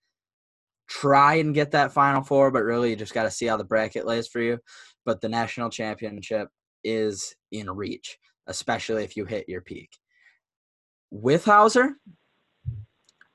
try 0.89 1.35
and 1.35 1.55
get 1.55 1.71
that 1.73 1.93
Final 1.93 2.23
Four, 2.23 2.51
but 2.51 2.65
really 2.65 2.91
you 2.91 2.97
just 2.97 3.15
got 3.15 3.25
to 3.25 3.31
see 3.31 3.47
how 3.47 3.57
the 3.57 3.65
bracket 3.65 4.07
lays 4.07 4.27
for 4.27 4.41
you. 4.41 4.59
But 5.05 5.21
the 5.21 5.29
national 5.29 5.71
championship 5.71 6.49
is 6.85 7.35
in 7.53 7.71
reach 7.71 8.19
especially 8.47 9.05
if 9.05 9.17
you 9.17 9.25
hit 9.25 9.49
your 9.49 9.61
peak. 9.61 9.91
With 11.11 11.45
Hauser, 11.45 11.97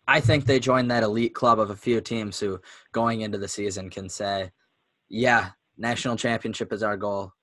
I 0.08 0.20
think 0.20 0.46
they 0.46 0.60
join 0.60 0.88
that 0.88 1.04
elite 1.04 1.36
club 1.36 1.60
of 1.60 1.70
a 1.70 1.76
few 1.76 2.02
teams 2.02 2.40
who, 2.40 2.60
going 2.92 3.22
into 3.22 3.38
the 3.38 3.48
season, 3.48 3.90
can 3.90 4.10
say, 4.10 4.52
yeah, 5.10 5.50
national 5.78 6.16
championship 6.16 6.72
is 6.72 6.84
our 6.84 6.98
goal. 6.98 7.34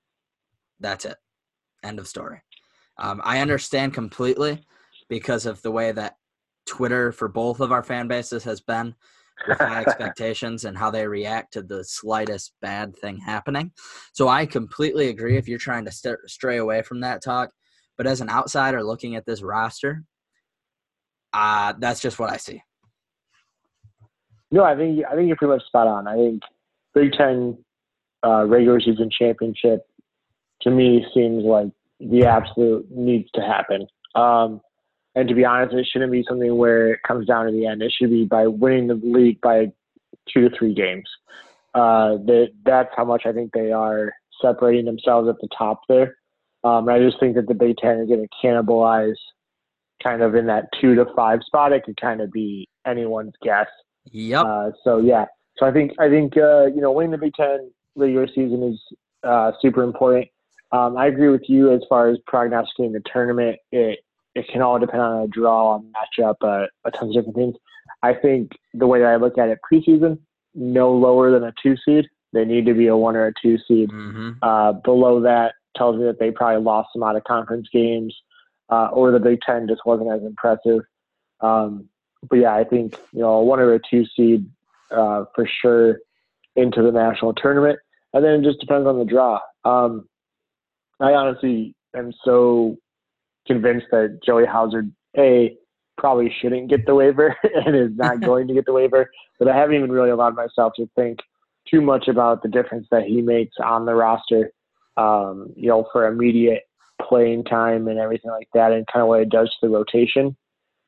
That's 0.80 1.04
it. 1.04 1.16
End 1.82 1.98
of 1.98 2.08
story. 2.08 2.42
Um, 2.98 3.20
I 3.24 3.40
understand 3.40 3.94
completely 3.94 4.64
because 5.08 5.46
of 5.46 5.60
the 5.62 5.70
way 5.70 5.92
that 5.92 6.16
Twitter 6.66 7.12
for 7.12 7.28
both 7.28 7.60
of 7.60 7.72
our 7.72 7.82
fan 7.82 8.08
bases 8.08 8.44
has 8.44 8.60
been 8.60 8.94
with 9.48 9.58
high 9.58 9.82
expectations 9.82 10.64
and 10.64 10.76
how 10.76 10.90
they 10.90 11.06
react 11.06 11.52
to 11.52 11.62
the 11.62 11.84
slightest 11.84 12.52
bad 12.60 12.96
thing 12.96 13.18
happening. 13.18 13.72
So 14.12 14.28
I 14.28 14.46
completely 14.46 15.08
agree 15.08 15.36
if 15.36 15.48
you're 15.48 15.58
trying 15.58 15.84
to 15.86 15.92
st- 15.92 16.18
stray 16.26 16.58
away 16.58 16.82
from 16.82 17.00
that 17.00 17.22
talk. 17.22 17.50
But 17.96 18.06
as 18.06 18.20
an 18.20 18.30
outsider 18.30 18.82
looking 18.82 19.16
at 19.16 19.26
this 19.26 19.42
roster, 19.42 20.04
uh, 21.32 21.74
that's 21.78 22.00
just 22.00 22.18
what 22.18 22.30
I 22.30 22.36
see. 22.36 22.62
No, 24.50 24.62
I 24.62 24.76
think 24.76 25.04
I 25.10 25.14
think 25.14 25.26
you're 25.28 25.36
pretty 25.36 25.54
much 25.54 25.66
spot 25.66 25.86
on. 25.86 26.06
I 26.06 26.14
think 26.14 26.42
Big 26.94 27.12
Ten 27.12 27.58
uh, 28.24 28.44
regular 28.46 28.80
season 28.80 29.10
championship 29.16 29.80
to 30.62 30.70
me 30.70 31.04
seems 31.12 31.44
like 31.44 31.70
the 32.00 32.24
absolute 32.24 32.90
needs 32.90 33.28
to 33.34 33.40
happen. 33.40 33.86
Um, 34.14 34.60
and 35.14 35.28
to 35.28 35.34
be 35.34 35.44
honest, 35.44 35.74
it 35.74 35.86
shouldn't 35.90 36.12
be 36.12 36.24
something 36.28 36.56
where 36.56 36.94
it 36.94 37.02
comes 37.06 37.26
down 37.26 37.46
to 37.46 37.52
the 37.52 37.66
end. 37.66 37.82
It 37.82 37.92
should 37.92 38.10
be 38.10 38.24
by 38.24 38.46
winning 38.46 38.88
the 38.88 38.94
league 38.94 39.40
by 39.40 39.72
two 40.28 40.48
to 40.48 40.56
three 40.56 40.74
games. 40.74 41.08
Uh, 41.74 42.18
that 42.24 42.48
that's 42.64 42.90
how 42.96 43.04
much 43.04 43.22
I 43.26 43.32
think 43.32 43.52
they 43.52 43.72
are 43.72 44.12
separating 44.40 44.84
themselves 44.84 45.28
at 45.28 45.36
the 45.40 45.48
top 45.56 45.82
there. 45.88 46.16
Um, 46.62 46.88
I 46.88 46.98
just 46.98 47.20
think 47.20 47.36
that 47.36 47.46
the 47.46 47.54
Big 47.54 47.76
Ten 47.76 47.98
is 47.98 48.08
going 48.08 48.26
to 48.26 48.46
cannibalize 48.46 49.16
kind 50.02 50.22
of 50.22 50.34
in 50.34 50.46
that 50.46 50.68
two 50.80 50.94
to 50.94 51.06
five 51.16 51.40
spot. 51.44 51.72
It 51.72 51.84
could 51.84 52.00
kind 52.00 52.20
of 52.20 52.32
be 52.32 52.68
anyone's 52.86 53.34
guess. 53.42 53.66
Yep. 54.12 54.44
Uh, 54.44 54.70
so 54.82 54.98
yeah, 54.98 55.26
so 55.58 55.66
I 55.66 55.72
think 55.72 55.92
I 55.98 56.08
think 56.08 56.36
uh, 56.36 56.66
you 56.66 56.80
know 56.80 56.92
winning 56.92 57.12
the 57.12 57.18
Big 57.18 57.34
Ten 57.34 57.70
regular 57.96 58.26
season 58.28 58.62
is 58.62 58.80
uh, 59.22 59.52
super 59.60 59.82
important. 59.82 60.28
Um, 60.72 60.96
I 60.96 61.06
agree 61.06 61.28
with 61.28 61.48
you 61.48 61.72
as 61.72 61.82
far 61.88 62.08
as 62.08 62.18
prognosticating 62.26 62.92
the 62.92 63.02
tournament. 63.12 63.58
It 63.70 64.00
it 64.34 64.48
can 64.48 64.62
all 64.62 64.78
depend 64.78 65.02
on 65.02 65.22
a 65.22 65.28
draw, 65.28 65.76
a 65.76 65.80
matchup, 65.80 66.36
uh, 66.42 66.66
a 66.84 66.90
ton 66.90 67.08
of 67.08 67.14
different 67.14 67.36
things. 67.36 67.56
I 68.02 68.14
think 68.14 68.52
the 68.72 68.86
way 68.86 69.00
that 69.00 69.06
I 69.06 69.16
look 69.16 69.38
at 69.38 69.48
it 69.48 69.58
preseason, 69.70 70.18
no 70.54 70.92
lower 70.92 71.30
than 71.30 71.44
a 71.44 71.52
two 71.62 71.76
seed. 71.84 72.06
They 72.32 72.44
need 72.44 72.66
to 72.66 72.74
be 72.74 72.88
a 72.88 72.96
one 72.96 73.16
or 73.16 73.26
a 73.26 73.32
two 73.40 73.58
seed. 73.68 73.90
Mm-hmm. 73.90 74.30
Uh, 74.42 74.72
below 74.72 75.20
that 75.20 75.54
tells 75.76 75.96
me 75.96 76.04
that 76.04 76.18
they 76.18 76.30
probably 76.30 76.62
lost 76.62 76.90
some 76.92 77.02
out 77.02 77.16
of 77.16 77.24
conference 77.24 77.68
games, 77.72 78.14
uh, 78.70 78.88
or 78.88 79.10
the 79.10 79.20
Big 79.20 79.40
Ten 79.40 79.68
just 79.68 79.82
wasn't 79.86 80.10
as 80.10 80.22
impressive. 80.22 80.80
Um, 81.40 81.88
but 82.28 82.36
yeah, 82.36 82.54
I 82.54 82.64
think 82.64 82.98
you 83.12 83.20
know 83.20 83.34
a 83.34 83.44
one 83.44 83.60
or 83.60 83.72
a 83.74 83.80
two 83.90 84.04
seed 84.16 84.46
uh, 84.90 85.24
for 85.34 85.46
sure 85.46 85.98
into 86.56 86.82
the 86.82 86.92
national 86.92 87.34
tournament, 87.34 87.78
and 88.12 88.24
then 88.24 88.40
it 88.40 88.42
just 88.42 88.60
depends 88.60 88.86
on 88.86 88.98
the 88.98 89.04
draw. 89.04 89.40
Um, 89.64 90.08
I 91.00 91.12
honestly 91.12 91.74
am 91.94 92.12
so 92.24 92.76
convinced 93.46 93.86
that 93.90 94.20
Joey 94.24 94.46
Hauser 94.46 94.84
a 95.16 95.56
probably 95.96 96.34
shouldn't 96.40 96.68
get 96.68 96.86
the 96.86 96.94
waiver 96.94 97.36
and 97.66 97.76
is 97.76 97.96
not 97.96 98.20
going 98.22 98.48
to 98.48 98.54
get 98.54 98.66
the 98.66 98.72
waiver, 98.72 99.10
but 99.38 99.48
I 99.48 99.56
haven't 99.56 99.76
even 99.76 99.92
really 99.92 100.10
allowed 100.10 100.34
myself 100.34 100.72
to 100.76 100.88
think 100.96 101.20
too 101.68 101.80
much 101.80 102.08
about 102.08 102.42
the 102.42 102.48
difference 102.48 102.86
that 102.90 103.04
he 103.04 103.22
makes 103.22 103.56
on 103.62 103.86
the 103.86 103.94
roster. 103.94 104.50
Um, 104.96 105.52
you 105.56 105.68
know, 105.68 105.88
for 105.92 106.06
immediate 106.06 106.62
playing 107.02 107.42
time 107.44 107.88
and 107.88 107.98
everything 107.98 108.30
like 108.30 108.48
that, 108.54 108.70
and 108.70 108.86
kind 108.86 109.02
of 109.02 109.08
what 109.08 109.20
it 109.20 109.28
does 109.28 109.48
to 109.48 109.56
the 109.62 109.68
rotation. 109.68 110.36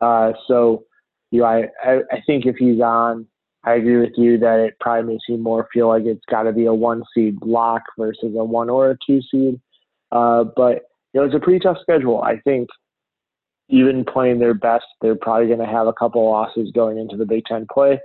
Uh, 0.01 0.33
so, 0.47 0.85
you 1.33 1.41
know, 1.41 1.47
I, 1.47 1.65
I, 1.83 2.01
I 2.13 2.23
think 2.25 2.47
if 2.47 2.55
he's 2.57 2.81
on, 2.81 3.27
I 3.65 3.75
agree 3.75 3.99
with 3.99 4.13
you 4.17 4.39
that 4.39 4.61
it 4.61 4.77
probably 4.79 5.15
makes 5.15 5.29
me 5.29 5.39
more 5.39 5.69
feel 5.73 5.89
like 5.89 6.05
it's 6.05 6.25
got 6.31 6.45
to 6.45 6.53
be 6.53 6.67
a 6.67 6.75
one 6.75 7.03
seed 7.13 7.41
block 7.41 7.83
versus 7.99 8.35
a 8.37 8.45
one 8.45 8.71
or 8.71 8.93
a 8.93 8.99
two 9.05 9.21
seed. 9.29 9.61
Uh, 10.13 10.45
but 10.57 10.85
you 11.17 11.23
know, 11.23 11.27
it's 11.27 11.35
a 11.35 11.41
pretty 11.41 11.61
tough 11.61 11.79
schedule. 11.81 12.21
I 12.21 12.41
think 12.41 12.69
even 13.71 14.05
playing 14.05 14.39
their 14.39 14.53
best, 14.53 14.85
they're 15.01 15.17
probably 15.17 15.47
going 15.47 15.61
to 15.61 15.65
have 15.65 15.87
a 15.87 15.93
couple 15.95 16.31
losses 16.31 16.71
going 16.75 16.99
into 16.99 17.17
the 17.17 17.25
Big 17.25 17.47
Ten 17.47 17.67
play. 17.73 17.99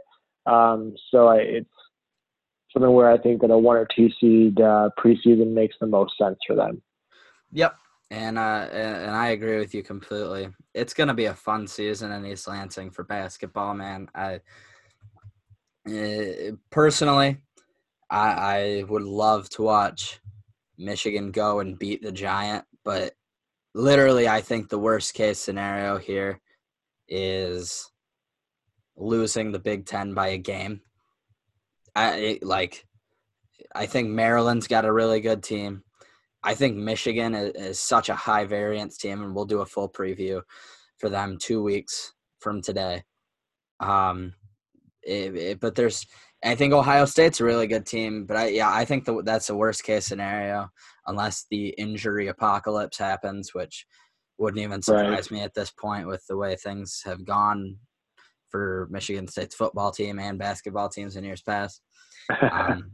Um, 0.46 0.96
so 1.10 1.28
I, 1.28 1.40
it's 1.40 1.70
something 2.72 2.94
where 2.94 3.12
I 3.12 3.18
think 3.18 3.42
that 3.42 3.52
a 3.52 3.58
one 3.58 3.76
or 3.76 3.86
two 3.94 4.10
seed 4.18 4.62
uh, 4.62 4.92
preseason 4.98 5.52
makes 5.52 5.76
the 5.82 5.88
most 5.88 6.18
sense 6.18 6.38
for 6.48 6.56
them. 6.56 6.82
Yep, 7.52 7.76
and 8.12 8.40
uh, 8.40 8.70
and 8.72 9.14
I 9.14 9.32
agree 9.32 9.60
with 9.60 9.76
you 9.76 9.84
completely. 9.84 10.48
It's 10.74 10.94
going 10.94 11.10
to 11.10 11.14
be 11.14 11.26
a 11.26 11.34
fun 11.34 11.68
season 11.68 12.14
in 12.14 12.26
East 12.26 12.48
Lansing 12.48 12.92
for 12.92 13.04
basketball, 13.04 13.74
man. 13.74 14.08
I 14.16 14.40
uh, 15.86 16.54
personally, 16.70 17.40
I, 18.10 18.30
I 18.30 18.84
would 18.88 19.04
love 19.04 19.50
to 19.50 19.64
watch 19.64 20.22
Michigan 20.78 21.32
go 21.32 21.60
and 21.60 21.78
beat 21.78 22.02
the 22.02 22.12
Giant, 22.14 22.64
but 22.84 23.14
literally, 23.74 24.28
I 24.28 24.42
think 24.42 24.70
the 24.70 24.80
worst 24.80 25.14
case 25.14 25.40
scenario 25.40 25.98
here 25.98 26.42
is 27.08 27.90
losing 28.96 29.52
the 29.52 29.60
Big 29.60 29.86
Ten 29.86 30.14
by 30.14 30.30
a 30.30 30.38
game 30.38 30.82
I 31.96 32.40
like. 32.42 32.86
I 33.76 33.86
think 33.86 34.10
Maryland's 34.10 34.68
got 34.68 34.86
a 34.86 34.94
really 34.94 35.22
good 35.22 35.44
team. 35.44 35.84
I 36.44 36.56
think 36.56 36.76
Michigan 36.76 37.36
is, 37.36 37.52
is, 37.56 37.80
such 37.80 38.10
a 38.10 38.16
high 38.16 38.46
variance 38.46 38.98
team, 38.98 39.22
and 39.22 39.36
we'll 39.36 39.46
do 39.46 39.62
a 39.62 39.66
full 39.66 39.90
preview 39.90 40.42
for 40.98 41.10
them 41.10 41.38
two 41.40 41.62
weeks 41.62 42.14
from 42.40 42.62
today. 42.62 43.04
Um, 43.80 44.34
it, 45.04 45.36
it, 45.36 45.60
but 45.60 45.76
there's, 45.76 46.06
I 46.44 46.56
think 46.56 46.74
Ohio 46.74 47.06
State's 47.06 47.40
a 47.40 47.46
really 47.46 47.68
good 47.68 47.86
team, 47.86 48.26
but 48.26 48.38
I 48.38 48.48
yeah, 48.50 48.72
I 48.72 48.86
think 48.86 49.06
the, 49.06 49.22
that's 49.24 49.48
the 49.48 49.56
worst 49.56 49.84
case 49.84 50.06
scenario 50.06 50.70
unless 51.08 51.46
the 51.50 51.70
injury 51.78 52.28
apocalypse 52.28 52.98
happens, 52.98 53.54
which 53.54 53.86
wouldn't 54.38 54.62
even 54.62 54.82
surprise 54.82 55.32
right. 55.32 55.32
me 55.32 55.42
at 55.42 55.54
this 55.54 55.72
point 55.72 56.08
with 56.08 56.26
the 56.28 56.38
way 56.38 56.56
things 56.56 57.02
have 57.06 57.26
gone 57.26 57.78
for 58.50 58.88
Michigan 58.92 59.28
State's 59.28 59.56
football 59.56 59.92
team 59.92 60.20
and 60.20 60.38
basketball 60.38 60.90
teams 60.90 61.16
in 61.16 61.24
years 61.24 61.42
past. 61.42 61.82
Um, 62.52 62.92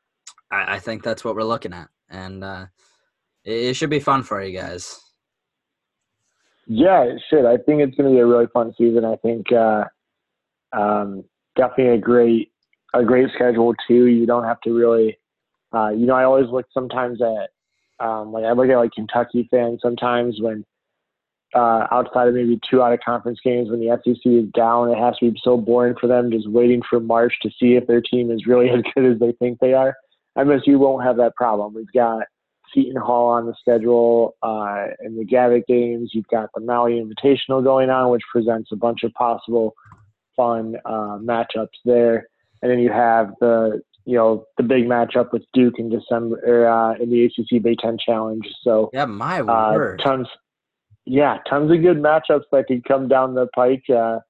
I, 0.52 0.76
I, 0.76 0.78
think 0.78 1.02
that's 1.02 1.24
what 1.24 1.34
we're 1.34 1.42
looking 1.42 1.72
at, 1.72 1.88
and 2.08 2.42
uh, 2.42 2.66
it, 3.44 3.52
it, 3.52 3.74
should 3.74 3.90
be 3.90 4.00
fun 4.00 4.22
for 4.22 4.42
you 4.42 4.58
guys. 4.58 5.00
Yeah, 6.66 7.02
it 7.02 7.22
should. 7.28 7.46
I 7.46 7.56
think 7.56 7.82
it's 7.82 7.96
going 7.96 8.10
to 8.10 8.14
be 8.14 8.20
a 8.20 8.26
really 8.26 8.46
fun 8.52 8.72
season. 8.76 9.04
I 9.04 9.16
think 9.16 9.52
uh, 9.52 9.84
um, 10.72 11.24
definitely 11.56 11.94
a 11.94 11.98
great 11.98 12.52
a 12.94 13.04
great 13.04 13.28
schedule 13.34 13.74
too. 13.86 14.06
You 14.06 14.26
don't 14.26 14.44
have 14.44 14.60
to 14.62 14.72
really, 14.72 15.18
uh, 15.74 15.90
you 15.90 16.06
know, 16.06 16.14
I 16.14 16.24
always 16.24 16.48
look 16.48 16.66
sometimes 16.72 17.20
at 17.20 17.50
um, 18.04 18.32
like 18.32 18.44
I 18.44 18.52
look 18.52 18.68
at 18.68 18.76
like 18.76 18.92
Kentucky 18.92 19.48
fans 19.50 19.80
sometimes 19.82 20.40
when 20.40 20.64
uh, 21.54 21.86
outside 21.90 22.28
of 22.28 22.34
maybe 22.34 22.58
two 22.68 22.82
out 22.82 22.92
of 22.92 23.00
conference 23.00 23.40
games 23.42 23.70
when 23.70 23.80
the 23.80 23.98
SEC 24.04 24.20
is 24.24 24.48
down. 24.52 24.90
It 24.90 24.98
has 24.98 25.16
to 25.18 25.30
be 25.30 25.40
so 25.42 25.56
boring 25.56 25.94
for 26.00 26.06
them 26.06 26.30
just 26.30 26.48
waiting 26.48 26.82
for 26.88 27.00
March 27.00 27.34
to 27.42 27.50
see 27.50 27.74
if 27.74 27.86
their 27.86 28.00
team 28.00 28.30
is 28.30 28.46
really 28.46 28.70
as 28.70 28.82
good 28.94 29.12
as 29.12 29.18
they 29.18 29.32
think 29.32 29.58
they 29.58 29.74
are. 29.74 29.96
MSU 30.38 30.78
won't 30.78 31.04
have 31.04 31.16
that 31.16 31.34
problem. 31.34 31.74
We've 31.74 31.92
got 31.92 32.24
Seton 32.72 33.00
Hall 33.00 33.28
on 33.28 33.46
the 33.46 33.54
schedule 33.60 34.36
uh, 34.42 34.86
in 35.04 35.16
the 35.16 35.24
Gavitt 35.24 35.66
games. 35.66 36.10
You've 36.12 36.28
got 36.28 36.50
the 36.54 36.60
Maui 36.60 37.02
Invitational 37.02 37.64
going 37.64 37.90
on, 37.90 38.10
which 38.10 38.22
presents 38.30 38.70
a 38.72 38.76
bunch 38.76 39.02
of 39.02 39.12
possible 39.14 39.74
fun 40.36 40.76
uh, 40.84 41.18
matchups 41.18 41.66
there. 41.84 42.28
And 42.62 42.70
then 42.70 42.78
you 42.78 42.92
have 42.92 43.32
the 43.40 43.82
you 44.04 44.16
know 44.16 44.44
the 44.56 44.62
big 44.62 44.84
matchup 44.84 45.32
with 45.32 45.42
Duke 45.52 45.78
in 45.78 45.90
December 45.90 46.68
uh, 46.68 46.94
in 46.94 47.10
the 47.10 47.24
ACC 47.24 47.62
Big 47.62 47.78
Ten 47.78 47.96
Challenge. 48.04 48.46
So 48.62 48.90
yeah, 48.92 49.04
my 49.04 49.40
uh, 49.40 49.72
word, 49.74 50.00
tons, 50.04 50.28
yeah, 51.04 51.38
tons 51.48 51.70
of 51.70 51.82
good 51.82 51.98
matchups 51.98 52.44
that 52.52 52.66
could 52.66 52.84
come 52.84 53.08
down 53.08 53.34
the 53.34 53.46
pike 53.54 53.84
uh, 53.90 54.20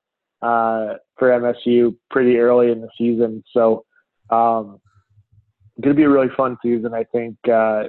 uh, 0.42 0.94
for 1.18 1.28
MSU 1.28 1.96
pretty 2.10 2.36
early 2.38 2.70
in 2.70 2.80
the 2.80 2.88
season. 2.96 3.44
So 3.52 3.84
um, 4.30 4.80
going 5.80 5.94
to 5.94 6.00
be 6.00 6.04
a 6.04 6.08
really 6.08 6.30
fun 6.36 6.56
season. 6.62 6.94
I 6.94 7.04
think 7.04 7.36
uh, 7.48 7.84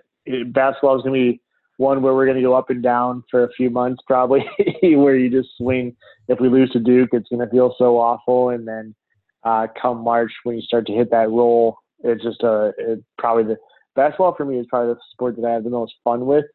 basketball 0.47 0.97
is 0.97 1.03
going 1.03 1.13
to 1.13 1.31
be 1.33 1.41
one 1.77 2.01
where 2.01 2.13
we're 2.13 2.25
going 2.25 2.37
to 2.37 2.43
go 2.43 2.53
up 2.53 2.69
and 2.69 2.83
down 2.83 3.23
for 3.29 3.43
a 3.43 3.51
few 3.53 3.69
months, 3.69 4.01
probably, 4.05 4.45
where 4.83 5.15
you 5.15 5.29
just 5.29 5.49
swing. 5.57 5.95
If 6.27 6.39
we 6.39 6.47
lose 6.47 6.69
to 6.71 6.79
Duke, 6.79 7.09
it's 7.13 7.29
going 7.29 7.45
to 7.45 7.51
feel 7.51 7.75
so 7.77 7.97
awful, 7.97 8.49
and 8.49 8.67
then 8.67 8.95
uh, 9.43 9.68
come 9.80 10.03
March 10.03 10.31
when 10.43 10.55
you 10.55 10.61
start 10.61 10.85
to 10.88 10.93
hit 10.93 11.11
that 11.11 11.30
roll, 11.30 11.77
it's 12.03 12.23
just 12.23 12.41
a 12.43 12.72
it, 12.77 13.03
probably 13.18 13.43
the 13.43 13.57
basketball 13.95 14.35
for 14.35 14.45
me 14.45 14.57
is 14.57 14.65
probably 14.69 14.93
the 14.93 14.99
sport 15.11 15.35
that 15.38 15.45
I 15.45 15.53
have 15.53 15.63
the 15.63 15.69
most 15.69 15.93
fun 16.03 16.26
with, 16.26 16.45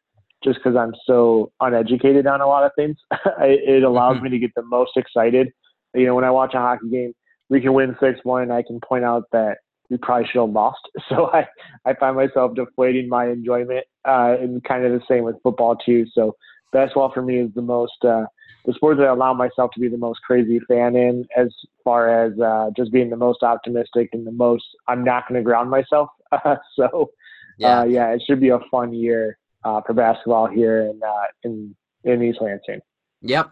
just 0.42 0.58
because 0.58 0.76
I'm 0.76 0.94
so 1.06 1.52
uneducated 1.60 2.26
on 2.26 2.40
a 2.40 2.46
lot 2.46 2.64
of 2.64 2.72
things. 2.76 2.96
it 3.40 3.82
allows 3.82 4.16
mm-hmm. 4.16 4.24
me 4.24 4.30
to 4.30 4.38
get 4.38 4.50
the 4.54 4.64
most 4.64 4.92
excited. 4.96 5.52
You 5.94 6.06
know, 6.06 6.14
when 6.14 6.24
I 6.24 6.30
watch 6.30 6.54
a 6.54 6.58
hockey 6.58 6.88
game, 6.90 7.12
we 7.48 7.60
can 7.60 7.72
win 7.72 7.96
six 8.00 8.20
one, 8.22 8.42
and 8.42 8.52
I 8.52 8.62
can 8.62 8.80
point 8.80 9.04
out 9.04 9.24
that 9.32 9.58
we 9.90 9.96
probably 9.98 10.26
should 10.26 10.40
have 10.40 10.50
lost. 10.50 10.80
So 11.08 11.30
I, 11.32 11.46
I 11.84 11.94
find 11.94 12.16
myself 12.16 12.54
deflating 12.56 13.08
my 13.08 13.28
enjoyment, 13.28 13.84
uh, 14.06 14.36
and 14.40 14.62
kind 14.64 14.84
of 14.84 14.92
the 14.92 15.06
same 15.08 15.24
with 15.24 15.36
football 15.42 15.76
too. 15.76 16.06
So 16.12 16.34
basketball 16.72 17.12
for 17.12 17.22
me 17.22 17.38
is 17.38 17.50
the 17.54 17.62
most, 17.62 18.04
uh, 18.04 18.24
the 18.66 18.72
sport 18.74 18.98
that 18.98 19.06
I 19.06 19.10
allow 19.10 19.32
myself 19.32 19.70
to 19.74 19.80
be 19.80 19.88
the 19.88 19.96
most 19.96 20.20
crazy 20.22 20.60
fan 20.68 20.96
in 20.96 21.26
as 21.36 21.48
far 21.84 22.26
as, 22.26 22.38
uh, 22.40 22.70
just 22.76 22.92
being 22.92 23.10
the 23.10 23.16
most 23.16 23.42
optimistic 23.42 24.10
and 24.12 24.26
the 24.26 24.32
most, 24.32 24.64
I'm 24.88 25.04
not 25.04 25.28
going 25.28 25.40
to 25.40 25.44
ground 25.44 25.70
myself. 25.70 26.08
so, 26.74 27.10
yeah. 27.58 27.80
Uh, 27.80 27.84
yeah, 27.84 28.12
it 28.12 28.22
should 28.26 28.40
be 28.40 28.50
a 28.50 28.58
fun 28.70 28.92
year, 28.92 29.38
uh, 29.64 29.80
for 29.86 29.94
basketball 29.94 30.46
here 30.46 30.82
in, 30.82 31.00
uh, 31.02 31.24
in, 31.44 31.74
in 32.04 32.22
East 32.22 32.38
Lansing. 32.40 32.80
Yep. 33.22 33.50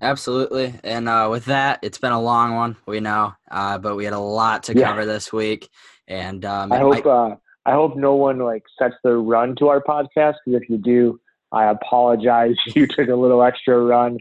Absolutely. 0.00 0.74
And 0.84 1.08
uh, 1.08 1.28
with 1.30 1.46
that, 1.46 1.80
it's 1.82 1.98
been 1.98 2.12
a 2.12 2.20
long 2.20 2.54
one, 2.54 2.76
we 2.86 3.00
know, 3.00 3.34
uh, 3.50 3.78
but 3.78 3.96
we 3.96 4.04
had 4.04 4.14
a 4.14 4.18
lot 4.18 4.64
to 4.64 4.74
cover 4.74 5.00
yeah. 5.00 5.06
this 5.06 5.32
week. 5.32 5.68
And 6.06 6.44
um, 6.44 6.72
I 6.72 6.78
hope 6.78 7.04
uh, 7.04 7.34
I 7.66 7.72
hope 7.72 7.96
no 7.96 8.14
one 8.14 8.38
like 8.38 8.62
sets 8.78 8.94
their 9.02 9.18
run 9.18 9.56
to 9.56 9.68
our 9.68 9.82
podcast 9.82 10.36
because 10.44 10.62
if 10.62 10.70
you 10.70 10.78
do, 10.78 11.20
I 11.52 11.64
apologize. 11.64 12.56
You 12.74 12.86
took 12.86 13.08
a 13.08 13.14
little 13.14 13.42
extra 13.42 13.78
run. 13.78 14.18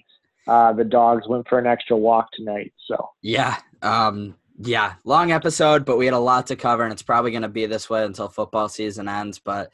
Uh, 0.47 0.73
the 0.73 0.83
dogs 0.83 1.27
went 1.27 1.47
for 1.47 1.59
an 1.59 1.67
extra 1.67 1.97
walk 1.97 2.29
tonight. 2.33 2.73
So 2.85 3.09
yeah, 3.21 3.57
um, 3.81 4.35
yeah, 4.59 4.93
long 5.03 5.31
episode, 5.31 5.85
but 5.85 5.97
we 5.97 6.05
had 6.05 6.13
a 6.13 6.19
lot 6.19 6.47
to 6.47 6.55
cover, 6.55 6.83
and 6.83 6.93
it's 6.93 7.03
probably 7.03 7.31
going 7.31 7.43
to 7.43 7.49
be 7.49 7.65
this 7.65 7.89
way 7.89 8.03
until 8.03 8.27
football 8.27 8.69
season 8.69 9.07
ends. 9.07 9.39
But 9.39 9.71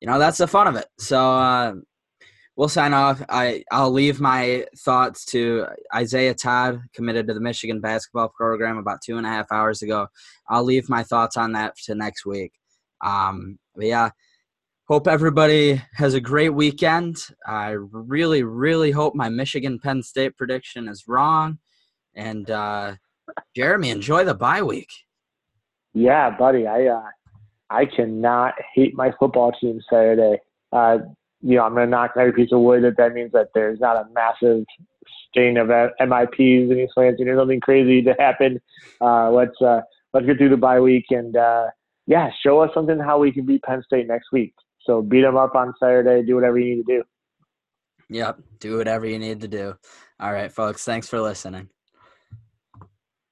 you 0.00 0.06
know 0.06 0.18
that's 0.18 0.38
the 0.38 0.46
fun 0.46 0.66
of 0.66 0.76
it. 0.76 0.86
So 0.98 1.18
uh, 1.18 1.74
we'll 2.56 2.68
sign 2.68 2.92
off. 2.92 3.22
I 3.28 3.64
I'll 3.70 3.92
leave 3.92 4.20
my 4.20 4.66
thoughts 4.78 5.24
to 5.26 5.66
Isaiah 5.94 6.34
Todd, 6.34 6.80
committed 6.92 7.28
to 7.28 7.34
the 7.34 7.40
Michigan 7.40 7.80
basketball 7.80 8.28
program 8.28 8.78
about 8.78 9.02
two 9.02 9.18
and 9.18 9.26
a 9.26 9.30
half 9.30 9.52
hours 9.52 9.82
ago. 9.82 10.08
I'll 10.48 10.64
leave 10.64 10.88
my 10.88 11.02
thoughts 11.02 11.36
on 11.36 11.52
that 11.52 11.76
to 11.84 11.94
next 11.94 12.26
week. 12.26 12.52
Um, 13.02 13.58
but 13.74 13.86
yeah, 13.86 14.10
hope 14.88 15.08
everybody 15.08 15.82
has 15.94 16.14
a 16.14 16.20
great 16.20 16.50
weekend. 16.50 17.16
I 17.46 17.70
really, 17.70 18.42
really 18.42 18.92
hope 18.92 19.14
my 19.14 19.28
Michigan 19.28 19.78
Penn 19.78 20.02
State 20.02 20.36
prediction 20.36 20.88
is 20.88 21.04
wrong. 21.08 21.58
And 22.14 22.50
uh, 22.50 22.94
Jeremy, 23.54 23.90
enjoy 23.90 24.24
the 24.24 24.34
bye 24.34 24.62
week. 24.62 24.90
Yeah, 25.92 26.30
buddy. 26.30 26.66
I 26.66 26.86
uh, 26.86 27.02
I 27.70 27.86
cannot 27.86 28.54
hate 28.74 28.94
my 28.94 29.12
football 29.18 29.52
team 29.52 29.80
Saturday. 29.90 30.38
Uh, 30.72 30.98
you 31.42 31.56
know, 31.56 31.64
I'm 31.64 31.74
going 31.74 31.86
to 31.86 31.90
knock 31.90 32.12
every 32.16 32.32
piece 32.32 32.52
of 32.52 32.60
wood 32.60 32.82
that 32.84 32.96
that 32.96 33.12
means 33.12 33.32
that 33.32 33.48
there's 33.54 33.80
not 33.80 33.96
a 33.96 34.06
massive 34.12 34.64
stain 35.28 35.56
of 35.56 35.68
MIPs 35.68 36.70
in 36.70 36.78
East 36.78 36.92
or 36.96 37.36
something 37.36 37.60
crazy 37.60 38.02
to 38.02 38.14
happen. 38.18 38.60
Uh, 39.00 39.30
let's 39.30 39.60
uh, 39.60 39.80
let's 40.12 40.26
get 40.26 40.38
through 40.38 40.50
the 40.50 40.56
bye 40.56 40.80
week 40.80 41.06
and 41.10 41.36
uh, 41.36 41.66
yeah, 42.06 42.30
show 42.42 42.60
us 42.60 42.70
something 42.72 42.98
how 42.98 43.18
we 43.18 43.32
can 43.32 43.44
beat 43.44 43.62
Penn 43.62 43.82
State 43.84 44.06
next 44.06 44.28
week. 44.32 44.54
So 44.86 45.02
beat 45.02 45.22
them 45.22 45.36
up 45.36 45.54
on 45.54 45.74
Saturday. 45.78 46.24
Do 46.24 46.36
whatever 46.36 46.58
you 46.58 46.76
need 46.76 46.86
to 46.86 46.98
do. 46.98 47.02
Yep, 48.08 48.40
do 48.60 48.76
whatever 48.76 49.06
you 49.06 49.18
need 49.18 49.40
to 49.40 49.48
do. 49.48 49.74
All 50.20 50.32
right, 50.32 50.52
folks. 50.52 50.84
Thanks 50.84 51.08
for 51.08 51.20
listening. 51.20 51.68